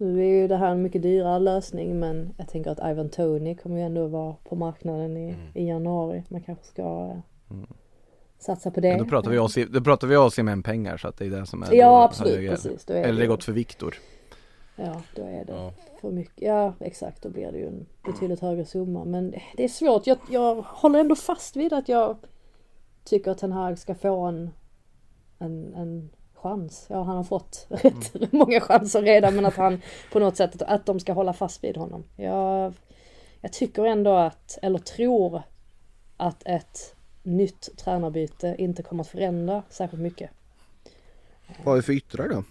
Nu 0.00 0.20
är 0.20 0.40
ju 0.40 0.48
det 0.48 0.56
här 0.56 0.70
en 0.70 0.82
mycket 0.82 1.02
dyrare 1.02 1.38
lösning 1.38 1.98
men 2.00 2.34
jag 2.38 2.48
tänker 2.48 2.70
att 2.70 2.90
Ivan 2.90 3.08
Tony 3.08 3.54
kommer 3.54 3.76
ju 3.76 3.82
ändå 3.82 4.06
vara 4.06 4.34
på 4.44 4.56
marknaden 4.56 5.16
i, 5.16 5.36
i 5.54 5.66
januari. 5.68 6.24
Man 6.28 6.42
kanske 6.42 6.64
ska 6.64 6.82
eh, 7.50 7.56
satsa 8.38 8.70
på 8.70 8.80
det. 8.80 8.88
Men 8.88 8.98
då 8.98 9.04
pratar 9.04 9.30
vi 9.30 9.38
oss, 9.38 9.54
då 9.70 9.80
pratar 9.80 10.06
vi 10.56 10.62
pengar 10.62 10.96
så 10.96 11.08
att 11.08 11.16
det 11.16 11.26
är 11.26 11.30
det 11.30 11.46
som 11.46 11.62
är 11.62 11.74
Ja 11.74 11.88
då 11.90 11.96
absolut, 11.96 12.34
högre. 12.34 12.50
precis. 12.50 12.84
Då 12.84 12.94
är 12.94 13.02
Eller 13.02 13.12
det 13.12 13.20
det, 13.20 13.26
gått 13.26 13.44
för 13.44 13.52
Viktor 13.52 13.94
Ja, 14.76 15.02
då 15.16 15.22
är 15.22 15.44
det 15.44 15.52
Ja. 15.52 15.72
för 16.00 16.10
mycket. 16.10 16.42
Ja, 16.42 16.72
exakt. 16.80 17.22
Då 17.22 17.30
blir 17.30 17.52
det 17.52 17.58
ju 17.58 17.66
en 17.66 17.86
betydligt 18.04 18.40
högre 18.40 18.64
summa. 18.64 19.04
Men 19.04 19.34
det 19.56 19.64
är 19.64 19.68
svårt. 19.68 20.06
Jag, 20.06 20.18
jag 20.30 20.54
håller 20.54 20.98
ändå 20.98 21.14
fast 21.14 21.56
vid 21.56 21.72
att 21.72 21.88
jag 21.88 22.16
tycker 23.04 23.30
att 23.30 23.38
Ten 23.38 23.52
Hag 23.52 23.78
ska 23.78 23.94
få 23.94 24.20
en, 24.20 24.50
en, 25.38 25.74
en 25.74 26.10
chans. 26.42 26.86
Ja, 26.88 27.02
han 27.02 27.16
har 27.16 27.24
fått 27.24 27.66
rätt 27.68 28.32
många 28.32 28.60
chanser 28.60 29.02
redan 29.02 29.34
men 29.34 29.46
att 29.46 29.56
han 29.56 29.82
på 30.12 30.18
något 30.18 30.36
sätt, 30.36 30.62
att 30.62 30.86
de 30.86 31.00
ska 31.00 31.12
hålla 31.12 31.32
fast 31.32 31.64
vid 31.64 31.76
honom. 31.76 32.04
Jag, 32.16 32.74
jag 33.40 33.52
tycker 33.52 33.84
ändå 33.84 34.16
att, 34.16 34.58
eller 34.62 34.78
tror 34.78 35.42
att 36.16 36.42
ett 36.44 36.94
nytt 37.22 37.68
tränarbyte 37.76 38.54
inte 38.58 38.82
kommer 38.82 39.02
att 39.02 39.08
förändra 39.08 39.62
särskilt 39.70 40.02
mycket. 40.02 40.30
Vad 41.64 41.72
är 41.72 41.76
det 41.76 41.82
för 41.82 41.92
yttrar 41.92 42.28
då? 42.28 42.44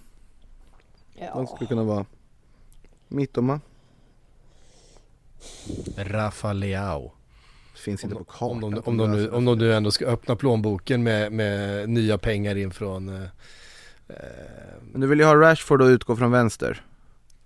Ja. 1.14 1.34
De 1.34 1.48
skulle 1.48 1.68
kunna 1.68 1.84
vara 1.84 2.06
Mittoma 3.08 3.60
Rafa 5.98 6.54
Leao. 6.54 7.12
Finns 7.76 8.04
inte 8.04 8.16
på 8.16 8.20
Om 8.20 8.26
kartan 8.26 8.72
de, 8.72 8.82
på 8.82 8.90
om, 8.90 8.98
de 8.98 9.12
nu, 9.12 9.30
om 9.30 9.46
de 9.46 9.58
nu 9.58 9.74
ändå 9.74 9.92
ska 9.92 10.06
öppna 10.06 10.36
plånboken 10.36 11.04
med, 11.04 11.32
med 11.32 11.90
nya 11.90 12.18
pengar 12.18 12.56
in 12.56 12.72
från 12.72 13.10
eh, 13.24 13.30
Men 14.82 15.02
du 15.02 15.08
vill 15.08 15.20
ju 15.20 15.26
ha 15.26 15.36
Rashford 15.36 15.82
att 15.82 15.90
utgå 15.90 16.16
från 16.16 16.32
vänster 16.32 16.82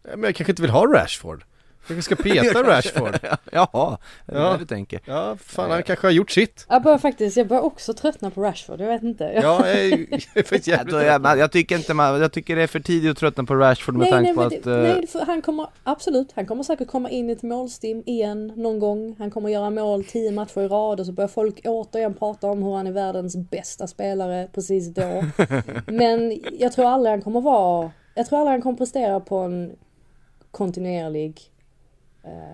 Men 0.04 0.24
jag 0.24 0.36
kanske 0.36 0.52
inte 0.52 0.62
vill 0.62 0.72
ha 0.72 0.86
Rashford. 0.86 1.44
Jag 1.88 1.96
kanske 1.96 2.16
ska 2.16 2.24
peta 2.24 2.64
Rashford. 2.70 3.20
Jaha, 3.52 3.98
är 4.26 4.34
det 4.34 4.40
Ja. 4.40 4.52
det 4.52 4.58
du 4.58 4.66
tänker? 4.66 5.00
Ja, 5.06 5.38
fan 5.46 5.72
han 5.72 5.84
kanske 5.84 6.08
har 6.08 6.12
gjort 6.12 6.32
sitt. 6.32 6.66
Jag 6.70 6.84
börjar 6.84 6.98
faktiskt, 6.98 7.38
jag 7.38 7.48
börjar 7.48 7.64
också 7.64 7.94
tröttna 7.94 8.30
på 8.32 8.42
Rashford. 8.44 8.82
Jag 8.82 8.88
vet 8.88 9.04
inte. 9.04 9.24
Jag- 9.24 9.44
Ja, 9.44 9.68
jag 9.68 9.80
är, 9.80 9.90
jag 10.10 10.22
är 10.34 10.44
faktiskt 10.44 10.68
jävligt 10.68 10.96
är 10.96 11.02
jag, 11.06 11.38
jag 11.38 11.52
tycker 11.52 11.76
inte 11.78 11.94
man, 11.94 12.22
jag 12.22 12.32
tycker 12.32 12.56
det 12.56 12.64
är 12.64 12.68
för 12.68 12.80
tidigt 12.80 13.12
att 13.12 13.18
tröttna 13.18 13.44
på 13.44 13.56
Rashford 13.56 13.96
med 13.96 14.02
Nej, 14.02 14.12
tanke 14.12 14.28
nej, 14.28 14.36
på 14.36 14.42
att 14.42 14.64
det, 14.64 14.76
eh, 14.90 14.96
nej, 14.96 15.08
för 15.08 15.20
han 15.26 15.42
kommer 15.42 15.68
absolut, 15.84 16.32
han 16.36 16.46
kommer 16.46 16.64
säkert 16.64 16.88
komma 16.88 17.10
in 17.10 17.30
i 17.30 17.34
ett 17.34 17.44
målstim 17.44 18.04
igen 18.06 18.54
någon 18.56 18.80
gång. 18.80 19.16
Han 19.20 19.32
kommer 19.32 19.50
göra 19.50 19.70
mål 19.70 20.04
tio 20.04 20.32
matcher 20.32 20.62
i 20.62 20.68
rad 20.68 21.00
och 21.00 21.06
så 21.06 21.12
börjar 21.12 21.28
folk 21.28 21.62
återigen 21.64 22.14
prata 22.14 22.48
om 22.48 22.64
hur 22.64 22.76
han 22.76 22.88
är 22.88 22.92
världens 22.92 23.36
bästa 23.36 23.88
spelare 23.88 24.48
precis 24.54 24.88
då. 24.88 25.24
Men 25.88 26.40
jag 26.60 26.72
tror 26.74 26.86
aldrig 26.86 27.12
han 27.12 27.22
kommer 27.22 27.42
vara, 27.42 27.92
jag 28.16 28.26
tror 28.26 28.40
aldrig 28.40 28.52
han 28.54 28.62
kommer 28.62 28.78
prestera 28.78 29.20
på 29.20 29.38
en 29.38 29.72
kontinuerlig, 30.52 31.28
eh, 31.30 31.61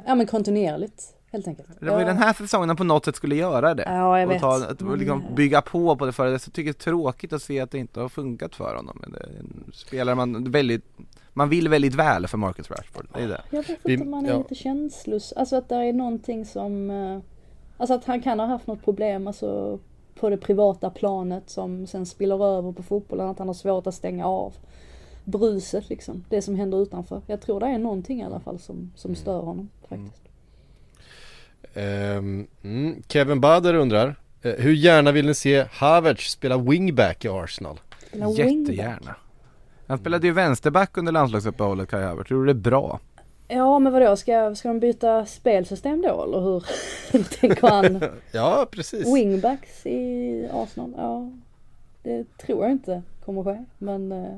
ja 0.06 0.16
men 0.16 0.28
kontinuerligt 0.28 1.14
helt 1.32 1.48
enkelt. 1.48 1.68
det 1.80 1.86
var 1.90 2.00
ju 2.00 2.02
Ja. 2.02 2.08
den 2.08 2.18
här 2.18 2.34
säsongen 2.34 2.76
på 2.76 2.84
något 2.84 3.06
sätt 3.06 3.16
skulle 3.16 3.36
göra 3.36 3.74
det. 3.74 3.84
Ja, 3.86 4.20
jag 4.20 4.28
och 4.28 4.34
vet. 4.34 4.42
ta, 4.42 4.56
att 4.56 4.82
Men, 4.82 5.00
liksom 5.00 5.22
eh, 5.22 5.36
bygga 5.36 5.62
på 5.62 5.96
på 5.96 6.06
det 6.06 6.12
för 6.12 6.32
det. 6.32 6.40
Så 6.40 6.52
tycker 6.52 6.68
jag 6.70 6.76
det 6.76 6.80
är 6.80 6.84
tråkigt 6.84 7.34
att 7.34 7.42
se 7.42 7.60
att 7.60 7.72
det 7.72 7.78
inte 7.78 8.00
har 8.00 8.10
funkat 8.10 8.56
för 8.56 8.76
honom. 8.76 8.98
Men 9.02 9.12
det 9.12 9.28
spelare 9.74 10.16
man 10.16 10.52
väldigt, 10.52 10.86
man 11.34 11.50
vill 11.50 11.70
väldigt 11.70 11.96
väl 11.96 12.28
för 12.28 12.38
Marcus 12.38 12.72
Rashford, 12.72 13.08
det 13.14 13.22
är 13.24 13.28
det. 13.28 13.42
Jag 13.52 13.68
vet 13.68 13.86
inte 13.86 14.04
om 14.06 14.14
han 14.14 14.26
är 14.26 14.30
ja. 14.30 14.38
lite 14.38 14.56
känslos, 14.56 15.34
alltså 15.34 15.56
att 15.56 15.70
det 15.70 15.76
är 15.76 15.94
någonting 15.94 16.46
som, 16.46 16.90
eh, 16.90 17.20
alltså 17.78 17.94
att 17.94 18.06
han 18.06 18.22
kan 18.22 18.40
ha 18.40 18.48
haft 18.48 18.68
något 18.68 18.84
problem 18.84 19.28
alltså 19.28 19.80
på 20.20 20.30
det 20.30 20.38
privata 20.38 20.90
planet 20.90 21.50
som 21.50 21.88
sen 21.88 22.06
spiller 22.06 22.46
över 22.46 22.72
på 22.72 22.84
fotbollen, 22.84 23.28
att 23.30 23.40
han 23.40 23.48
har 23.48 23.54
svårt 23.54 23.88
att 23.88 23.94
stänga 23.96 24.26
av 24.26 24.54
bruset 25.28 25.90
liksom, 25.90 26.24
det 26.30 26.42
som 26.42 26.56
händer 26.56 26.82
utanför. 26.82 27.22
Jag 27.28 27.42
tror 27.42 27.60
det 27.60 27.66
är 27.66 27.78
någonting 27.78 28.22
i 28.22 28.24
alla 28.24 28.40
fall 28.40 28.60
som, 28.60 28.92
som 28.96 29.16
stör 29.16 29.40
honom 29.40 29.70
faktiskt. 29.90 30.24
Ehm, 31.74 32.48
mm, 32.64 33.04
Kevin 33.08 33.42
Bader 33.42 33.74
undrar, 33.74 34.16
eh, 34.42 34.54
hur 34.58 34.74
gärna 34.74 35.12
vill 35.12 35.26
ni 35.26 35.34
se 35.34 35.66
Havertz 35.72 36.32
spela 36.32 36.58
wingback 36.58 37.26
i 37.26 37.28
Arsenal? 37.28 37.80
Spela 38.08 38.28
wingback. 38.28 38.70
Jättegärna. 38.70 39.16
Han 39.88 39.98
spelade 39.98 40.28
ju 40.28 40.34
vänsterback 40.34 40.98
under 40.98 41.12
landslagsuppehållet 41.12 41.90
Kai 41.90 42.04
Havertz, 42.04 42.28
tror 42.28 42.46
du 42.46 42.54
det 42.54 42.60
är 42.60 42.72
bra? 42.72 43.00
Ja 43.48 43.80
men 43.80 43.94
vadå, 43.94 44.16
ska, 44.16 44.56
ska 44.56 44.68
de 44.68 44.80
byta 44.80 45.26
spelsystem 45.26 46.02
då 46.02 46.24
eller 46.24 46.40
hur? 46.40 46.64
Tänker 47.40 47.68
han? 47.68 48.04
Ja, 48.32 48.68
precis. 48.72 49.16
Wingbacks 49.16 49.86
i 49.86 50.50
Arsenal? 50.54 50.94
Ja, 50.98 51.32
det 52.04 52.38
tror 52.38 52.64
jag 52.64 52.72
inte 52.72 53.02
kommer 53.26 53.44
ske, 53.44 53.66
men 53.78 54.12
eh, 54.12 54.38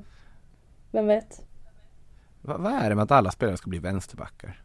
vem 0.92 1.08
vet? 1.08 1.42
Va, 2.42 2.58
vad 2.58 2.72
är 2.74 2.90
det 2.90 2.96
med 2.96 3.04
att 3.04 3.12
alla 3.12 3.32
spelare 3.32 3.58
ska 3.58 3.70
bli 3.70 3.80
vänsterbackar? 3.80 4.62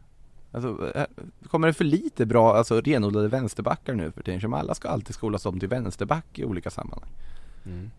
Alltså, 0.53 0.93
eh, 0.95 1.05
kommer 1.49 1.67
det 1.67 1.73
för 1.75 1.85
lite 1.85 2.27
bra, 2.27 2.57
alltså 2.57 2.81
renodlade 2.81 3.29
vänsterbackar 3.29 3.95
nu 3.95 4.11
för 4.13 4.23
tiden? 4.23 4.41
Som 4.41 4.55
alla 4.55 4.75
ska 4.75 4.89
alltid 4.89 5.15
skolas 5.15 5.47
om 5.47 5.61
till 5.61 5.69
vänsterback 5.69 6.39
i 6.39 6.45
olika 6.45 6.71
sammanhang. 6.71 7.11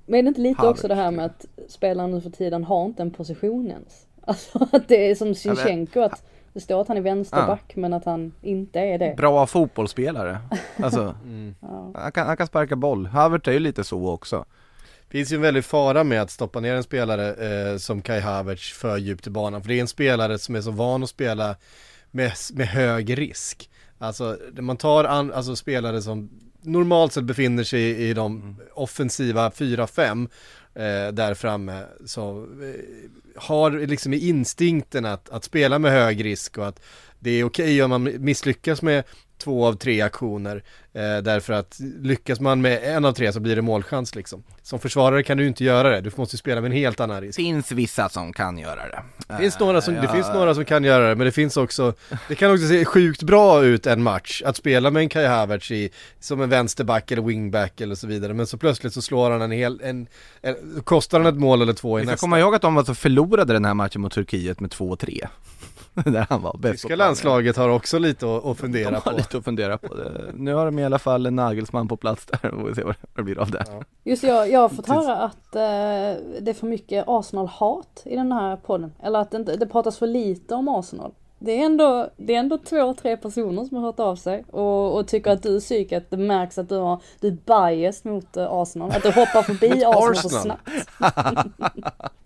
Men 0.05 0.19
är 0.19 0.23
det 0.23 0.27
inte 0.27 0.41
lite 0.41 0.61
Havertz, 0.61 0.79
också 0.79 0.87
det 0.87 0.95
här 0.95 1.11
med 1.11 1.25
att 1.25 1.45
spelarna 1.67 2.07
nu 2.15 2.21
för 2.21 2.29
tiden 2.29 2.63
har 2.63 2.85
inte 2.85 3.01
en 3.01 3.11
position 3.11 3.67
ens? 3.67 4.05
Alltså 4.27 4.67
att 4.71 4.87
det 4.87 5.11
är 5.11 5.15
som 5.15 5.35
Sinchenko 5.35 6.01
att 6.01 6.23
det 6.53 6.59
står 6.59 6.81
att 6.81 6.87
han 6.87 6.97
är 6.97 7.01
vänsterback 7.01 7.75
men 7.75 7.93
att 7.93 8.05
han 8.05 8.31
inte 8.41 8.79
är 8.79 8.97
det. 8.97 9.13
Bra 9.17 9.47
fotbollsspelare. 9.47 10.37
Alltså, 10.77 11.15
Ja. 11.59 11.91
han, 11.95 12.11
kan, 12.11 12.27
han 12.27 12.37
kan 12.37 12.47
sparka 12.47 12.75
boll. 12.75 13.05
Havertz 13.05 13.47
är 13.47 13.51
ju 13.51 13.59
lite 13.59 13.83
så 13.83 14.09
också. 14.09 14.45
Finns 15.15 15.31
ju 15.31 15.35
en 15.35 15.41
väldig 15.41 15.65
fara 15.65 16.03
med 16.03 16.21
att 16.21 16.31
stoppa 16.31 16.59
ner 16.59 16.75
en 16.75 16.83
spelare 16.83 17.33
eh, 17.33 17.77
som 17.77 18.01
Kai 18.01 18.19
Havertz 18.19 18.71
för 18.73 18.97
djupt 18.97 19.27
i 19.27 19.29
banan. 19.29 19.61
För 19.61 19.69
det 19.69 19.75
är 19.75 19.81
en 19.81 19.87
spelare 19.87 20.39
som 20.39 20.55
är 20.55 20.61
så 20.61 20.71
van 20.71 21.03
att 21.03 21.09
spela 21.09 21.55
med, 22.11 22.31
med 22.53 22.67
hög 22.67 23.17
risk. 23.17 23.69
Alltså 23.97 24.37
man 24.59 24.77
tar 24.77 25.03
an, 25.03 25.33
alltså 25.33 25.55
spelare 25.55 26.01
som 26.01 26.29
normalt 26.61 27.13
sett 27.13 27.23
befinner 27.23 27.63
sig 27.63 27.81
i, 27.81 28.09
i 28.09 28.13
de 28.13 28.55
offensiva 28.73 29.49
4-5 29.49 30.29
eh, 30.73 31.13
där 31.13 31.33
framme. 31.33 31.83
Så, 32.05 32.47
eh, 32.61 33.09
har 33.35 33.71
liksom 33.71 34.13
instinkten 34.13 35.05
att, 35.05 35.29
att 35.29 35.43
spela 35.43 35.79
med 35.79 35.91
hög 35.91 36.25
risk 36.25 36.57
och 36.57 36.67
att 36.67 36.81
det 37.19 37.31
är 37.31 37.43
okej 37.43 37.83
om 37.83 37.89
man 37.89 38.03
misslyckas 38.17 38.81
med 38.81 39.03
två 39.37 39.65
av 39.67 39.73
tre 39.73 40.01
aktioner. 40.01 40.63
Eh, 40.93 41.17
därför 41.23 41.53
att 41.53 41.79
lyckas 42.01 42.39
man 42.39 42.61
med 42.61 42.83
en 42.83 43.05
av 43.05 43.11
tre 43.11 43.33
så 43.33 43.39
blir 43.39 43.55
det 43.55 43.61
målchans 43.61 44.15
liksom. 44.15 44.43
Som 44.61 44.79
försvarare 44.79 45.23
kan 45.23 45.37
du 45.37 45.47
inte 45.47 45.63
göra 45.63 45.89
det, 45.89 46.01
du 46.01 46.11
måste 46.15 46.37
spela 46.37 46.61
med 46.61 46.71
en 46.71 46.77
helt 46.77 46.99
annan 46.99 47.21
risk. 47.21 47.35
Finns 47.35 47.71
vissa 47.71 48.09
som 48.09 48.33
kan 48.33 48.57
göra 48.57 48.87
det. 48.87 49.03
Det 49.27 49.37
finns, 49.37 49.59
några 49.59 49.81
som, 49.81 49.93
det 49.93 50.03
Ja. 50.03 50.13
finns 50.13 50.27
några 50.33 50.55
som 50.55 50.65
kan 50.65 50.83
göra 50.83 51.09
det, 51.09 51.15
men 51.15 51.25
det 51.25 51.31
finns 51.31 51.57
också, 51.57 51.93
det 52.27 52.35
kan 52.35 52.51
också 52.53 52.67
se 52.67 52.85
sjukt 52.85 53.23
bra 53.23 53.63
ut 53.63 53.87
en 53.87 54.03
match, 54.03 54.41
att 54.45 54.55
spela 54.57 54.91
med 54.91 55.01
en 55.01 55.09
Kai 55.09 55.25
Havertz 55.25 55.71
i, 55.71 55.89
som 56.19 56.41
en 56.41 56.49
vänsterback 56.49 57.11
eller 57.11 57.21
wingback 57.21 57.81
eller 57.81 57.95
så 57.95 58.07
vidare, 58.07 58.33
men 58.33 58.47
så 58.47 58.57
plötsligt 58.57 58.93
så 58.93 59.01
slår 59.01 59.31
han 59.31 59.41
en 59.41 59.51
hel, 59.51 59.81
en, 59.83 60.07
en 60.41 60.55
kostar 60.83 61.19
han 61.19 61.27
ett 61.33 61.39
mål 61.39 61.61
eller 61.61 61.73
två 61.73 61.99
i 61.99 62.01
Vi 62.01 62.05
ska 62.05 62.11
nästa. 62.11 62.23
komma 62.23 62.39
ihåg 62.39 62.55
att 62.55 62.61
de 62.61 62.77
alltså 62.77 62.93
förlorade 62.93 63.53
den 63.53 63.65
här 63.65 63.73
matchen 63.73 64.01
mot 64.01 64.13
Turkiet 64.13 64.59
med 64.59 64.69
2-3 64.71 65.27
Där 66.05 66.25
han 66.29 66.41
var 66.41 66.57
bäst 66.57 66.83
på 66.83 66.87
Tyska 66.87 66.95
landslaget 66.95 67.57
har 67.57 67.69
också 67.69 67.99
lite 67.99 68.25
att, 68.25 68.37
att 68.37 68.43
De 68.43 68.55
fundera 68.55 68.95
har 68.95 69.01
på. 69.01 69.17
lite 69.17 69.37
att 69.37 69.43
fundera 69.43 69.77
på 69.77 69.95
det. 69.95 70.31
Nu 70.33 70.53
har 70.53 70.65
de 70.65 70.79
i 70.79 70.85
alla 70.85 70.99
fall 70.99 71.25
en 71.25 71.35
Nagelsmann 71.35 71.87
på 71.87 71.97
plats 71.97 72.25
där, 72.25 72.53
och 72.53 72.69
vi 72.69 72.75
se 72.75 72.83
vad 72.83 72.95
det 73.15 73.23
blir 73.23 73.39
av 73.39 73.51
det 73.51 73.65
Just 74.03 74.23
jag, 74.23 74.51
jag 74.51 74.59
har 74.59 74.69
fått 74.69 74.87
höra 74.87 75.15
att 75.15 75.55
eh, 75.55 75.61
det 76.41 76.49
är 76.49 76.53
för 76.53 76.67
mycket 76.67 77.03
Arsenal-hat 77.07 78.01
i 78.05 78.15
den 78.15 78.31
här 78.31 78.55
podden. 78.55 78.93
Eller 79.03 79.19
att 79.19 79.31
det, 79.31 79.37
inte, 79.37 79.55
det 79.55 79.65
pratas 79.65 79.97
för 79.97 80.07
lite 80.07 80.55
om 80.55 80.67
Arsenal. 80.67 81.11
Det 81.39 81.61
är 81.61 81.65
ändå, 81.65 82.09
det 82.17 82.35
är 82.35 82.39
ändå 82.39 82.57
två, 82.57 82.93
tre 82.93 83.17
personer 83.17 83.65
som 83.65 83.77
har 83.77 83.83
hört 83.83 83.99
av 83.99 84.15
sig 84.15 84.45
och, 84.51 84.97
och 84.97 85.07
tycker 85.07 85.31
att 85.31 85.43
du 85.43 85.55
är 85.55 85.59
psyk, 85.59 85.91
att 85.91 86.09
det 86.09 86.17
märks 86.17 86.57
att 86.57 86.69
du, 86.69 86.75
har, 86.75 87.01
du 87.19 87.27
är 87.27 87.37
biased 87.45 88.11
mot 88.11 88.37
eh, 88.37 88.47
Arsenal. 88.49 88.91
Att 88.91 89.03
du 89.03 89.11
hoppar 89.11 89.43
förbi 89.43 89.85
Arsenal 89.85 90.15
så 90.15 90.27
Arsenal. 90.27 90.41
snabbt. 90.41 92.11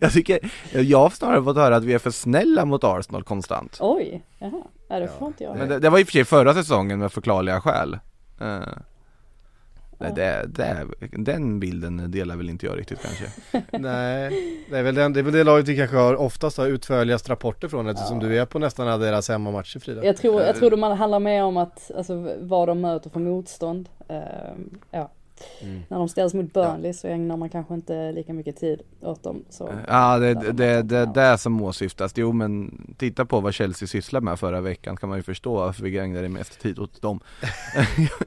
Jag 0.00 0.12
tycker, 0.12 0.52
jag 0.72 0.98
har 0.98 1.10
snarare 1.10 1.44
fått 1.44 1.56
höra 1.56 1.76
att 1.76 1.84
vi 1.84 1.92
är 1.92 1.98
för 1.98 2.10
snälla 2.10 2.64
mot 2.64 2.84
Arsenal 2.84 3.22
konstant 3.22 3.78
Oj, 3.80 4.22
jaha. 4.38 4.62
Ja, 4.88 4.98
det 4.98 5.08
får 5.18 5.28
inte 5.28 5.44
jag. 5.44 5.56
Men 5.56 5.68
det, 5.68 5.78
det 5.78 5.90
var 5.90 5.98
i 5.98 6.02
och 6.02 6.06
för 6.06 6.12
sig 6.12 6.24
förra 6.24 6.54
säsongen 6.54 6.98
med 6.98 7.12
förklarliga 7.12 7.60
skäl 7.60 7.98
Eh, 8.40 10.12
det, 10.14 10.46
det, 10.46 10.46
det, 10.46 10.86
Den 11.10 11.60
bilden 11.60 12.10
delar 12.10 12.36
väl 12.36 12.50
inte 12.50 12.66
jag 12.66 12.78
riktigt 12.78 12.98
kanske 13.02 13.24
Nej, 13.78 14.64
det 14.70 14.78
är 14.78 14.82
väl, 14.82 14.94
den, 14.94 15.12
det 15.12 15.20
är 15.20 15.22
väl 15.22 15.32
det 15.32 15.44
laget 15.44 15.68
vi 15.68 15.76
kanske 15.76 15.96
har 15.96 16.14
oftast 16.14 16.58
har 16.58 16.66
utförligast 16.66 17.28
rapporter 17.28 17.68
från 17.68 17.88
eftersom 17.88 18.18
du 18.18 18.38
är 18.38 18.46
på 18.46 18.58
nästan 18.58 18.88
alla 18.88 19.04
deras 19.04 19.28
hemmamatcher 19.28 19.78
Frida. 19.78 20.04
Jag 20.04 20.16
tror, 20.16 20.42
jag 20.42 20.56
tror 20.56 20.70
det 20.70 20.76
man 20.76 20.96
handlar 20.96 21.20
mer 21.20 21.42
om 21.42 21.56
att, 21.56 21.90
alltså 21.96 22.36
vad 22.40 22.68
de 22.68 22.80
möter 22.80 23.10
för 23.10 23.20
motstånd. 23.20 23.88
Ehm, 24.08 24.78
ja. 24.90 25.10
Mm. 25.60 25.82
När 25.88 25.98
de 25.98 26.08
ställs 26.08 26.34
mot 26.34 26.52
Burnley 26.52 26.92
så 26.92 27.08
ägnar 27.08 27.36
man 27.36 27.48
kanske 27.48 27.74
inte 27.74 28.12
lika 28.12 28.32
mycket 28.32 28.56
tid 28.56 28.82
åt 29.00 29.22
dem. 29.22 29.44
Så. 29.50 29.70
Ja 29.88 30.18
det, 30.18 30.34
det, 30.34 30.52
det, 30.52 30.82
det 30.82 30.98
är 30.98 31.06
det 31.06 31.38
som 31.38 31.62
åsyftas, 31.62 32.12
jo 32.16 32.32
men 32.32 32.80
titta 32.98 33.24
på 33.24 33.40
vad 33.40 33.54
Chelsea 33.54 33.88
sysslar 33.88 34.20
med 34.20 34.38
förra 34.38 34.60
veckan 34.60 34.96
kan 34.96 35.08
man 35.08 35.18
ju 35.18 35.22
förstå 35.22 35.54
varför 35.54 35.82
vi 35.82 35.98
ägnade 35.98 36.28
mest 36.28 36.60
tid 36.60 36.78
åt 36.78 37.02
dem 37.02 37.20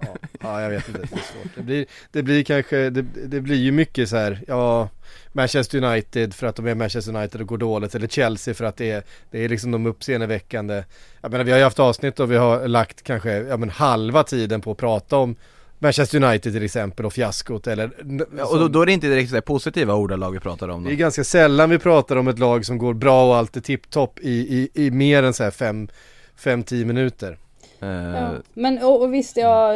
Ja, 0.02 0.16
ja 0.42 0.62
jag 0.62 0.70
vet 0.70 0.88
inte, 0.88 1.00
det 1.00 1.06
är 1.06 1.08
svårt. 1.08 1.56
Det 1.56 1.62
blir, 1.62 1.86
det 2.12 2.24
blir 2.24 2.44
kanske, 2.44 2.90
det, 2.90 3.02
det 3.02 3.42
blir 3.42 3.58
ju 3.58 3.72
mycket 3.72 4.10
så 4.10 4.16
här, 4.16 4.44
ja 4.48 4.90
Manchester 5.32 5.84
United 5.84 6.34
för 6.34 6.48
att 6.48 6.56
de 6.56 6.68
är 6.68 6.76
Manchester 6.76 7.16
United 7.16 7.42
och 7.42 7.48
går 7.48 7.58
dåligt 7.58 7.96
eller 7.96 8.08
Chelsea 8.08 8.54
för 8.54 8.66
att 8.66 8.78
det 8.78 8.92
är, 8.92 9.04
det 9.32 9.46
är 9.46 9.50
liksom 9.50 9.72
de 9.72 9.86
uppseendeväckande 9.86 10.84
Jag 11.22 11.32
menar 11.32 11.44
vi 11.44 11.52
har 11.52 11.58
ju 11.58 11.64
haft 11.64 11.80
avsnitt 11.80 12.20
och 12.20 12.32
vi 12.32 12.36
har 12.36 12.68
lagt 12.68 13.02
kanske, 13.02 13.32
ja 13.32 13.58
men 13.58 13.70
halva 13.70 14.24
tiden 14.24 14.62
på 14.62 14.72
att 14.72 14.78
prata 14.78 15.18
om 15.18 15.36
Manchester 15.84 16.24
United 16.24 16.54
till 16.54 16.64
exempel 16.64 17.06
och 17.06 17.14
fiaskot 17.14 17.68
eller 17.68 17.92
ja, 18.38 18.46
Och 18.46 18.60
då, 18.60 18.68
då 18.68 18.82
är 18.82 18.86
det 18.86 18.92
inte 18.92 19.08
direkt 19.08 19.30
så 19.32 19.42
positiva 19.42 19.94
ordalag 19.96 20.32
vi 20.32 20.40
pratar 20.40 20.70
om 20.70 20.84
Det 20.84 20.90
är 20.90 20.92
då. 20.92 20.98
ganska 20.98 21.24
sällan 21.24 21.70
vi 21.70 21.80
pratar 21.80 22.16
om 22.16 22.28
ett 22.28 22.40
lag 22.40 22.66
som 22.66 22.78
går 22.78 22.94
bra 22.94 23.28
och 23.30 23.36
allt 23.36 23.58
är 23.58 23.62
tipptopp 23.62 24.20
i, 24.20 24.30
i, 24.74 24.86
i 24.86 24.92
mer 24.92 25.24
än 25.24 25.34
så 25.34 25.44
här 25.44 25.52
fem, 25.52 25.88
fem, 26.36 26.64
tio 26.64 26.86
minuter 26.86 27.38
Eh, 27.80 27.88
Ja. 27.90 28.30
Men 28.54 28.78
och, 28.84 29.02
och 29.02 29.14
visst, 29.14 29.38
jag, 29.38 29.76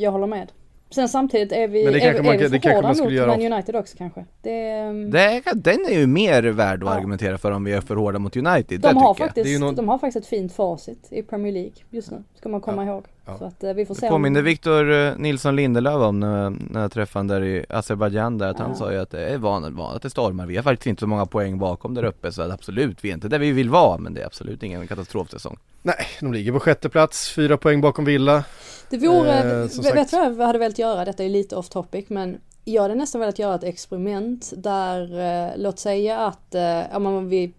jag 0.00 0.10
håller 0.12 0.26
med. 0.26 0.52
Sen 0.90 1.08
samtidigt 1.08 1.52
är 1.52 1.68
vi, 1.68 1.84
Men 1.84 1.92
det 1.92 2.00
är, 2.00 2.14
är 2.14 2.22
man 2.22 2.32
vi 2.32 2.48
för 2.48 2.58
det 2.58 2.74
hårda 2.74 2.88
man 2.88 2.96
mot 2.98 3.12
göra 3.12 3.26
Man. 3.36 3.52
United 3.52 3.76
också 3.76 3.96
kanske. 3.96 4.24
Det, 4.42 4.50
ehm, 4.70 5.10
det, 5.10 5.42
den 5.54 5.84
är 5.88 5.98
ju 5.98 6.06
mer 6.06 6.42
värd 6.42 6.82
att 6.82 6.88
Ja. 6.88 6.94
argumentera 6.96 7.38
för 7.38 7.50
om 7.52 7.64
vi 7.64 7.72
är 7.72 7.80
för 7.80 7.96
hårda 7.96 8.18
mot 8.18 8.36
United, 8.36 8.80
de, 8.80 8.94
det 8.94 9.00
har 9.00 9.14
faktiskt, 9.14 9.44
Det 9.44 9.50
är 9.50 9.52
ju 9.52 9.58
någon- 9.58 9.74
de 9.74 9.88
har 9.88 9.98
faktiskt 9.98 10.24
ett 10.24 10.30
fint 10.30 10.52
facit 10.52 11.06
i 11.10 11.22
Premier 11.22 11.52
League 11.52 11.72
just 11.90 12.10
nu. 12.10 12.22
Ska 12.38 12.48
man 12.48 12.60
komma 12.60 12.84
ihåg. 12.84 13.04
Ja. 13.28 13.38
Så 13.38 13.44
att 13.44 13.64
eh, 13.64 13.72
vi 13.72 13.86
får 13.86 13.94
se. 13.94 14.00
Det 14.00 14.06
om- 14.06 14.12
påminner 14.14 14.42
Viktor 14.42 14.92
eh, 14.92 15.12
Nilsson 15.16 15.56
Lindelöf 15.56 15.94
om 15.94 16.20
när, 16.20 16.50
när 16.70 16.80
jag 16.80 16.92
träffade 16.92 17.18
honom 17.34 17.40
där 17.40 17.48
i 17.48 17.64
Azerbajdzjan 17.68 18.38
där 18.38 18.48
att 18.48 18.58
han 18.58 18.70
Ja. 18.70 18.76
sa 18.76 18.92
ju 18.92 18.98
att 18.98 19.10
det 19.10 19.24
är 19.28 19.38
vanligt, 19.38 19.72
vanligt 19.72 19.96
att 19.96 20.02
det 20.02 20.10
stormar. 20.10 20.46
Vi 20.46 20.56
har 20.56 20.62
faktiskt 20.62 20.86
inte 20.86 21.00
så 21.00 21.06
många 21.06 21.26
poäng 21.26 21.58
bakom 21.58 21.94
där 21.94 22.04
uppe 22.04 22.32
så 22.32 22.42
att 22.42 22.50
absolut, 22.52 23.04
vi 23.04 23.10
är 23.10 23.14
inte 23.14 23.28
där 23.28 23.38
vi 23.38 23.52
vill 23.52 23.70
vara 23.70 23.98
men 23.98 24.14
det 24.14 24.20
är 24.22 24.26
absolut 24.26 24.62
ingen 24.62 24.86
katastrofsäsong. 24.86 25.58
Nej, 25.82 25.96
de 26.20 26.32
ligger 26.32 26.52
på 26.52 26.60
sjätte 26.60 26.88
plats, 26.88 27.30
fyra 27.30 27.56
poäng 27.56 27.80
bakom 27.80 28.04
Villa 28.04 28.44
Det 28.90 28.98
vore, 28.98 29.38
Eh, 29.38 29.56
vet 29.56 29.72
sagt. 29.72 30.10
du 30.10 30.16
vad 30.16 30.38
jag 30.40 30.46
hade 30.46 30.58
velat 30.58 30.78
göra? 30.78 31.04
Detta 31.04 31.24
är 31.24 31.28
lite 31.28 31.56
off 31.56 31.68
topic 31.68 32.04
men 32.08 32.38
jag 32.64 32.82
hade 32.82 32.94
nästan 32.94 33.20
velat 33.20 33.38
göra 33.38 33.54
ett 33.54 33.64
experiment 33.64 34.52
där, 34.56 35.20
eh, 35.46 35.50
låt 35.56 35.78
säga 35.78 36.18
att, 36.18 36.54
eh, 36.54 36.62
ja, 36.62 36.98
men 36.98 37.06
om, 37.06 37.28
vi, 37.28 37.52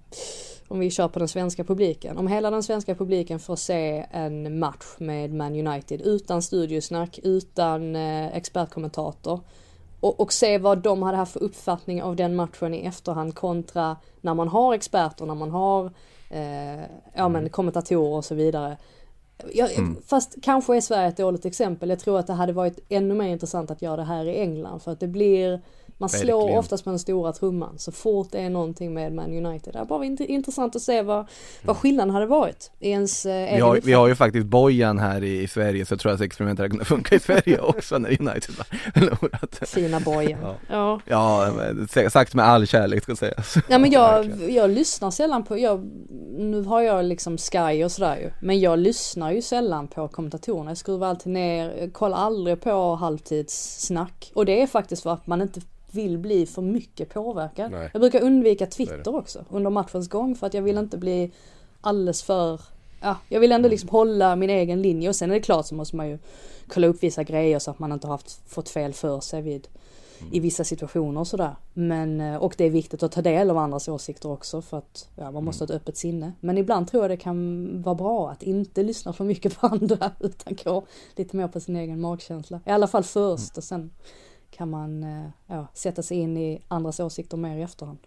om 0.70 0.80
vi 0.80 0.92
kör 0.92 1.08
på 1.08 1.20
den 1.20 1.28
svenska 1.28 1.64
publiken. 1.64 2.18
Om 2.18 2.28
hela 2.28 2.52
den 2.52 2.64
svenska 2.64 2.96
publiken 2.96 3.40
får 3.40 3.56
se 3.56 4.06
en 4.12 4.60
match 4.60 4.86
med 4.98 5.34
Man 5.34 5.68
United 5.68 6.02
utan 6.02 6.42
studiosnack, 6.42 7.20
utan 7.24 7.96
eh, 7.96 8.36
expertkommentator. 8.36 9.40
Och, 10.00 10.20
och 10.20 10.34
se 10.34 10.58
vad 10.58 10.78
de 10.78 11.04
hade 11.04 11.18
haft 11.18 11.34
för 11.34 11.44
uppfattning 11.44 12.04
av 12.04 12.16
den 12.16 12.36
matchen 12.36 12.74
i 12.74 12.86
efterhand 12.86 13.36
kontra 13.36 13.98
när 14.22 14.34
man 14.34 14.48
har 14.48 14.74
experter, 14.74 15.26
när 15.26 15.36
man 15.36 15.52
har 15.52 15.92
eh, 16.30 16.84
ja, 17.14 17.30
men 17.30 17.50
kommentatorer 17.50 18.18
och 18.18 18.26
så 18.26 18.36
vidare. 18.36 18.78
Jag, 19.54 19.70
Fast 20.06 20.36
kanske 20.42 20.78
är 20.78 20.82
Sverige 20.82 21.08
ett 21.08 21.18
dåligt 21.18 21.46
exempel. 21.46 21.90
Jag 21.90 22.00
tror 22.00 22.20
att 22.20 22.28
det 22.28 22.34
hade 22.34 22.54
varit 22.54 22.80
ännu 22.90 23.14
mer 23.14 23.28
intressant 23.28 23.72
att 23.72 23.82
göra 23.82 23.96
det 23.96 24.04
här 24.04 24.26
i 24.26 24.40
England. 24.40 24.80
För 24.80 24.92
att 24.92 25.00
det 25.00 25.08
blir, 25.08 25.62
man 26.00 26.10
slår 26.10 26.38
Verkligen. 26.40 26.60
oftast 26.60 26.84
på 26.84 26.90
den 26.90 27.00
stora 27.00 27.34
trumman 27.34 27.80
så 27.80 27.92
fort 27.92 28.28
det 28.32 28.40
är 28.40 28.50
någonting 28.50 28.94
med 28.94 29.14
Man 29.14 29.46
United. 29.46 29.74
Det 29.74 29.80
är 29.80 29.86
bara 29.86 30.04
int- 30.04 30.26
intressant 30.26 30.76
att 30.76 30.82
se 30.82 31.02
vad, 31.02 31.28
vad 31.64 31.78
skillnaden 31.78 32.14
hade 32.14 32.26
varit 32.26 32.72
i 32.80 32.90
ens 32.90 33.26
eh, 33.26 33.56
Vi 33.56 33.62
har, 33.62 33.80
vi 33.84 33.94
har 33.94 34.08
ju 34.08 34.16
faktiskt 34.16 34.46
Bojan 34.46 35.00
här 35.00 35.24
i, 35.24 35.42
i 35.42 35.48
Sverige 35.48 35.86
så 35.86 35.94
jag 35.94 36.00
tror 36.00 36.12
att 36.12 36.22
experimentet 36.22 36.64
hade 36.64 36.70
kunnat 36.70 36.88
funka 36.88 37.16
i 37.16 37.20
Sverige 37.20 37.60
också 37.62 37.98
när 37.98 38.10
United 38.10 38.56
har 38.58 38.92
förlorat. 38.94 39.70
Fina 39.70 40.00
bojen. 40.00 40.40
Ja. 40.42 40.56
ja. 40.70 41.00
Ja, 41.06 41.52
men 41.58 42.10
sagt 42.10 42.34
med 42.36 42.46
all 42.46 42.68
kärlek 42.68 43.04
ska 43.04 43.16
sägas. 43.16 43.56
Ja 43.70 43.78
men 43.78 43.92
jag, 43.92 44.26
jag 44.50 44.70
lyssnar 44.70 45.12
sällan 45.12 45.44
på, 45.44 45.58
jag, 45.58 45.86
nu 46.38 46.64
har 46.64 46.82
jag 46.82 47.06
liksom 47.06 47.38
Sky 47.38 47.84
och 47.84 47.92
sådär 47.92 48.16
ju. 48.18 48.32
Men 48.42 48.60
jag 48.60 48.80
lyssnar 48.80 49.32
ju 49.32 49.42
sällan 49.42 49.88
på 49.88 50.08
kommentatorerna. 50.08 50.72
Jag 50.72 50.78
skruvar 50.78 51.08
alltid 51.08 51.32
ner, 51.34 51.90
kollar 51.94 52.18
aldrig 52.18 52.62
på 52.62 52.96
halvtidssnack. 52.96 54.32
Och 54.36 54.46
det 54.46 54.62
är 54.62 54.68
faktiskt 54.68 55.04
för 55.04 55.10
att 55.10 55.28
man 55.28 55.42
inte 55.42 55.62
vill 55.92 56.18
bli 56.18 56.46
för 56.46 56.62
mycket 56.62 57.10
påverkad. 57.10 57.72
Nej. 57.72 57.90
Jag 57.94 58.02
brukar 58.02 58.22
undvika 58.22 58.64
är 58.64 58.70
det. 58.70 58.76
Twitter 58.76 59.16
också 59.16 59.46
under 59.50 59.70
matchens 59.70 60.10
gång 60.10 60.36
för 60.36 60.48
att 60.48 60.54
jag 60.54 60.62
vill 60.62 60.78
inte 60.78 60.98
bli 60.98 61.32
alldeles 61.82 62.24
för 62.24 62.62
Ja, 63.02 63.18
jag 63.30 63.40
vill 63.40 63.52
ändå 63.52 63.70
liksom 63.70 63.90
hålla 63.90 64.36
min 64.36 64.50
egen 64.50 64.82
linje 64.82 65.10
och 65.10 65.16
sen 65.16 65.30
är 65.30 65.36
det 65.36 65.42
klart 65.42 65.66
så 65.66 65.76
måste 65.76 65.96
man 65.96 66.10
ju 66.10 66.20
kolla 66.68 66.88
upp 66.88 67.04
vissa 67.04 67.24
grejer 67.24 67.60
så 67.60 67.72
att 67.72 67.80
man 67.80 67.92
inte 67.92 68.08
har 68.08 68.14
haft, 68.14 68.42
fått 68.50 68.70
fel 68.70 68.94
för 68.94 69.20
sig 69.20 69.42
vid 69.42 69.68
i 70.32 70.40
vissa 70.40 70.64
situationer 70.64 71.20
och 71.20 71.28
sådär. 71.28 71.56
Men, 71.74 72.22
eh, 72.22 72.36
och 72.36 72.54
det 72.58 72.64
är 72.64 72.70
viktigt 72.70 73.04
att 73.04 73.12
ta 73.12 73.22
del 73.22 73.50
av 73.50 73.58
andras 73.58 73.88
åsikter 73.88 74.32
också 74.32 74.62
för 74.62 74.78
att 74.78 75.10
ja, 75.16 75.32
man 75.32 75.44
måste 75.44 75.64
ha 75.64 75.66
ett 75.66 75.82
öppet 75.82 75.98
sinne. 75.98 76.34
Men 76.40 76.58
ibland 76.58 76.88
tror 76.88 77.04
jag 77.04 77.12
det 77.12 77.18
kan 77.18 77.82
vara 77.82 77.96
bra 77.96 78.30
att 78.30 78.44
inte 78.44 78.84
lyssna 78.84 79.14
för 79.14 79.24
mycket 79.24 79.60
på 79.60 79.68
andra 79.68 80.12
utan 80.20 80.58
gå 80.64 80.84
lite 81.16 81.38
mer 81.38 81.48
på 81.48 81.60
sin 81.60 81.76
egen 81.76 82.02
magkänsla. 82.02 82.60
I 82.66 82.70
alla 82.70 82.88
fall 82.88 83.04
först 83.04 83.58
och 83.58 83.64
sen 83.64 83.92
kan 84.50 84.70
man 84.70 85.04
eh, 85.04 85.30
ja, 85.48 85.68
sätta 85.74 86.04
sig 86.04 86.18
in 86.18 86.38
i 86.38 86.62
andras 86.68 87.00
åsikter 87.00 87.38
mer 87.38 87.58
i 87.58 87.62
efterhand. 87.62 88.00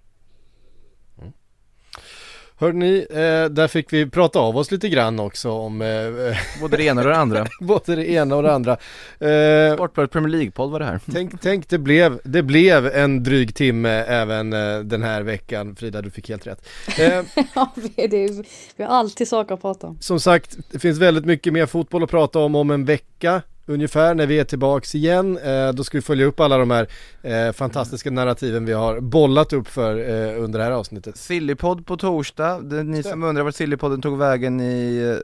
Hörde 2.63 2.79
ni, 2.79 3.07
eh, 3.11 3.45
där 3.51 3.69
fick 3.69 3.93
vi 3.93 4.11
prata 4.11 4.39
av 4.39 4.57
oss 4.57 4.71
lite 4.71 4.89
grann 4.89 5.21
också 5.21 5.51
om 5.51 5.83
eh, 5.83 6.37
Både 6.61 6.77
det 6.77 6.85
ena 6.85 7.01
och 7.01 7.09
det 7.09 7.17
andra. 7.17 7.47
både 7.61 7.97
det 7.97 8.11
ena 8.11 8.37
och 8.37 8.43
det 8.43 8.53
andra. 8.53 8.73
Eh, 9.19 9.75
Sportbladet 9.75 10.11
Premier 10.11 10.31
League-podd 10.31 10.71
var 10.71 10.79
det 10.79 10.85
här. 10.85 11.01
tänk, 11.13 11.41
tänk 11.41 11.69
det, 11.69 11.79
blev, 11.79 12.21
det 12.25 12.43
blev 12.43 12.87
en 12.87 13.23
dryg 13.23 13.55
timme 13.55 13.91
även 13.91 14.51
den 14.89 15.03
här 15.03 15.23
veckan. 15.23 15.77
Frida, 15.77 16.03
du 16.03 16.11
fick 16.11 16.29
helt 16.29 16.47
rätt. 16.47 16.69
Ja, 17.55 17.73
vi, 17.75 18.07
det 18.07 18.25
är, 18.25 18.45
vi 18.77 18.85
har 18.85 18.91
alltid 18.91 19.29
saker 19.29 19.55
att 19.55 19.61
prata 19.61 19.87
om. 19.87 19.99
som 20.01 20.21
sagt, 20.21 20.57
det 20.71 20.79
finns 20.79 20.99
väldigt 20.99 21.25
mycket 21.25 21.53
mer 21.53 21.67
fotboll 21.67 22.05
att 22.05 22.11
prata 22.11 22.39
om 22.39 22.55
om 22.55 22.71
en 22.71 22.85
vecka. 22.85 23.43
Ungefär 23.73 24.15
när 24.15 24.27
vi 24.27 24.39
är 24.39 24.45
tillbaks 24.45 24.95
igen, 24.95 25.39
eh, 25.39 25.73
då 25.73 25.85
ska 25.85 25.99
vi 25.99 26.03
följa 26.03 26.27
upp 26.27 26.41
alla 26.41 26.59
de 26.59 26.71
här 26.71 26.87
eh, 27.23 27.53
fantastiska 27.53 28.11
narrativen 28.11 28.65
vi 28.65 28.73
har 28.73 29.01
bollat 29.01 29.53
upp 29.53 29.69
för 29.69 29.97
eh, 29.97 30.43
under 30.43 30.59
det 30.59 30.65
här 30.65 30.73
avsnittet. 30.73 31.17
Sillypodd 31.17 31.87
på 31.87 31.97
torsdag, 31.97 32.59
ni 32.85 33.03
som 33.03 33.23
undrar 33.23 33.45
vart 33.45 33.55
Sillypodden 33.55 34.03
tog 34.03 34.19
vägen 34.19 34.61
i 34.61 35.19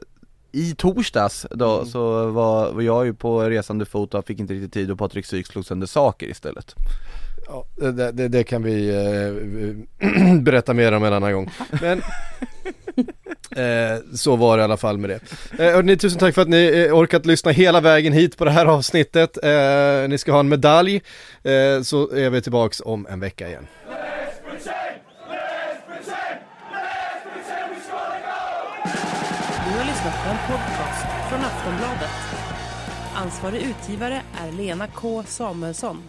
i 0.51 0.75
torsdags 0.75 1.45
då 1.51 1.75
Mm. 1.75 1.85
så 1.85 2.27
var, 2.27 2.71
var 2.71 2.81
jag 2.81 3.05
ju 3.05 3.13
på 3.13 3.41
resande 3.41 3.85
fot 3.85 4.13
och 4.13 4.25
fick 4.25 4.39
inte 4.39 4.53
riktigt 4.53 4.73
tid 4.73 4.91
och 4.91 4.97
Patrik 4.99 5.25
Syk 5.25 5.47
slog 5.47 5.65
sönder 5.65 5.87
saker 5.87 6.27
istället 6.27 6.75
Ja, 7.47 7.65
det, 7.91 8.11
det, 8.11 8.27
det 8.27 8.43
kan 8.43 8.63
vi 8.63 8.89
eh, 8.89 10.37
berätta 10.41 10.73
mer 10.73 10.91
om 10.91 11.03
en 11.03 11.13
annan 11.13 11.33
gång. 11.33 11.49
Men 11.81 12.01
eh, 13.55 13.97
så 14.15 14.35
var 14.35 14.57
det 14.57 14.61
i 14.61 14.63
alla 14.63 14.77
fall 14.77 14.97
med 14.97 15.09
det. 15.09 15.19
Eh, 15.65 15.73
hörni, 15.73 15.97
tusen 15.97 16.19
tack 16.19 16.35
för 16.35 16.41
att 16.41 16.49
ni 16.49 16.85
eh, 16.89 16.97
orkat 16.97 17.25
lyssna 17.25 17.51
hela 17.51 17.81
vägen 17.81 18.13
hit 18.13 18.37
på 18.37 18.45
det 18.45 18.51
här 18.51 18.65
avsnittet. 18.65 19.37
Eh, 19.43 20.09
ni 20.09 20.17
ska 20.17 20.31
ha 20.31 20.39
en 20.39 20.49
medalj, 20.49 20.95
eh, 21.43 21.81
så 21.83 22.11
är 22.11 22.29
vi 22.29 22.41
tillbaks 22.41 22.81
om 22.85 23.07
en 23.09 23.19
vecka 23.19 23.47
igen. 23.47 23.67
Du 29.65 29.77
har 29.77 29.85
lyssnat 29.85 30.13
på 30.23 30.29
en 30.29 30.37
podcast 30.47 31.05
från 31.29 31.39
Aftonbladet. 31.39 32.09
Ansvarig 33.15 33.61
utgivare 33.61 34.21
är 34.47 34.51
Lena 34.51 34.87
K 34.87 35.23
Samuelsson. 35.27 36.03